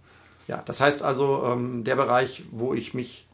Ja, 0.48 0.62
das 0.64 0.80
heißt 0.80 1.02
also, 1.02 1.44
ähm, 1.44 1.84
der 1.84 1.96
Bereich, 1.96 2.44
wo 2.50 2.74
ich 2.74 2.94
mich 2.94 3.28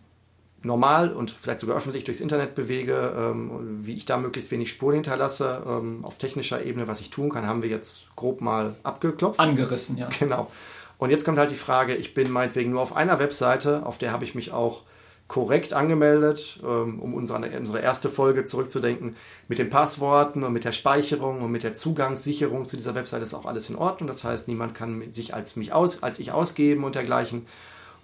normal 0.63 1.13
und 1.13 1.31
vielleicht 1.31 1.61
sogar 1.61 1.77
öffentlich 1.77 2.05
durchs 2.05 2.21
Internet 2.21 2.55
bewege, 2.55 3.13
ähm, 3.17 3.81
wie 3.83 3.95
ich 3.95 4.05
da 4.05 4.17
möglichst 4.17 4.51
wenig 4.51 4.71
Spuren 4.71 4.95
hinterlasse, 4.95 5.63
ähm, 5.67 6.05
auf 6.05 6.19
technischer 6.19 6.65
Ebene, 6.65 6.89
was 6.89 7.01
ich 7.01 7.11
tun 7.11 7.31
kann, 7.31 7.47
haben 7.47 7.63
wir 7.63 7.69
jetzt 7.69 8.09
grob 8.17 8.41
mal 8.41 8.75
abgeklopft. 8.83 9.39
Angerissen, 9.39 9.97
ja. 9.97 10.09
Genau. 10.19 10.51
Und 10.99 11.11
jetzt 11.11 11.25
kommt 11.25 11.39
halt 11.39 11.51
die 11.51 11.57
Frage, 11.57 11.95
ich 11.95 12.15
bin 12.15 12.31
meinetwegen 12.31 12.71
nur 12.71 12.81
auf 12.81 12.97
einer 12.97 13.19
Webseite, 13.19 13.85
auf 13.85 13.99
der 13.99 14.13
habe 14.13 14.25
ich 14.25 14.35
mich 14.35 14.53
auch 14.53 14.83
korrekt 15.29 15.73
angemeldet, 15.73 16.61
ähm, 16.65 17.01
um 17.01 17.15
unsere, 17.15 17.39
unsere 17.59 17.81
erste 17.81 18.09
Folge 18.09 18.45
zurückzudenken. 18.45 19.17
Mit 19.49 19.59
den 19.59 19.71
Passworten 19.71 20.45
und 20.45 20.53
mit 20.53 20.65
der 20.65 20.73
Speicherung 20.73 21.43
und 21.43 21.51
mit 21.51 21.65
der 21.65 21.75
Zugangssicherung 21.75 22.65
zu 22.65 22.77
dieser 22.77 22.95
Webseite 22.95 23.25
ist 23.25 23.35
auch 23.35 23.45
alles 23.45 23.69
in 23.69 23.77
Ordnung. 23.77 24.07
Das 24.07 24.23
heißt, 24.23 24.47
niemand 24.47 24.75
kann 24.75 25.13
sich 25.13 25.35
als 25.35 25.57
mich 25.57 25.73
aus, 25.73 26.03
als 26.03 26.19
ich 26.21 26.33
ausgeben 26.33 26.85
und 26.85 26.95
dergleichen. 26.95 27.47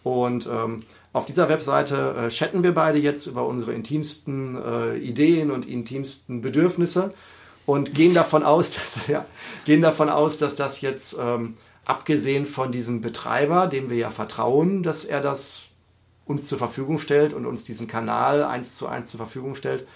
Und 0.02 0.48
ähm, 0.50 0.84
auf 1.12 1.26
dieser 1.26 1.48
Webseite 1.48 2.14
äh, 2.18 2.28
chatten 2.28 2.62
wir 2.62 2.74
beide 2.74 2.98
jetzt 2.98 3.26
über 3.26 3.46
unsere 3.46 3.72
intimsten 3.72 4.56
äh, 4.56 4.96
Ideen 4.96 5.50
und 5.50 5.66
intimsten 5.66 6.40
Bedürfnisse 6.40 7.14
und 7.66 7.94
gehen 7.94 8.14
davon 8.14 8.42
aus, 8.42 8.70
dass, 8.94 9.06
ja, 9.06 9.26
gehen 9.64 9.82
davon 9.82 10.08
aus, 10.08 10.38
dass 10.38 10.56
das 10.56 10.80
jetzt 10.80 11.16
ähm, 11.20 11.54
abgesehen 11.84 12.46
von 12.46 12.72
diesem 12.72 13.00
Betreiber, 13.00 13.66
dem 13.66 13.90
wir 13.90 13.96
ja 13.96 14.10
vertrauen, 14.10 14.82
dass 14.82 15.04
er 15.04 15.20
das 15.20 15.64
uns 16.24 16.46
zur 16.46 16.58
Verfügung 16.58 16.98
stellt 16.98 17.34
und 17.34 17.46
uns 17.46 17.64
diesen 17.64 17.88
Kanal 17.88 18.44
eins 18.44 18.76
zu 18.76 18.86
eins 18.86 19.10
zur 19.10 19.18
Verfügung 19.18 19.54
stellt, 19.54 19.86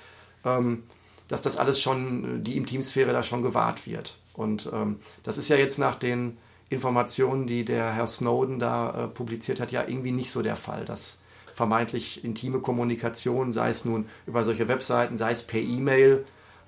ähm, 0.44 0.82
dass 1.28 1.42
das 1.42 1.56
alles 1.56 1.80
schon, 1.80 2.44
die 2.44 2.56
Intimsphäre 2.56 3.12
da 3.12 3.22
schon 3.22 3.42
gewahrt 3.42 3.86
wird. 3.86 4.18
Und 4.34 4.70
ähm, 4.72 5.00
das 5.22 5.38
ist 5.38 5.48
ja 5.48 5.56
jetzt 5.56 5.78
nach 5.78 5.96
den 5.96 6.36
Informationen, 6.68 7.46
die 7.46 7.64
der 7.64 7.92
Herr 7.92 8.06
Snowden 8.06 8.58
da 8.58 9.04
äh, 9.04 9.08
publiziert 9.08 9.60
hat, 9.60 9.72
ja 9.72 9.84
irgendwie 9.86 10.12
nicht 10.12 10.30
so 10.30 10.42
der 10.42 10.56
Fall. 10.56 10.84
Dass 10.84 11.18
vermeintlich 11.54 12.24
intime 12.24 12.60
Kommunikation, 12.60 13.52
sei 13.52 13.70
es 13.70 13.84
nun 13.84 14.08
über 14.26 14.44
solche 14.44 14.68
Webseiten, 14.68 15.16
sei 15.16 15.32
es 15.32 15.42
per 15.44 15.60
E-Mail, 15.60 16.24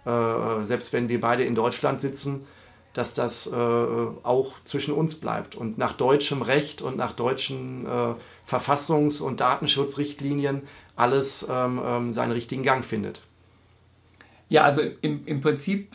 äh, 0.06 0.64
selbst 0.64 0.92
wenn 0.92 1.08
wir 1.08 1.20
beide 1.20 1.44
in 1.44 1.54
Deutschland 1.54 2.00
sitzen, 2.00 2.46
dass 2.94 3.12
das 3.12 3.46
äh, 3.46 3.50
auch 3.52 4.54
zwischen 4.64 4.94
uns 4.94 5.16
bleibt 5.16 5.54
und 5.54 5.78
nach 5.78 5.92
deutschem 5.92 6.42
Recht 6.42 6.80
und 6.80 6.96
nach 6.96 7.12
deutschen 7.12 7.86
äh, 7.86 8.14
Verfassungs- 8.48 9.20
und 9.20 9.40
Datenschutzrichtlinien 9.40 10.62
alles 10.96 11.46
ähm, 11.48 11.80
ähm, 11.84 12.14
seinen 12.14 12.32
richtigen 12.32 12.62
Gang 12.62 12.84
findet. 12.84 13.20
Ja, 14.48 14.64
also 14.64 14.80
im, 15.02 15.26
im 15.26 15.40
Prinzip 15.40 15.92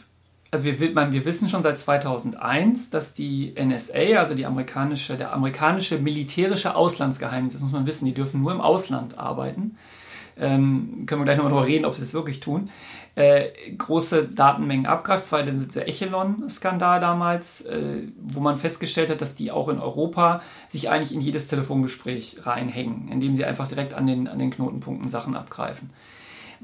also 0.53 0.65
wir, 0.65 0.79
wir 0.79 1.25
wissen 1.25 1.49
schon 1.49 1.63
seit 1.63 1.79
2001, 1.79 2.91
dass 2.91 3.15
die 3.15 3.55
NSA, 3.59 4.19
also 4.19 4.35
die 4.35 4.45
amerikanische, 4.45 5.17
der 5.17 5.33
amerikanische 5.33 5.97
militärische 5.97 6.75
Auslandsgeheimnis, 6.75 7.53
das 7.53 7.63
muss 7.63 7.71
man 7.71 7.87
wissen, 7.87 8.05
die 8.05 8.13
dürfen 8.13 8.43
nur 8.43 8.51
im 8.51 8.61
Ausland 8.61 9.17
arbeiten. 9.17 9.79
Ähm, 10.37 11.05
können 11.07 11.21
wir 11.21 11.25
gleich 11.25 11.37
nochmal 11.37 11.53
darüber 11.53 11.67
reden, 11.67 11.85
ob 11.85 11.95
sie 11.95 12.03
es 12.03 12.13
wirklich 12.13 12.39
tun, 12.39 12.69
äh, 13.15 13.49
große 13.75 14.27
Datenmengen 14.27 14.85
abgreift. 14.85 15.23
Das 15.23 15.31
war 15.31 15.41
der, 15.41 15.55
der 15.55 15.87
Echelon-Skandal 15.87 16.99
damals, 16.99 17.61
äh, 17.61 18.03
wo 18.21 18.39
man 18.39 18.57
festgestellt 18.57 19.09
hat, 19.09 19.21
dass 19.21 19.33
die 19.33 19.51
auch 19.51 19.69
in 19.69 19.79
Europa 19.79 20.43
sich 20.67 20.91
eigentlich 20.91 21.15
in 21.15 21.21
jedes 21.21 21.47
Telefongespräch 21.47 22.37
reinhängen, 22.43 23.07
indem 23.11 23.35
sie 23.35 23.45
einfach 23.45 23.67
direkt 23.67 23.95
an 23.95 24.05
den, 24.05 24.27
an 24.27 24.37
den 24.37 24.51
Knotenpunkten 24.51 25.09
Sachen 25.09 25.35
abgreifen. 25.35 25.89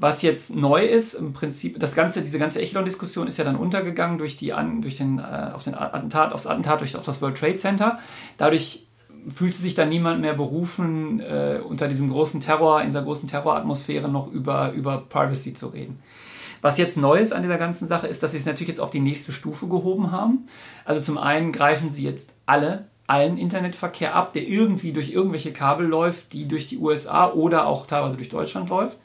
Was 0.00 0.22
jetzt 0.22 0.56
neu 0.56 0.86
ist, 0.86 1.12
im 1.12 1.34
Prinzip, 1.34 1.78
das 1.78 1.94
ganze, 1.94 2.22
diese 2.22 2.38
ganze 2.38 2.62
Echelon-Diskussion 2.62 3.26
ist 3.26 3.36
ja 3.36 3.44
dann 3.44 3.56
untergegangen 3.56 4.16
durch, 4.16 4.34
die, 4.34 4.54
durch 4.80 4.96
den, 4.96 5.18
äh, 5.18 5.50
auf 5.54 5.64
den 5.64 5.74
Attentat, 5.74 6.32
aufs 6.32 6.46
Attentat 6.46 6.80
durch, 6.80 6.96
auf 6.96 7.04
das 7.04 7.20
World 7.20 7.36
Trade 7.36 7.56
Center. 7.56 7.98
Dadurch 8.38 8.86
fühlte 9.28 9.58
sich 9.58 9.74
dann 9.74 9.90
niemand 9.90 10.22
mehr 10.22 10.32
berufen, 10.32 11.20
äh, 11.20 11.60
unter 11.62 11.86
diesem 11.86 12.10
großen 12.10 12.40
Terror, 12.40 12.80
in 12.80 12.86
dieser 12.86 13.02
großen 13.02 13.28
Terroratmosphäre 13.28 14.08
noch 14.08 14.32
über, 14.32 14.72
über 14.72 15.04
Privacy 15.06 15.52
zu 15.52 15.68
reden. 15.68 16.02
Was 16.62 16.78
jetzt 16.78 16.96
neu 16.96 17.18
ist 17.18 17.32
an 17.32 17.42
dieser 17.42 17.58
ganzen 17.58 17.86
Sache, 17.86 18.06
ist, 18.06 18.22
dass 18.22 18.32
sie 18.32 18.38
es 18.38 18.46
natürlich 18.46 18.68
jetzt 18.68 18.80
auf 18.80 18.90
die 18.90 19.00
nächste 19.00 19.32
Stufe 19.32 19.66
gehoben 19.66 20.12
haben. 20.12 20.46
Also 20.86 21.00
zum 21.00 21.18
einen 21.18 21.52
greifen 21.52 21.90
sie 21.90 22.04
jetzt 22.04 22.32
alle, 22.46 22.86
allen 23.06 23.38
Internetverkehr 23.38 24.14
ab, 24.14 24.32
der 24.32 24.46
irgendwie 24.46 24.92
durch 24.92 25.12
irgendwelche 25.12 25.52
Kabel 25.52 25.86
läuft, 25.86 26.32
die 26.32 26.46
durch 26.46 26.68
die 26.68 26.78
USA 26.78 27.30
oder 27.30 27.66
auch 27.66 27.86
teilweise 27.86 28.16
durch 28.16 28.28
Deutschland 28.28 28.70
läuft. 28.70 28.98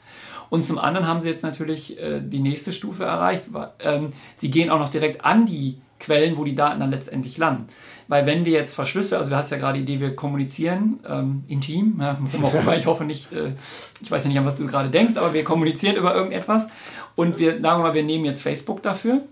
Und 0.50 0.62
zum 0.62 0.78
anderen 0.78 1.06
haben 1.06 1.20
sie 1.20 1.28
jetzt 1.28 1.42
natürlich 1.42 2.00
äh, 2.00 2.20
die 2.20 2.40
nächste 2.40 2.72
Stufe 2.72 3.04
erreicht. 3.04 3.44
Ähm, 3.80 4.10
sie 4.36 4.50
gehen 4.50 4.70
auch 4.70 4.78
noch 4.78 4.90
direkt 4.90 5.24
an 5.24 5.46
die 5.46 5.78
Quellen, 5.98 6.36
wo 6.36 6.44
die 6.44 6.54
Daten 6.54 6.80
dann 6.80 6.90
letztendlich 6.90 7.38
landen. 7.38 7.68
Weil 8.08 8.26
wenn 8.26 8.44
wir 8.44 8.52
jetzt 8.52 8.74
verschlüsseln, 8.74 9.18
also 9.18 9.30
du 9.30 9.36
hast 9.36 9.50
ja 9.50 9.56
gerade 9.56 9.78
die 9.78 9.82
Idee, 9.82 10.00
wir 10.00 10.14
kommunizieren 10.14 11.00
ähm, 11.08 11.44
intim, 11.48 11.96
ja, 12.00 12.18
warum 12.20 12.44
auch 12.44 12.54
immer, 12.54 12.76
ich 12.76 12.86
hoffe 12.86 13.04
nicht, 13.04 13.32
äh, 13.32 13.52
ich 14.00 14.10
weiß 14.10 14.24
ja 14.24 14.28
nicht, 14.28 14.38
an 14.38 14.44
was 14.44 14.56
du 14.56 14.66
gerade 14.66 14.90
denkst, 14.90 15.16
aber 15.16 15.32
wir 15.32 15.42
kommunizieren 15.42 15.96
über 15.96 16.14
irgendetwas 16.14 16.68
und 17.14 17.38
wir 17.38 17.52
sagen 17.52 17.80
wir 17.80 17.88
mal, 17.88 17.94
wir 17.94 18.04
nehmen 18.04 18.24
jetzt 18.24 18.42
Facebook 18.42 18.82
dafür 18.82 19.22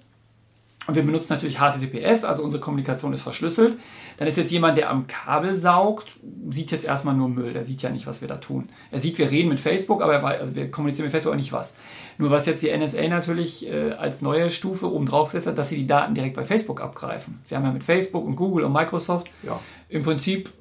und 0.86 0.94
wir 0.94 1.02
benutzen 1.02 1.32
natürlich 1.32 1.58
HTTPS, 1.58 2.24
also 2.24 2.42
unsere 2.42 2.60
Kommunikation 2.60 3.12
ist 3.12 3.22
verschlüsselt. 3.22 3.78
Dann 4.18 4.28
ist 4.28 4.36
jetzt 4.36 4.52
jemand, 4.52 4.76
der 4.76 4.90
am 4.90 5.06
Kabel 5.06 5.56
saugt, 5.56 6.12
sieht 6.50 6.70
jetzt 6.72 6.84
erstmal 6.84 7.14
nur 7.14 7.28
Müll. 7.28 7.52
Der 7.52 7.62
sieht 7.62 7.80
ja 7.82 7.90
nicht, 7.90 8.06
was 8.06 8.20
wir 8.20 8.28
da 8.28 8.36
tun. 8.36 8.68
Er 8.90 9.00
sieht, 9.00 9.16
wir 9.18 9.30
reden 9.30 9.48
mit 9.48 9.60
Facebook, 9.60 10.02
aber 10.02 10.22
weiß, 10.22 10.40
also 10.40 10.54
wir 10.54 10.70
kommunizieren 10.70 11.06
mit 11.06 11.12
Facebook 11.12 11.32
auch 11.32 11.38
nicht 11.38 11.52
was. 11.52 11.76
Nur 12.18 12.30
was 12.30 12.44
jetzt 12.46 12.62
die 12.62 12.76
NSA 12.76 13.08
natürlich 13.08 13.68
äh, 13.68 13.92
als 13.92 14.20
neue 14.20 14.50
Stufe 14.50 14.92
oben 14.92 15.06
drauf 15.06 15.28
gesetzt 15.28 15.46
hat, 15.46 15.58
dass 15.58 15.70
sie 15.70 15.76
die 15.76 15.86
Daten 15.86 16.14
direkt 16.14 16.36
bei 16.36 16.44
Facebook 16.44 16.80
abgreifen. 16.80 17.40
Sie 17.44 17.56
haben 17.56 17.64
ja 17.64 17.72
mit 17.72 17.82
Facebook 17.82 18.24
und 18.24 18.36
Google 18.36 18.64
und 18.64 18.72
Microsoft 18.72 19.30
ja. 19.42 19.58
im 19.88 20.02
Prinzip 20.02 20.52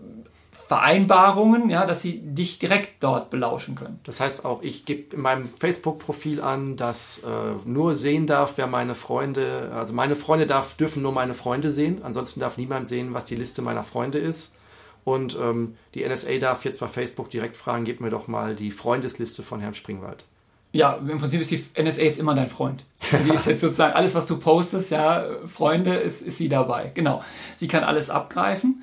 Vereinbarungen, 0.73 1.69
ja, 1.69 1.85
dass 1.85 2.01
sie 2.01 2.19
dich 2.23 2.57
direkt 2.57 3.03
dort 3.03 3.29
belauschen 3.29 3.75
können. 3.75 3.99
Das 4.05 4.19
heißt 4.19 4.43
auch, 4.43 4.63
ich 4.63 4.85
gebe 4.85 5.15
in 5.15 5.21
meinem 5.21 5.47
Facebook-Profil 5.59 6.41
an, 6.41 6.77
dass 6.77 7.19
äh, 7.19 7.27
nur 7.63 7.95
sehen 7.95 8.25
darf, 8.25 8.53
wer 8.55 8.65
meine 8.65 8.95
Freunde, 8.95 9.71
also 9.75 9.93
meine 9.93 10.15
Freunde 10.15 10.47
darf, 10.47 10.73
dürfen 10.73 11.03
nur 11.03 11.11
meine 11.11 11.35
Freunde 11.35 11.71
sehen, 11.71 12.01
ansonsten 12.01 12.39
darf 12.39 12.57
niemand 12.57 12.87
sehen, 12.87 13.13
was 13.13 13.25
die 13.25 13.35
Liste 13.35 13.61
meiner 13.61 13.83
Freunde 13.83 14.17
ist. 14.17 14.55
Und 15.03 15.37
ähm, 15.39 15.75
die 15.93 16.03
NSA 16.03 16.39
darf 16.39 16.65
jetzt 16.65 16.79
bei 16.79 16.87
Facebook 16.87 17.29
direkt 17.29 17.55
fragen, 17.55 17.85
gib 17.85 18.01
mir 18.01 18.09
doch 18.09 18.27
mal 18.27 18.55
die 18.55 18.71
Freundesliste 18.71 19.43
von 19.43 19.59
Herrn 19.59 19.75
Springwald. 19.75 20.25
Ja, 20.71 20.93
im 20.93 21.19
Prinzip 21.19 21.41
ist 21.41 21.51
die 21.51 21.63
NSA 21.79 22.01
jetzt 22.01 22.19
immer 22.19 22.33
dein 22.33 22.49
Freund. 22.49 22.83
Die 23.27 23.31
ist 23.31 23.45
jetzt 23.45 23.61
sozusagen 23.61 23.93
alles, 23.93 24.15
was 24.15 24.25
du 24.25 24.39
postest, 24.39 24.89
ja, 24.89 25.23
Freunde, 25.45 25.97
ist, 25.97 26.23
ist 26.23 26.39
sie 26.39 26.49
dabei. 26.49 26.89
Genau. 26.95 27.21
Sie 27.57 27.67
kann 27.67 27.83
alles 27.83 28.09
abgreifen. 28.09 28.81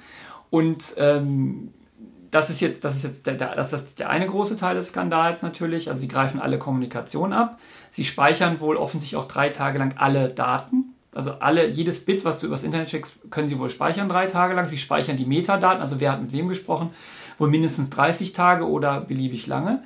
Und 0.50 0.94
ähm, 0.98 1.72
das 2.30 2.50
ist 2.50 2.60
jetzt, 2.60 2.84
das 2.84 2.96
ist 2.96 3.04
jetzt 3.04 3.26
der, 3.26 3.34
der, 3.34 3.54
das 3.54 3.72
ist 3.72 3.98
der 3.98 4.08
eine 4.10 4.26
große 4.26 4.56
Teil 4.56 4.76
des 4.76 4.88
Skandals 4.88 5.42
natürlich. 5.42 5.88
Also 5.88 6.00
sie 6.00 6.08
greifen 6.08 6.40
alle 6.40 6.58
Kommunikation 6.58 7.32
ab. 7.32 7.58
Sie 7.90 8.04
speichern 8.04 8.60
wohl 8.60 8.76
offensichtlich 8.76 9.20
auch 9.20 9.26
drei 9.26 9.48
Tage 9.48 9.78
lang 9.78 9.94
alle 9.96 10.28
Daten. 10.28 10.94
Also 11.12 11.32
alle, 11.40 11.68
jedes 11.68 12.04
Bit, 12.04 12.24
was 12.24 12.38
du 12.38 12.46
übers 12.46 12.62
Internet 12.62 12.90
schickst, 12.90 13.30
können 13.30 13.48
sie 13.48 13.58
wohl 13.58 13.68
speichern 13.68 14.08
drei 14.08 14.26
Tage 14.26 14.54
lang. 14.54 14.66
Sie 14.66 14.78
speichern 14.78 15.16
die 15.16 15.26
Metadaten, 15.26 15.80
also 15.80 15.98
wer 15.98 16.12
hat 16.12 16.22
mit 16.22 16.32
wem 16.32 16.46
gesprochen, 16.46 16.90
wohl 17.38 17.50
mindestens 17.50 17.90
30 17.90 18.32
Tage 18.32 18.68
oder 18.68 19.00
beliebig 19.00 19.48
lange. 19.48 19.82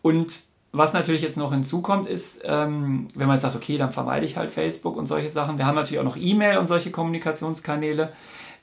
Und 0.00 0.40
was 0.72 0.94
natürlich 0.94 1.20
jetzt 1.20 1.36
noch 1.36 1.52
hinzukommt, 1.52 2.06
ist, 2.06 2.40
ähm, 2.44 3.08
wenn 3.14 3.26
man 3.26 3.36
jetzt 3.36 3.42
sagt, 3.42 3.56
okay, 3.56 3.76
dann 3.76 3.92
vermeide 3.92 4.24
ich 4.24 4.38
halt 4.38 4.50
Facebook 4.50 4.96
und 4.96 5.04
solche 5.04 5.28
Sachen. 5.28 5.58
Wir 5.58 5.66
haben 5.66 5.74
natürlich 5.74 6.00
auch 6.00 6.04
noch 6.04 6.16
E-Mail 6.16 6.56
und 6.56 6.66
solche 6.66 6.90
Kommunikationskanäle 6.90 8.10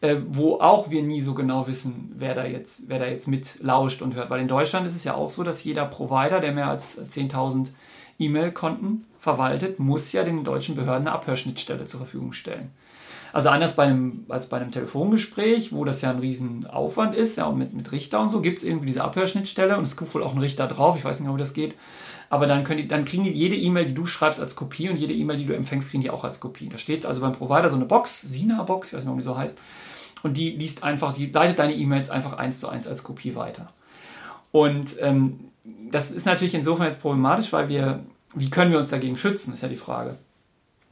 äh, 0.02 0.18
wo 0.28 0.60
auch 0.60 0.89
wir 0.89 1.04
nie 1.04 1.22
so 1.22 1.34
genau 1.34 1.68
wissen, 1.68 2.14
wer 2.16 2.34
da 2.34 2.45
jetzt, 2.45 2.84
wer 2.88 3.00
da 3.00 3.06
jetzt 3.06 3.28
mit 3.28 3.60
und 3.62 4.16
hört. 4.16 4.30
Weil 4.30 4.41
in 4.41 4.47
Deutschland 4.47 4.88
ist 4.88 4.95
es 4.95 5.04
ja 5.04 5.16
auch 5.16 5.30
so, 5.30 5.43
dass 5.43 5.64
jeder 5.64 5.86
Provider, 5.86 6.39
der 6.39 6.54
mehr 6.54 6.70
als 6.70 7.00
10.000 7.00 7.70
E-Mail-Konten 8.18 9.06
verwaltet, 9.20 9.80
muss 9.80 10.12
ja 10.12 10.24
den 10.24 10.43
deutschen 10.43 10.76
Behörden 10.76 11.08
eine 11.08 11.16
Abhörschnittstelle 11.16 11.86
zur 11.86 12.00
Verfügung 12.00 12.34
stellen. 12.34 12.72
Also 13.32 13.50
anders 13.50 13.76
bei 13.76 13.84
einem, 13.84 14.26
als 14.30 14.50
bei 14.50 14.58
einem 14.58 14.72
Telefongespräch, 14.72 15.72
wo 15.72 15.86
das 15.86 16.02
ja 16.02 16.10
ein 16.10 16.20
Riesenaufwand 16.20 17.14
ist, 17.14 17.38
ja, 17.38 17.45
und 17.45 17.60
mit, 17.60 17.74
mit 17.74 17.91
Richter 17.91 18.22
und 18.22 18.32
so, 18.32 18.41
gibt 18.41 18.58
es 18.58 18.64
irgendwie 18.64 18.88
diese 18.88 19.04
Abhörschnittstelle 19.04 19.78
und 19.78 19.84
es 19.84 19.97
gibt 19.97 20.14
wohl 20.16 20.24
auch 20.24 20.32
einen 20.32 20.39
Richter 20.39 20.68
drauf, 20.68 20.95
ich 20.97 21.06
weiß 21.06 21.20
nicht, 21.20 21.30
ob 21.30 21.38
das 21.38 21.54
geht. 21.54 21.76
Aber 22.32 22.47
dann, 22.47 22.64
können 22.64 22.82
die, 22.82 22.88
dann 22.88 23.06
kriegen 23.06 23.24
die 23.24 23.32
jede 23.32 23.56
E-Mail, 23.56 23.86
die 23.86 23.93
du 23.93 24.06
schreibst, 24.06 24.39
als 24.39 24.56
Kopie 24.56 24.89
und 24.89 24.97
jede 24.97 25.14
E-Mail, 25.14 25.38
die 25.38 25.45
du 25.45 25.56
empfängst, 25.56 25.89
kriegen 25.89 26.04
die 26.04 26.12
auch 26.12 26.24
als 26.24 26.39
Kopie. 26.39 26.70
Da 26.70 26.78
steht 26.78 27.06
also 27.06 27.22
beim 27.22 27.34
Provider 27.34 27.70
so 27.70 27.76
eine 27.76 27.86
Box, 27.86 28.22
Sina-Box, 28.22 28.89
ich 28.89 28.93
weiß 28.93 29.04
nicht, 29.04 29.12
ob 29.12 29.18
die 29.18 29.24
so 29.24 29.38
heißt, 29.38 29.60
und 30.24 30.36
die 30.36 30.51
liest 30.51 30.84
einfach, 30.84 31.13
die 31.13 31.28
leitet 31.28 31.59
deine 31.59 31.74
E-Mails 31.74 32.09
einfach 32.09 32.34
eins 32.34 32.59
zu 32.59 32.70
eins 32.70 32.88
als 32.88 33.03
Kopie 33.03 33.36
weiter. 33.36 33.72
Und 34.51 34.95
ähm, 34.99 35.51
das 35.91 36.11
ist 36.11 36.26
natürlich 36.26 36.55
insofern 36.55 36.86
jetzt 36.86 37.01
problematisch, 37.01 37.53
weil 37.53 37.70
wir, 37.70 38.03
wie 38.34 38.49
können 38.49 38.72
wir 38.72 38.80
uns 38.80 38.89
dagegen 38.89 39.17
schützen, 39.17 39.53
ist 39.53 39.63
ja 39.63 39.70
die 39.70 39.78
Frage. 39.78 40.17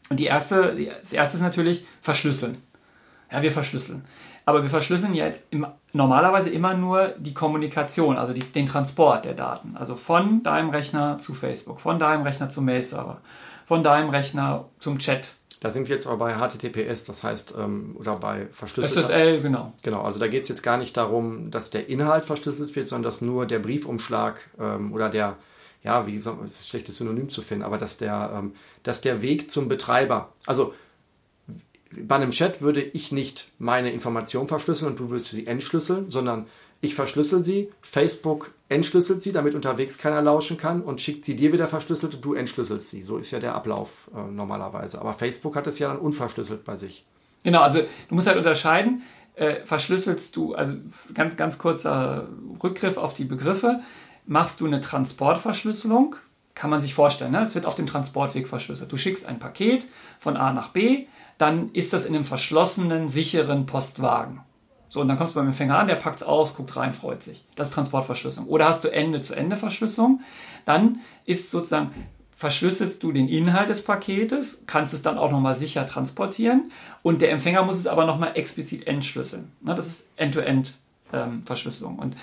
Und 0.09 0.19
die 0.19 0.25
erste, 0.25 0.75
das 1.01 1.11
erste 1.11 1.38
ist 1.38 1.43
natürlich 1.43 1.86
verschlüsseln. 2.01 2.57
Ja, 3.32 3.41
wir 3.41 3.51
verschlüsseln. 3.51 4.05
Aber 4.45 4.63
wir 4.63 4.69
verschlüsseln 4.69 5.13
jetzt 5.13 5.43
im, 5.49 5.67
normalerweise 5.91 6.49
immer 6.49 6.73
nur 6.73 7.09
die 7.17 7.34
Kommunikation, 7.34 8.17
also 8.17 8.32
die, 8.32 8.39
den 8.39 8.65
Transport 8.65 9.25
der 9.25 9.34
Daten. 9.34 9.75
Also 9.75 9.95
von 9.95 10.41
deinem 10.43 10.69
Rechner 10.69 11.17
zu 11.17 11.34
Facebook, 11.34 11.82
von 11.82 11.99
deinem 11.99 12.23
Rechner 12.23 12.47
zum 12.47 12.63
Mail-Server, 12.63 13.19
von 13.65 13.84
deinem 13.84 14.09
Rechner 14.09 14.65
zum 14.80 14.99
Chat, 14.99 15.34
da 15.60 15.72
sind 15.72 15.88
wir 15.88 15.95
jetzt 15.95 16.05
aber 16.05 16.18
bei 16.18 16.36
HTTPS, 16.36 17.03
das 17.05 17.24
heißt, 17.24 17.55
ähm, 17.58 17.95
oder 17.97 18.18
bei 18.18 18.47
verschlüsselter. 18.53 19.10
SSL, 19.10 19.41
genau. 19.41 19.74
Genau, 19.82 20.01
also 20.01 20.20
da 20.20 20.28
geht 20.28 20.43
es 20.43 20.49
jetzt 20.49 20.62
gar 20.62 20.78
nicht 20.78 20.95
darum, 20.95 21.49
dass 21.49 21.70
der 21.70 21.89
Inhalt 21.89 22.26
verschlüsselt 22.26 22.76
wird, 22.76 22.88
sondern 22.88 23.10
dass 23.10 23.22
nur 23.22 23.45
der 23.45 23.60
Briefumschlag 23.60 24.39
ähm, 24.60 24.93
oder 24.93 25.10
der, 25.10 25.38
ja, 25.84 26.05
wie 26.05 26.22
soll 26.22 26.36
man, 26.36 26.45
ist 26.45 26.62
ein 26.62 26.68
schlechtes 26.68 26.97
Synonym 26.97 27.30
zu 27.30 27.41
finden, 27.41 27.64
aber 27.64 27.78
dass 27.78 27.97
der, 27.97 28.34
ähm, 28.36 28.53
dass 28.84 29.01
der 29.01 29.22
Weg 29.22 29.49
zum 29.49 29.68
Betreiber, 29.68 30.34
also 30.45 30.74
bei 31.91 32.16
einem 32.16 32.32
Chat 32.32 32.62
würde 32.62 32.82
ich 32.82 33.12
nicht 33.12 33.49
meine 33.58 33.91
Information 33.91 34.47
verschlüsseln 34.47 34.91
und 34.91 34.99
du 34.99 35.10
würdest 35.10 35.32
sie 35.32 35.47
entschlüsseln, 35.47 36.12
sondern 36.12 36.45
ich 36.82 36.95
verschlüssel 36.95 37.43
sie, 37.43 37.69
Facebook 37.82 38.53
entschlüsselt 38.69 39.21
sie, 39.21 39.32
damit 39.32 39.55
unterwegs 39.55 39.97
keiner 39.97 40.21
lauschen 40.21 40.57
kann 40.57 40.82
und 40.82 41.01
schickt 41.01 41.25
sie 41.25 41.36
dir 41.36 41.51
wieder 41.51 41.67
verschlüsselt 41.67 42.15
und 42.15 42.25
du 42.25 42.34
entschlüsselst 42.34 42.89
sie. 42.89 43.03
So 43.03 43.17
ist 43.17 43.32
ja 43.32 43.39
der 43.39 43.55
Ablauf 43.55 44.09
äh, 44.15 44.32
normalerweise. 44.32 44.99
Aber 44.99 45.13
Facebook 45.13 45.55
hat 45.55 45.67
es 45.67 45.80
ja 45.80 45.88
dann 45.89 45.99
unverschlüsselt 45.99 46.63
bei 46.65 46.75
sich. 46.75 47.05
Genau, 47.43 47.61
also 47.61 47.80
du 47.80 48.15
musst 48.15 48.28
halt 48.28 48.38
unterscheiden, 48.38 49.03
äh, 49.36 49.63
verschlüsselst 49.63 50.36
du, 50.36 50.53
also 50.53 50.75
ganz, 51.13 51.38
ganz 51.38 51.57
kurzer 51.57 52.28
Rückgriff 52.61 52.97
auf 52.97 53.13
die 53.13 53.25
Begriffe, 53.25 53.82
machst 54.25 54.59
du 54.59 54.65
eine 54.65 54.82
Transportverschlüsselung, 54.82 56.15
kann 56.55 56.69
man 56.69 56.82
sich 56.82 56.93
vorstellen, 56.93 57.32
ne? 57.32 57.41
es 57.43 57.55
wird 57.55 57.65
auf 57.65 57.75
dem 57.75 57.88
Transportweg 57.88 58.47
verschlüsselt. 58.47 58.91
Du 58.91 58.97
schickst 58.97 59.28
ein 59.28 59.39
Paket 59.39 59.86
von 60.19 60.36
A 60.36 60.51
nach 60.53 60.69
B, 60.69 61.05
dann 61.38 61.69
ist 61.71 61.93
das 61.93 62.05
in 62.05 62.15
einem 62.15 62.25
verschlossenen, 62.25 63.07
sicheren 63.07 63.67
Postwagen. 63.67 64.41
So, 64.89 65.01
und 65.01 65.07
dann 65.07 65.17
kommst 65.17 65.35
du 65.35 65.39
beim 65.39 65.47
Empfänger 65.47 65.77
an, 65.77 65.88
der 65.88 65.95
packt 65.95 66.17
es 66.17 66.23
aus, 66.23 66.55
guckt 66.55 66.75
rein, 66.75 66.93
freut 66.93 67.21
sich. 67.21 67.45
Das 67.55 67.67
ist 67.69 67.73
Transportverschlüsselung. 67.73 68.47
Oder 68.47 68.67
hast 68.69 68.83
du 68.83 68.88
Ende-zu-Ende-Verschlüsselung, 68.88 70.21
dann 70.65 70.99
ist 71.25 71.51
sozusagen, 71.51 71.91
verschlüsselst 72.35 73.01
du 73.03 73.11
den 73.11 73.27
Inhalt 73.27 73.69
des 73.69 73.83
Paketes, 73.83 74.63
kannst 74.67 74.93
es 74.93 75.01
dann 75.01 75.17
auch 75.17 75.31
nochmal 75.31 75.55
sicher 75.55 75.85
transportieren 75.85 76.71
und 77.01 77.21
der 77.21 77.31
Empfänger 77.31 77.63
muss 77.63 77.77
es 77.77 77.88
aber 77.88 78.05
nochmal 78.05 78.31
explizit 78.35 78.85
entschlüsseln. 78.88 79.51
Das 79.61 79.88
ist 79.88 80.09
End-to-End-Verschlüsselung. 80.17 81.97
Und 81.99 82.15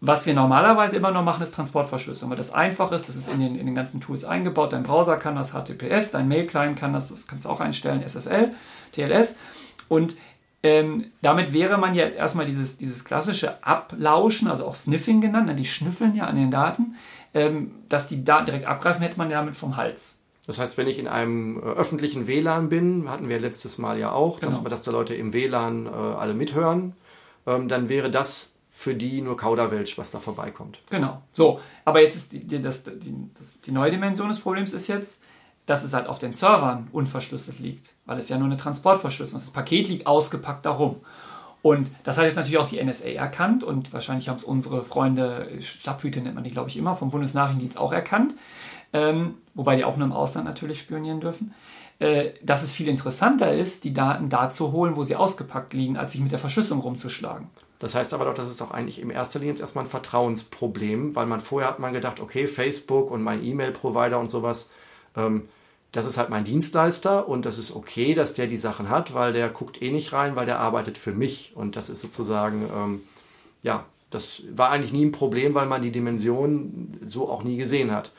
was 0.00 0.26
wir 0.26 0.34
normalerweise 0.34 0.96
immer 0.96 1.10
noch 1.10 1.24
machen, 1.24 1.42
ist 1.42 1.54
Transportverschlüsselung, 1.54 2.30
weil 2.30 2.36
das 2.36 2.52
einfach 2.52 2.92
ist, 2.92 3.08
das 3.08 3.16
ist 3.16 3.28
in 3.28 3.40
den, 3.40 3.58
in 3.58 3.66
den 3.66 3.74
ganzen 3.74 4.00
Tools 4.00 4.24
eingebaut. 4.24 4.72
Dein 4.72 4.84
Browser 4.84 5.16
kann 5.16 5.34
das, 5.34 5.52
HTTPS, 5.52 6.12
dein 6.12 6.28
Mail-Client 6.28 6.78
kann 6.78 6.92
das, 6.92 7.08
das 7.08 7.26
kannst 7.26 7.46
du 7.46 7.50
auch 7.50 7.60
einstellen, 7.60 8.06
SSL, 8.06 8.52
TLS. 8.92 9.36
Und 9.88 10.16
ähm, 10.62 11.12
damit 11.22 11.52
wäre 11.52 11.78
man 11.78 11.94
ja 11.94 12.04
jetzt 12.04 12.16
erstmal 12.16 12.46
dieses, 12.46 12.78
dieses 12.78 13.04
klassische 13.04 13.62
Ablauschen, 13.64 14.48
also 14.48 14.66
auch 14.66 14.74
Sniffing 14.74 15.20
genannt, 15.20 15.46
ne, 15.46 15.54
die 15.54 15.66
schnüffeln 15.66 16.14
ja 16.14 16.24
an 16.24 16.36
den 16.36 16.50
Daten, 16.50 16.96
ähm, 17.34 17.72
dass 17.88 18.08
die 18.08 18.24
Daten 18.24 18.46
direkt 18.46 18.66
abgreifen, 18.66 19.02
hätte 19.02 19.18
man 19.18 19.30
ja 19.30 19.38
damit 19.38 19.56
vom 19.56 19.76
Hals. 19.76 20.18
Das 20.46 20.58
heißt, 20.58 20.78
wenn 20.78 20.88
ich 20.88 20.98
in 20.98 21.06
einem 21.06 21.58
äh, 21.58 21.60
öffentlichen 21.60 22.26
WLAN 22.26 22.70
bin, 22.70 23.08
hatten 23.08 23.28
wir 23.28 23.38
letztes 23.38 23.78
Mal 23.78 23.98
ja 23.98 24.12
auch, 24.12 24.40
genau. 24.40 24.50
dass, 24.50 24.64
dass 24.64 24.82
da 24.82 24.90
Leute 24.90 25.14
im 25.14 25.32
WLAN 25.32 25.86
äh, 25.86 25.90
alle 25.90 26.34
mithören, 26.34 26.94
ähm, 27.46 27.68
dann 27.68 27.88
wäre 27.88 28.10
das 28.10 28.52
für 28.70 28.94
die 28.94 29.20
nur 29.20 29.36
Kauderwelsch, 29.36 29.98
was 29.98 30.10
da 30.10 30.20
vorbeikommt. 30.20 30.80
Genau. 30.88 31.20
So, 31.32 31.60
aber 31.84 32.00
jetzt 32.00 32.16
ist 32.16 32.32
die, 32.32 32.46
die, 32.46 32.62
das, 32.62 32.84
die, 32.84 33.14
das, 33.36 33.60
die 33.60 33.72
neue 33.72 33.90
Dimension 33.90 34.28
des 34.28 34.40
Problems 34.40 34.72
ist 34.72 34.86
jetzt, 34.86 35.22
dass 35.68 35.84
es 35.84 35.92
halt 35.92 36.06
auf 36.06 36.18
den 36.18 36.32
Servern 36.32 36.88
unverschlüsselt 36.92 37.58
liegt, 37.58 37.90
weil 38.06 38.18
es 38.18 38.30
ja 38.30 38.38
nur 38.38 38.46
eine 38.46 38.56
Transportverschlüsselung 38.56 39.36
ist. 39.36 39.48
Das 39.48 39.52
Paket 39.52 39.86
liegt 39.88 40.06
ausgepackt 40.06 40.64
darum. 40.64 40.96
Und 41.60 41.90
das 42.04 42.16
hat 42.16 42.24
jetzt 42.24 42.36
natürlich 42.36 42.56
auch 42.56 42.70
die 42.70 42.82
NSA 42.82 43.10
erkannt 43.10 43.64
und 43.64 43.92
wahrscheinlich 43.92 44.30
haben 44.30 44.36
es 44.36 44.44
unsere 44.44 44.82
Freunde, 44.82 45.50
Stabhüte 45.60 46.22
nennt 46.22 46.36
man 46.36 46.44
die, 46.44 46.52
glaube 46.52 46.70
ich, 46.70 46.78
immer, 46.78 46.96
vom 46.96 47.10
Bundesnachrichtendienst 47.10 47.76
auch 47.76 47.92
erkannt, 47.92 48.32
ähm, 48.94 49.34
wobei 49.52 49.76
die 49.76 49.84
auch 49.84 49.98
nur 49.98 50.06
im 50.06 50.12
Ausland 50.12 50.46
natürlich 50.46 50.80
spionieren 50.80 51.20
dürfen, 51.20 51.52
äh, 51.98 52.30
dass 52.42 52.62
es 52.62 52.72
viel 52.72 52.88
interessanter 52.88 53.52
ist, 53.52 53.84
die 53.84 53.92
Daten 53.92 54.30
da 54.30 54.48
zu 54.48 54.72
holen, 54.72 54.96
wo 54.96 55.04
sie 55.04 55.16
ausgepackt 55.16 55.74
liegen, 55.74 55.98
als 55.98 56.12
sich 56.12 56.22
mit 56.22 56.32
der 56.32 56.38
Verschlüsselung 56.38 56.80
rumzuschlagen. 56.80 57.48
Das 57.78 57.94
heißt 57.94 58.14
aber 58.14 58.24
doch, 58.24 58.34
das 58.34 58.48
ist 58.48 58.62
doch 58.62 58.70
eigentlich 58.70 59.02
in 59.02 59.10
erster 59.10 59.38
Linie 59.38 59.52
jetzt 59.52 59.60
erstmal 59.60 59.84
ein 59.84 59.90
Vertrauensproblem, 59.90 61.14
weil 61.14 61.26
man 61.26 61.40
vorher 61.42 61.68
hat 61.68 61.78
man 61.78 61.92
gedacht, 61.92 62.20
okay, 62.20 62.46
Facebook 62.46 63.10
und 63.10 63.22
mein 63.22 63.44
E-Mail-Provider 63.44 64.18
und 64.18 64.30
sowas, 64.30 64.70
ähm, 65.14 65.48
das 65.92 66.04
ist 66.04 66.18
halt 66.18 66.28
mein 66.28 66.44
Dienstleister 66.44 67.28
und 67.28 67.46
das 67.46 67.56
ist 67.56 67.74
okay, 67.74 68.14
dass 68.14 68.34
der 68.34 68.46
die 68.46 68.58
Sachen 68.58 68.90
hat, 68.90 69.14
weil 69.14 69.32
der 69.32 69.48
guckt 69.48 69.80
eh 69.80 69.90
nicht 69.90 70.12
rein, 70.12 70.36
weil 70.36 70.46
der 70.46 70.60
arbeitet 70.60 70.98
für 70.98 71.12
mich. 71.12 71.52
Und 71.54 71.76
das 71.76 71.88
ist 71.88 72.02
sozusagen, 72.02 72.68
ähm, 72.74 73.02
ja, 73.62 73.86
das 74.10 74.42
war 74.54 74.70
eigentlich 74.70 74.92
nie 74.92 75.06
ein 75.06 75.12
Problem, 75.12 75.54
weil 75.54 75.66
man 75.66 75.82
die 75.82 75.90
Dimension 75.90 76.98
so 77.04 77.30
auch 77.30 77.42
nie 77.42 77.56
gesehen 77.56 77.90
hat. 77.90 78.12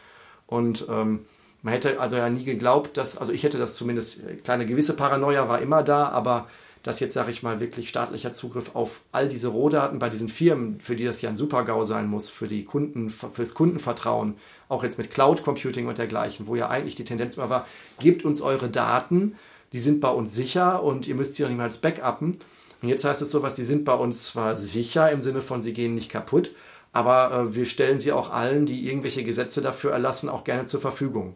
Und 0.47 0.87
ähm, 0.89 1.25
man 1.61 1.73
hätte 1.73 1.99
also 1.99 2.15
ja 2.15 2.29
nie 2.29 2.43
geglaubt, 2.43 2.97
dass, 2.97 3.17
also 3.17 3.31
ich 3.31 3.43
hätte 3.43 3.59
das 3.59 3.75
zumindest, 3.75 4.23
äh, 4.23 4.35
kleine 4.35 4.65
gewisse 4.65 4.95
Paranoia 4.95 5.47
war 5.47 5.61
immer 5.61 5.83
da, 5.83 6.09
aber 6.09 6.47
dass 6.83 6.99
jetzt, 6.99 7.13
sage 7.13 7.31
ich 7.31 7.43
mal, 7.43 7.59
wirklich 7.59 7.89
staatlicher 7.89 8.31
Zugriff 8.31 8.75
auf 8.75 9.01
all 9.11 9.27
diese 9.27 9.49
Rohdaten 9.49 9.99
bei 9.99 10.09
diesen 10.09 10.29
Firmen, 10.29 10.79
für 10.79 10.95
die 10.95 11.05
das 11.05 11.21
ja 11.21 11.29
ein 11.29 11.37
Super-GAU 11.37 11.83
sein 11.83 12.07
muss, 12.07 12.29
für 12.29 12.47
die 12.47 12.63
Kunden, 12.63 13.09
fürs 13.09 13.53
Kundenvertrauen, 13.53 14.35
auch 14.69 14.83
jetzt 14.83 14.97
mit 14.97 15.11
Cloud 15.11 15.43
Computing 15.43 15.87
und 15.87 15.97
dergleichen, 15.97 16.47
wo 16.47 16.55
ja 16.55 16.69
eigentlich 16.69 16.95
die 16.95 17.03
Tendenz 17.03 17.37
immer 17.37 17.49
war, 17.49 17.67
gebt 17.99 18.23
uns 18.23 18.41
eure 18.41 18.69
Daten, 18.69 19.35
die 19.73 19.79
sind 19.79 19.99
bei 19.99 20.09
uns 20.09 20.33
sicher 20.33 20.83
und 20.83 21.07
ihr 21.07 21.15
müsst 21.15 21.35
sie 21.35 21.43
auch 21.43 21.49
nicht 21.49 21.57
mal 21.57 21.63
als 21.65 21.79
backuppen. 21.79 22.37
Und 22.81 22.87
jetzt 22.87 23.03
heißt 23.03 23.21
es 23.21 23.31
sowas, 23.31 23.55
die 23.55 23.63
sind 23.63 23.83
bei 23.83 23.93
uns 23.93 24.25
zwar 24.25 24.55
sicher 24.55 25.11
im 25.11 25.21
Sinne 25.21 25.41
von, 25.41 25.61
sie 25.61 25.73
gehen 25.73 25.95
nicht 25.95 26.09
kaputt, 26.09 26.51
aber 26.93 27.31
äh, 27.31 27.55
wir 27.55 27.65
stellen 27.65 27.99
sie 27.99 28.11
auch 28.13 28.31
allen, 28.31 28.65
die 28.65 28.87
irgendwelche 28.87 29.23
Gesetze 29.23 29.61
dafür 29.61 29.91
erlassen, 29.91 30.29
auch 30.29 30.43
gerne 30.43 30.65
zur 30.65 30.81
Verfügung. 30.81 31.35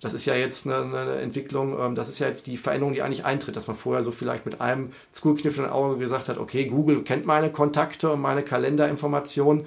Das 0.00 0.14
ist 0.14 0.24
ja 0.24 0.34
jetzt 0.34 0.66
eine, 0.66 0.76
eine 0.76 1.14
Entwicklung, 1.16 1.78
ähm, 1.78 1.94
das 1.94 2.08
ist 2.08 2.18
ja 2.18 2.28
jetzt 2.28 2.46
die 2.46 2.56
Veränderung, 2.56 2.94
die 2.94 3.02
eigentlich 3.02 3.24
eintritt, 3.24 3.56
dass 3.56 3.66
man 3.66 3.76
vorher 3.76 4.02
so 4.02 4.10
vielleicht 4.10 4.46
mit 4.46 4.60
einem 4.60 4.92
zugekniffenen 5.10 5.70
Auge 5.70 5.98
gesagt 5.98 6.28
hat, 6.28 6.38
okay, 6.38 6.64
Google 6.66 7.02
kennt 7.02 7.26
meine 7.26 7.50
Kontakte 7.50 8.10
und 8.10 8.20
meine 8.20 8.42
Kalenderinformationen, 8.42 9.66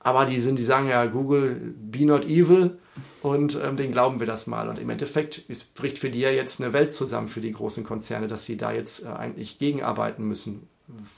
aber 0.00 0.24
die 0.24 0.40
sind, 0.40 0.58
die 0.58 0.64
sagen 0.64 0.88
ja, 0.88 1.04
Google, 1.06 1.74
be 1.76 2.06
not 2.06 2.24
evil 2.24 2.78
und 3.22 3.58
ähm, 3.62 3.76
den 3.76 3.92
glauben 3.92 4.20
wir 4.20 4.26
das 4.26 4.46
mal. 4.46 4.68
Und 4.68 4.78
im 4.78 4.88
Endeffekt 4.88 5.38
ist, 5.38 5.74
bricht 5.74 5.98
für 5.98 6.10
die 6.10 6.20
ja 6.20 6.30
jetzt 6.30 6.60
eine 6.60 6.72
Welt 6.72 6.92
zusammen 6.94 7.28
für 7.28 7.40
die 7.40 7.52
großen 7.52 7.84
Konzerne, 7.84 8.28
dass 8.28 8.46
sie 8.46 8.56
da 8.56 8.72
jetzt 8.72 9.04
äh, 9.04 9.08
eigentlich 9.08 9.58
gegenarbeiten 9.58 10.26
müssen 10.26 10.68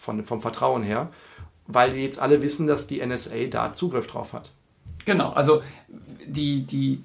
von, 0.00 0.24
vom 0.24 0.40
Vertrauen 0.40 0.82
her, 0.82 1.10
weil 1.66 1.92
die 1.92 2.00
jetzt 2.00 2.18
alle 2.18 2.40
wissen, 2.42 2.66
dass 2.66 2.86
die 2.86 3.04
NSA 3.04 3.46
da 3.50 3.72
Zugriff 3.74 4.06
drauf 4.06 4.32
hat. 4.32 4.50
Genau, 5.04 5.30
also 5.30 5.62
die, 6.26 6.62
die, 6.62 7.02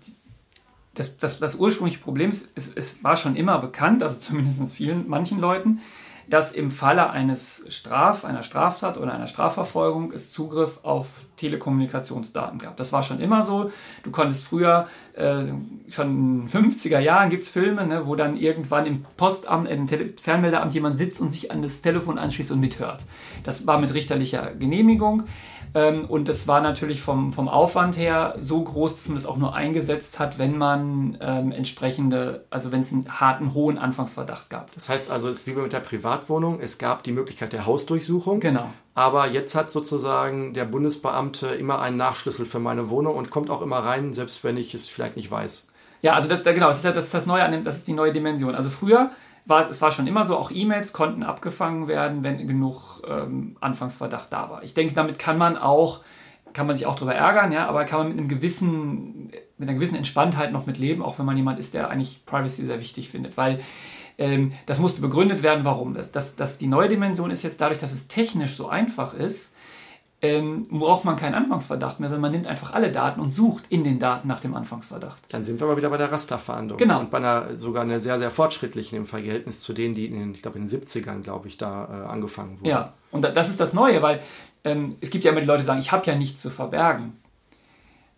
das, 0.95 1.17
das, 1.17 1.39
das 1.39 1.55
ursprüngliche 1.55 1.99
Problem 1.99 2.29
ist, 2.29 2.49
es, 2.55 2.71
es 2.73 3.03
war 3.03 3.15
schon 3.15 3.35
immer 3.35 3.59
bekannt, 3.59 4.03
also 4.03 4.17
zumindest 4.17 4.73
vielen, 4.73 5.07
manchen 5.07 5.39
Leuten, 5.39 5.81
dass 6.29 6.53
im 6.53 6.71
Falle 6.71 7.09
eines 7.09 7.65
Straf, 7.69 8.23
einer 8.23 8.43
Straftat 8.43 8.97
oder 8.97 9.13
einer 9.13 9.27
Strafverfolgung 9.27 10.11
es 10.11 10.31
Zugriff 10.31 10.79
auf 10.83 11.07
Telekommunikationsdaten 11.37 12.59
gab. 12.59 12.77
Das 12.77 12.93
war 12.93 13.03
schon 13.03 13.19
immer 13.19 13.43
so. 13.43 13.71
Du 14.03 14.11
konntest 14.11 14.45
früher, 14.45 14.87
äh, 15.15 15.47
schon 15.89 16.07
in 16.07 16.47
den 16.47 16.49
50er 16.49 16.99
Jahren 16.99 17.29
gibt 17.29 17.43
es 17.43 17.49
Filme, 17.49 17.85
ne, 17.85 18.07
wo 18.07 18.15
dann 18.15 18.37
irgendwann 18.37 18.85
im 18.85 19.05
Postamt, 19.17 19.69
im 19.69 19.87
Tele 19.87 20.13
Fernmeldeamt 20.21 20.73
jemand 20.73 20.97
sitzt 20.97 21.19
und 21.19 21.31
sich 21.31 21.51
an 21.51 21.61
das 21.61 21.81
Telefon 21.81 22.17
anschließt 22.17 22.51
und 22.51 22.59
mithört. 22.59 23.03
Das 23.43 23.67
war 23.67 23.77
mit 23.79 23.93
richterlicher 23.93 24.53
Genehmigung. 24.55 25.23
Ähm, 25.75 26.05
und 26.05 26.27
das 26.27 26.47
war 26.47 26.61
natürlich 26.61 27.01
vom, 27.01 27.33
vom 27.33 27.49
Aufwand 27.49 27.97
her 27.97 28.35
so 28.39 28.61
groß, 28.61 28.95
dass 28.95 29.07
man 29.07 29.15
das 29.15 29.25
auch 29.25 29.37
nur 29.37 29.55
eingesetzt 29.55 30.19
hat, 30.19 30.37
wenn 30.37 30.57
man 30.57 31.17
ähm, 31.21 31.51
entsprechende, 31.51 32.45
also 32.49 32.71
wenn 32.71 32.81
es 32.81 32.91
einen 32.91 33.19
harten, 33.19 33.53
hohen 33.53 33.77
Anfangsverdacht 33.77 34.49
gab. 34.49 34.71
Das 34.73 34.89
heißt 34.89 35.09
also, 35.09 35.29
es 35.29 35.39
ist 35.39 35.47
wie 35.47 35.53
mit 35.53 35.73
der 35.73 35.79
Privatwohnung, 35.79 36.59
es 36.61 36.77
gab 36.77 37.03
die 37.03 37.11
Möglichkeit 37.11 37.53
der 37.53 37.65
Hausdurchsuchung. 37.65 38.39
Genau. 38.39 38.69
Aber 38.95 39.27
jetzt 39.27 39.55
hat 39.55 39.71
sozusagen 39.71 40.53
der 40.53 40.65
Bundesbeamte 40.65 41.47
immer 41.47 41.81
einen 41.81 41.97
Nachschlüssel 41.97 42.45
für 42.45 42.59
meine 42.59 42.89
Wohnung 42.89 43.15
und 43.15 43.31
kommt 43.31 43.49
auch 43.49 43.61
immer 43.61 43.79
rein, 43.79 44.13
selbst 44.13 44.43
wenn 44.43 44.57
ich 44.57 44.75
es 44.75 44.87
vielleicht 44.87 45.15
nicht 45.15 45.31
weiß. 45.31 45.67
Ja, 46.03 46.13
also 46.13 46.27
das, 46.27 46.43
genau, 46.43 46.67
das 46.67 46.83
ist, 46.83 46.95
das, 46.95 47.11
das 47.11 47.25
Neue 47.25 47.61
das 47.61 47.77
ist 47.77 47.87
die 47.87 47.93
neue 47.93 48.11
Dimension. 48.11 48.55
Also 48.55 48.69
früher 48.69 49.11
war, 49.45 49.69
es 49.69 49.81
war 49.81 49.91
schon 49.91 50.07
immer 50.07 50.25
so, 50.25 50.37
auch 50.37 50.51
E-Mails 50.51 50.93
konnten 50.93 51.23
abgefangen 51.23 51.87
werden, 51.87 52.23
wenn 52.23 52.47
genug 52.47 53.01
ähm, 53.07 53.57
Anfangsverdacht 53.59 54.31
da 54.31 54.49
war. 54.49 54.63
Ich 54.63 54.73
denke, 54.73 54.93
damit 54.93 55.19
kann 55.19 55.37
man 55.37 55.57
auch, 55.57 56.01
kann 56.53 56.67
man 56.67 56.75
sich 56.75 56.85
auch 56.85 56.95
darüber 56.95 57.15
ärgern, 57.15 57.51
ja, 57.51 57.67
aber 57.67 57.85
kann 57.85 57.99
man 57.99 58.07
mit 58.09 58.17
einem 58.17 58.27
gewissen, 58.27 59.31
mit 59.57 59.69
einer 59.69 59.73
gewissen 59.73 59.95
Entspanntheit 59.95 60.51
noch 60.51 60.65
mit 60.65 60.77
leben, 60.77 61.01
auch 61.01 61.19
wenn 61.19 61.25
man 61.25 61.37
jemand 61.37 61.59
ist, 61.59 61.73
der 61.73 61.89
eigentlich 61.89 62.25
Privacy 62.25 62.65
sehr 62.65 62.79
wichtig 62.79 63.09
findet, 63.09 63.37
weil 63.37 63.59
ähm, 64.17 64.53
das 64.65 64.79
musste 64.79 65.01
begründet 65.01 65.43
werden, 65.43 65.65
warum. 65.65 65.93
Das, 65.93 66.11
das, 66.11 66.35
das, 66.35 66.57
die 66.57 66.67
neue 66.67 66.89
Dimension 66.89 67.31
ist 67.31 67.43
jetzt 67.43 67.59
dadurch, 67.59 67.79
dass 67.79 67.91
es 67.91 68.07
technisch 68.07 68.55
so 68.55 68.69
einfach 68.69 69.13
ist, 69.13 69.52
ähm, 70.23 70.63
braucht 70.69 71.03
man 71.03 71.17
keinen 71.17 71.35
Anfangsverdacht 71.35 71.99
mehr, 71.99 72.07
sondern 72.07 72.21
man 72.21 72.31
nimmt 72.31 72.47
einfach 72.47 72.71
alle 72.71 72.91
Daten 72.91 73.19
und 73.19 73.31
sucht 73.31 73.65
in 73.67 73.83
den 73.83 73.99
Daten 73.99 74.29
nach 74.29 74.39
dem 74.39 74.55
Anfangsverdacht. 74.55 75.21
Dann 75.29 75.43
sind 75.43 75.59
wir 75.59 75.67
aber 75.67 75.75
wieder 75.75 75.89
bei 75.89 75.97
der 75.97 76.13
Rasterfahndung. 76.13 76.77
Genau. 76.77 77.01
Und 77.01 77.11
bei 77.11 77.17
einer 77.17 77.57
sogar 77.57 77.83
einer 77.83 77.99
sehr, 77.99 78.17
sehr 78.17 78.31
fortschrittlichen 78.31 78.97
im 78.97 79.05
Verhältnis 79.05 79.59
zu 79.59 79.73
denen, 79.73 79.95
die 79.95 80.05
in 80.05 80.17
den, 80.17 80.33
ich 80.33 80.41
glaube, 80.41 80.57
in 80.57 80.65
den 80.65 80.81
70ern, 80.81 81.23
glaube 81.23 81.49
ich, 81.49 81.57
da 81.57 82.05
äh, 82.05 82.09
angefangen 82.09 82.59
wurden. 82.59 82.69
Ja, 82.69 82.93
und 83.11 83.23
das 83.23 83.49
ist 83.49 83.59
das 83.59 83.73
Neue, 83.73 84.01
weil 84.01 84.21
ähm, 84.63 84.95
es 85.01 85.09
gibt 85.09 85.25
ja 85.25 85.31
immer 85.31 85.41
die 85.41 85.47
Leute, 85.47 85.59
die 85.59 85.65
sagen, 85.65 85.81
ich 85.81 85.91
habe 85.91 86.05
ja 86.05 86.15
nichts 86.15 86.41
zu 86.41 86.49
verbergen. 86.49 87.17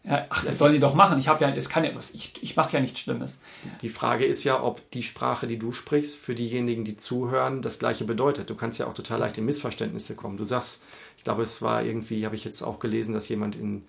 Ja, 0.03 0.27
ach, 0.29 0.45
das 0.45 0.59
sollen 0.59 0.73
die 0.73 0.79
doch 0.79 0.93
machen. 0.93 1.17
Ich 1.17 1.27
habe 1.27 1.43
ja, 1.43 1.49
es 1.55 1.69
kann 1.69 1.83
ja, 1.83 1.89
ich, 2.13 2.33
ich 2.39 2.55
mache 2.55 2.73
ja 2.73 2.79
nichts 2.79 2.99
Schlimmes. 2.99 3.41
Die 3.81 3.89
Frage 3.89 4.25
ist 4.25 4.43
ja, 4.43 4.61
ob 4.61 4.91
die 4.91 5.01
Sprache, 5.01 5.47
die 5.47 5.57
du 5.57 5.71
sprichst, 5.71 6.15
für 6.17 6.35
diejenigen, 6.35 6.85
die 6.85 6.95
zuhören, 6.95 7.63
das 7.63 7.79
Gleiche 7.79 8.05
bedeutet. 8.05 8.51
Du 8.51 8.53
kannst 8.55 8.77
ja 8.77 8.85
auch 8.85 8.93
total 8.93 9.21
leicht 9.21 9.39
in 9.39 9.45
Missverständnisse 9.45 10.15
kommen. 10.15 10.37
Du 10.37 10.43
sagst, 10.43 10.83
glaube, 11.25 11.43
es 11.43 11.61
war 11.61 11.83
irgendwie, 11.83 12.25
habe 12.25 12.35
ich 12.35 12.45
jetzt 12.45 12.61
auch 12.61 12.79
gelesen, 12.79 13.13
dass 13.13 13.27
jemand 13.27 13.55
in, 13.55 13.83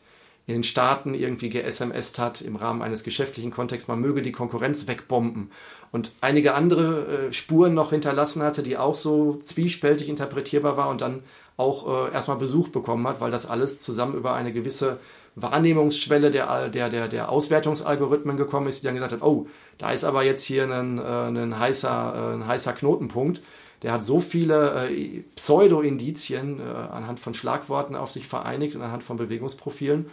in 0.46 0.54
den 0.54 0.62
Staaten 0.64 1.14
irgendwie 1.14 1.50
ge-SMS 1.50 2.18
hat 2.18 2.40
im 2.40 2.56
Rahmen 2.56 2.82
eines 2.82 3.04
geschäftlichen 3.04 3.52
Kontexts, 3.52 3.88
man 3.88 4.00
möge 4.00 4.22
die 4.22 4.32
Konkurrenz 4.32 4.88
wegbomben. 4.88 5.52
Und 5.92 6.12
einige 6.20 6.54
andere 6.54 7.28
äh, 7.28 7.32
Spuren 7.32 7.74
noch 7.74 7.90
hinterlassen 7.90 8.42
hatte, 8.42 8.62
die 8.62 8.76
auch 8.76 8.96
so 8.96 9.36
zwiespältig 9.36 10.08
interpretierbar 10.08 10.76
war 10.76 10.88
und 10.88 11.00
dann 11.00 11.22
auch 11.56 12.08
äh, 12.08 12.12
erstmal 12.12 12.38
Besuch 12.38 12.68
bekommen 12.68 13.06
hat, 13.06 13.20
weil 13.20 13.30
das 13.30 13.46
alles 13.46 13.80
zusammen 13.80 14.14
über 14.14 14.34
eine 14.34 14.52
gewisse 14.52 14.98
Wahrnehmungsschwelle 15.36 16.30
der, 16.30 16.68
der, 16.70 16.88
der, 16.88 17.08
der 17.08 17.30
Auswertungsalgorithmen 17.30 18.36
gekommen 18.36 18.68
ist, 18.68 18.82
die 18.82 18.86
dann 18.86 18.94
gesagt 18.94 19.12
hat, 19.12 19.22
oh, 19.22 19.46
da 19.78 19.92
ist 19.92 20.04
aber 20.04 20.22
jetzt 20.22 20.42
hier 20.42 20.64
ein, 20.64 20.98
äh, 20.98 21.02
ein, 21.02 21.58
heißer, 21.58 22.14
äh, 22.14 22.34
ein 22.34 22.46
heißer 22.46 22.72
Knotenpunkt. 22.72 23.42
Der 23.86 23.92
hat 23.92 24.04
so 24.04 24.18
viele 24.18 24.88
äh, 24.90 25.22
Pseudo-Indizien 25.36 26.58
äh, 26.58 26.64
anhand 26.64 27.20
von 27.20 27.34
Schlagworten 27.34 27.94
auf 27.94 28.10
sich 28.10 28.26
vereinigt 28.26 28.74
und 28.74 28.82
anhand 28.82 29.04
von 29.04 29.16
Bewegungsprofilen. 29.16 30.10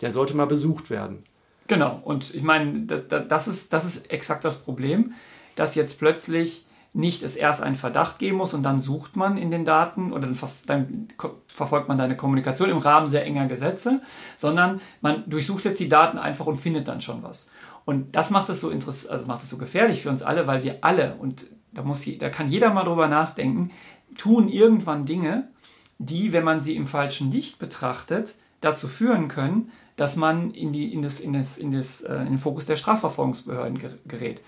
Der 0.00 0.12
sollte 0.12 0.34
mal 0.34 0.46
besucht 0.46 0.88
werden. 0.88 1.22
Genau, 1.66 2.00
und 2.04 2.34
ich 2.34 2.42
meine, 2.42 2.86
das, 2.86 3.08
das, 3.08 3.48
ist, 3.48 3.74
das 3.74 3.84
ist 3.84 4.10
exakt 4.10 4.46
das 4.46 4.62
Problem, 4.62 5.12
dass 5.56 5.74
jetzt 5.74 5.98
plötzlich 5.98 6.64
nicht 6.94 7.22
es 7.22 7.36
erst 7.36 7.62
einen 7.62 7.76
Verdacht 7.76 8.18
geben 8.18 8.38
muss 8.38 8.54
und 8.54 8.62
dann 8.62 8.80
sucht 8.80 9.14
man 9.14 9.36
in 9.36 9.50
den 9.50 9.66
Daten 9.66 10.10
oder 10.14 10.22
dann, 10.22 10.34
ver 10.34 10.48
dann, 10.64 11.08
verfolgt 11.48 11.88
man 11.88 11.98
deine 11.98 12.16
Kommunikation 12.16 12.70
im 12.70 12.78
Rahmen 12.78 13.08
sehr 13.08 13.26
enger 13.26 13.46
Gesetze, 13.46 14.00
sondern 14.38 14.80
man 15.02 15.28
durchsucht 15.28 15.66
jetzt 15.66 15.80
die 15.80 15.90
Daten 15.90 16.16
einfach 16.16 16.46
und 16.46 16.56
findet 16.56 16.88
dann 16.88 17.02
schon 17.02 17.22
was. 17.22 17.50
Und 17.84 18.16
das 18.16 18.30
macht 18.30 18.48
es 18.48 18.62
so 18.62 18.70
also 18.70 19.26
macht 19.26 19.42
es 19.42 19.50
so 19.50 19.58
gefährlich 19.58 20.00
für 20.00 20.08
uns 20.08 20.22
alle, 20.22 20.46
weil 20.46 20.64
wir 20.64 20.78
alle, 20.80 21.16
und 21.16 21.44
da, 21.72 21.82
muss, 21.82 22.04
da 22.18 22.28
kann 22.30 22.48
jeder 22.48 22.72
mal 22.72 22.84
drüber 22.84 23.08
nachdenken, 23.08 23.70
tun 24.16 24.48
irgendwann 24.48 25.06
Dinge, 25.06 25.48
die, 25.98 26.32
wenn 26.32 26.44
man 26.44 26.60
sie 26.60 26.76
im 26.76 26.86
falschen 26.86 27.30
Licht 27.30 27.58
betrachtet, 27.58 28.34
dazu 28.60 28.88
führen 28.88 29.28
können, 29.28 29.72
dass 29.96 30.16
man 30.16 30.50
in, 30.52 30.72
die, 30.72 30.92
in, 30.92 31.02
das, 31.02 31.20
in, 31.20 31.32
das, 31.32 31.58
in, 31.58 31.72
das, 31.72 32.02
äh, 32.02 32.14
in 32.14 32.26
den 32.26 32.38
Fokus 32.38 32.66
der 32.66 32.76
Strafverfolgungsbehörden 32.76 33.78
gerät. 34.06 34.40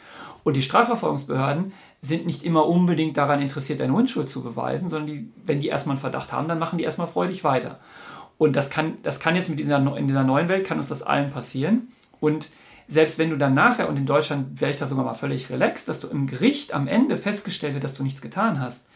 Und 0.42 0.56
die 0.56 0.62
Strafverfolgungsbehörden 0.62 1.72
sind 2.00 2.26
nicht 2.26 2.44
immer 2.44 2.66
unbedingt 2.66 3.16
daran 3.16 3.40
interessiert, 3.40 3.80
eine 3.80 3.94
Unschuld 3.94 4.28
zu 4.28 4.42
beweisen, 4.42 4.88
sondern 4.88 5.06
die, 5.06 5.28
wenn 5.44 5.60
die 5.60 5.68
erstmal 5.68 5.94
einen 5.94 6.00
Verdacht 6.00 6.32
haben, 6.32 6.48
dann 6.48 6.58
machen 6.58 6.78
die 6.78 6.84
erstmal 6.84 7.06
freudig 7.06 7.44
weiter. 7.44 7.80
Und 8.36 8.56
das 8.56 8.70
kann, 8.70 8.98
das 9.02 9.20
kann 9.20 9.36
jetzt 9.36 9.48
mit 9.48 9.58
dieser, 9.58 9.78
in 9.96 10.08
dieser 10.08 10.24
neuen 10.24 10.48
Welt, 10.48 10.66
kann 10.66 10.78
uns 10.78 10.88
das 10.88 11.02
allen 11.02 11.30
passieren. 11.30 11.88
Und 12.20 12.50
selbst 12.88 13.18
wenn 13.18 13.30
du 13.30 13.36
dann 13.36 13.54
nachher, 13.54 13.88
und 13.88 13.96
in 13.96 14.06
Deutschland 14.06 14.60
wäre 14.60 14.70
ich 14.70 14.78
da 14.78 14.86
sogar 14.86 15.04
mal 15.04 15.14
völlig 15.14 15.50
relaxed, 15.50 15.88
dass 15.88 16.00
du 16.00 16.08
im 16.08 16.26
Gericht 16.26 16.74
am 16.74 16.86
Ende 16.86 17.16
festgestellt 17.16 17.74
wird, 17.74 17.84
dass 17.84 17.94
du 17.94 18.02
nichts 18.02 18.20
getan 18.20 18.60
hast, 18.60 18.88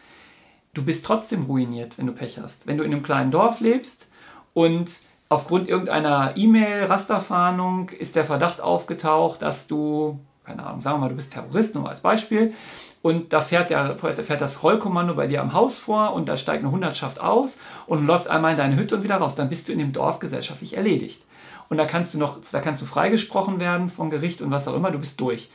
du 0.73 0.83
bist 0.83 1.05
trotzdem 1.05 1.43
ruiniert, 1.43 1.97
wenn 1.97 2.07
du 2.07 2.13
Pech 2.13 2.39
hast. 2.39 2.67
Wenn 2.67 2.77
du 2.77 2.83
in 2.83 2.93
einem 2.93 3.03
kleinen 3.03 3.31
Dorf 3.31 3.59
lebst 3.59 4.07
und 4.53 4.91
aufgrund 5.29 5.69
irgendeiner 5.69 6.33
E-Mail-Rasterfahndung 6.35 7.89
ist 7.89 8.15
der 8.15 8.25
Verdacht 8.25 8.61
aufgetaucht, 8.61 9.41
dass 9.41 9.67
du, 9.67 10.19
keine 10.45 10.65
Ahnung, 10.65 10.81
sagen 10.81 10.97
wir 10.97 11.01
mal, 11.01 11.09
du 11.09 11.15
bist 11.15 11.33
Terrorist, 11.33 11.75
nur 11.75 11.89
als 11.89 12.01
Beispiel, 12.01 12.53
und 13.01 13.31
da 13.31 13.39
fährt, 13.39 13.69
der, 13.69 13.97
fährt 13.97 14.41
das 14.41 14.61
Rollkommando 14.61 15.15
bei 15.15 15.27
dir 15.27 15.41
am 15.41 15.53
Haus 15.53 15.79
vor 15.79 16.13
und 16.13 16.27
da 16.27 16.35
steigt 16.35 16.63
eine 16.63 16.71
Hundertschaft 16.71 17.21
aus 17.21 17.59
und 17.87 18.05
läuft 18.05 18.27
einmal 18.27 18.51
in 18.51 18.57
deine 18.57 18.75
Hütte 18.75 18.97
und 18.97 19.03
wieder 19.03 19.15
raus. 19.17 19.35
Dann 19.35 19.47
bist 19.47 19.67
du 19.67 19.71
in 19.71 19.79
dem 19.79 19.93
Dorf 19.93 20.19
gesellschaftlich 20.19 20.75
erledigt. 20.75 21.21
Und 21.69 21.77
da 21.77 21.85
kannst 21.85 22.13
du 22.13 22.17
noch, 22.17 22.39
da 22.51 22.61
kannst 22.61 22.81
du 22.81 22.85
freigesprochen 22.85 23.59
werden 23.59 23.89
vom 23.89 24.09
Gericht 24.09 24.41
und 24.41 24.51
was 24.51 24.67
auch 24.67 24.75
immer, 24.75 24.91
du 24.91 24.99
bist 24.99 25.21
durch. 25.21 25.49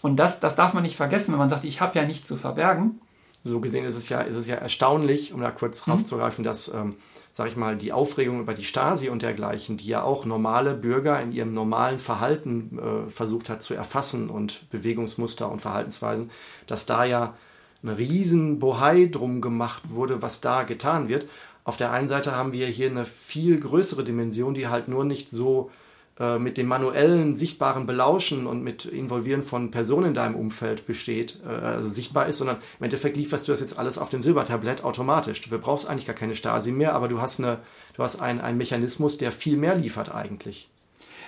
Und 0.00 0.16
das, 0.16 0.40
das 0.40 0.56
darf 0.56 0.74
man 0.74 0.82
nicht 0.82 0.96
vergessen, 0.96 1.32
wenn 1.32 1.38
man 1.38 1.50
sagt, 1.50 1.64
ich 1.64 1.80
habe 1.80 1.98
ja 1.98 2.04
nichts 2.04 2.26
zu 2.26 2.36
verbergen. 2.36 3.00
So 3.44 3.60
gesehen 3.60 3.84
ist 3.84 3.94
es 3.94 4.08
ja, 4.08 4.20
ist 4.20 4.36
es 4.36 4.46
ja 4.46 4.56
erstaunlich, 4.56 5.32
um 5.32 5.40
da 5.40 5.50
kurz 5.50 5.86
mhm. 5.86 5.94
raufzugreifen, 5.94 6.44
dass 6.44 6.68
ähm, 6.68 6.96
sag 7.38 7.46
ich 7.46 7.56
mal, 7.56 7.76
die 7.76 7.92
Aufregung 7.92 8.40
über 8.40 8.52
die 8.52 8.64
Stasi 8.64 9.10
und 9.10 9.22
dergleichen, 9.22 9.76
die 9.76 9.86
ja 9.86 10.02
auch 10.02 10.24
normale 10.24 10.74
Bürger 10.74 11.22
in 11.22 11.30
ihrem 11.30 11.52
normalen 11.52 12.00
Verhalten 12.00 12.78
äh, 12.78 13.10
versucht 13.12 13.48
hat 13.48 13.62
zu 13.62 13.74
erfassen 13.74 14.28
und 14.28 14.68
Bewegungsmuster 14.70 15.48
und 15.48 15.60
Verhaltensweisen, 15.60 16.32
dass 16.66 16.84
da 16.84 17.04
ja 17.04 17.36
ein 17.84 17.90
riesen 17.90 18.58
Bohai 18.58 19.06
drum 19.06 19.40
gemacht 19.40 19.84
wurde, 19.90 20.20
was 20.20 20.40
da 20.40 20.64
getan 20.64 21.08
wird. 21.08 21.28
Auf 21.68 21.76
der 21.76 21.92
einen 21.92 22.08
Seite 22.08 22.34
haben 22.34 22.54
wir 22.54 22.66
hier 22.66 22.88
eine 22.88 23.04
viel 23.04 23.60
größere 23.60 24.02
Dimension, 24.02 24.54
die 24.54 24.68
halt 24.68 24.88
nur 24.88 25.04
nicht 25.04 25.28
so 25.28 25.70
äh, 26.18 26.38
mit 26.38 26.56
dem 26.56 26.66
manuellen, 26.66 27.36
sichtbaren 27.36 27.84
Belauschen 27.84 28.46
und 28.46 28.64
mit 28.64 28.86
Involvieren 28.86 29.42
von 29.42 29.70
Personen 29.70 30.06
in 30.06 30.14
deinem 30.14 30.34
Umfeld 30.34 30.86
besteht, 30.86 31.40
äh, 31.46 31.50
also 31.50 31.90
sichtbar 31.90 32.26
ist, 32.26 32.38
sondern 32.38 32.56
im 32.78 32.84
Endeffekt 32.84 33.18
lieferst 33.18 33.46
du 33.46 33.52
das 33.52 33.60
jetzt 33.60 33.78
alles 33.78 33.98
auf 33.98 34.08
dem 34.08 34.22
Silbertablett 34.22 34.82
automatisch. 34.82 35.42
Du 35.42 35.58
brauchst 35.58 35.86
eigentlich 35.86 36.06
gar 36.06 36.16
keine 36.16 36.36
Stasi 36.36 36.72
mehr, 36.72 36.94
aber 36.94 37.06
du 37.06 37.20
hast, 37.20 37.38
eine, 37.38 37.58
du 37.94 38.02
hast 38.02 38.18
einen, 38.18 38.40
einen 38.40 38.56
Mechanismus, 38.56 39.18
der 39.18 39.30
viel 39.30 39.58
mehr 39.58 39.74
liefert 39.74 40.14
eigentlich. 40.14 40.70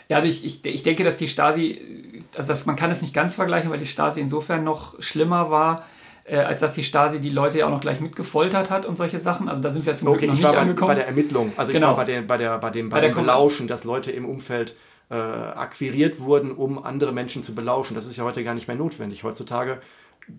Ja, 0.08 0.16
also 0.16 0.28
ich, 0.28 0.42
ich, 0.42 0.64
ich 0.64 0.82
denke, 0.82 1.04
dass 1.04 1.18
die 1.18 1.28
Stasi, 1.28 2.22
also 2.34 2.48
das, 2.48 2.64
man 2.64 2.76
kann 2.76 2.90
es 2.90 3.02
nicht 3.02 3.12
ganz 3.12 3.34
vergleichen, 3.34 3.70
weil 3.70 3.78
die 3.78 3.84
Stasi 3.84 4.20
insofern 4.20 4.64
noch 4.64 5.02
schlimmer 5.02 5.50
war, 5.50 5.84
äh, 6.30 6.38
als 6.38 6.60
dass 6.60 6.74
die 6.74 6.84
Stasi 6.84 7.20
die 7.20 7.30
Leute 7.30 7.58
ja 7.58 7.66
auch 7.66 7.70
noch 7.70 7.80
gleich 7.80 8.00
mitgefoltert 8.00 8.70
hat 8.70 8.86
und 8.86 8.96
solche 8.96 9.18
Sachen. 9.18 9.48
Also 9.48 9.60
da 9.60 9.70
sind 9.70 9.84
wir 9.84 9.94
zum 9.96 10.08
okay, 10.08 10.18
Glück 10.18 10.28
noch 10.28 10.34
ich 10.34 10.40
nicht 10.42 10.52
war 10.52 10.60
angekommen. 10.60 10.88
Bei 10.88 10.94
der 10.94 11.06
Ermittlung, 11.08 11.52
also 11.56 11.72
genau. 11.72 11.86
ich 11.86 11.96
war 11.96 11.96
bei, 11.96 12.12
der, 12.12 12.22
bei, 12.22 12.38
der, 12.38 12.58
bei 12.58 12.70
dem, 12.70 12.88
bei, 12.88 13.00
bei 13.00 13.08
dem 13.08 13.16
Belauschen, 13.16 13.66
dass 13.66 13.84
Leute 13.84 14.12
im 14.12 14.24
Umfeld 14.24 14.76
äh, 15.10 15.14
akquiriert 15.14 16.20
wurden, 16.20 16.52
um 16.52 16.82
andere 16.84 17.12
Menschen 17.12 17.42
zu 17.42 17.54
belauschen. 17.54 17.94
Das 17.94 18.06
ist 18.06 18.16
ja 18.16 18.24
heute 18.24 18.44
gar 18.44 18.54
nicht 18.54 18.68
mehr 18.68 18.76
notwendig. 18.76 19.24
Heutzutage 19.24 19.82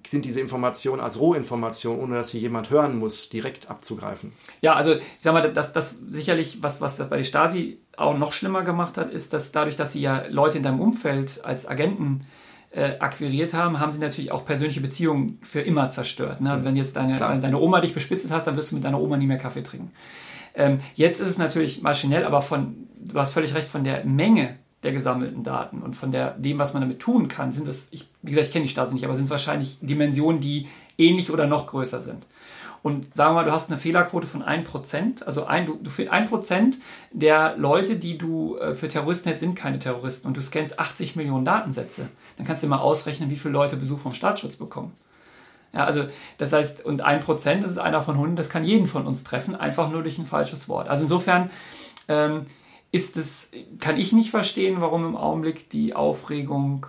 sind 0.07 0.23
diese 0.23 0.39
Informationen 0.39 1.01
als 1.01 1.19
Rohinformation, 1.19 1.99
ohne 1.99 2.15
dass 2.15 2.29
sie 2.29 2.39
jemand 2.39 2.69
hören 2.69 2.97
muss, 2.97 3.27
direkt 3.27 3.69
abzugreifen. 3.69 4.31
Ja, 4.61 4.75
also 4.75 4.93
ich 4.93 5.01
sag 5.19 5.33
mal, 5.33 5.51
das, 5.51 5.73
das 5.73 5.97
sicherlich, 6.09 6.63
was, 6.63 6.79
was 6.79 6.95
das 6.95 7.09
bei 7.09 7.17
der 7.17 7.25
Stasi 7.25 7.79
auch 7.97 8.17
noch 8.17 8.31
schlimmer 8.31 8.61
gemacht 8.61 8.97
hat, 8.97 9.09
ist, 9.09 9.33
dass 9.33 9.51
dadurch, 9.51 9.75
dass 9.75 9.91
sie 9.91 10.01
ja 10.01 10.23
Leute 10.29 10.57
in 10.57 10.63
deinem 10.63 10.79
Umfeld 10.79 11.41
als 11.43 11.67
Agenten 11.67 12.21
äh, 12.21 12.25
akquiriert 12.73 13.53
haben, 13.53 13.79
haben 13.79 13.91
sie 13.91 13.99
natürlich 13.99 14.31
auch 14.31 14.45
persönliche 14.45 14.81
Beziehungen 14.81 15.39
für 15.43 15.61
immer 15.61 15.89
zerstört. 15.89 16.39
Ne? 16.41 16.51
Also 16.51 16.63
wenn 16.63 16.77
jetzt 16.77 16.95
deine, 16.95 17.17
deine 17.17 17.59
Oma 17.59 17.81
dich 17.81 17.93
bespitzt 17.93 18.31
hast, 18.31 18.47
dann 18.47 18.55
wirst 18.55 18.71
du 18.71 18.75
mit 18.75 18.85
deiner 18.85 18.99
Oma 18.99 19.17
nie 19.17 19.27
mehr 19.27 19.37
Kaffee 19.37 19.61
trinken. 19.61 19.91
Ähm, 20.53 20.79
jetzt 20.95 21.19
ist 21.19 21.27
es 21.27 21.37
natürlich 21.37 21.81
maschinell, 21.81 22.25
aber 22.25 22.41
von, 22.41 22.87
du 22.97 23.19
hast 23.19 23.33
völlig 23.33 23.53
recht, 23.53 23.67
von 23.67 23.83
der 23.83 24.05
Menge 24.05 24.57
der 24.83 24.91
gesammelten 24.91 25.43
Daten 25.43 25.81
und 25.81 25.95
von 25.95 26.11
der, 26.11 26.31
dem, 26.31 26.57
was 26.59 26.73
man 26.73 26.81
damit 26.81 26.99
tun 26.99 27.27
kann, 27.27 27.51
sind 27.51 27.67
es, 27.67 27.87
ich, 27.91 28.09
wie 28.21 28.31
gesagt, 28.31 28.47
ich 28.47 28.53
kenne 28.53 28.65
die 28.65 28.71
Stasi 28.71 28.93
nicht, 28.93 29.05
aber 29.05 29.15
sind 29.15 29.25
es 29.25 29.29
wahrscheinlich 29.29 29.77
Dimensionen, 29.81 30.41
die 30.41 30.67
ähnlich 30.97 31.31
oder 31.31 31.47
noch 31.47 31.67
größer 31.67 32.01
sind. 32.01 32.25
Und 32.83 33.13
sagen 33.15 33.31
wir 33.35 33.41
mal, 33.41 33.45
du 33.45 33.51
hast 33.51 33.69
eine 33.69 33.79
Fehlerquote 33.79 34.25
von 34.25 34.43
1%, 34.43 35.23
also 35.23 35.45
ein, 35.45 35.67
du, 35.67 35.79
du 35.81 35.91
1% 35.91 36.75
der 37.11 37.55
Leute, 37.57 37.95
die 37.95 38.17
du 38.17 38.57
äh, 38.57 38.73
für 38.73 38.87
Terroristen 38.87 39.29
hältst, 39.29 39.43
sind 39.43 39.55
keine 39.55 39.77
Terroristen 39.77 40.27
und 40.27 40.35
du 40.35 40.41
scannst 40.41 40.79
80 40.79 41.15
Millionen 41.15 41.45
Datensätze. 41.45 42.09
Dann 42.37 42.47
kannst 42.47 42.63
du 42.63 42.67
mal 42.67 42.79
ausrechnen, 42.79 43.29
wie 43.29 43.35
viele 43.35 43.53
Leute 43.53 43.77
Besuch 43.77 43.99
vom 43.99 44.13
Staatsschutz 44.13 44.55
bekommen. 44.55 44.93
Ja, 45.73 45.85
also 45.85 46.05
das 46.37 46.53
heißt, 46.53 46.83
und 46.83 47.05
1% 47.05 47.61
das 47.61 47.71
ist 47.71 47.77
einer 47.77 48.01
von 48.01 48.15
100, 48.15 48.37
das 48.37 48.49
kann 48.49 48.63
jeden 48.63 48.87
von 48.87 49.05
uns 49.05 49.23
treffen, 49.23 49.55
einfach 49.55 49.89
nur 49.89 50.01
durch 50.01 50.17
ein 50.17 50.25
falsches 50.25 50.67
Wort. 50.67 50.89
Also 50.89 51.03
insofern 51.03 51.49
ähm, 52.07 52.47
ist 52.91 53.15
es, 53.15 53.51
kann 53.79 53.97
ich 53.97 54.11
nicht 54.11 54.31
verstehen, 54.31 54.81
warum 54.81 55.05
im 55.05 55.15
Augenblick 55.15 55.69
die 55.69 55.95
Aufregung 55.95 56.87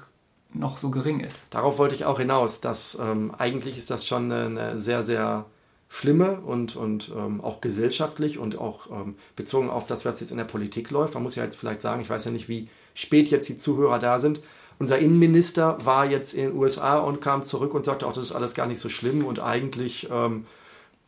noch 0.55 0.77
so 0.77 0.91
gering 0.91 1.21
ist. 1.21 1.55
Darauf 1.55 1.79
wollte 1.79 1.95
ich 1.95 2.05
auch 2.05 2.19
hinaus, 2.19 2.61
dass 2.61 2.99
ähm, 3.01 3.33
eigentlich 3.37 3.79
ist 3.79 3.91
das 3.91 4.07
schon 4.07 4.33
eine, 4.33 4.47
eine 4.47 4.81
sehr, 4.81 5.05
sehr 5.05 5.47
schlimme 5.93 6.41
und, 6.41 6.75
und 6.75 7.13
ähm, 7.15 7.43
auch 7.43 7.61
gesellschaftlich 7.61 8.39
und 8.39 8.59
auch 8.59 8.91
ähm, 8.91 9.15
bezogen 9.37 9.69
auf 9.69 9.87
das, 9.87 10.07
was 10.07 10.21
jetzt 10.21 10.31
in 10.31 10.39
der 10.39 10.45
Politik 10.45 10.91
läuft. 10.91 11.13
Man 11.13 11.23
muss 11.23 11.35
ja 11.35 11.45
jetzt 11.45 11.57
vielleicht 11.57 11.83
sagen, 11.83 12.01
ich 12.01 12.09
weiß 12.09 12.25
ja 12.25 12.31
nicht, 12.31 12.49
wie 12.49 12.69
spät 12.95 13.29
jetzt 13.29 13.47
die 13.51 13.59
Zuhörer 13.59 13.99
da 13.99 14.19
sind. 14.19 14.41
Unser 14.79 14.99
Innenminister 14.99 15.77
war 15.85 16.07
jetzt 16.07 16.33
in 16.33 16.47
den 16.47 16.57
USA 16.57 16.99
und 16.99 17.21
kam 17.21 17.45
zurück 17.45 17.75
und 17.75 17.85
sagte 17.85 18.07
auch, 18.07 18.15
das 18.15 18.25
ist 18.25 18.33
alles 18.33 18.55
gar 18.55 18.67
nicht 18.67 18.81
so 18.81 18.89
schlimm 18.89 19.23
und 19.23 19.41
eigentlich 19.41 20.09
ähm, 20.11 20.47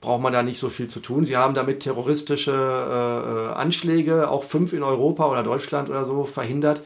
braucht 0.03 0.21
man 0.21 0.35
da 0.35 0.43
nicht 0.43 0.59
so 0.59 0.69
viel 0.69 0.89
zu 0.89 1.01
tun. 1.01 1.25
Sie 1.25 1.39
haben 1.39 1.55
damit 1.55 1.81
terroristische 1.81 2.53
äh, 2.53 3.53
äh, 3.53 3.55
Anschläge, 3.55 4.29
auch 4.29 4.45
fünf 4.45 4.75
in 4.75 4.83
Europa 4.83 5.31
oder 5.31 5.43
Deutschland 5.43 5.89
oder 5.89 6.05
so, 6.05 6.25
verhindert. 6.25 6.83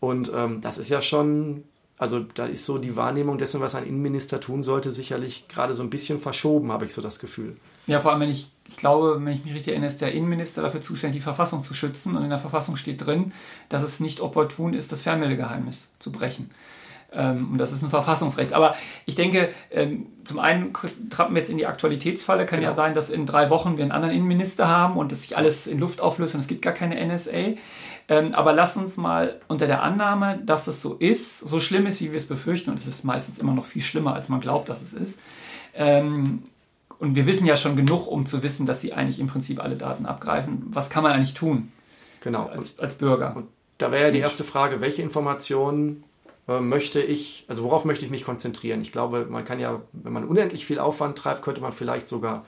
Und 0.00 0.32
ähm, 0.34 0.62
das 0.62 0.78
ist 0.78 0.88
ja 0.88 1.02
schon, 1.02 1.64
also 1.96 2.20
da 2.20 2.46
ist 2.46 2.64
so 2.64 2.78
die 2.78 2.96
Wahrnehmung 2.96 3.38
dessen, 3.38 3.60
was 3.60 3.74
ein 3.74 3.86
Innenminister 3.86 4.40
tun 4.40 4.62
sollte, 4.62 4.90
sicherlich 4.90 5.46
gerade 5.48 5.74
so 5.74 5.82
ein 5.82 5.90
bisschen 5.90 6.20
verschoben, 6.20 6.72
habe 6.72 6.86
ich 6.86 6.92
so 6.92 7.02
das 7.02 7.18
Gefühl. 7.18 7.56
Ja, 7.86 8.00
vor 8.00 8.10
allem, 8.10 8.20
wenn 8.20 8.30
ich, 8.30 8.50
ich 8.68 8.76
glaube, 8.76 9.20
wenn 9.22 9.32
ich 9.32 9.44
mich 9.44 9.54
richtig 9.54 9.72
erinnere, 9.72 9.88
ist 9.88 10.00
der 10.00 10.12
Innenminister 10.12 10.62
dafür 10.62 10.80
zuständig, 10.80 11.20
die 11.20 11.22
Verfassung 11.22 11.62
zu 11.62 11.74
schützen. 11.74 12.16
Und 12.16 12.24
in 12.24 12.30
der 12.30 12.38
Verfassung 12.38 12.76
steht 12.76 13.04
drin, 13.04 13.32
dass 13.68 13.82
es 13.82 14.00
nicht 14.00 14.20
opportun 14.20 14.74
ist, 14.74 14.90
das 14.90 15.02
Fernmeldegeheimnis 15.02 15.90
zu 15.98 16.10
brechen. 16.10 16.50
Ähm, 17.12 17.52
und 17.52 17.58
das 17.58 17.72
ist 17.72 17.82
ein 17.82 17.90
Verfassungsrecht. 17.90 18.52
Aber 18.52 18.74
ich 19.06 19.14
denke, 19.14 19.50
ähm, 19.70 20.06
zum 20.24 20.38
einen 20.38 20.72
trappen 21.10 21.34
wir 21.34 21.40
jetzt 21.40 21.50
in 21.50 21.58
die 21.58 21.66
Aktualitätsfalle. 21.66 22.46
Kann 22.46 22.60
genau. 22.60 22.70
ja 22.70 22.74
sein, 22.74 22.94
dass 22.94 23.10
in 23.10 23.26
drei 23.26 23.50
Wochen 23.50 23.76
wir 23.76 23.84
einen 23.84 23.92
anderen 23.92 24.14
Innenminister 24.14 24.66
haben 24.66 24.96
und 24.96 25.12
dass 25.12 25.22
sich 25.22 25.36
alles 25.36 25.66
in 25.66 25.78
Luft 25.78 26.00
auflöst 26.00 26.34
und 26.34 26.40
es 26.40 26.48
gibt 26.48 26.62
gar 26.62 26.72
keine 26.72 27.04
NSA. 27.06 27.54
Ähm, 28.08 28.34
aber 28.34 28.52
lass 28.52 28.76
uns 28.76 28.96
mal 28.96 29.40
unter 29.48 29.66
der 29.66 29.82
Annahme, 29.82 30.40
dass 30.44 30.66
es 30.66 30.82
so 30.82 30.94
ist, 30.94 31.38
so 31.38 31.60
schlimm 31.60 31.86
ist, 31.86 32.00
wie 32.00 32.10
wir 32.10 32.16
es 32.16 32.26
befürchten, 32.26 32.70
und 32.70 32.76
es 32.76 32.86
ist 32.86 33.04
meistens 33.04 33.38
immer 33.38 33.52
noch 33.52 33.64
viel 33.64 33.82
schlimmer, 33.82 34.14
als 34.14 34.28
man 34.28 34.40
glaubt, 34.40 34.68
dass 34.68 34.82
es 34.82 34.92
ist. 34.92 35.20
Und 36.98 37.16
wir 37.16 37.26
wissen 37.26 37.46
ja 37.46 37.56
schon 37.56 37.76
genug, 37.76 38.06
um 38.06 38.24
zu 38.24 38.42
wissen, 38.42 38.66
dass 38.66 38.80
sie 38.80 38.92
eigentlich 38.92 39.20
im 39.20 39.26
Prinzip 39.26 39.62
alle 39.62 39.76
Daten 39.76 40.06
abgreifen. 40.06 40.66
Was 40.70 40.90
kann 40.90 41.02
man 41.02 41.12
eigentlich 41.12 41.34
tun? 41.34 41.72
Genau. 42.20 42.46
Als, 42.46 42.78
als 42.78 42.94
Bürger. 42.94 43.34
Und 43.36 43.48
da 43.78 43.90
wäre 43.90 44.04
ja 44.04 44.10
die 44.10 44.20
erste 44.20 44.44
Frage, 44.44 44.80
welche 44.80 45.02
Informationen 45.02 46.04
äh, 46.48 46.60
möchte 46.60 47.02
ich, 47.02 47.44
also 47.48 47.64
worauf 47.64 47.84
möchte 47.84 48.04
ich 48.04 48.10
mich 48.10 48.24
konzentrieren? 48.24 48.80
Ich 48.80 48.92
glaube, 48.92 49.26
man 49.28 49.44
kann 49.44 49.60
ja, 49.60 49.82
wenn 49.92 50.12
man 50.12 50.24
unendlich 50.24 50.64
viel 50.64 50.78
Aufwand 50.78 51.18
treibt, 51.18 51.42
könnte 51.42 51.60
man 51.60 51.72
vielleicht 51.72 52.06
sogar 52.08 52.44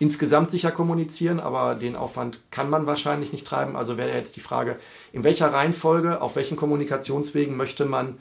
insgesamt 0.00 0.50
sicher 0.50 0.72
kommunizieren, 0.72 1.38
aber 1.38 1.76
den 1.76 1.94
Aufwand 1.94 2.40
kann 2.50 2.70
man 2.70 2.86
wahrscheinlich 2.86 3.32
nicht 3.32 3.46
treiben. 3.46 3.76
Also 3.76 3.98
wäre 3.98 4.16
jetzt 4.16 4.34
die 4.34 4.40
Frage, 4.40 4.76
in 5.12 5.22
welcher 5.22 5.52
Reihenfolge, 5.52 6.22
auf 6.22 6.36
welchen 6.36 6.56
Kommunikationswegen 6.56 7.54
möchte 7.54 7.84
man 7.84 8.16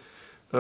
äh, 0.52 0.58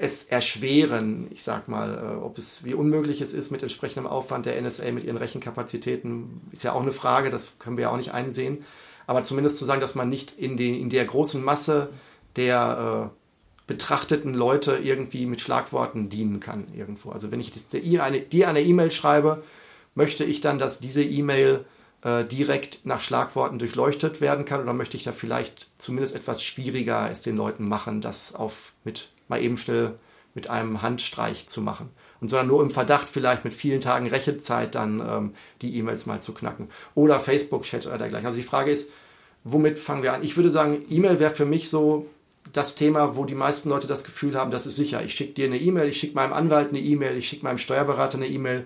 es 0.00 0.24
erschweren, 0.24 1.28
ich 1.30 1.44
sag 1.44 1.68
mal, 1.68 1.94
äh, 1.94 2.24
ob 2.24 2.38
es, 2.38 2.64
wie 2.64 2.74
unmöglich 2.74 3.20
es 3.20 3.32
ist 3.32 3.52
mit 3.52 3.62
entsprechendem 3.62 4.10
Aufwand 4.10 4.46
der 4.46 4.60
NSA 4.60 4.90
mit 4.90 5.04
ihren 5.04 5.16
Rechenkapazitäten, 5.16 6.40
ist 6.50 6.64
ja 6.64 6.72
auch 6.72 6.82
eine 6.82 6.92
Frage, 6.92 7.30
das 7.30 7.52
können 7.60 7.76
wir 7.76 7.82
ja 7.82 7.90
auch 7.90 7.96
nicht 7.96 8.12
einsehen. 8.12 8.64
Aber 9.06 9.22
zumindest 9.22 9.58
zu 9.58 9.64
sagen, 9.64 9.80
dass 9.80 9.94
man 9.94 10.08
nicht 10.08 10.32
in, 10.38 10.56
den, 10.56 10.74
in 10.74 10.90
der 10.90 11.04
großen 11.04 11.42
Masse 11.42 11.90
der 12.34 13.12
äh, 13.12 13.68
betrachteten 13.68 14.34
Leute 14.34 14.76
irgendwie 14.76 15.24
mit 15.26 15.40
Schlagworten 15.40 16.08
dienen 16.08 16.40
kann 16.40 16.66
irgendwo. 16.76 17.10
Also 17.10 17.30
wenn 17.30 17.38
ich 17.38 17.52
dir 17.68 18.02
eine 18.02 18.60
E-Mail 18.60 18.90
schreibe, 18.90 19.44
möchte 19.98 20.22
ich 20.24 20.40
dann, 20.40 20.60
dass 20.60 20.78
diese 20.78 21.02
E-Mail 21.02 21.64
äh, 22.02 22.24
direkt 22.24 22.86
nach 22.86 23.00
Schlagworten 23.00 23.58
durchleuchtet 23.58 24.20
werden 24.20 24.44
kann 24.44 24.62
oder 24.62 24.72
möchte 24.72 24.96
ich 24.96 25.02
da 25.02 25.10
vielleicht 25.10 25.66
zumindest 25.76 26.14
etwas 26.14 26.40
schwieriger 26.40 27.10
es 27.10 27.20
den 27.20 27.36
Leuten 27.36 27.66
machen, 27.66 28.00
das 28.00 28.32
auf 28.32 28.72
mit 28.84 29.08
mal 29.26 29.42
eben 29.42 29.58
schnell 29.58 29.94
mit 30.34 30.48
einem 30.48 30.82
Handstreich 30.82 31.48
zu 31.48 31.60
machen. 31.60 31.90
Und 32.20 32.28
sondern 32.28 32.46
nur 32.46 32.62
im 32.62 32.70
Verdacht 32.70 33.08
vielleicht 33.08 33.44
mit 33.44 33.52
vielen 33.52 33.80
Tagen 33.80 34.06
Rechezeit 34.06 34.76
dann 34.76 35.00
ähm, 35.00 35.34
die 35.62 35.76
E-Mails 35.76 36.06
mal 36.06 36.22
zu 36.22 36.32
knacken. 36.32 36.68
Oder 36.94 37.18
Facebook-Chat 37.18 37.88
oder 37.88 37.98
dergleichen. 37.98 38.26
Also 38.26 38.38
die 38.38 38.46
Frage 38.46 38.70
ist, 38.70 38.90
womit 39.42 39.80
fangen 39.80 40.04
wir 40.04 40.12
an? 40.12 40.22
Ich 40.22 40.36
würde 40.36 40.52
sagen, 40.52 40.84
E-Mail 40.88 41.18
wäre 41.18 41.34
für 41.34 41.44
mich 41.44 41.70
so 41.70 42.06
das 42.52 42.76
Thema, 42.76 43.16
wo 43.16 43.24
die 43.24 43.34
meisten 43.34 43.68
Leute 43.68 43.88
das 43.88 44.04
Gefühl 44.04 44.36
haben, 44.36 44.52
das 44.52 44.64
ist 44.64 44.76
sicher. 44.76 45.02
Ich 45.02 45.14
schicke 45.14 45.32
dir 45.32 45.46
eine 45.46 45.58
E-Mail, 45.58 45.88
ich 45.88 45.98
schicke 45.98 46.14
meinem 46.14 46.32
Anwalt 46.32 46.68
eine 46.68 46.78
E-Mail, 46.78 47.16
ich 47.16 47.28
schicke 47.28 47.44
meinem 47.44 47.58
Steuerberater 47.58 48.18
eine 48.18 48.28
E-Mail. 48.28 48.64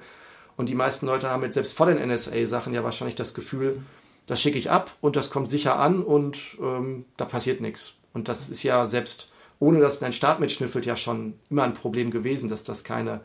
Und 0.57 0.69
die 0.69 0.75
meisten 0.75 1.07
Leute 1.07 1.29
haben 1.29 1.43
jetzt 1.43 1.55
selbst 1.55 1.75
vor 1.75 1.87
den 1.87 1.99
NSA-Sachen 2.07 2.75
ja 2.75 2.85
wahrscheinlich 2.85 3.17
das 3.17 3.35
Gefühl, 3.35 3.83
das 4.27 4.41
schicke 4.41 4.59
ich 4.59 4.71
ab 4.71 4.93
und 5.01 5.17
das 5.17 5.31
kommt 5.31 5.51
sicher 5.51 5.79
an 5.79 6.03
und 6.03 6.39
ähm, 6.61 7.05
da 7.17 7.25
passiert 7.25 7.61
nichts. 7.61 7.95
Und 8.13 8.29
das 8.29 8.49
ist 8.51 8.63
ja 8.63 8.87
selbst 8.87 9.33
ohne 9.63 9.79
dass 9.79 10.01
dein 10.01 10.13
Staat 10.13 10.41
mitschnüffelt, 10.41 10.87
ja 10.87 10.97
schon 10.97 11.35
immer 11.49 11.63
ein 11.63 11.75
Problem 11.75 12.11
gewesen, 12.11 12.49
dass 12.49 12.65
das 12.65 12.83
keine 12.83 13.21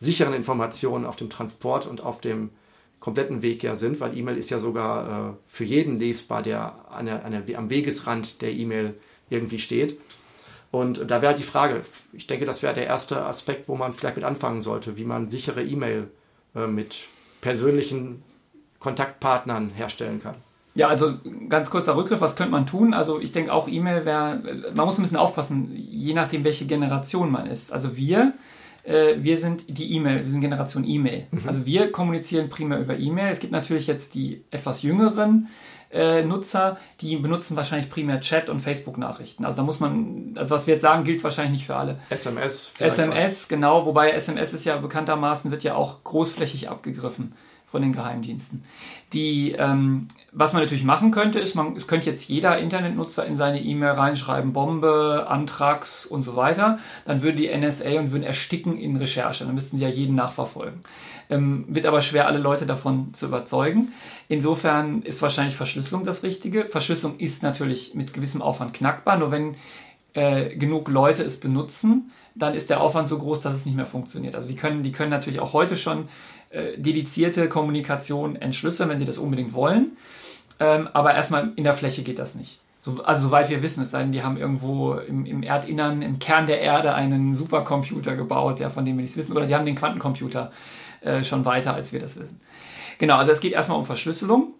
sicheren 0.00 0.34
Informationen 0.34 1.06
auf 1.06 1.16
dem 1.16 1.30
Transport 1.30 1.86
und 1.86 2.02
auf 2.02 2.20
dem 2.20 2.50
kompletten 3.00 3.40
Weg 3.40 3.62
ja 3.62 3.74
sind, 3.74 3.98
weil 3.98 4.14
E-Mail 4.14 4.36
ist 4.36 4.50
ja 4.50 4.60
sogar 4.60 5.30
äh, 5.30 5.34
für 5.46 5.64
jeden 5.64 5.98
lesbar, 5.98 6.42
der 6.42 6.74
an 6.90 7.06
der, 7.06 7.24
an 7.24 7.32
der, 7.32 7.58
am 7.58 7.70
Wegesrand 7.70 8.42
der 8.42 8.52
E-Mail 8.52 8.94
irgendwie 9.30 9.58
steht. 9.58 9.98
Und 10.70 11.10
da 11.10 11.22
wäre 11.22 11.28
halt 11.28 11.38
die 11.38 11.44
Frage, 11.44 11.80
ich 12.12 12.26
denke, 12.26 12.44
das 12.44 12.62
wäre 12.62 12.74
der 12.74 12.86
erste 12.86 13.24
Aspekt, 13.24 13.66
wo 13.66 13.74
man 13.74 13.94
vielleicht 13.94 14.16
mit 14.16 14.26
anfangen 14.26 14.60
sollte, 14.60 14.98
wie 14.98 15.04
man 15.04 15.30
sichere 15.30 15.64
E-Mail 15.64 16.10
mit 16.54 17.04
persönlichen 17.40 18.22
Kontaktpartnern 18.78 19.70
herstellen 19.70 20.20
kann. 20.22 20.36
Ja, 20.74 20.88
also 20.88 21.14
ganz 21.48 21.70
kurzer 21.70 21.96
Rückgriff, 21.96 22.20
was 22.20 22.36
könnte 22.36 22.52
man 22.52 22.66
tun? 22.66 22.94
Also 22.94 23.20
ich 23.20 23.32
denke 23.32 23.52
auch 23.52 23.66
E-Mail 23.68 24.04
wäre, 24.04 24.40
man 24.74 24.86
muss 24.86 24.98
ein 24.98 25.02
bisschen 25.02 25.16
aufpassen, 25.16 25.72
je 25.74 26.14
nachdem, 26.14 26.44
welche 26.44 26.66
Generation 26.66 27.30
man 27.32 27.46
ist. 27.46 27.72
Also 27.72 27.96
wir 27.96 28.34
äh, 28.88 29.16
wir 29.22 29.36
sind 29.36 29.64
die 29.68 29.92
E-Mail, 29.92 30.24
wir 30.24 30.30
sind 30.30 30.40
Generation 30.40 30.84
E-Mail. 30.84 31.26
Mhm. 31.30 31.40
Also 31.46 31.66
wir 31.66 31.92
kommunizieren 31.92 32.48
primär 32.48 32.80
über 32.80 32.98
E-Mail. 32.98 33.30
Es 33.30 33.40
gibt 33.40 33.52
natürlich 33.52 33.86
jetzt 33.86 34.14
die 34.14 34.44
etwas 34.50 34.82
jüngeren 34.82 35.48
äh, 35.90 36.22
Nutzer, 36.22 36.78
die 37.00 37.16
benutzen 37.16 37.56
wahrscheinlich 37.56 37.90
primär 37.90 38.20
Chat 38.20 38.50
und 38.50 38.60
Facebook-Nachrichten. 38.60 39.44
Also 39.44 39.58
da 39.58 39.62
muss 39.62 39.80
man, 39.80 40.34
also 40.36 40.54
was 40.54 40.66
wir 40.66 40.74
jetzt 40.74 40.82
sagen, 40.82 41.04
gilt 41.04 41.22
wahrscheinlich 41.24 41.52
nicht 41.52 41.66
für 41.66 41.76
alle. 41.76 41.98
SMS. 42.10 42.72
SMS, 42.78 43.44
auch. 43.44 43.48
genau, 43.48 43.86
wobei 43.86 44.10
SMS 44.10 44.52
ist 44.52 44.64
ja 44.64 44.76
bekanntermaßen, 44.76 45.50
wird 45.50 45.62
ja 45.64 45.74
auch 45.74 46.04
großflächig 46.04 46.68
abgegriffen 46.68 47.34
von 47.70 47.82
den 47.82 47.92
Geheimdiensten. 47.92 48.64
Die, 49.12 49.52
ähm, 49.52 50.08
was 50.32 50.52
man 50.52 50.62
natürlich 50.62 50.84
machen 50.84 51.10
könnte, 51.10 51.38
ist, 51.38 51.54
man, 51.54 51.76
es 51.76 51.86
könnte 51.86 52.08
jetzt 52.08 52.28
jeder 52.28 52.58
Internetnutzer 52.58 53.26
in 53.26 53.36
seine 53.36 53.60
E-Mail 53.60 53.92
reinschreiben, 53.92 54.52
Bombe, 54.52 55.26
Antrags 55.28 56.06
und 56.06 56.22
so 56.22 56.34
weiter. 56.34 56.78
Dann 57.04 57.22
würde 57.22 57.36
die 57.36 57.54
NSA 57.54 57.98
und 57.98 58.12
würden 58.12 58.24
ersticken 58.24 58.78
in 58.78 58.96
Recherche. 58.96 59.44
Dann 59.44 59.54
müssten 59.54 59.76
sie 59.76 59.84
ja 59.84 59.90
jeden 59.90 60.14
nachverfolgen. 60.14 60.80
Ähm, 61.28 61.66
wird 61.68 61.84
aber 61.84 62.00
schwer, 62.00 62.26
alle 62.26 62.38
Leute 62.38 62.64
davon 62.64 63.12
zu 63.12 63.26
überzeugen. 63.26 63.92
Insofern 64.28 65.02
ist 65.02 65.20
wahrscheinlich 65.20 65.54
Verschlüsselung 65.54 66.04
das 66.04 66.22
Richtige. 66.22 66.66
Verschlüsselung 66.66 67.18
ist 67.18 67.42
natürlich 67.42 67.94
mit 67.94 68.14
gewissem 68.14 68.40
Aufwand 68.40 68.72
knackbar, 68.72 69.18
nur 69.18 69.30
wenn 69.30 69.56
äh, 70.14 70.56
genug 70.56 70.88
Leute 70.88 71.22
es 71.22 71.38
benutzen, 71.38 72.10
dann 72.34 72.54
ist 72.54 72.70
der 72.70 72.80
Aufwand 72.80 73.08
so 73.08 73.18
groß, 73.18 73.40
dass 73.40 73.56
es 73.56 73.66
nicht 73.66 73.76
mehr 73.76 73.86
funktioniert. 73.86 74.34
Also 74.34 74.48
die 74.48 74.56
können, 74.56 74.82
die 74.82 74.92
können 74.92 75.10
natürlich 75.10 75.40
auch 75.40 75.52
heute 75.52 75.76
schon 75.76 76.08
äh, 76.50 76.78
dedizierte 76.78 77.48
Kommunikation 77.48 78.36
entschlüsseln, 78.36 78.88
wenn 78.88 78.98
sie 78.98 79.04
das 79.04 79.18
unbedingt 79.18 79.52
wollen. 79.52 79.96
Ähm, 80.60 80.88
aber 80.92 81.14
erstmal 81.14 81.52
in 81.56 81.64
der 81.64 81.74
Fläche 81.74 82.02
geht 82.02 82.18
das 82.18 82.34
nicht. 82.34 82.60
So, 82.80 83.02
also 83.02 83.28
soweit 83.28 83.50
wir 83.50 83.62
wissen, 83.62 83.82
es 83.82 83.90
sei 83.90 84.02
denn, 84.02 84.12
die 84.12 84.22
haben 84.22 84.36
irgendwo 84.36 84.94
im, 84.94 85.26
im, 85.26 85.42
Erdinnern, 85.42 86.00
im 86.02 86.18
Kern 86.18 86.46
der 86.46 86.60
Erde 86.60 86.94
einen 86.94 87.34
Supercomputer 87.34 88.16
gebaut, 88.16 88.60
ja, 88.60 88.70
von 88.70 88.84
dem 88.84 88.96
wir 88.96 89.02
nichts 89.02 89.16
wissen. 89.16 89.36
Oder 89.36 89.46
sie 89.46 89.54
haben 89.54 89.66
den 89.66 89.74
Quantencomputer 89.74 90.52
äh, 91.00 91.22
schon 91.22 91.44
weiter, 91.44 91.74
als 91.74 91.92
wir 91.92 92.00
das 92.00 92.18
wissen. 92.18 92.40
Genau, 92.98 93.16
also 93.16 93.30
es 93.30 93.40
geht 93.40 93.52
erstmal 93.52 93.78
um 93.78 93.84
Verschlüsselung. 93.84 94.54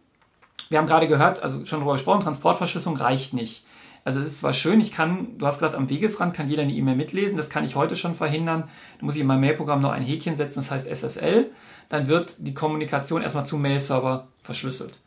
Wir 0.68 0.78
haben 0.78 0.86
gerade 0.86 1.08
gehört, 1.08 1.42
also 1.42 1.64
schon 1.64 1.78
darüber 1.78 1.94
gesprochen, 1.94 2.20
Transportverschlüsselung 2.20 2.96
reicht 2.96 3.32
nicht. 3.32 3.64
Also 4.04 4.20
es 4.20 4.28
ist 4.28 4.38
zwar 4.38 4.52
schön, 4.52 4.80
ich 4.80 4.92
kann, 4.92 5.38
du 5.38 5.46
hast 5.46 5.58
gesagt, 5.58 5.74
am 5.74 5.90
Wegesrand 5.90 6.34
kann 6.34 6.48
jeder 6.48 6.62
eine 6.62 6.72
E-Mail 6.72 6.96
mitlesen, 6.96 7.36
das 7.36 7.50
kann 7.50 7.64
ich 7.64 7.74
heute 7.74 7.96
schon 7.96 8.14
verhindern. 8.14 8.64
Da 8.98 9.04
muss 9.04 9.16
ich 9.16 9.20
in 9.20 9.26
meinem 9.26 9.40
Mailprogramm 9.40 9.80
noch 9.80 9.90
ein 9.90 10.02
Häkchen 10.02 10.36
setzen, 10.36 10.60
das 10.60 10.70
heißt 10.70 10.86
SSL. 10.88 11.50
Dann 11.88 12.08
wird 12.08 12.36
die 12.38 12.54
Kommunikation 12.54 13.22
erstmal 13.22 13.46
zum 13.46 13.62
Mail-Server 13.62 14.28
verschlüsselt. 14.42 15.00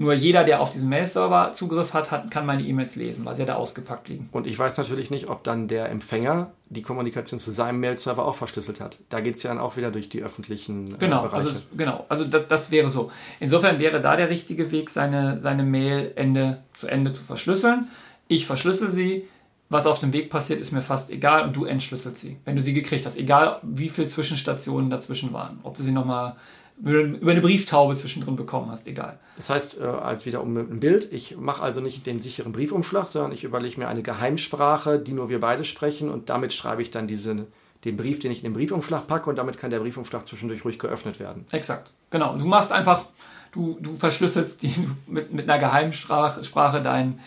Nur 0.00 0.12
jeder, 0.12 0.44
der 0.44 0.60
auf 0.60 0.70
diesen 0.70 0.88
Mail-Server 0.88 1.52
Zugriff 1.52 1.92
hat, 1.92 2.12
hat, 2.12 2.30
kann 2.30 2.46
meine 2.46 2.62
E-Mails 2.62 2.94
lesen, 2.94 3.24
weil 3.24 3.34
sie 3.34 3.42
ja 3.42 3.46
da 3.46 3.54
ausgepackt 3.56 4.08
liegen. 4.08 4.28
Und 4.30 4.46
ich 4.46 4.56
weiß 4.56 4.78
natürlich 4.78 5.10
nicht, 5.10 5.28
ob 5.28 5.42
dann 5.42 5.66
der 5.66 5.90
Empfänger 5.90 6.52
die 6.68 6.82
Kommunikation 6.82 7.40
zu 7.40 7.50
seinem 7.50 7.80
Mail-Server 7.80 8.24
auch 8.24 8.36
verschlüsselt 8.36 8.80
hat. 8.80 8.98
Da 9.08 9.18
geht 9.18 9.36
es 9.36 9.42
ja 9.42 9.50
dann 9.50 9.58
auch 9.58 9.76
wieder 9.76 9.90
durch 9.90 10.08
die 10.08 10.22
öffentlichen 10.22 10.84
äh, 10.94 10.98
genau, 11.00 11.22
Bereiche. 11.22 11.48
Also, 11.48 11.60
genau, 11.76 12.06
also 12.08 12.24
das, 12.26 12.46
das 12.46 12.70
wäre 12.70 12.90
so. 12.90 13.10
Insofern 13.40 13.80
wäre 13.80 14.00
da 14.00 14.14
der 14.14 14.30
richtige 14.30 14.70
Weg, 14.70 14.88
seine, 14.88 15.40
seine 15.40 15.64
Mail 15.64 16.12
Ende 16.14 16.62
zu 16.74 16.86
Ende 16.86 17.12
zu 17.12 17.24
verschlüsseln. 17.24 17.88
Ich 18.28 18.46
verschlüssel 18.46 18.90
sie. 18.90 19.26
Was 19.70 19.86
auf 19.86 19.98
dem 19.98 20.12
Weg 20.14 20.30
passiert, 20.30 20.60
ist 20.60 20.72
mir 20.72 20.80
fast 20.80 21.10
egal 21.10 21.46
und 21.46 21.54
du 21.54 21.64
entschlüsselst 21.64 22.18
sie, 22.18 22.38
wenn 22.44 22.56
du 22.56 22.62
sie 22.62 22.72
gekriegt 22.72 23.04
hast. 23.04 23.18
Egal, 23.18 23.60
wie 23.62 23.90
viele 23.90 24.08
Zwischenstationen 24.08 24.88
dazwischen 24.88 25.32
waren. 25.34 25.60
Ob 25.62 25.76
du 25.76 25.82
sie 25.82 25.92
nochmal 25.92 26.36
über 26.80 27.32
eine 27.32 27.40
Brieftaube 27.40 27.96
zwischendrin 27.96 28.36
bekommen 28.36 28.70
hast, 28.70 28.86
egal. 28.86 29.18
Das 29.36 29.50
heißt, 29.50 29.78
äh, 29.78 29.84
halt 29.84 30.26
wieder 30.26 30.42
um 30.42 30.56
ein 30.56 30.80
Bild, 30.80 31.12
ich 31.12 31.36
mache 31.36 31.62
also 31.62 31.80
nicht 31.80 32.06
den 32.06 32.20
sicheren 32.20 32.52
Briefumschlag, 32.52 33.08
sondern 33.08 33.32
ich 33.32 33.44
überlege 33.44 33.80
mir 33.80 33.88
eine 33.88 34.02
Geheimsprache, 34.02 34.98
die 34.98 35.12
nur 35.12 35.28
wir 35.28 35.40
beide 35.40 35.64
sprechen 35.64 36.08
und 36.08 36.28
damit 36.28 36.54
schreibe 36.54 36.82
ich 36.82 36.90
dann 36.90 37.08
diese, 37.08 37.46
den 37.84 37.96
Brief, 37.96 38.20
den 38.20 38.30
ich 38.30 38.38
in 38.38 38.44
den 38.44 38.52
Briefumschlag 38.52 39.08
packe 39.08 39.28
und 39.28 39.36
damit 39.36 39.58
kann 39.58 39.70
der 39.70 39.80
Briefumschlag 39.80 40.24
zwischendurch 40.26 40.64
ruhig 40.64 40.78
geöffnet 40.78 41.18
werden. 41.18 41.46
Exakt, 41.50 41.90
genau. 42.10 42.36
Du 42.36 42.44
machst 42.44 42.70
einfach, 42.70 43.06
du, 43.50 43.76
du 43.80 43.96
verschlüsselst 43.96 44.62
die, 44.62 44.72
mit, 45.08 45.32
mit 45.32 45.50
einer 45.50 45.58
Geheimsprache 45.58 46.80
deinen 46.80 47.18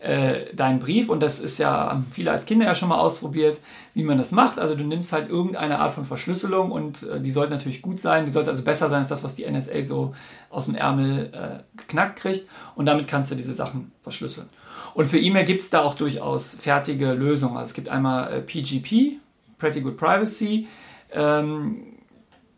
äh, 0.00 0.54
deinen 0.54 0.78
Brief 0.78 1.08
und 1.08 1.20
das 1.20 1.40
ist 1.40 1.58
ja, 1.58 1.70
haben 1.90 2.06
viele 2.10 2.30
als 2.30 2.46
Kinder 2.46 2.66
ja 2.66 2.74
schon 2.74 2.88
mal 2.88 2.98
ausprobiert, 2.98 3.60
wie 3.94 4.04
man 4.04 4.16
das 4.16 4.30
macht. 4.30 4.58
Also 4.58 4.74
du 4.74 4.84
nimmst 4.84 5.12
halt 5.12 5.28
irgendeine 5.28 5.80
Art 5.80 5.92
von 5.92 6.04
Verschlüsselung 6.04 6.70
und 6.70 7.02
äh, 7.02 7.20
die 7.20 7.30
sollte 7.30 7.52
natürlich 7.52 7.82
gut 7.82 7.98
sein, 7.98 8.24
die 8.24 8.30
sollte 8.30 8.50
also 8.50 8.62
besser 8.62 8.88
sein 8.88 9.00
als 9.00 9.08
das, 9.08 9.24
was 9.24 9.34
die 9.34 9.50
NSA 9.50 9.82
so 9.82 10.14
aus 10.50 10.66
dem 10.66 10.76
Ärmel 10.76 11.30
äh, 11.32 11.78
geknackt 11.78 12.20
kriegt 12.20 12.48
und 12.76 12.86
damit 12.86 13.08
kannst 13.08 13.30
du 13.30 13.34
diese 13.34 13.54
Sachen 13.54 13.92
verschlüsseln. 14.02 14.48
Und 14.94 15.06
für 15.06 15.18
E-Mail 15.18 15.44
gibt 15.44 15.60
es 15.60 15.70
da 15.70 15.80
auch 15.82 15.94
durchaus 15.94 16.54
fertige 16.54 17.12
Lösungen. 17.12 17.56
Also 17.56 17.70
es 17.70 17.74
gibt 17.74 17.88
einmal 17.88 18.42
PGP, 18.42 18.92
äh, 18.92 19.18
Pretty 19.58 19.80
Good 19.80 19.96
Privacy. 19.96 20.68
Ähm, 21.10 21.94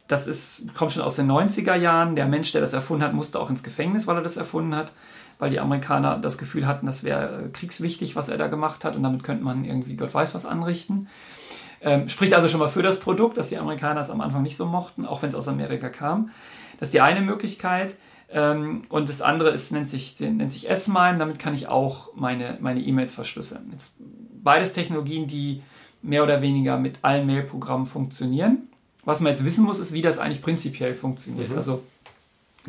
das 0.08 0.26
ist, 0.26 0.74
kommt 0.74 0.92
schon 0.92 1.02
aus 1.02 1.16
den 1.16 1.30
90er 1.30 1.76
Jahren. 1.76 2.16
Der 2.16 2.26
Mensch, 2.26 2.52
der 2.52 2.60
das 2.60 2.72
erfunden 2.72 3.04
hat, 3.04 3.14
musste 3.14 3.40
auch 3.40 3.48
ins 3.48 3.62
Gefängnis, 3.62 4.06
weil 4.06 4.16
er 4.16 4.22
das 4.22 4.36
erfunden 4.36 4.74
hat 4.74 4.92
weil 5.40 5.50
die 5.50 5.58
Amerikaner 5.58 6.18
das 6.18 6.38
Gefühl 6.38 6.66
hatten, 6.66 6.86
das 6.86 7.02
wäre 7.02 7.50
kriegswichtig, 7.52 8.14
was 8.14 8.28
er 8.28 8.38
da 8.38 8.46
gemacht 8.46 8.84
hat 8.84 8.94
und 8.94 9.02
damit 9.02 9.24
könnte 9.24 9.42
man 9.42 9.64
irgendwie 9.64 9.96
Gott 9.96 10.14
weiß 10.14 10.34
was 10.34 10.46
anrichten. 10.46 11.08
Ähm, 11.82 12.08
spricht 12.08 12.34
also 12.34 12.46
schon 12.46 12.60
mal 12.60 12.68
für 12.68 12.82
das 12.82 13.00
Produkt, 13.00 13.38
dass 13.38 13.48
die 13.48 13.58
Amerikaner 13.58 14.00
es 14.00 14.10
am 14.10 14.20
Anfang 14.20 14.42
nicht 14.42 14.56
so 14.56 14.66
mochten, 14.66 15.06
auch 15.06 15.22
wenn 15.22 15.30
es 15.30 15.34
aus 15.34 15.48
Amerika 15.48 15.88
kam. 15.88 16.30
Das 16.78 16.88
ist 16.88 16.94
die 16.94 17.00
eine 17.00 17.22
Möglichkeit. 17.22 17.96
Ähm, 18.32 18.82
und 18.90 19.08
das 19.08 19.22
andere 19.22 19.50
ist, 19.50 19.72
nennt 19.72 19.88
sich, 19.88 20.20
nennt 20.20 20.52
sich 20.52 20.70
S-MIME, 20.70 21.18
damit 21.18 21.38
kann 21.38 21.54
ich 21.54 21.68
auch 21.68 22.14
meine 22.14 22.58
meine 22.60 22.80
E-Mails 22.80 23.12
verschlüsseln. 23.12 23.70
Jetzt 23.72 23.94
beides 23.98 24.72
Technologien, 24.72 25.26
die 25.26 25.62
mehr 26.02 26.22
oder 26.22 26.40
weniger 26.42 26.78
mit 26.78 26.98
allen 27.02 27.26
Mail-Programmen 27.26 27.86
funktionieren. 27.86 28.68
Was 29.04 29.20
man 29.20 29.32
jetzt 29.32 29.44
wissen 29.44 29.64
muss, 29.64 29.80
ist, 29.80 29.92
wie 29.92 30.02
das 30.02 30.18
eigentlich 30.18 30.42
prinzipiell 30.42 30.94
funktioniert. 30.94 31.50
Mhm. 31.50 31.56
Also 31.56 31.82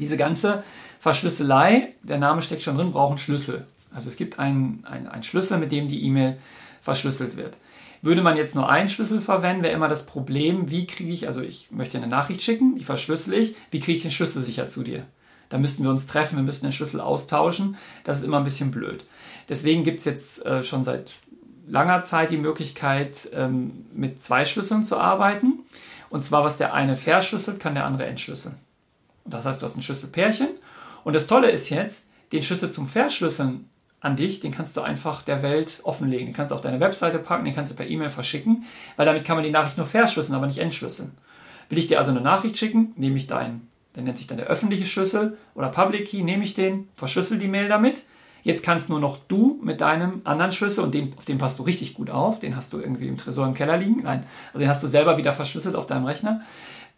diese 0.01 0.17
ganze 0.17 0.63
Verschlüsselei, 0.99 1.93
der 2.03 2.17
Name 2.17 2.41
steckt 2.41 2.63
schon 2.63 2.75
drin, 2.75 2.91
braucht 2.91 3.11
einen 3.11 3.17
Schlüssel. 3.19 3.65
Also 3.93 4.09
es 4.09 4.17
gibt 4.17 4.39
einen, 4.39 4.83
einen, 4.89 5.07
einen 5.07 5.23
Schlüssel, 5.23 5.57
mit 5.57 5.71
dem 5.71 5.87
die 5.87 6.03
E-Mail 6.03 6.37
verschlüsselt 6.81 7.37
wird. 7.37 7.57
Würde 8.01 8.23
man 8.23 8.35
jetzt 8.35 8.55
nur 8.55 8.67
einen 8.67 8.89
Schlüssel 8.89 9.21
verwenden, 9.21 9.63
wäre 9.63 9.75
immer 9.75 9.87
das 9.87 10.07
Problem, 10.07 10.71
wie 10.71 10.87
kriege 10.87 11.11
ich, 11.11 11.27
also 11.27 11.41
ich 11.41 11.69
möchte 11.71 11.97
eine 11.97 12.07
Nachricht 12.07 12.41
schicken, 12.41 12.75
die 12.75 12.83
verschlüssel 12.83 13.35
ich, 13.35 13.55
wie 13.69 13.79
kriege 13.79 13.97
ich 13.97 14.01
den 14.01 14.11
Schlüssel 14.11 14.41
sicher 14.41 14.67
zu 14.67 14.83
dir? 14.83 15.05
Da 15.49 15.57
müssten 15.57 15.83
wir 15.83 15.91
uns 15.91 16.07
treffen, 16.07 16.37
wir 16.37 16.43
müssten 16.43 16.65
den 16.65 16.71
Schlüssel 16.71 17.01
austauschen. 17.01 17.75
Das 18.05 18.17
ist 18.17 18.23
immer 18.23 18.37
ein 18.37 18.45
bisschen 18.45 18.71
blöd. 18.71 19.03
Deswegen 19.49 19.83
gibt 19.83 19.99
es 19.99 20.05
jetzt 20.05 20.45
äh, 20.45 20.63
schon 20.63 20.83
seit 20.85 21.15
langer 21.67 22.01
Zeit 22.01 22.31
die 22.31 22.37
Möglichkeit, 22.37 23.29
ähm, 23.33 23.85
mit 23.93 24.21
zwei 24.21 24.45
Schlüsseln 24.45 24.83
zu 24.83 24.97
arbeiten. 24.97 25.59
Und 26.09 26.23
zwar, 26.23 26.43
was 26.43 26.57
der 26.57 26.73
eine 26.73 26.95
verschlüsselt, 26.95 27.59
kann 27.59 27.75
der 27.75 27.85
andere 27.85 28.05
entschlüsseln. 28.05 28.55
Das 29.26 29.45
heißt, 29.45 29.61
du 29.61 29.65
hast 29.65 29.78
ein 29.78 29.82
Schlüsselpärchen 29.82 30.49
und 31.03 31.13
das 31.13 31.28
Tolle 31.28 31.51
ist 31.51 31.69
jetzt, 31.69 32.07
den 32.32 32.43
Schlüssel 32.43 32.72
zum 32.72 32.88
Verschlüsseln 32.88 33.69
an 33.99 34.15
dich, 34.15 34.39
den 34.39 34.51
kannst 34.51 34.76
du 34.76 34.82
einfach 34.82 35.24
der 35.24 35.43
Welt 35.43 35.80
offenlegen. 35.84 36.26
Den 36.26 36.34
kannst 36.34 36.51
du 36.51 36.55
auf 36.55 36.61
deine 36.61 36.80
Webseite 36.80 37.19
packen, 37.19 37.45
den 37.45 37.53
kannst 37.53 37.72
du 37.72 37.76
per 37.76 37.88
E-Mail 37.88 38.09
verschicken, 38.09 38.65
weil 38.95 39.05
damit 39.05 39.24
kann 39.24 39.36
man 39.36 39.45
die 39.45 39.51
Nachricht 39.51 39.78
nur 39.78 39.86
verschlüsseln, 39.86 40.36
aber 40.36 40.47
nicht 40.47 40.57
entschlüsseln. 40.57 41.11
Will 41.69 41.78
ich 41.78 41.88
dir 41.88 41.99
also 41.99 42.11
eine 42.11 42.22
Nachricht 42.22 42.57
schicken, 42.57 42.93
nehme 42.97 43.15
ich 43.15 43.28
deinen, 43.28 43.69
der 43.95 44.03
nennt 44.03 44.17
sich 44.17 44.28
dann 44.28 44.38
der 44.38 44.47
öffentliche 44.47 44.86
Schlüssel 44.86 45.38
oder 45.53 45.69
Public 45.69 46.07
Key, 46.07 46.24
nehme 46.24 46.43
ich 46.43 46.55
den, 46.55 46.89
verschlüssel 46.95 47.38
die 47.38 47.47
Mail 47.47 47.69
damit. 47.69 48.01
Jetzt 48.43 48.63
kannst 48.63 48.89
nur 48.89 48.99
noch 48.99 49.19
du 49.28 49.59
mit 49.63 49.82
deinem 49.82 50.22
anderen 50.24 50.51
Schlüssel, 50.51 50.84
und 50.84 50.95
den, 50.95 51.13
auf 51.15 51.26
den 51.26 51.38
passt 51.38 51.59
du 51.59 51.63
richtig 51.63 51.93
gut 51.93 52.09
auf, 52.09 52.39
den 52.39 52.55
hast 52.55 52.74
du 52.74 52.80
irgendwie 52.80 53.07
im 53.07 53.17
Tresor 53.17 53.45
im 53.45 53.53
Keller 53.53 53.78
liegen, 53.78 54.01
nein, 54.01 54.26
also 54.47 54.59
den 54.59 54.67
hast 54.67 54.82
du 54.82 54.88
selber 54.88 55.17
wieder 55.17 55.32
verschlüsselt 55.32 55.76
auf 55.76 55.86
deinem 55.86 56.05
Rechner, 56.05 56.41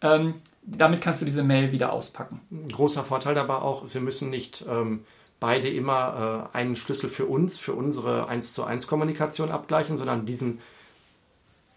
ähm, 0.00 0.36
damit 0.66 1.00
kannst 1.00 1.20
du 1.20 1.26
diese 1.26 1.42
Mail 1.42 1.72
wieder 1.72 1.92
auspacken. 1.92 2.40
Ein 2.50 2.68
großer 2.68 3.04
Vorteil 3.04 3.34
dabei 3.34 3.56
auch, 3.56 3.84
wir 3.92 4.00
müssen 4.00 4.30
nicht 4.30 4.64
ähm, 4.68 5.04
beide 5.40 5.68
immer 5.68 6.50
äh, 6.54 6.56
einen 6.56 6.76
Schlüssel 6.76 7.10
für 7.10 7.26
uns, 7.26 7.58
für 7.58 7.74
unsere 7.74 8.28
1 8.28 8.54
zu 8.54 8.64
1 8.64 8.86
Kommunikation 8.86 9.50
abgleichen, 9.50 9.96
sondern 9.96 10.24
diesen, 10.24 10.60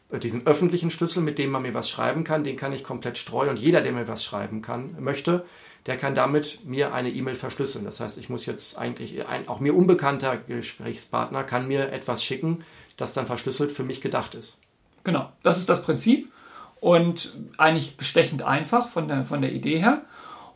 äh, 0.09 0.19
diesen 0.19 0.47
öffentlichen 0.47 0.89
Schlüssel, 0.89 1.21
mit 1.21 1.37
dem 1.37 1.51
man 1.51 1.63
mir 1.63 1.73
was 1.73 1.89
schreiben 1.89 2.23
kann, 2.23 2.43
den 2.43 2.55
kann 2.55 2.71
ich 2.71 2.83
komplett 2.83 3.17
streuen 3.17 3.49
und 3.49 3.59
jeder, 3.59 3.81
der 3.81 3.91
mir 3.91 4.07
was 4.07 4.23
schreiben 4.23 4.61
kann, 4.61 4.95
möchte, 4.99 5.45
der 5.85 5.97
kann 5.97 6.15
damit 6.15 6.65
mir 6.65 6.93
eine 6.93 7.09
E-Mail 7.09 7.35
verschlüsseln. 7.35 7.85
Das 7.85 7.99
heißt, 7.99 8.17
ich 8.17 8.29
muss 8.29 8.45
jetzt 8.45 8.77
eigentlich, 8.77 9.27
ein 9.27 9.47
auch 9.47 9.59
mir 9.59 9.75
unbekannter 9.75 10.37
Gesprächspartner 10.37 11.43
kann 11.43 11.67
mir 11.67 11.91
etwas 11.91 12.23
schicken, 12.23 12.63
das 12.95 13.13
dann 13.13 13.25
verschlüsselt 13.25 13.71
für 13.71 13.83
mich 13.83 14.01
gedacht 14.01 14.35
ist. 14.35 14.57
Genau, 15.03 15.31
das 15.43 15.57
ist 15.57 15.69
das 15.69 15.83
Prinzip 15.83 16.31
und 16.79 17.35
eigentlich 17.57 17.97
bestechend 17.97 18.43
einfach 18.43 18.87
von 18.87 19.07
der, 19.07 19.25
von 19.25 19.41
der 19.41 19.51
Idee 19.51 19.79
her. 19.79 20.01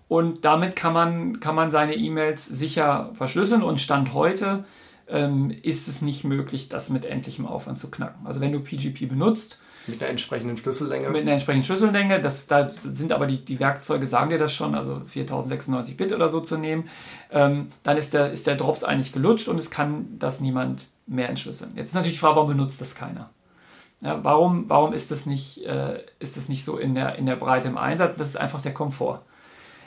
Und 0.07 0.43
damit 0.43 0.76
kann 0.76 0.93
man, 0.93 1.39
kann 1.39 1.56
man 1.56 1.72
seine 1.72 1.95
E-Mails 1.95 2.45
sicher 2.45 3.11
verschlüsseln 3.14 3.64
und 3.64 3.80
Stand 3.80 4.14
heute 4.14 4.65
ähm, 5.07 5.52
ist 5.64 5.88
es 5.88 6.02
nicht 6.02 6.23
möglich, 6.23 6.69
das 6.69 6.89
mit 6.89 7.06
endlichem 7.06 7.45
Aufwand 7.45 7.80
zu 7.80 7.89
knacken. 7.89 8.26
Also 8.26 8.41
wenn 8.41 8.52
du 8.52 8.60
PGP 8.60 9.07
benutzt, 9.07 9.57
mit 9.88 10.02
einer 10.02 10.11
entsprechenden 10.11 10.57
Schlüssellänge. 10.57 11.10
Mit 11.10 11.22
einer 11.23 11.31
entsprechenden 11.31 11.64
Schlüssellänge. 11.64 12.22
Das, 12.22 12.45
da 12.45 12.69
sind 12.69 13.11
aber 13.11 13.26
die, 13.26 13.43
die 13.43 13.60
Werkzeuge, 13.60 14.06
sagen 14.06 14.30
dir 14.30 14.38
das 14.38 14.53
schon, 14.53 14.76
also 14.76 15.02
4096 15.07 15.98
Bit 15.98 16.14
oder 16.14 16.30
so 16.30 16.39
zu 16.39 16.57
nehmen. 16.57 16.88
Ähm, 17.31 17.69
dann 17.84 17.98
ist 17.98 18.14
der, 18.14 18.31
ist 18.31 18.45
der 18.45 18.56
Drops 18.56 18.84
eigentlich 18.84 19.11
gelutscht 19.11 19.48
und 19.48 19.57
es 19.57 19.72
kann 19.72 20.19
das 20.19 20.39
niemand 20.39 20.88
mehr 21.07 21.30
entschlüsseln. 21.30 21.72
Jetzt 21.76 21.89
ist 21.89 21.95
natürlich 21.95 22.18
die 22.18 22.19
Frage, 22.19 22.35
warum 22.35 22.49
benutzt 22.49 22.80
das 22.80 22.93
keiner? 22.93 23.31
Ja, 24.02 24.23
warum, 24.23 24.68
warum 24.68 24.94
ist 24.94 25.11
das 25.11 25.26
nicht, 25.26 25.64
äh, 25.64 26.03
ist 26.19 26.36
das 26.36 26.49
nicht 26.49 26.65
so 26.65 26.78
in 26.78 26.95
der, 26.95 27.15
in 27.15 27.28
der 27.28 27.36
Breite 27.36 27.68
im 27.68 27.78
Einsatz? 27.78 28.18
Das 28.18 28.30
ist 28.30 28.36
einfach 28.36 28.61
der 28.61 28.73
Komfort. 28.73 29.22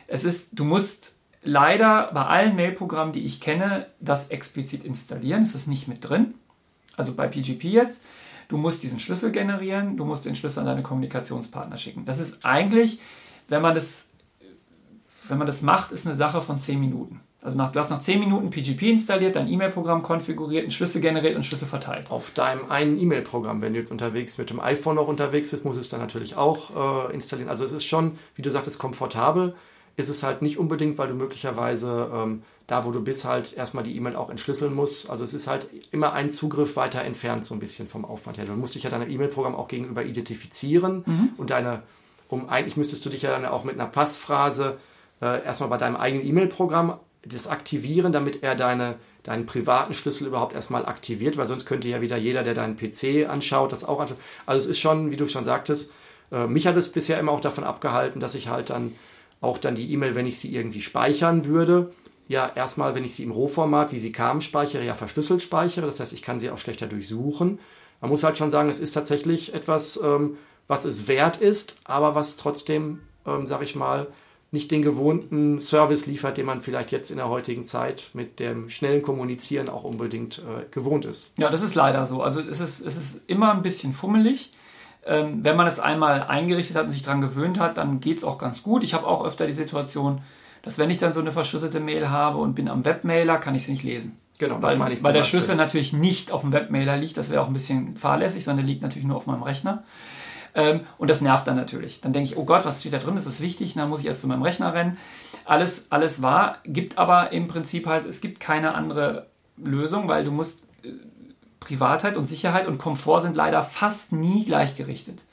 Es 0.07 0.25
ist, 0.25 0.59
du 0.59 0.65
musst 0.65 1.17
leider 1.43 2.11
bei 2.13 2.25
allen 2.25 2.55
Mail-Programmen, 2.55 3.13
die 3.13 3.25
ich 3.25 3.41
kenne, 3.41 3.87
das 4.01 4.29
explizit 4.29 4.85
installieren. 4.85 5.43
Es 5.43 5.55
ist 5.55 5.67
nicht 5.67 5.89
mit 5.89 6.09
drin. 6.09 6.35
Also 6.97 7.15
bei 7.15 7.27
PGP 7.27 7.65
jetzt. 7.65 8.05
Du 8.49 8.57
musst 8.57 8.83
diesen 8.83 9.01
Schlüssel 9.01 9.33
generieren, 9.33 9.97
du 9.97 10.05
musst 10.05 10.27
den 10.27 10.37
Schlüssel 10.37 10.61
an 10.61 10.67
deine 10.67 10.83
Kommunikationspartner 10.83 11.79
schicken. 11.79 12.05
Das 12.05 12.19
ist 12.19 12.45
eigentlich, 12.45 13.01
wenn 13.49 13.63
man 13.63 13.75
das, 13.75 14.11
wenn 15.29 15.39
man 15.39 15.47
das 15.47 15.63
macht, 15.63 15.93
ist 15.93 16.07
eine 16.07 16.15
Sache 16.15 16.41
von 16.41 16.59
10 16.59 16.79
Minuten. 16.79 17.21
Also 17.45 17.59
nach, 17.59 17.73
du 17.73 17.79
hast 17.79 17.91
nach 17.91 18.01
10 18.01 18.21
Minuten 18.21 18.49
PGP 18.49 18.85
installiert, 18.85 19.37
dein 19.37 19.49
E-Mail-Programm 19.49 20.03
konfiguriert, 20.03 20.63
einen 20.63 20.73
Schlüssel 20.73 21.03
generiert 21.03 21.37
und 21.37 21.45
Schlüssel 21.45 21.69
verteilt. 21.69 22.11
Auf 22.11 22.31
deinem 22.31 22.71
einen 22.71 22.99
E-Mail-Programm, 22.99 23.61
wenn 23.61 23.75
du 23.75 23.79
jetzt 23.79 23.93
unterwegs 23.93 24.39
mit 24.39 24.49
dem 24.49 24.61
iPhone 24.61 24.97
noch 24.97 25.09
unterwegs 25.09 25.51
bist, 25.51 25.63
muss 25.63 25.77
es 25.77 25.91
dann 25.91 26.01
natürlich 26.01 26.39
auch 26.39 27.11
äh, 27.11 27.13
installieren. 27.13 27.51
Also 27.51 27.67
es 27.67 27.73
ist 27.73 27.85
schon, 27.85 28.19
wie 28.35 28.41
du 28.41 28.51
sagtest, 28.51 28.79
komfortabel. 28.79 29.55
Ist 29.97 30.09
es 30.09 30.23
halt 30.23 30.41
nicht 30.41 30.59
unbedingt, 30.59 30.97
weil 30.97 31.09
du 31.09 31.15
möglicherweise 31.15 32.11
ähm, 32.15 32.43
da, 32.67 32.87
wo 32.87 32.93
du 32.93 33.05
bist, 33.05 33.27
halt 33.27 33.53
erstmal 33.53 33.85
die 33.85 33.95
E-Mail 33.95 34.17
auch 34.17 34.31
entschlüsseln 34.31 34.75
musst. 34.75 35.11
Also 35.11 35.23
es 35.23 35.35
ist 35.35 35.47
halt 35.47 35.69
immer 35.91 36.15
ein 36.15 36.31
Zugriff 36.31 36.77
weiter 36.77 37.03
entfernt, 37.03 37.45
so 37.45 37.53
ein 37.53 37.61
bisschen 37.61 37.87
vom 37.87 38.07
Aufwand 38.07 38.39
her. 38.39 38.47
Du 38.47 38.53
musst 38.53 38.75
dich 38.75 38.85
ja 38.85 38.91
deinem 38.91 39.11
E-Mail-Programm 39.11 39.55
auch 39.55 39.69
gegenüber 39.69 40.03
identifizieren 40.03 41.05
mhm. 41.05 41.29
und 41.37 41.51
deine, 41.51 41.83
um 42.29 42.49
eigentlich 42.49 42.79
müsstest 42.79 43.05
du 43.05 43.11
dich 43.11 43.21
ja 43.21 43.33
dann 43.33 43.45
auch 43.45 43.65
mit 43.65 43.75
einer 43.75 43.87
Passphrase 43.87 44.79
äh, 45.21 45.45
erstmal 45.45 45.69
bei 45.69 45.77
deinem 45.77 45.97
eigenen 45.97 46.27
E-Mail-Programm 46.27 46.99
das 47.27 47.47
aktivieren, 47.47 48.13
damit 48.13 48.43
er 48.43 48.55
deine, 48.55 48.97
deinen 49.23 49.47
privaten 49.47 49.95
Schlüssel 49.95 50.27
überhaupt 50.27 50.55
erstmal 50.55 50.87
aktiviert, 50.87 51.37
weil 51.37 51.47
sonst 51.47 51.67
könnte 51.67 51.89
ja 51.89 52.01
wieder 52.01 52.17
jeder, 52.17 52.43
der 52.43 52.55
deinen 52.55 52.77
PC 52.77 53.29
anschaut, 53.29 53.73
das 53.73 53.85
auch 53.85 54.01
anschauen. 54.01 54.19
Also 54.47 54.61
es 54.61 54.67
ist 54.67 54.81
schon, 54.81 55.11
wie 55.11 55.17
du 55.17 55.29
schon 55.29 55.45
sagtest, 55.45 55.93
äh, 56.31 56.47
mich 56.47 56.67
hat 56.67 56.77
es 56.77 56.93
bisher 56.93 57.19
immer 57.19 57.33
auch 57.33 57.41
davon 57.41 57.65
abgehalten, 57.65 58.21
dass 58.21 58.35
ich 58.35 58.49
halt 58.49 58.71
dann 58.71 58.95
auch 59.41 59.59
dann 59.59 59.75
die 59.75 59.93
E-Mail, 59.93 60.15
wenn 60.15 60.27
ich 60.27 60.39
sie 60.39 60.55
irgendwie 60.55 60.81
speichern 60.81 61.45
würde, 61.45 61.93
ja 62.29 62.51
erstmal, 62.55 62.95
wenn 62.95 63.05
ich 63.05 63.15
sie 63.15 63.25
im 63.25 63.31
Rohformat, 63.31 63.93
wie 63.93 63.99
sie 63.99 64.13
kam, 64.13 64.41
speichere, 64.41 64.85
ja 64.85 64.95
verschlüsselt 64.95 65.43
speichere. 65.43 65.87
Das 65.87 66.01
heißt, 66.01 66.13
ich 66.13 66.23
kann 66.23 66.41
sie 66.41 66.51
auch 66.51 66.59
schlechter 66.59 66.87
durchsuchen. 66.87 67.59
Man 68.01 68.11
muss 68.11 68.25
halt 68.25 68.39
schon 68.39 68.51
sagen, 68.51 68.71
es 68.71 68.81
ist 68.81 68.93
tatsächlich 68.93 69.55
etwas, 69.55 70.01
ähm, 70.03 70.39
was 70.67 70.85
es 70.85 71.07
wert 71.09 71.39
ist, 71.39 71.77
aber 71.85 72.15
was 72.15 72.37
trotzdem, 72.37 73.01
ähm, 73.27 73.47
sag 73.47 73.63
ich 73.63 73.77
mal, 73.77 74.07
nicht 74.55 74.71
den 74.71 74.83
gewohnten 74.83 75.61
Service 75.61 76.07
liefert, 76.07 76.39
den 76.39 76.47
man 76.47 76.63
vielleicht 76.63 76.93
jetzt 76.93 77.11
in 77.11 77.17
der 77.17 77.29
heutigen 77.29 77.67
Zeit 77.67 78.05
mit 78.15 78.39
dem 78.39 78.71
schnellen 78.71 79.03
Kommunizieren 79.03 79.69
auch 79.69 79.85
unbedingt 79.85 80.39
äh, 80.39 80.65
gewohnt 80.71 81.05
ist. 81.05 81.33
Ja, 81.37 81.51
das 81.51 81.61
ist 81.61 81.75
leider 81.75 82.07
so. 82.07 82.23
Also 82.23 82.41
es 82.41 82.61
ist, 82.61 82.81
es 82.81 82.97
ist 82.97 83.21
immer 83.27 83.53
ein 83.53 83.63
bisschen 83.63 83.93
fummelig. 83.93 84.53
Ähm, 85.07 85.45
wenn 85.45 85.57
man 85.57 85.67
es 85.67 85.81
einmal 85.81 86.23
eingerichtet 86.23 86.77
hat 86.77 86.87
und 86.87 86.93
sich 86.93 87.03
daran 87.03 87.21
gewöhnt 87.21 87.59
hat, 87.59 87.77
dann 87.77 88.01
geht 88.01 88.19
es 88.19 88.25
auch 88.25 88.39
ganz 88.39 88.63
gut. 88.63 88.85
Ich 88.85 88.95
habe 88.95 89.07
auch 89.07 89.25
öfter 89.25 89.47
die 89.47 89.53
Situation, 89.53 90.23
dass 90.63 90.79
wenn 90.79 90.89
ich 90.89 90.99
dann 90.99 91.13
so 91.13 91.21
eine 91.21 91.33
verschlüsselte 91.33 91.81
Mail 91.81 92.09
habe 92.09 92.39
und 92.39 92.55
bin 92.55 92.69
am 92.69 92.85
Webmailer, 92.85 93.37
kann 93.39 93.55
ich 93.55 93.65
sie 93.65 93.73
nicht 93.73 93.85
lesen. 93.85 94.17
Genau, 94.39 94.63
weil, 94.63 94.79
weil 94.79 95.13
der. 95.13 95.23
Schlüssel 95.23 95.57
natürlich 95.57 95.93
nicht 95.93 96.33
auf 96.33 96.41
dem 96.41 96.53
Webmailer 96.53 96.97
liegt, 96.97 97.17
das 97.17 97.31
wäre 97.31 97.43
auch 97.43 97.49
ein 97.49 97.53
bisschen 97.53 97.97
fahrlässig, 97.97 98.45
sondern 98.45 98.67
der 98.67 98.73
liegt 98.73 98.83
natürlich 98.83 99.07
nur 99.07 99.17
auf 99.17 99.27
meinem 99.27 99.43
Rechner. 99.43 99.85
Ähm, 100.55 100.81
und 100.99 101.11
das 101.11 101.21
nervt 101.21 101.47
dann 101.47 101.57
natürlich. 101.57 102.01
Dann 102.01 102.13
denke 102.13 102.31
ich, 102.31 102.37
oh 102.37 102.45
Gott, 102.45 102.65
was 102.65 102.81
steht 102.81 102.93
da 102.93 102.99
drin? 102.99 103.17
Das 103.17 103.27
ist 103.27 103.41
wichtig. 103.41 103.75
Und 103.75 103.81
dann 103.81 103.89
muss 103.89 104.01
ich 104.01 104.07
erst 104.07 104.21
zu 104.21 104.29
meinem 104.29 104.43
Rechner 104.43 104.73
rennen. 104.73 104.99
Alles, 105.45 105.87
alles 105.91 106.23
wahr, 106.23 106.59
gibt 106.65 106.97
aber 106.97 107.33
im 107.33 107.49
Prinzip 107.49 107.87
halt, 107.87 108.07
es 108.07 108.21
gibt 108.21 108.41
keine 108.41 108.75
andere 108.75 109.27
Lösung, 109.57 110.09
weil 110.09 110.25
du 110.25 110.31
musst, 110.31 110.65
äh, 110.85 110.89
Privatheit 111.61 112.17
und 112.17 112.27
Sicherheit 112.27 112.69
und 112.69 112.79
Komfort 112.79 113.23
sind 113.23 113.37
leider 113.37 113.63
fast 113.63 114.13
nie 114.13 114.45
gleichgerichtet. 114.45 115.25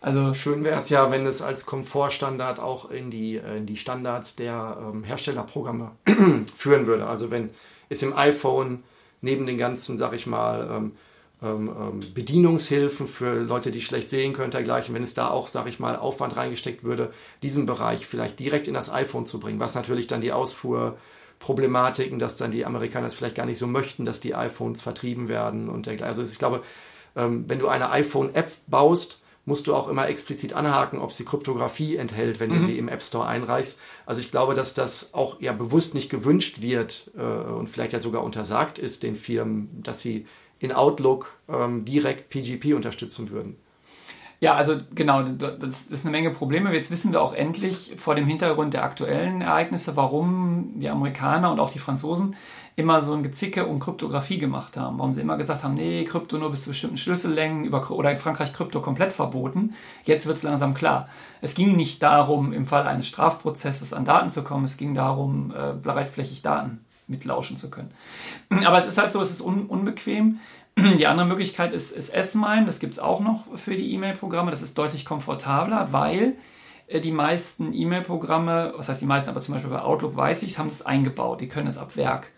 Also 0.00 0.32
schön 0.34 0.64
wäre 0.64 0.80
es 0.80 0.88
ja, 0.88 1.10
wenn 1.10 1.26
es 1.26 1.42
als 1.42 1.66
Komfortstandard 1.66 2.58
auch 2.58 2.90
in 2.90 3.10
die, 3.10 3.36
äh, 3.36 3.58
in 3.58 3.66
die 3.66 3.76
Standards 3.76 4.34
der 4.34 4.78
ähm, 4.80 5.04
Herstellerprogramme 5.04 5.92
führen 6.56 6.86
würde. 6.86 7.06
Also 7.06 7.30
wenn 7.30 7.50
es 7.88 8.02
im 8.02 8.16
iPhone 8.16 8.82
neben 9.20 9.46
den 9.46 9.58
ganzen, 9.58 9.98
sag 9.98 10.14
ich 10.14 10.26
mal, 10.26 10.68
ähm, 10.70 10.92
Bedienungshilfen 11.40 13.08
für 13.08 13.42
Leute, 13.42 13.70
die 13.70 13.80
schlecht 13.80 14.10
sehen 14.10 14.34
können, 14.34 14.50
dergleichen, 14.50 14.94
wenn 14.94 15.02
es 15.02 15.14
da 15.14 15.28
auch, 15.28 15.48
sage 15.48 15.70
ich 15.70 15.80
mal, 15.80 15.96
Aufwand 15.96 16.36
reingesteckt 16.36 16.84
würde, 16.84 17.14
diesen 17.42 17.64
Bereich 17.64 18.06
vielleicht 18.06 18.38
direkt 18.38 18.68
in 18.68 18.74
das 18.74 18.92
iPhone 18.92 19.24
zu 19.24 19.40
bringen, 19.40 19.58
was 19.58 19.74
natürlich 19.74 20.06
dann 20.06 20.20
die 20.20 20.32
Ausfuhrproblematiken, 20.32 22.18
dass 22.18 22.36
dann 22.36 22.50
die 22.50 22.66
Amerikaner 22.66 23.06
es 23.06 23.14
vielleicht 23.14 23.36
gar 23.36 23.46
nicht 23.46 23.58
so 23.58 23.66
möchten, 23.66 24.04
dass 24.04 24.20
die 24.20 24.34
iPhones 24.34 24.82
vertrieben 24.82 25.28
werden 25.28 25.70
und 25.70 25.86
dergleichen. 25.86 26.18
Also 26.18 26.30
ich 26.30 26.38
glaube, 26.38 26.62
ähm, 27.16 27.44
wenn 27.48 27.58
du 27.58 27.68
eine 27.68 27.90
iPhone-App 27.90 28.52
baust, 28.66 29.22
musst 29.46 29.66
du 29.66 29.74
auch 29.74 29.88
immer 29.88 30.08
explizit 30.08 30.52
anhaken, 30.52 30.98
ob 30.98 31.10
sie 31.10 31.24
Kryptographie 31.24 31.96
enthält, 31.96 32.38
wenn 32.38 32.50
mhm. 32.50 32.60
du 32.60 32.66
sie 32.66 32.78
im 32.78 32.88
App 32.88 33.02
Store 33.02 33.26
einreichst. 33.26 33.78
Also 34.04 34.20
ich 34.20 34.30
glaube, 34.30 34.54
dass 34.54 34.74
das 34.74 35.14
auch 35.14 35.40
ja 35.40 35.52
bewusst 35.52 35.94
nicht 35.94 36.10
gewünscht 36.10 36.60
wird 36.60 37.10
äh, 37.16 37.22
und 37.22 37.68
vielleicht 37.68 37.94
ja 37.94 38.00
sogar 38.00 38.22
untersagt 38.22 38.78
ist 38.78 39.02
den 39.02 39.16
Firmen, 39.16 39.82
dass 39.82 40.02
sie 40.02 40.26
in 40.60 40.72
Outlook 40.72 41.34
ähm, 41.48 41.84
direkt 41.84 42.28
PGP 42.28 42.74
unterstützen 42.74 43.30
würden. 43.30 43.56
Ja, 44.42 44.54
also 44.54 44.76
genau, 44.94 45.22
das, 45.22 45.82
ist 45.82 46.06
eine 46.06 46.12
Menge 46.12 46.30
Probleme. 46.30 46.72
Jetzt 46.72 46.90
wissen 46.90 47.12
wir 47.12 47.20
auch 47.20 47.34
endlich 47.34 47.92
vor 47.98 48.14
dem 48.14 48.26
Hintergrund 48.26 48.72
der 48.72 48.84
aktuellen 48.84 49.42
Ereignisse, 49.42 49.96
warum 49.96 50.72
die 50.76 50.88
Amerikaner 50.88 51.52
und 51.52 51.60
auch 51.60 51.70
die 51.70 51.78
Franzosen 51.78 52.34
immer 52.74 53.02
so 53.02 53.12
ein 53.12 53.22
Gezicke 53.22 53.66
um 53.66 53.80
Kryptographie 53.80 54.38
gemacht 54.38 54.78
haben. 54.78 54.98
Warum 54.98 55.12
sie 55.12 55.20
immer 55.20 55.36
gesagt 55.36 55.62
haben, 55.62 55.74
nee, 55.74 56.04
Krypto 56.04 56.38
nur 56.38 56.50
bis 56.50 56.62
zu 56.64 56.70
bestimmten 56.70 56.96
Schlüssellängen 56.96 57.66
über, 57.66 57.90
oder 57.90 58.12
in 58.12 58.16
Frankreich 58.16 58.54
Krypto 58.54 58.80
komplett 58.80 59.12
verboten. 59.12 59.74
Jetzt 60.04 60.26
wird 60.26 60.38
es 60.38 60.42
langsam 60.42 60.72
klar. 60.72 61.08
Es 61.42 61.54
ging 61.54 61.76
nicht 61.76 62.02
darum, 62.02 62.54
im 62.54 62.64
Fall 62.64 62.86
eines 62.86 63.08
Strafprozesses 63.08 63.92
an 63.92 64.06
Daten 64.06 64.30
zu 64.30 64.42
kommen, 64.42 64.64
es 64.64 64.78
ging 64.78 64.94
darum, 64.94 65.52
äh, 65.54 65.74
breitflächig 65.74 66.40
Daten 66.40 66.80
mitlauschen 67.10 67.56
zu 67.56 67.70
können. 67.70 67.90
Aber 68.64 68.78
es 68.78 68.86
ist 68.86 68.98
halt 68.98 69.12
so, 69.12 69.20
es 69.20 69.30
ist 69.30 69.40
un 69.40 69.66
unbequem. 69.66 70.40
Die 70.98 71.06
andere 71.06 71.26
Möglichkeit 71.26 71.74
ist, 71.74 71.90
ist 71.90 72.10
S-MIME, 72.10 72.66
das 72.66 72.78
gibt 72.78 72.94
es 72.94 72.98
auch 72.98 73.20
noch 73.20 73.44
für 73.56 73.76
die 73.76 73.92
E-Mail-Programme. 73.92 74.50
Das 74.50 74.62
ist 74.62 74.78
deutlich 74.78 75.04
komfortabler, 75.04 75.92
weil 75.92 76.36
äh, 76.86 77.00
die 77.00 77.12
meisten 77.12 77.72
E-Mail-Programme, 77.72 78.74
was 78.76 78.88
heißt 78.88 79.00
die 79.00 79.06
meisten, 79.06 79.30
aber 79.30 79.40
zum 79.40 79.54
Beispiel 79.54 79.70
bei 79.70 79.82
Outlook 79.82 80.16
weiß 80.16 80.42
ich, 80.42 80.58
haben 80.58 80.68
das 80.68 80.86
eingebaut. 80.86 81.40
Die 81.40 81.48
können 81.48 81.66
es 81.66 81.78
ab 81.78 81.96
Werk. 81.96 82.28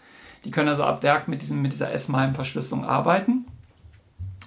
Die 0.44 0.50
können 0.50 0.68
also 0.68 0.84
ab 0.84 1.02
Werk 1.02 1.28
mit, 1.28 1.42
diesem, 1.42 1.62
mit 1.62 1.72
dieser 1.72 1.92
S-MIME-Verschlüsselung 1.92 2.84
arbeiten. 2.84 3.46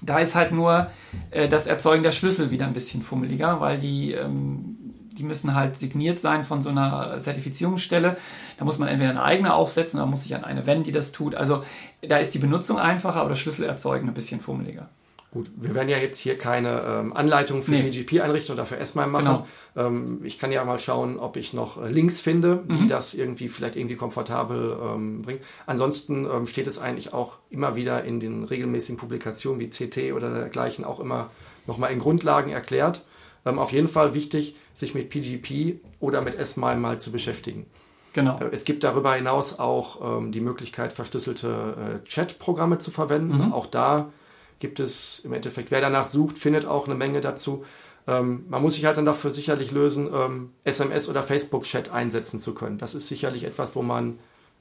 Da 0.01 0.19
ist 0.19 0.35
halt 0.35 0.51
nur 0.51 0.87
äh, 1.31 1.47
das 1.47 1.67
Erzeugen 1.67 2.03
der 2.03 2.11
Schlüssel 2.11 2.51
wieder 2.51 2.65
ein 2.65 2.73
bisschen 2.73 3.01
fummeliger, 3.01 3.61
weil 3.61 3.79
die 3.79 4.11
ähm, 4.11 4.84
die 5.17 5.23
müssen 5.23 5.55
halt 5.55 5.77
signiert 5.77 6.19
sein 6.19 6.43
von 6.43 6.61
so 6.61 6.69
einer 6.69 7.17
Zertifizierungsstelle. 7.19 8.17
Da 8.57 8.65
muss 8.65 8.79
man 8.79 8.87
entweder 8.87 9.11
eine 9.11 9.23
eigene 9.23 9.53
aufsetzen 9.53 9.99
oder 9.99 10.07
muss 10.07 10.23
sich 10.23 10.35
an 10.35 10.43
eine 10.43 10.65
wenden, 10.65 10.83
die 10.83 10.91
das 10.91 11.11
tut. 11.11 11.35
Also 11.35 11.63
da 12.01 12.17
ist 12.17 12.33
die 12.33 12.39
Benutzung 12.39 12.77
einfacher, 12.77 13.21
aber 13.21 13.29
das 13.29 13.39
Schlüssel 13.39 13.65
erzeugen 13.65 14.07
ein 14.07 14.13
bisschen 14.13 14.41
fummeliger. 14.41 14.89
Gut, 15.35 15.51
wir 15.57 15.75
werden 15.75 15.89
ja 15.89 15.97
jetzt 15.97 16.17
hier 16.17 16.37
keine 16.37 16.81
ähm, 16.87 17.11
Anleitung 17.11 17.65
für 17.65 17.71
nee. 17.71 17.83
PGP 17.83 18.21
einrichten 18.21 18.55
oder 18.55 18.65
für 18.65 18.77
S-MIME 18.77 19.07
machen. 19.11 19.25
Genau. 19.25 19.87
Ähm, 19.87 20.21
ich 20.23 20.39
kann 20.39 20.49
ja 20.53 20.63
mal 20.63 20.79
schauen, 20.79 21.19
ob 21.19 21.35
ich 21.35 21.51
noch 21.51 21.83
äh, 21.83 21.89
Links 21.89 22.21
finde, 22.21 22.63
die 22.71 22.83
mhm. 22.83 22.87
das 22.87 23.13
irgendwie 23.13 23.49
vielleicht 23.49 23.75
irgendwie 23.75 23.97
komfortabel 23.97 24.77
ähm, 24.81 25.23
bringen. 25.23 25.41
Ansonsten 25.65 26.25
ähm, 26.25 26.47
steht 26.47 26.67
es 26.67 26.77
eigentlich 26.77 27.13
auch 27.13 27.39
immer 27.49 27.75
wieder 27.75 28.05
in 28.05 28.21
den 28.21 28.45
regelmäßigen 28.45 28.95
Publikationen 28.95 29.59
wie 29.59 29.69
CT 29.69 30.13
oder 30.13 30.33
dergleichen 30.33 30.85
auch 30.85 31.01
immer 31.01 31.31
nochmal 31.67 31.91
in 31.91 31.99
Grundlagen 31.99 32.51
erklärt. 32.51 33.03
Ähm, 33.45 33.59
auf 33.59 33.73
jeden 33.73 33.89
Fall 33.89 34.13
wichtig, 34.13 34.55
sich 34.75 34.93
mit 34.93 35.09
PGP 35.09 35.79
oder 35.99 36.21
mit 36.21 36.35
S-MIME 36.35 36.79
mal 36.79 36.99
zu 36.99 37.11
beschäftigen. 37.11 37.65
Genau. 38.13 38.39
Äh, 38.39 38.49
es 38.51 38.65
gibt 38.65 38.83
darüber 38.83 39.13
hinaus 39.13 39.57
auch 39.57 40.19
ähm, 40.19 40.31
die 40.31 40.41
Möglichkeit, 40.41 40.93
verschlüsselte 40.93 42.01
äh, 42.03 42.07
Chat-Programme 42.07 42.77
zu 42.77 42.91
verwenden. 42.91 43.37
Mhm. 43.37 43.53
Auch 43.53 43.65
da 43.65 44.11
gibt 44.59 44.79
es 44.79 45.19
im 45.23 45.33
Endeffekt, 45.33 45.71
wer 45.71 45.81
danach 45.81 46.07
sucht, 46.07 46.37
findet 46.37 46.65
auch 46.65 46.85
eine 46.85 46.95
Menge 46.95 47.21
dazu. 47.21 47.65
Ähm, 48.07 48.45
man 48.49 48.61
muss 48.61 48.75
sich 48.75 48.85
halt 48.85 48.97
dann 48.97 49.05
dafür 49.05 49.31
sicherlich 49.31 49.71
lösen, 49.71 50.09
ähm, 50.13 50.51
SMS 50.63 51.09
oder 51.09 51.23
Facebook-Chat 51.23 51.89
einsetzen 51.89 52.39
zu 52.39 52.53
können. 52.53 52.77
Das 52.77 52.95
ist 52.95 53.07
sicherlich 53.07 53.43
etwas, 53.43 53.75
wo 53.75 53.81
man, 53.81 54.19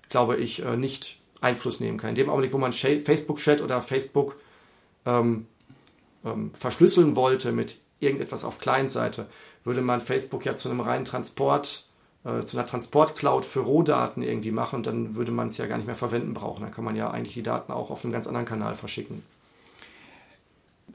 glaube 0.09 0.37
ich, 0.37 0.65
äh, 0.65 0.77
nicht 0.77 1.21
Einfluss 1.41 1.81
nehmen 1.81 1.99
kann. 1.99 2.11
In 2.11 2.17
dem 2.17 2.31
Augenblick, 2.31 2.53
wo 2.53 2.59
man 2.59 2.73
Facebook-Chat 2.73 3.61
oder 3.61 3.83
Facebook 3.83 4.37
ähm, 5.05 5.47
ähm, 6.25 6.53
verschlüsseln 6.55 7.17
wollte 7.17 7.53
mit 7.53 7.81
irgendetwas 8.01 8.45
auf 8.45 8.59
Client-Seite, 8.59 9.27
würde 9.65 9.83
man 9.83 10.01
Facebook 10.01 10.45
ja 10.45 10.55
zu 10.55 10.71
einem 10.71 10.81
reinen 10.81 11.05
Transport, 11.05 11.85
äh, 12.25 12.41
zu 12.41 12.57
einer 12.57 12.67
Transport-Cloud 12.67 13.45
für 13.45 13.61
Rohdaten 13.61 14.23
irgendwie 14.23 14.51
machen 14.51 14.77
und 14.77 14.87
dann 14.87 15.17
würde 15.17 15.33
man 15.33 15.49
es 15.49 15.57
ja 15.57 15.67
gar 15.67 15.79
nicht 15.79 15.87
mehr 15.87 15.97
verwenden 15.97 16.35
brauchen. 16.35 16.63
Dann 16.63 16.73
kann 16.73 16.85
man 16.85 16.97
ja 16.97 17.11
eigentlich 17.11 17.35
die 17.35 17.43
Daten 17.43 17.73
auch 17.73 17.91
auf 17.91 18.05
einem 18.05 18.13
ganz 18.13 18.27
anderen 18.27 18.47
Kanal 18.47 18.77
verschicken. 18.77 19.23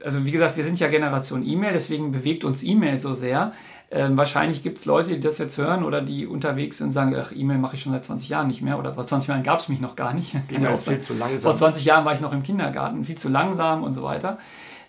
Also 0.02 0.24
wie 0.24 0.30
gesagt, 0.30 0.56
wir 0.56 0.64
sind 0.64 0.80
ja 0.80 0.88
Generation 0.88 1.46
E-Mail, 1.46 1.72
deswegen 1.72 2.10
bewegt 2.10 2.44
uns 2.44 2.62
E-Mail 2.62 2.98
so 2.98 3.12
sehr. 3.12 3.52
Ähm, 3.90 4.16
wahrscheinlich 4.16 4.62
gibt 4.62 4.78
es 4.78 4.86
Leute, 4.86 5.10
die 5.10 5.20
das 5.20 5.36
jetzt 5.38 5.58
hören 5.58 5.84
oder 5.84 6.00
die 6.00 6.26
unterwegs 6.26 6.78
sind 6.78 6.86
und 6.86 6.92
sagen, 6.92 7.14
ach, 7.18 7.32
E-Mail 7.34 7.58
mache 7.58 7.76
ich 7.76 7.82
schon 7.82 7.92
seit 7.92 8.04
20 8.04 8.28
Jahren 8.28 8.46
nicht 8.46 8.62
mehr 8.62 8.78
oder 8.78 8.94
vor 8.94 9.06
20 9.06 9.28
Jahren 9.28 9.42
gab 9.42 9.58
es 9.58 9.68
mich 9.68 9.80
noch 9.80 9.96
gar 9.96 10.14
nicht. 10.14 10.34
E-Mail 10.50 10.72
ist 10.72 10.88
viel 10.88 11.00
zu 11.00 11.14
langsam. 11.14 11.40
Vor 11.40 11.56
20 11.56 11.84
Jahren 11.84 12.04
war 12.04 12.14
ich 12.14 12.20
noch 12.20 12.32
im 12.32 12.42
Kindergarten, 12.42 13.04
viel 13.04 13.18
zu 13.18 13.28
langsam 13.28 13.82
und 13.82 13.92
so 13.92 14.02
weiter. 14.02 14.38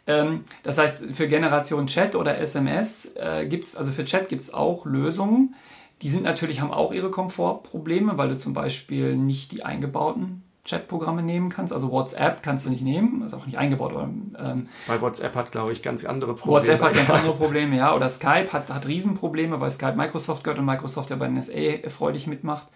Ähm, 0.08 0.44
das 0.64 0.78
heißt, 0.78 1.06
für 1.14 1.28
Generation 1.28 1.88
Chat 1.88 2.16
oder 2.16 2.38
SMS 2.38 3.14
äh, 3.16 3.46
gibt 3.46 3.66
es, 3.66 3.76
also 3.76 3.92
für 3.92 4.06
Chat 4.06 4.30
gibt 4.30 4.42
es 4.42 4.54
auch 4.54 4.86
Lösungen. 4.86 5.56
Die 6.02 6.10
sind 6.10 6.24
natürlich, 6.24 6.62
haben 6.62 6.72
auch 6.72 6.92
ihre 6.92 7.12
Komfortprobleme, 7.12 8.18
weil 8.18 8.30
du 8.30 8.38
zum 8.38 8.54
Beispiel 8.54 9.16
nicht 9.16 9.52
die 9.52 9.64
eingebauten 9.64 10.44
Chatprogramme 10.66 11.24
nehmen 11.24 11.50
kannst. 11.50 11.74
Also 11.74 11.92
WhatsApp 11.92 12.44
kannst 12.44 12.66
du 12.66 12.70
nicht 12.70 12.84
nehmen, 12.84 13.24
ist 13.26 13.34
auch 13.34 13.46
nicht 13.46 13.58
eingebaut. 13.58 13.94
Aber, 13.94 14.04
ähm, 14.04 14.68
weil 14.88 15.02
WhatsApp 15.02 15.36
hat, 15.36 15.52
glaube 15.52 15.74
ich, 15.74 15.82
ganz 15.82 16.06
andere 16.06 16.36
Probleme. 16.36 16.58
WhatsApp 16.58 16.82
hat 16.82 16.94
ganz 16.94 17.10
andere 17.12 17.34
Probleme, 17.34 17.78
ja. 17.78 17.96
Oder 17.96 18.10
Skype 18.10 18.50
hat, 18.52 18.72
hat 18.72 18.88
Riesenprobleme, 18.88 19.60
weil 19.60 19.70
Skype 19.72 19.96
Microsoft 19.96 20.44
gehört 20.44 20.60
und 20.60 20.66
Microsoft 20.66 21.10
ja 21.10 21.16
bei 21.16 21.28
NSA 21.28 21.90
freudig 21.90 22.28
mitmacht. 22.28 22.68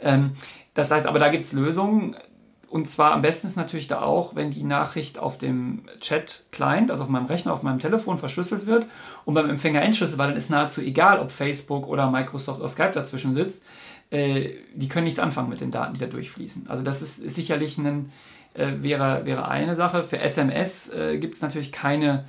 Ähm, 0.00 0.32
das 0.74 0.90
heißt, 0.90 1.06
aber 1.06 1.18
da 1.18 1.28
gibt 1.28 1.44
es 1.44 1.52
Lösungen. 1.52 2.16
Und 2.70 2.86
zwar 2.86 3.12
am 3.12 3.20
besten 3.20 3.48
ist 3.48 3.56
natürlich 3.56 3.88
da 3.88 4.00
auch, 4.00 4.36
wenn 4.36 4.52
die 4.52 4.62
Nachricht 4.62 5.18
auf 5.18 5.36
dem 5.36 5.82
Chat-Client, 5.98 6.92
also 6.92 7.02
auf 7.02 7.08
meinem 7.08 7.26
Rechner, 7.26 7.52
auf 7.52 7.64
meinem 7.64 7.80
Telefon 7.80 8.16
verschlüsselt 8.16 8.66
wird 8.66 8.86
und 9.24 9.34
beim 9.34 9.50
Empfänger 9.50 9.82
entschlüsselt, 9.82 10.18
weil 10.18 10.28
dann 10.28 10.36
ist 10.36 10.50
nahezu 10.50 10.80
egal, 10.80 11.18
ob 11.18 11.32
Facebook 11.32 11.88
oder 11.88 12.08
Microsoft 12.08 12.60
oder 12.60 12.68
Skype 12.68 12.92
dazwischen 12.92 13.34
sitzt. 13.34 13.64
Äh, 14.12 14.50
die 14.72 14.86
können 14.86 15.02
nichts 15.02 15.18
anfangen 15.18 15.48
mit 15.48 15.60
den 15.60 15.72
Daten, 15.72 15.94
die 15.94 16.00
da 16.00 16.06
durchfließen. 16.06 16.70
Also 16.70 16.84
das 16.84 17.02
ist, 17.02 17.18
ist 17.18 17.34
sicherlich 17.34 17.76
ein, 17.76 18.12
äh, 18.54 18.74
wäre, 18.76 19.24
wäre 19.24 19.48
eine 19.48 19.74
Sache. 19.74 20.04
Für 20.04 20.20
SMS 20.20 20.90
äh, 20.90 21.18
gibt 21.18 21.34
es 21.34 21.42
natürlich 21.42 21.72
keine, 21.72 22.26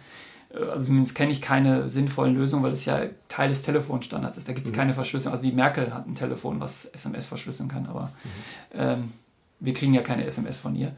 äh, 0.56 0.58
also 0.72 0.88
zumindest 0.88 1.14
kenne 1.14 1.32
ich 1.32 1.42
keine 1.44 1.92
sinnvollen 1.92 2.34
Lösungen, 2.34 2.64
weil 2.64 2.72
es 2.72 2.86
ja 2.86 3.02
Teil 3.30 3.50
des 3.50 3.62
Telefonstandards 3.62 4.38
ist. 4.38 4.50
Da 4.50 4.54
gibt 4.54 4.66
es 4.66 4.74
mhm. 4.74 4.78
keine 4.78 4.94
Verschlüsselung. 4.96 5.34
Also 5.34 5.44
die 5.44 5.56
Merkel 5.56 5.94
hat 5.94 6.08
ein 6.08 6.16
Telefon, 6.16 6.60
was 6.60 6.86
SMS 6.86 7.28
verschlüsseln 7.28 7.70
kann, 7.70 7.86
aber 7.86 8.12
mhm. 8.24 8.80
ähm, 8.80 9.14
wir 9.62 9.74
kriegen 9.74 9.94
ja 9.94 10.02
keine 10.02 10.26
SMS 10.26 10.60
von 10.60 10.76
ihr. 10.76 10.94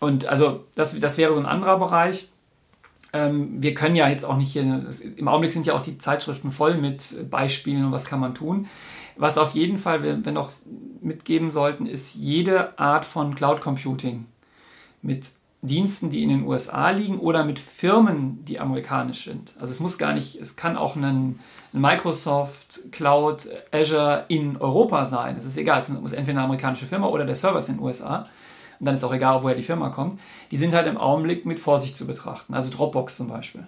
Und 0.00 0.26
also 0.26 0.64
das, 0.74 0.98
das 0.98 1.18
wäre 1.18 1.34
so 1.34 1.40
ein 1.40 1.46
anderer 1.46 1.78
Bereich. 1.78 2.28
Ähm, 3.12 3.62
wir 3.62 3.74
können 3.74 3.94
ja 3.94 4.08
jetzt 4.08 4.24
auch 4.24 4.36
nicht 4.36 4.52
hier, 4.52 4.86
im 5.16 5.28
Augenblick 5.28 5.52
sind 5.52 5.66
ja 5.66 5.74
auch 5.74 5.82
die 5.82 5.98
Zeitschriften 5.98 6.50
voll 6.50 6.78
mit 6.78 7.30
Beispielen 7.30 7.84
und 7.84 7.92
was 7.92 8.06
kann 8.06 8.20
man 8.20 8.34
tun. 8.34 8.68
Was 9.16 9.36
auf 9.36 9.52
jeden 9.52 9.78
Fall 9.78 10.02
wir, 10.02 10.24
wir 10.24 10.32
noch 10.32 10.50
mitgeben 11.02 11.50
sollten, 11.50 11.86
ist 11.86 12.14
jede 12.14 12.78
Art 12.78 13.04
von 13.04 13.34
Cloud 13.34 13.60
Computing 13.60 14.26
mit 15.02 15.30
Diensten, 15.60 16.10
die 16.10 16.22
in 16.22 16.30
den 16.30 16.46
USA 16.46 16.90
liegen 16.90 17.18
oder 17.18 17.44
mit 17.44 17.58
Firmen, 17.58 18.44
die 18.44 18.58
amerikanisch 18.58 19.24
sind. 19.24 19.54
Also 19.60 19.72
es 19.72 19.78
muss 19.78 19.98
gar 19.98 20.14
nicht, 20.14 20.40
es 20.40 20.56
kann 20.56 20.76
auch 20.76 20.96
ein, 20.96 21.38
Microsoft 21.72 22.92
Cloud 22.92 23.48
Azure 23.70 24.24
in 24.28 24.56
Europa 24.58 25.04
sein. 25.04 25.36
Es 25.36 25.44
ist 25.44 25.56
egal, 25.56 25.78
es 25.78 25.88
muss 25.88 26.12
entweder 26.12 26.38
eine 26.38 26.44
amerikanische 26.44 26.86
Firma 26.86 27.06
oder 27.06 27.24
der 27.24 27.34
Server 27.34 27.58
ist 27.58 27.68
in 27.68 27.76
den 27.76 27.84
USA. 27.84 28.26
Und 28.78 28.86
dann 28.86 28.94
ist 28.94 29.04
auch 29.04 29.14
egal, 29.14 29.42
woher 29.42 29.54
die 29.54 29.62
Firma 29.62 29.90
kommt. 29.90 30.20
Die 30.50 30.56
sind 30.56 30.74
halt 30.74 30.86
im 30.86 30.98
Augenblick 30.98 31.46
mit 31.46 31.60
Vorsicht 31.60 31.96
zu 31.96 32.06
betrachten. 32.06 32.54
Also 32.54 32.70
Dropbox 32.70 33.16
zum 33.16 33.28
Beispiel. 33.28 33.66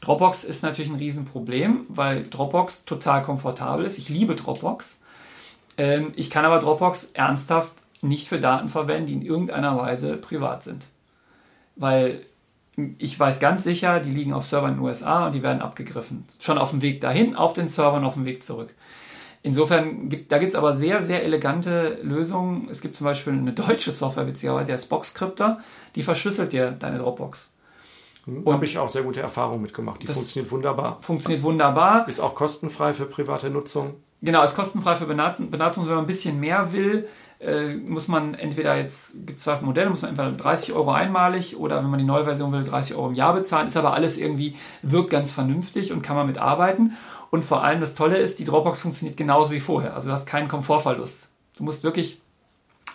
Dropbox 0.00 0.44
ist 0.44 0.62
natürlich 0.62 0.90
ein 0.90 0.96
Riesenproblem, 0.96 1.84
weil 1.88 2.22
Dropbox 2.22 2.84
total 2.84 3.22
komfortabel 3.22 3.84
ist. 3.84 3.98
Ich 3.98 4.08
liebe 4.08 4.34
Dropbox. 4.34 5.00
Ähm, 5.76 6.12
ich 6.16 6.30
kann 6.30 6.44
aber 6.44 6.58
Dropbox 6.58 7.10
ernsthaft 7.12 7.72
nicht 8.00 8.28
für 8.28 8.40
Daten 8.40 8.68
verwenden, 8.68 9.06
die 9.08 9.12
in 9.14 9.22
irgendeiner 9.22 9.76
Weise 9.76 10.16
privat 10.16 10.62
sind 10.62 10.86
weil 11.80 12.20
ich 12.98 13.18
weiß 13.18 13.40
ganz 13.40 13.64
sicher, 13.64 14.00
die 14.00 14.10
liegen 14.10 14.32
auf 14.32 14.46
Servern 14.46 14.72
in 14.72 14.76
den 14.76 14.84
USA 14.84 15.26
und 15.26 15.34
die 15.34 15.42
werden 15.42 15.62
abgegriffen. 15.62 16.24
Schon 16.40 16.58
auf 16.58 16.70
dem 16.70 16.82
Weg 16.82 17.00
dahin, 17.00 17.34
auf 17.34 17.52
den 17.52 17.68
Servern, 17.68 18.04
auf 18.04 18.14
dem 18.14 18.26
Weg 18.26 18.42
zurück. 18.42 18.74
Insofern, 19.42 20.10
gibt, 20.10 20.30
da 20.30 20.38
gibt 20.38 20.50
es 20.50 20.56
aber 20.56 20.74
sehr, 20.74 21.02
sehr 21.02 21.24
elegante 21.24 21.98
Lösungen. 22.02 22.68
Es 22.70 22.82
gibt 22.82 22.94
zum 22.94 23.06
Beispiel 23.06 23.32
eine 23.32 23.52
deutsche 23.52 23.92
Software, 23.92 24.24
die 24.24 24.48
heißt 24.48 24.90
Boxcryptor, 24.90 25.60
die 25.94 26.02
verschlüsselt 26.02 26.52
dir 26.52 26.72
deine 26.72 26.98
Dropbox. 26.98 27.50
Hm, 28.26 28.44
Habe 28.46 28.66
ich 28.66 28.76
auch 28.78 28.88
sehr 28.88 29.02
gute 29.02 29.20
Erfahrungen 29.20 29.62
mitgemacht. 29.62 30.02
Die 30.02 30.06
funktioniert 30.06 30.52
wunderbar. 30.52 30.98
Funktioniert 31.00 31.42
wunderbar. 31.42 32.06
Ist 32.06 32.20
auch 32.20 32.34
kostenfrei 32.34 32.92
für 32.92 33.06
private 33.06 33.48
Nutzung. 33.48 33.94
Genau, 34.22 34.42
ist 34.42 34.54
kostenfrei 34.54 34.96
für 34.96 35.06
Benutzung. 35.06 35.50
Wenn 35.50 35.58
man 35.58 35.98
ein 35.98 36.06
bisschen 36.06 36.38
mehr 36.38 36.72
will, 36.72 37.08
äh, 37.40 37.74
muss 37.74 38.06
man 38.06 38.34
entweder 38.34 38.76
jetzt, 38.76 39.26
gibt 39.26 39.38
es 39.38 39.44
zwei 39.44 39.58
Modelle, 39.62 39.88
muss 39.88 40.02
man 40.02 40.10
entweder 40.10 40.30
30 40.32 40.74
Euro 40.74 40.92
einmalig 40.92 41.56
oder 41.56 41.78
wenn 41.82 41.90
man 41.90 41.98
die 41.98 42.04
neue 42.04 42.24
Version 42.24 42.52
will, 42.52 42.64
30 42.64 42.96
Euro 42.96 43.08
im 43.08 43.14
Jahr 43.14 43.32
bezahlen. 43.32 43.66
Ist 43.66 43.78
aber 43.78 43.94
alles 43.94 44.18
irgendwie, 44.18 44.56
wirkt 44.82 45.10
ganz 45.10 45.32
vernünftig 45.32 45.92
und 45.92 46.02
kann 46.02 46.16
man 46.16 46.26
mitarbeiten. 46.26 46.96
Und 47.30 47.44
vor 47.44 47.64
allem 47.64 47.80
das 47.80 47.94
Tolle 47.94 48.18
ist, 48.18 48.38
die 48.38 48.44
Dropbox 48.44 48.80
funktioniert 48.80 49.16
genauso 49.16 49.50
wie 49.50 49.60
vorher. 49.60 49.94
Also 49.94 50.08
du 50.08 50.12
hast 50.12 50.26
keinen 50.26 50.48
Komfortverlust. 50.48 51.28
Du 51.56 51.64
musst 51.64 51.82
wirklich, 51.82 52.20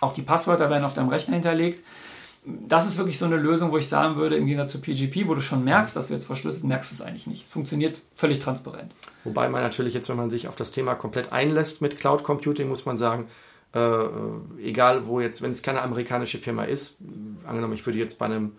auch 0.00 0.14
die 0.14 0.22
Passwörter 0.22 0.70
werden 0.70 0.84
auf 0.84 0.94
deinem 0.94 1.08
Rechner 1.08 1.34
hinterlegt. 1.34 1.82
Das 2.44 2.86
ist 2.86 2.98
wirklich 2.98 3.18
so 3.18 3.24
eine 3.24 3.38
Lösung, 3.38 3.72
wo 3.72 3.78
ich 3.78 3.88
sagen 3.88 4.14
würde, 4.14 4.36
im 4.36 4.46
Gegensatz 4.46 4.70
zu 4.70 4.80
PGP, 4.80 5.26
wo 5.26 5.34
du 5.34 5.40
schon 5.40 5.64
merkst, 5.64 5.96
dass 5.96 6.08
du 6.08 6.14
jetzt 6.14 6.26
verschlüsselt, 6.26 6.62
merkst 6.62 6.92
du 6.92 6.94
es 6.94 7.02
eigentlich 7.02 7.26
nicht. 7.26 7.48
Funktioniert 7.48 8.00
völlig 8.14 8.38
transparent. 8.38 8.94
Wobei 9.24 9.48
man 9.48 9.62
natürlich 9.62 9.94
jetzt, 9.94 10.08
wenn 10.08 10.16
man 10.16 10.30
sich 10.30 10.46
auf 10.46 10.54
das 10.54 10.70
Thema 10.70 10.94
komplett 10.94 11.32
einlässt 11.32 11.82
mit 11.82 11.98
Cloud 11.98 12.22
Computing, 12.22 12.68
muss 12.68 12.86
man 12.86 12.98
sagen, 12.98 13.26
äh, 13.76 14.62
egal 14.62 15.06
wo 15.06 15.20
jetzt, 15.20 15.42
wenn 15.42 15.50
es 15.50 15.62
keine 15.62 15.82
amerikanische 15.82 16.38
Firma 16.38 16.64
ist, 16.64 16.98
angenommen, 17.46 17.74
ich 17.74 17.84
würde 17.84 17.98
jetzt 17.98 18.18
bei 18.18 18.24
einem 18.24 18.52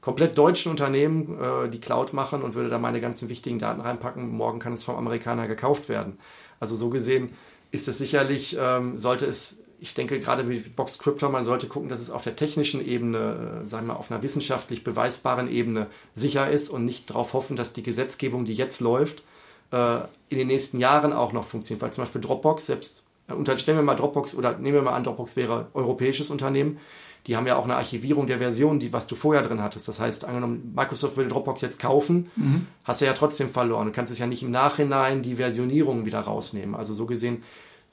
komplett 0.00 0.38
deutschen 0.38 0.70
Unternehmen 0.70 1.38
äh, 1.40 1.68
die 1.68 1.80
Cloud 1.80 2.12
machen 2.12 2.42
und 2.42 2.54
würde 2.54 2.68
da 2.70 2.78
meine 2.78 3.00
ganzen 3.00 3.28
wichtigen 3.28 3.58
Daten 3.58 3.80
reinpacken, 3.80 4.30
morgen 4.30 4.60
kann 4.60 4.74
es 4.74 4.84
vom 4.84 4.96
Amerikaner 4.96 5.48
gekauft 5.48 5.88
werden. 5.88 6.18
Also 6.60 6.76
so 6.76 6.90
gesehen 6.90 7.30
ist 7.72 7.88
es 7.88 7.98
sicherlich, 7.98 8.56
ähm, 8.60 8.96
sollte 8.96 9.26
es, 9.26 9.56
ich 9.80 9.94
denke 9.94 10.20
gerade 10.20 10.44
mit 10.44 10.76
Box 10.76 10.98
Crypto, 11.00 11.28
man 11.30 11.44
sollte 11.44 11.66
gucken, 11.66 11.88
dass 11.88 12.00
es 12.00 12.10
auf 12.10 12.22
der 12.22 12.36
technischen 12.36 12.86
Ebene, 12.86 13.62
äh, 13.64 13.66
sagen 13.66 13.88
wir 13.88 13.98
auf 13.98 14.10
einer 14.10 14.22
wissenschaftlich 14.22 14.84
beweisbaren 14.84 15.50
Ebene 15.50 15.88
sicher 16.14 16.48
ist 16.48 16.68
und 16.68 16.84
nicht 16.84 17.10
darauf 17.10 17.32
hoffen, 17.32 17.56
dass 17.56 17.72
die 17.72 17.82
Gesetzgebung, 17.82 18.44
die 18.44 18.54
jetzt 18.54 18.80
läuft, 18.80 19.24
äh, 19.72 20.00
in 20.28 20.38
den 20.38 20.46
nächsten 20.46 20.78
Jahren 20.78 21.12
auch 21.12 21.32
noch 21.32 21.44
funktioniert. 21.44 21.82
Weil 21.82 21.92
zum 21.92 22.04
Beispiel 22.04 22.20
Dropbox, 22.20 22.66
selbst 22.66 23.03
unterstellen 23.28 23.78
wir 23.78 23.82
mal 23.82 23.94
Dropbox 23.94 24.34
oder 24.34 24.58
nehmen 24.58 24.74
wir 24.74 24.82
mal 24.82 24.94
an, 24.94 25.04
Dropbox 25.04 25.36
wäre 25.36 25.68
europäisches 25.74 26.30
Unternehmen. 26.30 26.78
Die 27.26 27.36
haben 27.36 27.46
ja 27.46 27.56
auch 27.56 27.64
eine 27.64 27.76
Archivierung 27.76 28.26
der 28.26 28.38
Version, 28.38 28.78
die 28.78 28.92
was 28.92 29.06
du 29.06 29.16
vorher 29.16 29.42
drin 29.42 29.62
hattest. 29.62 29.88
Das 29.88 29.98
heißt, 29.98 30.26
angenommen, 30.26 30.72
Microsoft 30.76 31.16
würde 31.16 31.30
Dropbox 31.30 31.62
jetzt 31.62 31.80
kaufen, 31.80 32.30
mhm. 32.36 32.66
hast 32.84 33.00
du 33.00 33.06
ja 33.06 33.14
trotzdem 33.14 33.48
verloren. 33.48 33.86
Du 33.86 33.92
kannst 33.92 34.12
es 34.12 34.18
ja 34.18 34.26
nicht 34.26 34.42
im 34.42 34.50
Nachhinein 34.50 35.22
die 35.22 35.36
Versionierung 35.36 36.04
wieder 36.04 36.20
rausnehmen. 36.20 36.74
Also 36.74 36.92
so 36.92 37.06
gesehen 37.06 37.42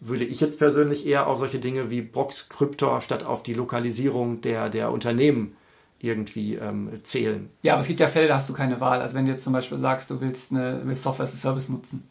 würde 0.02 0.26
ich 0.26 0.42
jetzt 0.42 0.60
persönlich 0.60 1.06
eher 1.06 1.28
auf 1.28 1.40
solche 1.40 1.60
Dinge 1.60 1.90
wie 1.90 2.02
Box 2.02 2.50
Cryptor 2.50 3.00
statt 3.00 3.24
auf 3.24 3.44
die 3.44 3.54
Lokalisierung 3.54 4.42
der, 4.42 4.70
der 4.70 4.92
Unternehmen 4.92 5.56
irgendwie 6.00 6.56
ähm, 6.56 6.90
zählen. 7.04 7.50
Ja, 7.62 7.74
aber 7.74 7.82
es 7.82 7.88
gibt 7.88 8.00
ja 8.00 8.08
Fälle, 8.08 8.28
da 8.28 8.36
hast 8.36 8.50
du 8.50 8.54
keine 8.54 8.82
Wahl. 8.82 9.02
Also 9.02 9.16
wenn 9.16 9.26
du 9.26 9.32
jetzt 9.32 9.44
zum 9.44 9.54
Beispiel 9.54 9.78
sagst, 9.78 10.10
du 10.10 10.20
willst 10.20 10.52
eine 10.52 10.82
willst 10.84 11.04
Software 11.04 11.24
as 11.24 11.34
a 11.36 11.38
Service 11.38 11.70
nutzen, 11.70 12.10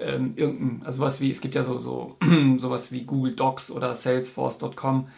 ähm, 0.00 0.34
irgendein, 0.36 0.86
also 0.86 1.00
was 1.00 1.20
wie, 1.20 1.30
es 1.30 1.40
gibt 1.40 1.54
ja 1.54 1.62
so, 1.62 1.78
so 1.78 2.16
sowas 2.56 2.92
wie 2.92 3.02
Google 3.04 3.34
Docs 3.34 3.70
oder 3.70 3.94
Salesforce.com. 3.94 5.08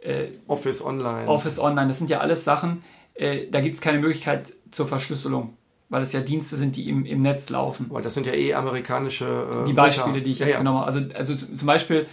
Äh, 0.00 0.28
Office 0.46 0.84
Online. 0.84 1.26
Office 1.26 1.58
Online, 1.58 1.88
das 1.88 1.98
sind 1.98 2.08
ja 2.08 2.20
alles 2.20 2.44
Sachen, 2.44 2.82
äh, 3.18 3.48
da 3.50 3.60
gibt 3.60 3.74
es 3.74 3.80
keine 3.80 3.98
Möglichkeit 3.98 4.52
zur 4.70 4.86
Verschlüsselung, 4.86 5.56
weil 5.88 6.02
es 6.02 6.12
ja 6.12 6.20
Dienste 6.20 6.56
sind, 6.56 6.76
die 6.76 6.88
im, 6.88 7.04
im 7.04 7.20
Netz 7.20 7.50
laufen. 7.50 7.86
Aber 7.90 8.00
das 8.00 8.14
sind 8.14 8.26
ja 8.26 8.32
eh 8.32 8.54
amerikanische. 8.54 9.24
Äh, 9.64 9.66
die 9.66 9.72
Beispiele, 9.72 10.08
Mutter. 10.08 10.20
die 10.20 10.30
ich 10.30 10.38
jetzt 10.38 10.52
ja. 10.52 10.58
genommen 10.58 10.78
habe. 10.78 10.86
Also, 10.86 11.00
also 11.14 11.34
zum 11.34 11.66
Beispiel, 11.66 12.06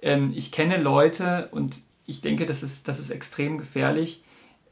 ähm, 0.00 0.32
ich 0.36 0.52
kenne 0.52 0.76
Leute 0.76 1.48
und 1.50 1.78
ich 2.06 2.20
denke, 2.20 2.46
das 2.46 2.62
ist, 2.62 2.86
das 2.86 3.00
ist 3.00 3.10
extrem 3.10 3.58
gefährlich. 3.58 4.22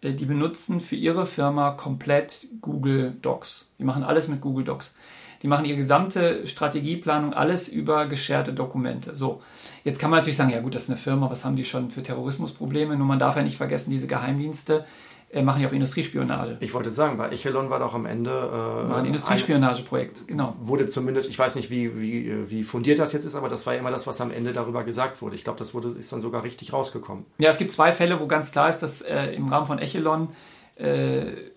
Äh, 0.00 0.12
die 0.12 0.26
benutzen 0.26 0.78
für 0.78 0.96
ihre 0.96 1.26
Firma 1.26 1.72
komplett 1.72 2.46
Google 2.60 3.16
Docs. 3.20 3.68
Die 3.80 3.84
machen 3.84 4.04
alles 4.04 4.28
mit 4.28 4.40
Google 4.40 4.64
Docs. 4.64 4.94
Die 5.42 5.48
machen 5.48 5.64
ihre 5.64 5.76
gesamte 5.76 6.46
Strategieplanung 6.46 7.32
alles 7.32 7.68
über 7.68 8.06
gescherte 8.06 8.52
Dokumente. 8.52 9.14
So, 9.14 9.40
jetzt 9.84 9.98
kann 9.98 10.10
man 10.10 10.18
natürlich 10.18 10.36
sagen, 10.36 10.50
ja 10.50 10.60
gut, 10.60 10.74
das 10.74 10.84
ist 10.84 10.90
eine 10.90 10.98
Firma, 10.98 11.30
was 11.30 11.44
haben 11.44 11.56
die 11.56 11.64
schon 11.64 11.90
für 11.90 12.02
Terrorismusprobleme? 12.02 12.96
Nur 12.96 13.06
man 13.06 13.18
darf 13.18 13.36
ja 13.36 13.42
nicht 13.42 13.56
vergessen, 13.56 13.90
diese 13.90 14.06
Geheimdienste 14.06 14.84
äh, 15.32 15.42
machen 15.42 15.62
ja 15.62 15.68
auch 15.68 15.72
Industriespionage. 15.72 16.56
Ich 16.60 16.74
wollte 16.74 16.90
sagen, 16.90 17.16
bei 17.16 17.28
Echelon 17.28 17.70
war 17.70 17.78
doch 17.78 17.94
am 17.94 18.04
Ende. 18.04 18.30
Äh, 18.30 18.90
war 18.90 18.98
ein 18.98 19.06
Industriespionageprojekt, 19.06 20.26
genau. 20.26 20.56
Wurde 20.60 20.86
zumindest, 20.86 21.30
ich 21.30 21.38
weiß 21.38 21.54
nicht, 21.54 21.70
wie, 21.70 21.98
wie, 22.00 22.50
wie 22.50 22.64
fundiert 22.64 22.98
das 22.98 23.12
jetzt 23.12 23.24
ist, 23.24 23.34
aber 23.34 23.48
das 23.48 23.64
war 23.64 23.74
ja 23.74 23.78
immer 23.78 23.92
das, 23.92 24.06
was 24.06 24.20
am 24.20 24.30
Ende 24.32 24.52
darüber 24.52 24.82
gesagt 24.82 25.22
wurde. 25.22 25.36
Ich 25.36 25.44
glaube, 25.44 25.58
das 25.58 25.72
wurde, 25.72 25.90
ist 25.90 26.12
dann 26.12 26.20
sogar 26.20 26.42
richtig 26.42 26.72
rausgekommen. 26.72 27.24
Ja, 27.38 27.48
es 27.48 27.58
gibt 27.58 27.70
zwei 27.70 27.92
Fälle, 27.92 28.20
wo 28.20 28.26
ganz 28.26 28.50
klar 28.50 28.68
ist, 28.68 28.80
dass 28.80 29.02
äh, 29.02 29.26
im 29.34 29.48
Rahmen 29.48 29.66
von 29.66 29.78
Echelon 29.78 30.30
äh, 30.74 31.49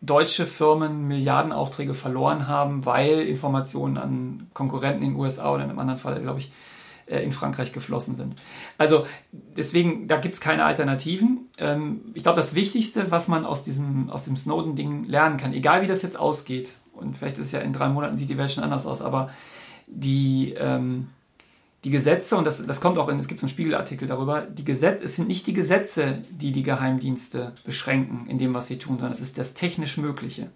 deutsche 0.00 0.46
Firmen 0.46 1.06
Milliardenaufträge 1.06 1.94
verloren 1.94 2.48
haben, 2.48 2.86
weil 2.86 3.20
Informationen 3.20 3.98
an 3.98 4.50
Konkurrenten 4.54 5.02
in 5.02 5.10
den 5.10 5.20
USA 5.20 5.52
oder 5.52 5.64
in 5.64 5.70
einem 5.70 5.78
anderen 5.78 6.00
Fall, 6.00 6.20
glaube 6.20 6.40
ich, 6.40 6.50
äh, 7.06 7.22
in 7.22 7.32
Frankreich 7.32 7.72
geflossen 7.72 8.14
sind. 8.14 8.36
Also 8.78 9.04
deswegen, 9.32 10.08
da 10.08 10.16
gibt 10.16 10.34
es 10.34 10.40
keine 10.40 10.64
Alternativen. 10.64 11.48
Ähm, 11.58 12.02
ich 12.14 12.22
glaube, 12.22 12.38
das 12.38 12.54
Wichtigste, 12.54 13.10
was 13.10 13.28
man 13.28 13.44
aus 13.44 13.62
diesem, 13.62 14.08
aus 14.10 14.24
dem 14.24 14.36
Snowden-Ding 14.36 15.04
lernen 15.04 15.36
kann, 15.36 15.52
egal 15.52 15.82
wie 15.82 15.86
das 15.86 16.02
jetzt 16.02 16.18
ausgeht, 16.18 16.74
und 16.92 17.16
vielleicht 17.16 17.38
ist 17.38 17.52
ja 17.52 17.60
in 17.60 17.72
drei 17.72 17.88
Monaten 17.88 18.16
sieht 18.16 18.28
die 18.30 18.38
Welt 18.38 18.52
schon 18.52 18.64
anders 18.64 18.86
aus, 18.86 19.02
aber 19.02 19.30
die, 19.86 20.54
ähm, 20.56 21.08
die 21.84 21.90
Gesetze, 21.90 22.36
und 22.36 22.44
das, 22.44 22.64
das 22.64 22.80
kommt 22.80 22.98
auch 22.98 23.08
in, 23.08 23.18
es 23.18 23.26
gibt 23.26 23.40
so 23.40 23.44
einen 23.44 23.50
Spiegelartikel 23.50 24.06
darüber, 24.06 24.42
die 24.42 24.64
Gesetze, 24.64 25.04
es 25.04 25.16
sind 25.16 25.28
nicht 25.28 25.46
die 25.46 25.54
Gesetze, 25.54 26.22
die 26.30 26.52
die 26.52 26.62
Geheimdienste 26.62 27.54
beschränken 27.64 28.26
in 28.28 28.38
dem, 28.38 28.52
was 28.52 28.66
sie 28.66 28.78
tun, 28.78 28.98
sondern 28.98 29.12
es 29.12 29.20
ist 29.20 29.38
das 29.38 29.54
technisch 29.54 29.96
Mögliche. 29.96 30.50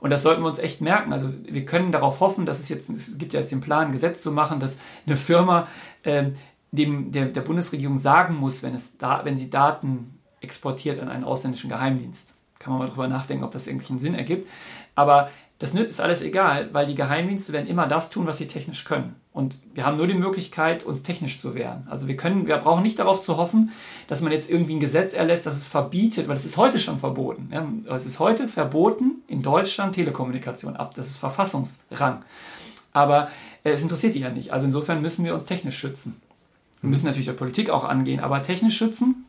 Und 0.00 0.10
das 0.10 0.22
sollten 0.22 0.42
wir 0.42 0.48
uns 0.48 0.58
echt 0.58 0.80
merken. 0.80 1.12
Also 1.12 1.30
wir 1.44 1.64
können 1.64 1.92
darauf 1.92 2.20
hoffen, 2.20 2.46
dass 2.46 2.60
es 2.60 2.68
jetzt, 2.68 2.88
es 2.90 3.18
gibt 3.18 3.32
ja 3.32 3.40
jetzt 3.40 3.52
den 3.52 3.60
Plan, 3.60 3.86
ein 3.86 3.92
Gesetz 3.92 4.22
zu 4.22 4.30
machen, 4.30 4.60
dass 4.60 4.78
eine 5.06 5.16
Firma 5.16 5.68
äh, 6.02 6.30
dem, 6.70 7.12
der, 7.12 7.26
der 7.26 7.40
Bundesregierung 7.40 7.98
sagen 7.98 8.36
muss, 8.36 8.62
wenn, 8.62 8.74
es 8.74 8.98
da, 8.98 9.24
wenn 9.24 9.38
sie 9.38 9.50
Daten 9.50 10.18
exportiert 10.40 11.00
an 11.00 11.08
einen 11.08 11.24
ausländischen 11.24 11.70
Geheimdienst. 11.70 12.34
Kann 12.58 12.72
man 12.72 12.80
mal 12.80 12.88
drüber 12.88 13.08
nachdenken, 13.08 13.44
ob 13.44 13.50
das 13.50 13.66
irgendwelchen 13.66 13.98
Sinn 13.98 14.14
ergibt. 14.14 14.48
Aber 14.94 15.30
das 15.58 15.74
ist 15.74 16.00
alles 16.00 16.22
egal, 16.22 16.72
weil 16.72 16.86
die 16.86 16.94
Geheimdienste 16.94 17.52
werden 17.52 17.66
immer 17.66 17.86
das 17.86 18.10
tun, 18.10 18.26
was 18.26 18.38
sie 18.38 18.46
technisch 18.46 18.84
können. 18.84 19.16
Und 19.36 19.58
wir 19.74 19.84
haben 19.84 19.98
nur 19.98 20.06
die 20.06 20.14
Möglichkeit, 20.14 20.82
uns 20.82 21.02
technisch 21.02 21.38
zu 21.38 21.54
wehren. 21.54 21.86
Also 21.90 22.08
wir 22.08 22.16
können, 22.16 22.46
wir 22.46 22.56
brauchen 22.56 22.82
nicht 22.82 22.98
darauf 22.98 23.20
zu 23.20 23.36
hoffen, 23.36 23.70
dass 24.08 24.22
man 24.22 24.32
jetzt 24.32 24.48
irgendwie 24.48 24.76
ein 24.76 24.80
Gesetz 24.80 25.12
erlässt, 25.12 25.44
das 25.44 25.58
es 25.58 25.68
verbietet, 25.68 26.26
weil 26.26 26.38
es 26.38 26.46
ist 26.46 26.56
heute 26.56 26.78
schon 26.78 26.98
verboten. 26.98 27.50
Ja, 27.52 27.94
es 27.94 28.06
ist 28.06 28.18
heute 28.18 28.48
verboten, 28.48 29.16
in 29.28 29.42
Deutschland 29.42 29.94
Telekommunikation 29.94 30.74
ab. 30.74 30.94
Das 30.94 31.08
ist 31.08 31.18
Verfassungsrang. 31.18 32.24
Aber 32.94 33.28
äh, 33.62 33.72
es 33.72 33.82
interessiert 33.82 34.14
die 34.14 34.20
ja 34.20 34.30
nicht. 34.30 34.54
Also 34.54 34.64
insofern 34.64 35.02
müssen 35.02 35.22
wir 35.22 35.34
uns 35.34 35.44
technisch 35.44 35.76
schützen. 35.76 36.18
Wir 36.80 36.88
müssen 36.88 37.04
natürlich 37.04 37.26
der 37.26 37.34
Politik 37.34 37.68
auch 37.68 37.84
angehen, 37.84 38.20
aber 38.20 38.42
technisch 38.42 38.78
schützen. 38.78 39.26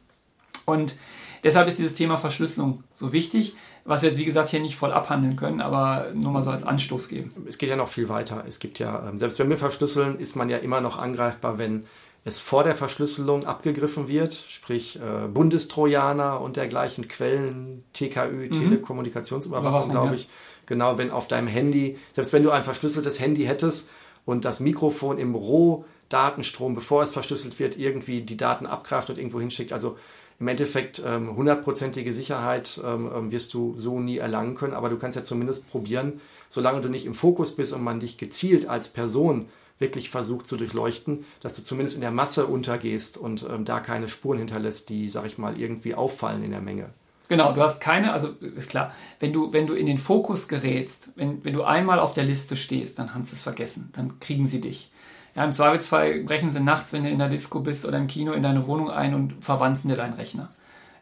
Und 0.63 0.95
deshalb 1.43 1.67
ist 1.67 1.79
dieses 1.79 1.95
Thema 1.95 2.15
Verschlüsselung 2.15 2.85
so 2.93 3.11
wichtig 3.11 3.57
was 3.87 4.01
wir 4.01 4.09
jetzt 4.09 4.19
wie 4.19 4.25
gesagt 4.25 4.49
hier 4.49 4.59
nicht 4.59 4.75
voll 4.75 4.91
abhandeln 4.91 5.37
können, 5.37 5.61
aber 5.61 6.07
nur 6.13 6.31
mal 6.31 6.43
so 6.43 6.51
als 6.51 6.65
Anstoß 6.65 7.07
geben. 7.07 7.29
Es 7.47 7.57
geht 7.57 7.69
ja 7.69 7.77
noch 7.77 7.87
viel 7.87 8.09
weiter. 8.09 8.43
Es 8.45 8.59
gibt 8.59 8.79
ja, 8.79 9.07
ähm, 9.07 9.17
selbst 9.17 9.39
wenn 9.39 9.49
wir 9.49 9.57
verschlüsseln, 9.57 10.19
ist 10.19 10.35
man 10.35 10.49
ja 10.49 10.57
immer 10.57 10.81
noch 10.81 10.97
angreifbar, 10.97 11.57
wenn 11.57 11.85
es 12.25 12.41
vor 12.41 12.65
der 12.65 12.75
Verschlüsselung 12.75 13.45
abgegriffen 13.45 14.09
wird, 14.09 14.33
sprich 14.33 14.99
äh, 14.99 15.27
Bundestrojaner 15.29 16.41
und 16.41 16.57
dergleichen 16.57 17.07
Quellen, 17.07 17.85
TKÜ, 17.93 18.49
mhm. 18.49 18.51
Telekommunikationsüberwachung, 18.51 19.91
glaube 19.91 20.15
ich. 20.15 20.23
Ja. 20.23 20.29
Genau, 20.65 20.97
wenn 20.97 21.09
auf 21.09 21.29
deinem 21.29 21.47
Handy, 21.47 21.97
selbst 22.11 22.33
wenn 22.33 22.43
du 22.43 22.51
ein 22.51 22.65
verschlüsseltes 22.65 23.21
Handy 23.21 23.45
hättest 23.45 23.89
und 24.25 24.43
das 24.43 24.59
Mikrofon 24.59 25.17
im 25.17 25.33
Rohdatenstrom, 25.33 26.75
bevor 26.75 27.03
es 27.03 27.11
verschlüsselt 27.11 27.57
wird, 27.57 27.77
irgendwie 27.77 28.21
die 28.21 28.35
Daten 28.35 28.65
abgreift 28.65 29.09
und 29.09 29.17
irgendwo 29.17 29.39
hinschickt. 29.39 29.71
Also 29.71 29.97
im 30.39 30.47
Endeffekt 30.47 31.01
ähm, 31.05 31.35
hundertprozentige 31.35 32.13
Sicherheit 32.13 32.79
ähm, 32.85 33.09
ähm, 33.13 33.31
wirst 33.31 33.53
du 33.53 33.75
so 33.77 33.99
nie 33.99 34.17
erlangen 34.17 34.55
können, 34.55 34.73
aber 34.73 34.89
du 34.89 34.97
kannst 34.97 35.15
ja 35.15 35.23
zumindest 35.23 35.69
probieren, 35.69 36.21
solange 36.49 36.81
du 36.81 36.89
nicht 36.89 37.05
im 37.05 37.15
Fokus 37.15 37.55
bist 37.55 37.73
und 37.73 37.83
man 37.83 37.99
dich 37.99 38.17
gezielt 38.17 38.69
als 38.69 38.89
Person 38.89 39.49
wirklich 39.79 40.09
versucht 40.09 40.47
zu 40.47 40.57
durchleuchten, 40.57 41.25
dass 41.41 41.53
du 41.53 41.63
zumindest 41.63 41.95
in 41.95 42.01
der 42.01 42.11
Masse 42.11 42.47
untergehst 42.47 43.17
und 43.17 43.45
ähm, 43.49 43.65
da 43.65 43.79
keine 43.79 44.07
Spuren 44.07 44.39
hinterlässt, 44.39 44.89
die, 44.89 45.09
sag 45.09 45.25
ich 45.25 45.37
mal, 45.37 45.59
irgendwie 45.59 45.95
auffallen 45.95 46.43
in 46.43 46.51
der 46.51 46.61
Menge. 46.61 46.89
Genau, 47.29 47.51
du 47.51 47.61
hast 47.61 47.81
keine, 47.81 48.13
also 48.13 48.29
ist 48.55 48.69
klar, 48.69 48.93
wenn 49.19 49.33
du, 49.33 49.51
wenn 49.51 49.67
du 49.67 49.73
in 49.73 49.85
den 49.85 49.97
Fokus 49.97 50.47
gerätst, 50.47 51.09
wenn, 51.15 51.43
wenn 51.43 51.53
du 51.53 51.63
einmal 51.63 51.99
auf 51.99 52.13
der 52.13 52.23
Liste 52.23 52.55
stehst, 52.55 52.99
dann 52.99 53.13
hast 53.13 53.31
du 53.31 53.35
es 53.35 53.41
vergessen, 53.41 53.91
dann 53.95 54.19
kriegen 54.19 54.47
sie 54.47 54.61
dich. 54.61 54.91
Ja, 55.37 55.45
Im 55.45 55.51
Zweifelsfall 55.51 56.21
brechen 56.21 56.49
sie 56.49 56.59
nachts, 56.59 56.93
wenn 56.93 57.03
du 57.03 57.11
in 57.11 57.19
der 57.19 57.29
Disco 57.29 57.59
bist 57.59 57.85
oder 57.85 57.99
im 57.99 58.07
Kino, 58.07 58.33
in 58.33 58.41
deine 58.41 58.65
Wohnung 58.65 58.89
ein 58.89 59.13
und 59.13 59.35
verwanzen 59.39 59.87
dir 59.87 59.95
deinen 59.95 60.15
Rechner. 60.15 60.49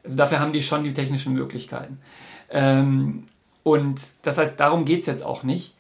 Also 0.04 0.18
dafür 0.18 0.42
haben 0.42 0.52
die 0.52 0.62
schon 0.62 0.84
die 0.84 0.94
technischen 0.94 1.34
Möglichkeiten. 1.34 2.00
Ähm, 2.50 3.28
und 3.64 4.02
das 4.24 4.38
heißt, 4.38 4.60
darum 4.60 4.84
geht 4.84 5.00
es 5.00 5.06
jetzt 5.06 5.24
auch 5.24 5.44
nicht. 5.44 5.78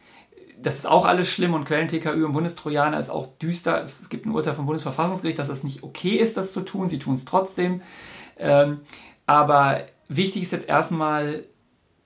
Das 0.58 0.76
ist 0.76 0.88
auch 0.88 1.04
alles 1.04 1.28
schlimm 1.28 1.54
und 1.54 1.66
Quellen-TKÜ 1.66 2.26
und 2.26 2.32
Bundestrojaner 2.32 2.98
ist 2.98 3.10
auch 3.10 3.28
düster. 3.42 3.82
Es, 3.82 4.08
gibt 4.08 4.26
ein 4.26 4.32
Urteil 4.32 4.54
vom 4.54 4.68
Bundesverfassungsgericht, 4.68 5.38
dass 5.38 5.50
es 5.50 5.66
nicht 5.66 5.84
okay 5.84 6.16
ist, 6.16 6.38
das 6.38 6.54
zu 6.54 6.62
tun. 6.62 6.88
Sie 6.88 6.98
tun 6.98 7.16
es 7.16 7.26
trotzdem. 7.26 7.82
Ähm, 8.40 8.80
aber 9.26 9.82
wichtig 10.08 10.44
ist 10.44 10.54
jetzt 10.54 10.70
erstmal 10.70 11.44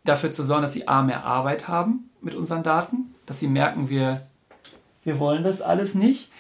dafür 0.04 0.32
zu 0.32 0.42
sorgen, 0.42 0.64
dass 0.64 0.74
sie 0.74 0.88
A, 0.88 1.04
mehr 1.04 1.26
Arbeit 1.26 1.68
haben 1.68 2.10
mit 2.22 2.34
unseren 2.34 2.64
Daten, 2.64 3.14
dass 3.28 3.38
sie 3.38 3.48
merken, 3.48 3.90
wir, 3.90 4.26
wir 5.04 5.20
wollen 5.20 5.44
das 5.44 5.62
alles 5.62 5.94
nicht 5.94 6.32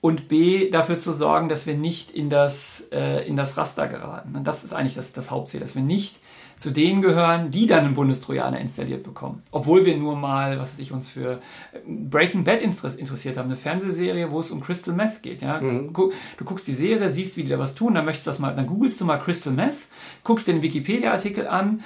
und 0.00 0.28
B, 0.28 0.70
dafür 0.70 0.98
zu 0.98 1.12
sorgen, 1.12 1.48
dass 1.48 1.66
wir 1.66 1.74
nicht 1.74 2.10
in 2.10 2.30
das, 2.30 2.86
äh, 2.92 3.26
in 3.26 3.36
das 3.36 3.56
Raster 3.56 3.88
geraten. 3.88 4.36
Und 4.36 4.44
das 4.44 4.64
ist 4.64 4.72
eigentlich 4.72 4.94
das, 4.94 5.12
das 5.12 5.30
Hauptziel, 5.30 5.60
dass 5.60 5.74
wir 5.74 5.82
nicht 5.82 6.20
zu 6.58 6.72
denen 6.72 7.02
gehören, 7.02 7.52
die 7.52 7.66
dann 7.66 7.84
einen 7.84 7.94
Bundestrojaner 7.94 8.58
installiert 8.58 9.04
bekommen. 9.04 9.42
Obwohl 9.52 9.86
wir 9.86 9.96
nur 9.96 10.16
mal, 10.16 10.58
was 10.58 10.72
weiß 10.72 10.80
ich, 10.80 10.92
uns 10.92 11.08
für 11.08 11.34
äh, 11.72 11.78
Breaking 11.86 12.42
Bad 12.44 12.60
interessiert 12.60 13.36
haben, 13.36 13.46
eine 13.46 13.56
Fernsehserie, 13.56 14.30
wo 14.32 14.40
es 14.40 14.50
um 14.50 14.60
Crystal 14.60 14.92
Meth 14.92 15.22
geht. 15.22 15.40
Ja? 15.40 15.60
Mhm. 15.60 15.92
Du 15.92 16.44
guckst 16.44 16.66
die 16.66 16.72
Serie, 16.72 17.10
siehst, 17.10 17.36
wie 17.36 17.44
die 17.44 17.50
da 17.50 17.58
was 17.58 17.76
tun, 17.76 17.94
dann 17.94 18.04
möchtest 18.04 18.26
du 18.26 18.30
das 18.30 18.38
mal, 18.40 18.54
dann 18.54 18.66
googelst 18.66 19.00
du 19.00 19.04
mal 19.04 19.18
Crystal 19.18 19.52
Meth, 19.52 19.78
guckst 20.24 20.48
den 20.48 20.60
Wikipedia-Artikel 20.62 21.46
an, 21.46 21.82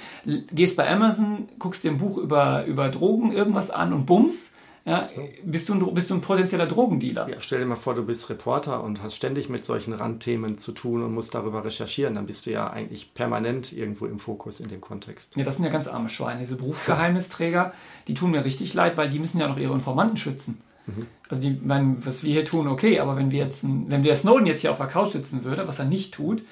gehst 0.51 0.75
bei 0.75 0.89
Amazon, 0.89 1.47
guckst 1.59 1.83
dir 1.83 1.91
ein 1.91 1.99
Buch 1.99 2.17
über, 2.17 2.65
über 2.65 2.89
Drogen 2.89 3.31
irgendwas 3.31 3.69
an 3.69 3.93
und 3.93 4.07
bums, 4.07 4.55
ja, 4.85 5.07
bist, 5.43 5.69
du 5.69 5.73
ein, 5.73 5.93
bist 5.93 6.09
du 6.09 6.15
ein 6.15 6.21
potenzieller 6.21 6.65
Drogendealer. 6.65 7.29
Ja, 7.29 7.35
stell 7.39 7.59
dir 7.59 7.65
mal 7.65 7.77
vor, 7.77 7.95
du 7.95 8.03
bist 8.05 8.29
Reporter 8.29 8.83
und 8.83 9.01
hast 9.01 9.15
ständig 9.15 9.47
mit 9.47 9.65
solchen 9.65 9.93
Randthemen 9.93 10.57
zu 10.57 10.73
tun 10.73 11.03
und 11.03 11.13
musst 11.13 11.33
darüber 11.33 11.63
recherchieren. 11.63 12.15
Dann 12.15 12.25
bist 12.25 12.45
du 12.45 12.51
ja 12.51 12.69
eigentlich 12.69 13.13
permanent 13.13 13.71
irgendwo 13.71 14.07
im 14.07 14.19
Fokus 14.19 14.59
in 14.59 14.67
dem 14.67 14.81
Kontext. 14.81 15.37
Ja, 15.37 15.45
das 15.45 15.55
sind 15.55 15.65
ja 15.65 15.71
ganz 15.71 15.87
arme 15.87 16.09
Schweine. 16.09 16.41
Diese 16.41 16.57
Berufsgeheimnisträger, 16.57 17.71
die 18.09 18.13
tun 18.13 18.31
mir 18.31 18.43
richtig 18.43 18.73
leid, 18.73 18.97
weil 18.97 19.09
die 19.09 19.19
müssen 19.19 19.39
ja 19.39 19.47
noch 19.47 19.57
ihre 19.57 19.73
Informanten 19.73 20.17
schützen. 20.17 20.61
Mhm. 20.85 21.07
Also 21.29 21.41
die, 21.43 21.57
mein, 21.63 22.05
was 22.05 22.23
wir 22.23 22.33
hier 22.33 22.43
tun, 22.43 22.67
okay, 22.67 22.99
aber 22.99 23.15
wenn 23.15 23.31
wir 23.31 23.39
jetzt, 23.39 23.63
wenn 23.63 24.03
wir 24.03 24.13
Snowden 24.17 24.45
jetzt 24.45 24.61
hier 24.61 24.71
auf 24.71 24.77
der 24.77 24.87
Couch 24.87 25.13
sitzen 25.13 25.45
würde, 25.45 25.65
was 25.65 25.79
er 25.79 25.85
nicht 25.85 26.13
tut, 26.13 26.43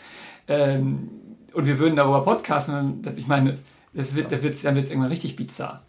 ähm, 0.47 1.09
und 1.53 1.67
wir 1.67 1.79
würden 1.79 1.97
darüber 1.97 2.23
podcasten, 2.23 3.01
dass 3.01 3.17
ich 3.17 3.27
meine, 3.27 3.57
das 3.93 4.15
wird, 4.15 4.31
ja. 4.31 4.37
dann 4.37 4.43
wird 4.43 4.55
es 4.85 4.89
irgendwann 4.89 5.09
richtig 5.09 5.35
bizarr. 5.35 5.83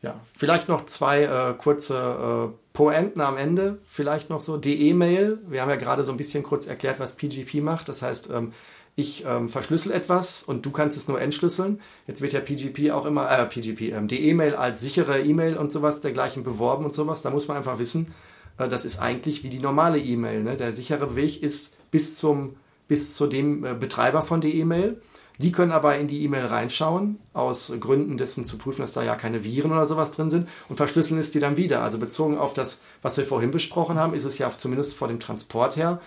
Ja, 0.00 0.20
vielleicht 0.36 0.68
noch 0.68 0.84
zwei 0.84 1.24
äh, 1.24 1.54
kurze 1.58 2.52
äh, 2.52 2.56
Poenten 2.72 3.20
am 3.20 3.36
Ende. 3.36 3.78
Vielleicht 3.86 4.30
noch 4.30 4.40
so 4.40 4.56
die 4.56 4.88
E-Mail. 4.88 5.38
Wir 5.48 5.62
haben 5.62 5.70
ja 5.70 5.76
gerade 5.76 6.04
so 6.04 6.12
ein 6.12 6.16
bisschen 6.16 6.44
kurz 6.44 6.66
erklärt, 6.66 7.00
was 7.00 7.16
PGP 7.16 7.62
macht. 7.62 7.88
Das 7.88 8.02
heißt, 8.02 8.30
ähm, 8.30 8.52
ich 8.94 9.24
ähm, 9.26 9.48
verschlüssel 9.48 9.92
etwas 9.92 10.42
und 10.42 10.66
du 10.66 10.70
kannst 10.70 10.96
es 10.96 11.08
nur 11.08 11.20
entschlüsseln. 11.20 11.80
Jetzt 12.06 12.20
wird 12.20 12.32
ja 12.32 12.40
PGP 12.40 12.92
auch 12.92 13.06
immer, 13.06 13.30
äh, 13.30 13.46
PGP, 13.46 13.92
ähm, 13.92 14.08
die 14.08 14.28
E-Mail 14.28 14.54
als 14.54 14.80
sichere 14.80 15.20
E-Mail 15.20 15.56
und 15.56 15.72
sowas 15.72 16.00
dergleichen 16.00 16.44
beworben 16.44 16.84
und 16.84 16.92
sowas. 16.92 17.22
Da 17.22 17.30
muss 17.30 17.48
man 17.48 17.56
einfach 17.56 17.78
wissen, 17.78 18.14
äh, 18.58 18.68
das 18.68 18.84
ist 18.84 19.00
eigentlich 19.00 19.42
wie 19.42 19.50
die 19.50 19.60
normale 19.60 19.98
E-Mail. 19.98 20.42
Ne? 20.42 20.56
Der 20.56 20.72
sichere 20.72 21.16
Weg 21.16 21.42
ist 21.42 21.76
bis 21.90 22.16
zum 22.16 22.56
bis 22.88 23.14
zu 23.14 23.26
dem 23.26 23.64
äh, 23.64 23.74
Betreiber 23.74 24.22
von 24.22 24.40
der 24.40 24.52
E-Mail. 24.52 25.00
Die 25.38 25.52
können 25.52 25.72
aber 25.72 25.96
in 25.98 26.08
die 26.08 26.24
E-Mail 26.24 26.46
reinschauen, 26.46 27.18
aus 27.32 27.72
Gründen 27.78 28.18
dessen 28.18 28.44
zu 28.44 28.58
prüfen, 28.58 28.82
dass 28.82 28.92
da 28.92 29.04
ja 29.04 29.14
keine 29.14 29.44
Viren 29.44 29.70
oder 29.70 29.86
sowas 29.86 30.10
drin 30.10 30.30
sind 30.30 30.48
und 30.68 30.76
verschlüsseln 30.76 31.20
es 31.20 31.30
die 31.30 31.38
dann 31.38 31.56
wieder. 31.56 31.82
Also 31.82 31.98
bezogen 31.98 32.36
auf 32.36 32.54
das, 32.54 32.80
was 33.02 33.16
wir 33.16 33.24
vorhin 33.24 33.52
besprochen 33.52 33.98
haben, 33.98 34.14
ist 34.14 34.24
es 34.24 34.38
ja 34.38 34.50
zumindest 34.56 34.94
vor 34.94 35.06
dem 35.06 35.20
Transport 35.20 35.76
her 35.76 36.00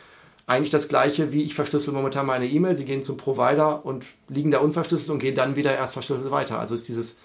eigentlich 0.47 0.71
das 0.71 0.89
gleiche, 0.89 1.31
wie 1.31 1.43
ich 1.43 1.55
verschlüssel 1.55 1.93
momentan 1.93 2.25
meine 2.25 2.47
E-Mail. 2.47 2.75
Sie 2.75 2.83
gehen 2.83 3.03
zum 3.03 3.15
Provider 3.15 3.85
und 3.85 4.05
liegen 4.27 4.51
da 4.51 4.59
unverschlüsselt 4.59 5.09
und 5.09 5.19
gehen 5.19 5.35
dann 5.35 5.55
wieder 5.55 5.73
erst 5.73 5.93
verschlüsselt 5.93 6.29
weiter. 6.31 6.59
Also 6.59 6.75
ist 6.75 6.89
dieses 6.89 7.19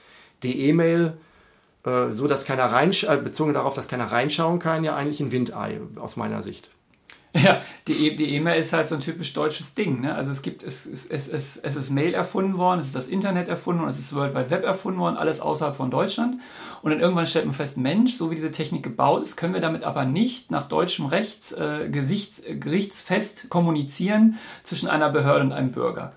die 0.44 0.68
E-Mail 0.68 1.16
äh, 1.84 2.12
so, 2.12 2.28
dass 2.28 2.44
keiner 2.44 2.66
reinschaut, 2.66 3.18
äh, 3.18 3.22
bezogen 3.22 3.54
darauf, 3.54 3.74
dass 3.74 3.88
keiner 3.88 4.12
reinschauen 4.12 4.60
kann, 4.60 4.84
ja 4.84 4.94
eigentlich 4.94 5.20
ein 5.20 5.32
Windei 5.32 5.80
aus 5.96 6.16
meiner 6.16 6.42
Sicht. 6.42 6.70
Ja, 7.42 7.60
die, 7.86 8.34
E-Mail 8.34 8.58
ist 8.58 8.72
halt 8.72 8.86
so 8.86 8.94
ein 8.94 9.00
typisch 9.00 9.32
deutsches 9.32 9.74
Ding. 9.74 10.00
Ne? 10.00 10.14
Also 10.14 10.30
es 10.30 10.42
gibt, 10.42 10.62
es, 10.62 10.86
es, 10.86 11.06
es, 11.06 11.28
es, 11.28 11.56
es 11.56 11.76
ist 11.76 11.90
Mail 11.90 12.14
erfunden 12.14 12.56
worden, 12.56 12.80
es 12.80 12.86
ist 12.86 12.94
das 12.94 13.08
Internet 13.08 13.48
erfunden 13.48 13.80
worden, 13.80 13.90
es 13.90 13.98
ist 13.98 14.14
World 14.14 14.34
Wide 14.34 14.50
Web 14.50 14.64
erfunden 14.64 15.00
worden, 15.00 15.16
alles 15.16 15.40
außerhalb 15.40 15.76
von 15.76 15.90
Deutschland. 15.90 16.36
Und 16.82 16.90
dann 16.90 17.00
irgendwann 17.00 17.26
stellt 17.26 17.44
man 17.44 17.54
fest, 17.54 17.76
Mensch, 17.76 18.14
so 18.14 18.30
wie 18.30 18.36
diese 18.36 18.50
Technik 18.50 18.82
gebaut 18.82 19.22
ist, 19.22 19.36
können 19.36 19.54
wir 19.54 19.60
damit 19.60 19.84
aber 19.84 20.04
nicht 20.04 20.50
nach 20.50 20.66
deutschem 20.68 21.06
Recht 21.06 21.52
äh, 21.52 21.88
Gesichts, 21.88 22.40
äh, 22.40 22.56
gerichtsfest 22.56 23.50
kommunizieren 23.50 24.38
zwischen 24.62 24.88
einer 24.88 25.10
Behörde 25.10 25.44
und 25.44 25.52
einem 25.52 25.72
Bürger. 25.72 26.12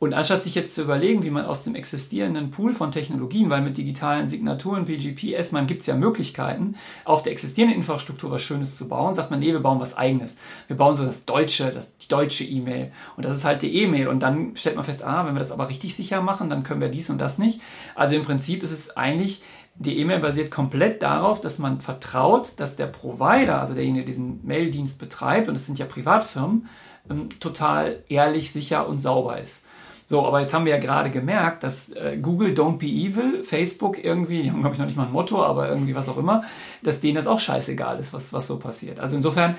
Und 0.00 0.14
anstatt 0.14 0.42
sich 0.42 0.54
jetzt 0.54 0.74
zu 0.74 0.80
überlegen, 0.80 1.22
wie 1.24 1.30
man 1.30 1.44
aus 1.44 1.62
dem 1.62 1.74
existierenden 1.74 2.50
Pool 2.50 2.72
von 2.72 2.90
Technologien, 2.90 3.50
weil 3.50 3.60
mit 3.60 3.76
digitalen 3.76 4.28
Signaturen, 4.28 4.86
PGP, 4.86 5.34
S-MAN 5.34 5.66
gibt 5.66 5.82
es 5.82 5.86
ja 5.88 5.94
Möglichkeiten, 5.94 6.76
auf 7.04 7.22
der 7.22 7.32
existierenden 7.32 7.76
Infrastruktur 7.76 8.30
was 8.30 8.40
Schönes 8.40 8.78
zu 8.78 8.88
bauen, 8.88 9.14
sagt 9.14 9.30
man, 9.30 9.40
nee, 9.40 9.52
wir 9.52 9.60
bauen 9.60 9.78
was 9.78 9.98
eigenes. 9.98 10.38
Wir 10.68 10.76
bauen 10.78 10.94
so 10.94 11.04
das 11.04 11.26
deutsche, 11.26 11.70
das, 11.70 11.92
deutsche 12.08 12.44
E-Mail. 12.44 12.92
Und 13.18 13.26
das 13.26 13.36
ist 13.36 13.44
halt 13.44 13.60
die 13.60 13.76
E-Mail. 13.76 14.08
Und 14.08 14.22
dann 14.22 14.56
stellt 14.56 14.76
man 14.76 14.86
fest, 14.86 15.04
ah, 15.04 15.26
wenn 15.26 15.34
wir 15.34 15.38
das 15.38 15.52
aber 15.52 15.68
richtig 15.68 15.94
sicher 15.94 16.22
machen, 16.22 16.48
dann 16.48 16.62
können 16.62 16.80
wir 16.80 16.88
dies 16.88 17.10
und 17.10 17.18
das 17.18 17.36
nicht. 17.36 17.60
Also 17.94 18.14
im 18.14 18.22
Prinzip 18.22 18.62
ist 18.62 18.72
es 18.72 18.96
eigentlich, 18.96 19.42
die 19.74 19.98
E-Mail 19.98 20.20
basiert 20.20 20.50
komplett 20.50 21.02
darauf, 21.02 21.42
dass 21.42 21.58
man 21.58 21.82
vertraut, 21.82 22.58
dass 22.58 22.76
der 22.76 22.86
Provider, 22.86 23.60
also 23.60 23.74
derjenige, 23.74 24.04
der 24.04 24.06
diesen 24.06 24.46
Maildienst 24.46 24.98
betreibt, 24.98 25.50
und 25.50 25.56
es 25.56 25.66
sind 25.66 25.78
ja 25.78 25.84
Privatfirmen, 25.84 26.68
ähm, 27.10 27.28
total 27.38 28.02
ehrlich, 28.08 28.50
sicher 28.50 28.88
und 28.88 28.98
sauber 28.98 29.38
ist. 29.38 29.66
So, 30.10 30.26
aber 30.26 30.40
jetzt 30.40 30.52
haben 30.52 30.64
wir 30.64 30.72
ja 30.72 30.80
gerade 30.80 31.08
gemerkt, 31.08 31.62
dass 31.62 31.90
äh, 31.90 32.18
Google 32.20 32.52
Don't 32.52 32.78
Be 32.78 32.86
Evil, 32.86 33.44
Facebook 33.44 34.04
irgendwie, 34.04 34.42
die 34.42 34.50
haben 34.50 34.60
glaube 34.60 34.74
ich 34.74 34.80
noch 34.80 34.86
nicht 34.86 34.96
mal 34.96 35.06
ein 35.06 35.12
Motto, 35.12 35.40
aber 35.40 35.68
irgendwie 35.68 35.94
was 35.94 36.08
auch 36.08 36.16
immer, 36.16 36.42
dass 36.82 37.00
denen 37.00 37.14
das 37.14 37.28
auch 37.28 37.38
scheißegal 37.38 38.00
ist, 38.00 38.12
was, 38.12 38.32
was 38.32 38.48
so 38.48 38.58
passiert. 38.58 38.98
Also 38.98 39.14
insofern 39.14 39.54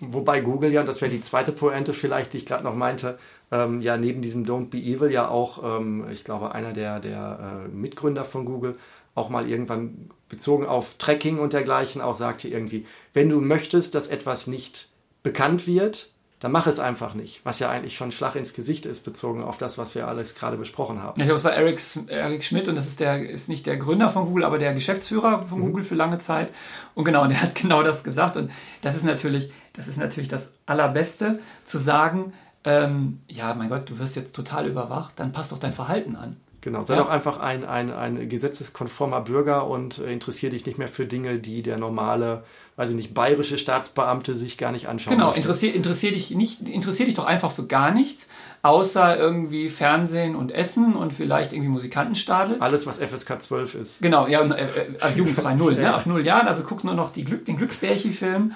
Wobei 0.00 0.40
Google 0.40 0.72
ja, 0.72 0.80
und 0.80 0.88
das 0.88 1.00
wäre 1.00 1.12
die 1.12 1.20
zweite 1.20 1.52
Pointe 1.52 1.94
vielleicht, 1.94 2.32
die 2.32 2.38
ich 2.38 2.46
gerade 2.46 2.64
noch 2.64 2.74
meinte, 2.74 3.20
ähm, 3.52 3.80
ja 3.80 3.96
neben 3.96 4.20
diesem 4.20 4.44
Don't 4.44 4.70
Be 4.70 4.78
Evil 4.78 5.12
ja 5.12 5.28
auch, 5.28 5.78
ähm, 5.78 6.06
ich 6.10 6.24
glaube, 6.24 6.52
einer 6.52 6.72
der, 6.72 6.98
der 6.98 7.66
äh, 7.66 7.68
Mitgründer 7.68 8.24
von 8.24 8.46
Google 8.46 8.76
auch 9.14 9.28
mal 9.28 9.48
irgendwann 9.48 10.10
bezogen 10.28 10.66
auf 10.66 10.96
Tracking 10.98 11.38
und 11.38 11.52
dergleichen 11.52 12.00
auch 12.00 12.16
sagte 12.16 12.48
irgendwie, 12.48 12.84
wenn 13.14 13.28
du 13.28 13.40
möchtest, 13.40 13.94
dass 13.94 14.08
etwas 14.08 14.48
nicht 14.48 14.88
bekannt 15.22 15.68
wird, 15.68 16.10
dann 16.40 16.52
mach 16.52 16.66
es 16.68 16.78
einfach 16.78 17.14
nicht. 17.14 17.40
Was 17.44 17.58
ja 17.58 17.68
eigentlich 17.68 17.96
schon 17.96 18.12
Schlag 18.12 18.36
ins 18.36 18.54
Gesicht 18.54 18.86
ist, 18.86 19.04
bezogen 19.04 19.42
auf 19.42 19.58
das, 19.58 19.76
was 19.76 19.94
wir 19.94 20.06
alles 20.06 20.34
gerade 20.34 20.56
besprochen 20.56 21.02
haben. 21.02 21.18
Ja, 21.18 21.24
ich 21.24 21.28
glaube, 21.28 21.38
es 21.38 21.44
war 21.44 21.52
Eric, 21.52 21.80
Eric 22.08 22.44
Schmidt 22.44 22.68
und 22.68 22.76
das 22.76 22.86
ist 22.86 23.00
der 23.00 23.28
ist 23.28 23.48
nicht 23.48 23.66
der 23.66 23.76
Gründer 23.76 24.08
von 24.08 24.26
Google, 24.26 24.44
aber 24.44 24.58
der 24.58 24.72
Geschäftsführer 24.72 25.42
von 25.42 25.58
mhm. 25.58 25.64
Google 25.64 25.84
für 25.84 25.96
lange 25.96 26.18
Zeit. 26.18 26.52
Und 26.94 27.04
genau, 27.04 27.24
und 27.24 27.32
er 27.32 27.42
hat 27.42 27.54
genau 27.56 27.82
das 27.82 28.04
gesagt. 28.04 28.36
Und 28.36 28.52
das 28.82 28.94
ist 28.94 29.04
natürlich, 29.04 29.50
das 29.72 29.88
ist 29.88 29.96
natürlich 29.96 30.28
das 30.28 30.52
Allerbeste, 30.66 31.40
zu 31.64 31.78
sagen, 31.78 32.32
ähm, 32.64 33.20
ja, 33.28 33.54
mein 33.54 33.68
Gott, 33.68 33.90
du 33.90 33.98
wirst 33.98 34.14
jetzt 34.14 34.34
total 34.34 34.66
überwacht, 34.68 35.14
dann 35.16 35.32
passt 35.32 35.52
doch 35.52 35.58
dein 35.58 35.72
Verhalten 35.72 36.16
an. 36.16 36.36
Genau, 36.60 36.82
sei 36.82 36.94
ja. 36.94 37.02
doch 37.02 37.08
einfach 37.08 37.38
ein, 37.38 37.64
ein, 37.64 37.92
ein 37.92 38.28
gesetzeskonformer 38.28 39.20
Bürger 39.20 39.68
und 39.68 39.98
äh, 39.98 40.12
interessiere 40.12 40.52
dich 40.52 40.66
nicht 40.66 40.76
mehr 40.76 40.88
für 40.88 41.06
Dinge, 41.06 41.38
die 41.38 41.62
der 41.62 41.78
normale, 41.78 42.42
weiß 42.76 42.90
ich 42.90 42.96
nicht, 42.96 43.14
bayerische 43.14 43.58
Staatsbeamte 43.58 44.34
sich 44.34 44.58
gar 44.58 44.72
nicht 44.72 44.88
anschauen 44.88 45.16
Genau, 45.16 45.30
interessier, 45.30 45.72
interessier, 45.72 46.10
dich 46.10 46.32
nicht, 46.32 46.68
interessier 46.68 47.06
dich 47.06 47.14
doch 47.14 47.26
einfach 47.26 47.52
für 47.52 47.66
gar 47.66 47.92
nichts, 47.92 48.28
außer 48.62 49.16
irgendwie 49.16 49.68
Fernsehen 49.68 50.34
und 50.34 50.50
Essen 50.50 50.96
und 50.96 51.12
vielleicht 51.12 51.52
irgendwie 51.52 51.70
Musikantenstadel. 51.70 52.56
Alles, 52.58 52.86
was 52.86 52.98
FSK 52.98 53.40
12 53.40 53.74
ist. 53.76 54.02
Genau, 54.02 54.26
ja, 54.26 54.42
äh, 54.42 54.68
äh, 55.00 55.12
jugendfrei 55.14 55.54
null, 55.54 55.76
ne? 55.76 55.94
ab 55.94 56.06
null 56.06 56.26
Jahren, 56.26 56.48
also 56.48 56.64
guck 56.64 56.82
nur 56.82 56.94
noch 56.94 57.12
die 57.12 57.24
Glück, 57.24 57.44
den 57.44 57.56
Glücksbärchen-Film 57.56 58.52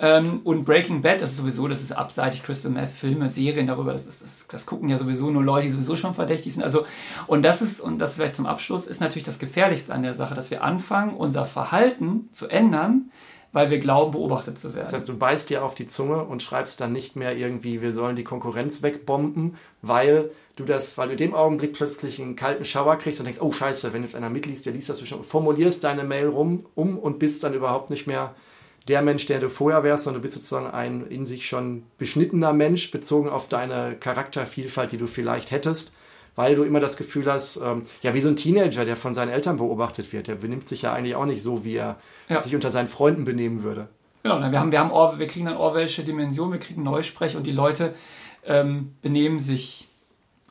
ähm, 0.00 0.40
und 0.42 0.64
Breaking 0.64 1.02
Bad, 1.02 1.20
das 1.20 1.30
ist 1.30 1.36
sowieso, 1.36 1.68
das 1.68 1.80
ist 1.80 1.92
abseitig 1.92 2.42
Crystal 2.42 2.70
Meth, 2.70 2.90
Filme, 2.90 3.28
Serien 3.28 3.68
darüber, 3.68 3.92
das, 3.92 4.06
ist, 4.06 4.22
das, 4.22 4.46
das 4.48 4.66
gucken 4.66 4.88
ja 4.88 4.98
sowieso 4.98 5.30
nur 5.30 5.42
Leute, 5.42 5.66
die 5.66 5.72
sowieso 5.72 5.94
schon 5.94 6.14
verdächtig 6.14 6.52
sind. 6.54 6.64
Also, 6.64 6.84
und 7.28 7.44
das 7.44 7.62
ist, 7.62 7.80
und 7.80 7.98
das 7.98 8.16
vielleicht 8.16 8.34
zum 8.34 8.46
Abschluss, 8.46 8.86
ist 8.86 9.00
natürlich 9.00 9.24
das 9.24 9.38
Gefährlichste 9.38 9.94
an 9.94 10.02
der 10.02 10.14
Sache, 10.14 10.34
dass 10.34 10.50
wir 10.50 10.64
anfangen, 10.64 11.14
unser 11.14 11.46
Verhalten 11.46 12.28
zu 12.32 12.48
ändern, 12.48 13.10
weil 13.52 13.70
wir 13.70 13.78
glauben, 13.78 14.10
beobachtet 14.10 14.58
zu 14.58 14.74
werden. 14.74 14.84
Das 14.84 14.92
heißt, 14.92 15.08
du 15.08 15.16
beißt 15.16 15.48
dir 15.48 15.64
auf 15.64 15.76
die 15.76 15.86
Zunge 15.86 16.24
und 16.24 16.42
schreibst 16.42 16.80
dann 16.80 16.90
nicht 16.90 17.14
mehr 17.14 17.36
irgendwie, 17.36 17.80
wir 17.80 17.92
sollen 17.92 18.16
die 18.16 18.24
Konkurrenz 18.24 18.82
wegbomben, 18.82 19.56
weil 19.80 20.32
du 20.56 20.64
das, 20.64 20.98
weil 20.98 21.06
du 21.06 21.12
in 21.12 21.18
dem 21.18 21.34
Augenblick 21.34 21.72
plötzlich 21.72 22.20
einen 22.20 22.34
kalten 22.34 22.64
Schauer 22.64 22.96
kriegst 22.96 23.20
und 23.20 23.26
denkst, 23.26 23.40
oh 23.40 23.52
scheiße, 23.52 23.92
wenn 23.92 24.02
jetzt 24.02 24.16
einer 24.16 24.28
mitliest, 24.28 24.66
der 24.66 24.72
liest 24.72 24.88
das 24.88 24.98
bestimmt, 24.98 25.24
formulierst 25.24 25.84
deine 25.84 26.02
Mail 26.02 26.26
rum 26.26 26.66
um 26.74 26.98
und 26.98 27.20
bist 27.20 27.44
dann 27.44 27.54
überhaupt 27.54 27.90
nicht 27.90 28.08
mehr 28.08 28.34
der 28.88 29.02
Mensch, 29.02 29.26
der 29.26 29.40
du 29.40 29.48
vorher 29.48 29.82
wärst, 29.82 30.04
sondern 30.04 30.20
du 30.20 30.22
bist 30.22 30.34
sozusagen 30.34 30.66
ein 30.66 31.06
in 31.06 31.26
sich 31.26 31.46
schon 31.46 31.84
beschnittener 31.98 32.52
Mensch, 32.52 32.90
bezogen 32.90 33.28
auf 33.28 33.48
deine 33.48 33.96
Charaktervielfalt, 33.98 34.92
die 34.92 34.98
du 34.98 35.06
vielleicht 35.06 35.50
hättest, 35.50 35.92
weil 36.36 36.54
du 36.54 36.64
immer 36.64 36.80
das 36.80 36.96
Gefühl 36.96 37.30
hast, 37.30 37.56
ähm, 37.56 37.82
ja, 38.02 38.12
wie 38.14 38.20
so 38.20 38.28
ein 38.28 38.36
Teenager, 38.36 38.84
der 38.84 38.96
von 38.96 39.14
seinen 39.14 39.30
Eltern 39.30 39.56
beobachtet 39.56 40.12
wird, 40.12 40.26
der 40.26 40.34
benimmt 40.34 40.68
sich 40.68 40.82
ja 40.82 40.92
eigentlich 40.92 41.14
auch 41.14 41.26
nicht 41.26 41.42
so, 41.42 41.64
wie 41.64 41.76
er 41.76 41.96
ja. 42.28 42.42
sich 42.42 42.54
unter 42.54 42.70
seinen 42.70 42.88
Freunden 42.88 43.24
benehmen 43.24 43.62
würde. 43.62 43.88
Genau, 44.22 44.40
wir, 44.40 44.58
haben, 44.58 44.72
wir, 44.72 44.78
haben 44.78 44.90
Or 44.90 45.18
wir 45.18 45.26
kriegen 45.26 45.46
dann 45.46 45.56
Orwellsche 45.56 46.02
Dimension, 46.02 46.50
wir 46.50 46.58
kriegen 46.58 46.82
Neusprech 46.82 47.36
und 47.36 47.46
die 47.46 47.52
Leute 47.52 47.94
ähm, 48.46 48.94
benehmen 49.02 49.38
sich 49.38 49.88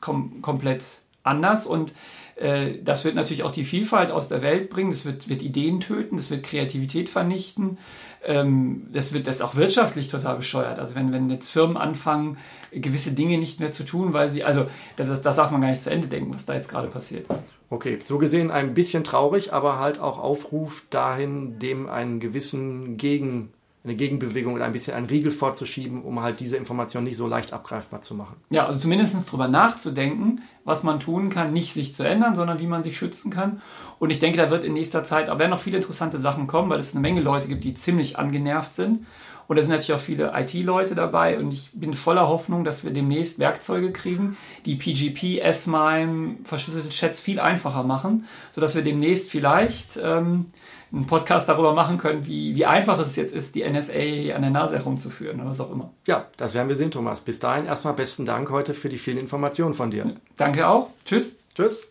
kom 0.00 0.42
komplett 0.42 0.84
anders 1.22 1.66
und 1.66 1.92
äh, 2.36 2.74
das 2.82 3.04
wird 3.04 3.14
natürlich 3.14 3.42
auch 3.42 3.50
die 3.50 3.64
Vielfalt 3.64 4.10
aus 4.10 4.28
der 4.28 4.42
Welt 4.42 4.70
bringen, 4.70 4.90
das 4.90 5.04
wird, 5.04 5.28
wird 5.28 5.42
Ideen 5.42 5.80
töten, 5.80 6.16
das 6.16 6.30
wird 6.30 6.44
Kreativität 6.44 7.08
vernichten, 7.08 7.78
ähm, 8.26 8.86
das 8.92 9.12
wird 9.12 9.26
das 9.26 9.40
auch 9.40 9.54
wirtschaftlich 9.54 10.08
total 10.08 10.36
bescheuert. 10.36 10.78
Also 10.78 10.94
wenn, 10.94 11.12
wenn 11.12 11.30
jetzt 11.30 11.50
Firmen 11.50 11.76
anfangen, 11.76 12.36
gewisse 12.72 13.12
Dinge 13.12 13.38
nicht 13.38 13.60
mehr 13.60 13.70
zu 13.70 13.84
tun, 13.84 14.12
weil 14.12 14.30
sie, 14.30 14.44
also 14.44 14.66
das, 14.96 15.22
das 15.22 15.36
darf 15.36 15.50
man 15.50 15.60
gar 15.60 15.70
nicht 15.70 15.82
zu 15.82 15.90
Ende 15.90 16.08
denken, 16.08 16.34
was 16.34 16.46
da 16.46 16.54
jetzt 16.54 16.68
gerade 16.68 16.88
passiert. 16.88 17.26
Okay, 17.70 17.98
so 18.06 18.18
gesehen 18.18 18.50
ein 18.50 18.74
bisschen 18.74 19.04
traurig, 19.04 19.52
aber 19.52 19.78
halt 19.78 19.98
auch 19.98 20.18
Aufruf 20.18 20.84
dahin, 20.90 21.58
dem 21.58 21.88
einen 21.88 22.20
gewissen 22.20 22.96
Gegen 22.96 23.53
eine 23.84 23.96
Gegenbewegung 23.96 24.54
oder 24.54 24.64
ein 24.64 24.72
bisschen 24.72 24.96
einen 24.96 25.06
Riegel 25.06 25.30
vorzuschieben, 25.30 26.02
um 26.02 26.22
halt 26.22 26.40
diese 26.40 26.56
Information 26.56 27.04
nicht 27.04 27.18
so 27.18 27.28
leicht 27.28 27.52
abgreifbar 27.52 28.00
zu 28.00 28.14
machen. 28.14 28.36
Ja, 28.48 28.66
also 28.66 28.80
zumindest 28.80 29.28
darüber 29.28 29.46
nachzudenken, 29.46 30.40
was 30.64 30.82
man 30.82 31.00
tun 31.00 31.28
kann, 31.28 31.52
nicht 31.52 31.74
sich 31.74 31.92
zu 31.92 32.02
ändern, 32.02 32.34
sondern 32.34 32.58
wie 32.58 32.66
man 32.66 32.82
sich 32.82 32.96
schützen 32.96 33.30
kann. 33.30 33.60
Und 33.98 34.08
ich 34.08 34.20
denke, 34.20 34.38
da 34.38 34.50
wird 34.50 34.64
in 34.64 34.72
nächster 34.72 35.04
Zeit, 35.04 35.28
aber 35.28 35.40
werden 35.40 35.50
noch 35.50 35.60
viele 35.60 35.76
interessante 35.76 36.18
Sachen 36.18 36.46
kommen, 36.46 36.70
weil 36.70 36.80
es 36.80 36.94
eine 36.94 37.02
Menge 37.02 37.20
Leute 37.20 37.46
gibt, 37.46 37.62
die 37.62 37.74
ziemlich 37.74 38.18
angenervt 38.18 38.74
sind. 38.74 39.04
Und 39.46 39.56
da 39.56 39.62
sind 39.62 39.72
natürlich 39.72 39.92
auch 39.92 40.02
viele 40.02 40.32
IT-Leute 40.34 40.94
dabei 40.94 41.38
und 41.38 41.52
ich 41.52 41.70
bin 41.74 41.92
voller 41.92 42.28
Hoffnung, 42.28 42.64
dass 42.64 42.82
wir 42.82 42.92
demnächst 42.92 43.38
Werkzeuge 43.38 43.92
kriegen, 43.92 44.38
die 44.64 44.76
PGP, 44.76 45.40
S-MIME, 45.42 46.36
verschlüsselte 46.44 46.88
Chats 46.88 47.20
viel 47.20 47.38
einfacher 47.38 47.82
machen, 47.82 48.24
sodass 48.52 48.74
wir 48.74 48.82
demnächst 48.82 49.30
vielleicht 49.30 49.98
ähm, 50.02 50.46
einen 50.94 51.06
Podcast 51.06 51.48
darüber 51.48 51.72
machen 51.72 51.98
können, 51.98 52.26
wie, 52.26 52.54
wie 52.54 52.66
einfach 52.66 52.98
es 52.98 53.16
jetzt 53.16 53.34
ist, 53.34 53.54
die 53.54 53.68
NSA 53.68 54.34
an 54.34 54.42
der 54.42 54.50
Nase 54.50 54.76
herumzuführen 54.76 55.40
oder 55.40 55.50
was 55.50 55.60
auch 55.60 55.72
immer. 55.72 55.90
Ja, 56.06 56.26
das 56.36 56.54
werden 56.54 56.68
wir 56.68 56.76
sehen, 56.76 56.90
Thomas. 56.90 57.20
Bis 57.20 57.40
dahin 57.40 57.66
erstmal 57.66 57.94
besten 57.94 58.24
Dank 58.24 58.50
heute 58.50 58.74
für 58.74 58.88
die 58.88 58.98
vielen 58.98 59.18
Informationen 59.18 59.74
von 59.74 59.90
dir. 59.90 60.06
Danke 60.36 60.68
auch. 60.68 60.90
Tschüss. 61.04 61.38
Tschüss. 61.54 61.90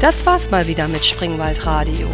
Das 0.00 0.24
war's 0.26 0.52
mal 0.52 0.68
wieder 0.68 0.86
mit 0.88 1.04
Springwald 1.04 1.66
Radio. 1.66 2.08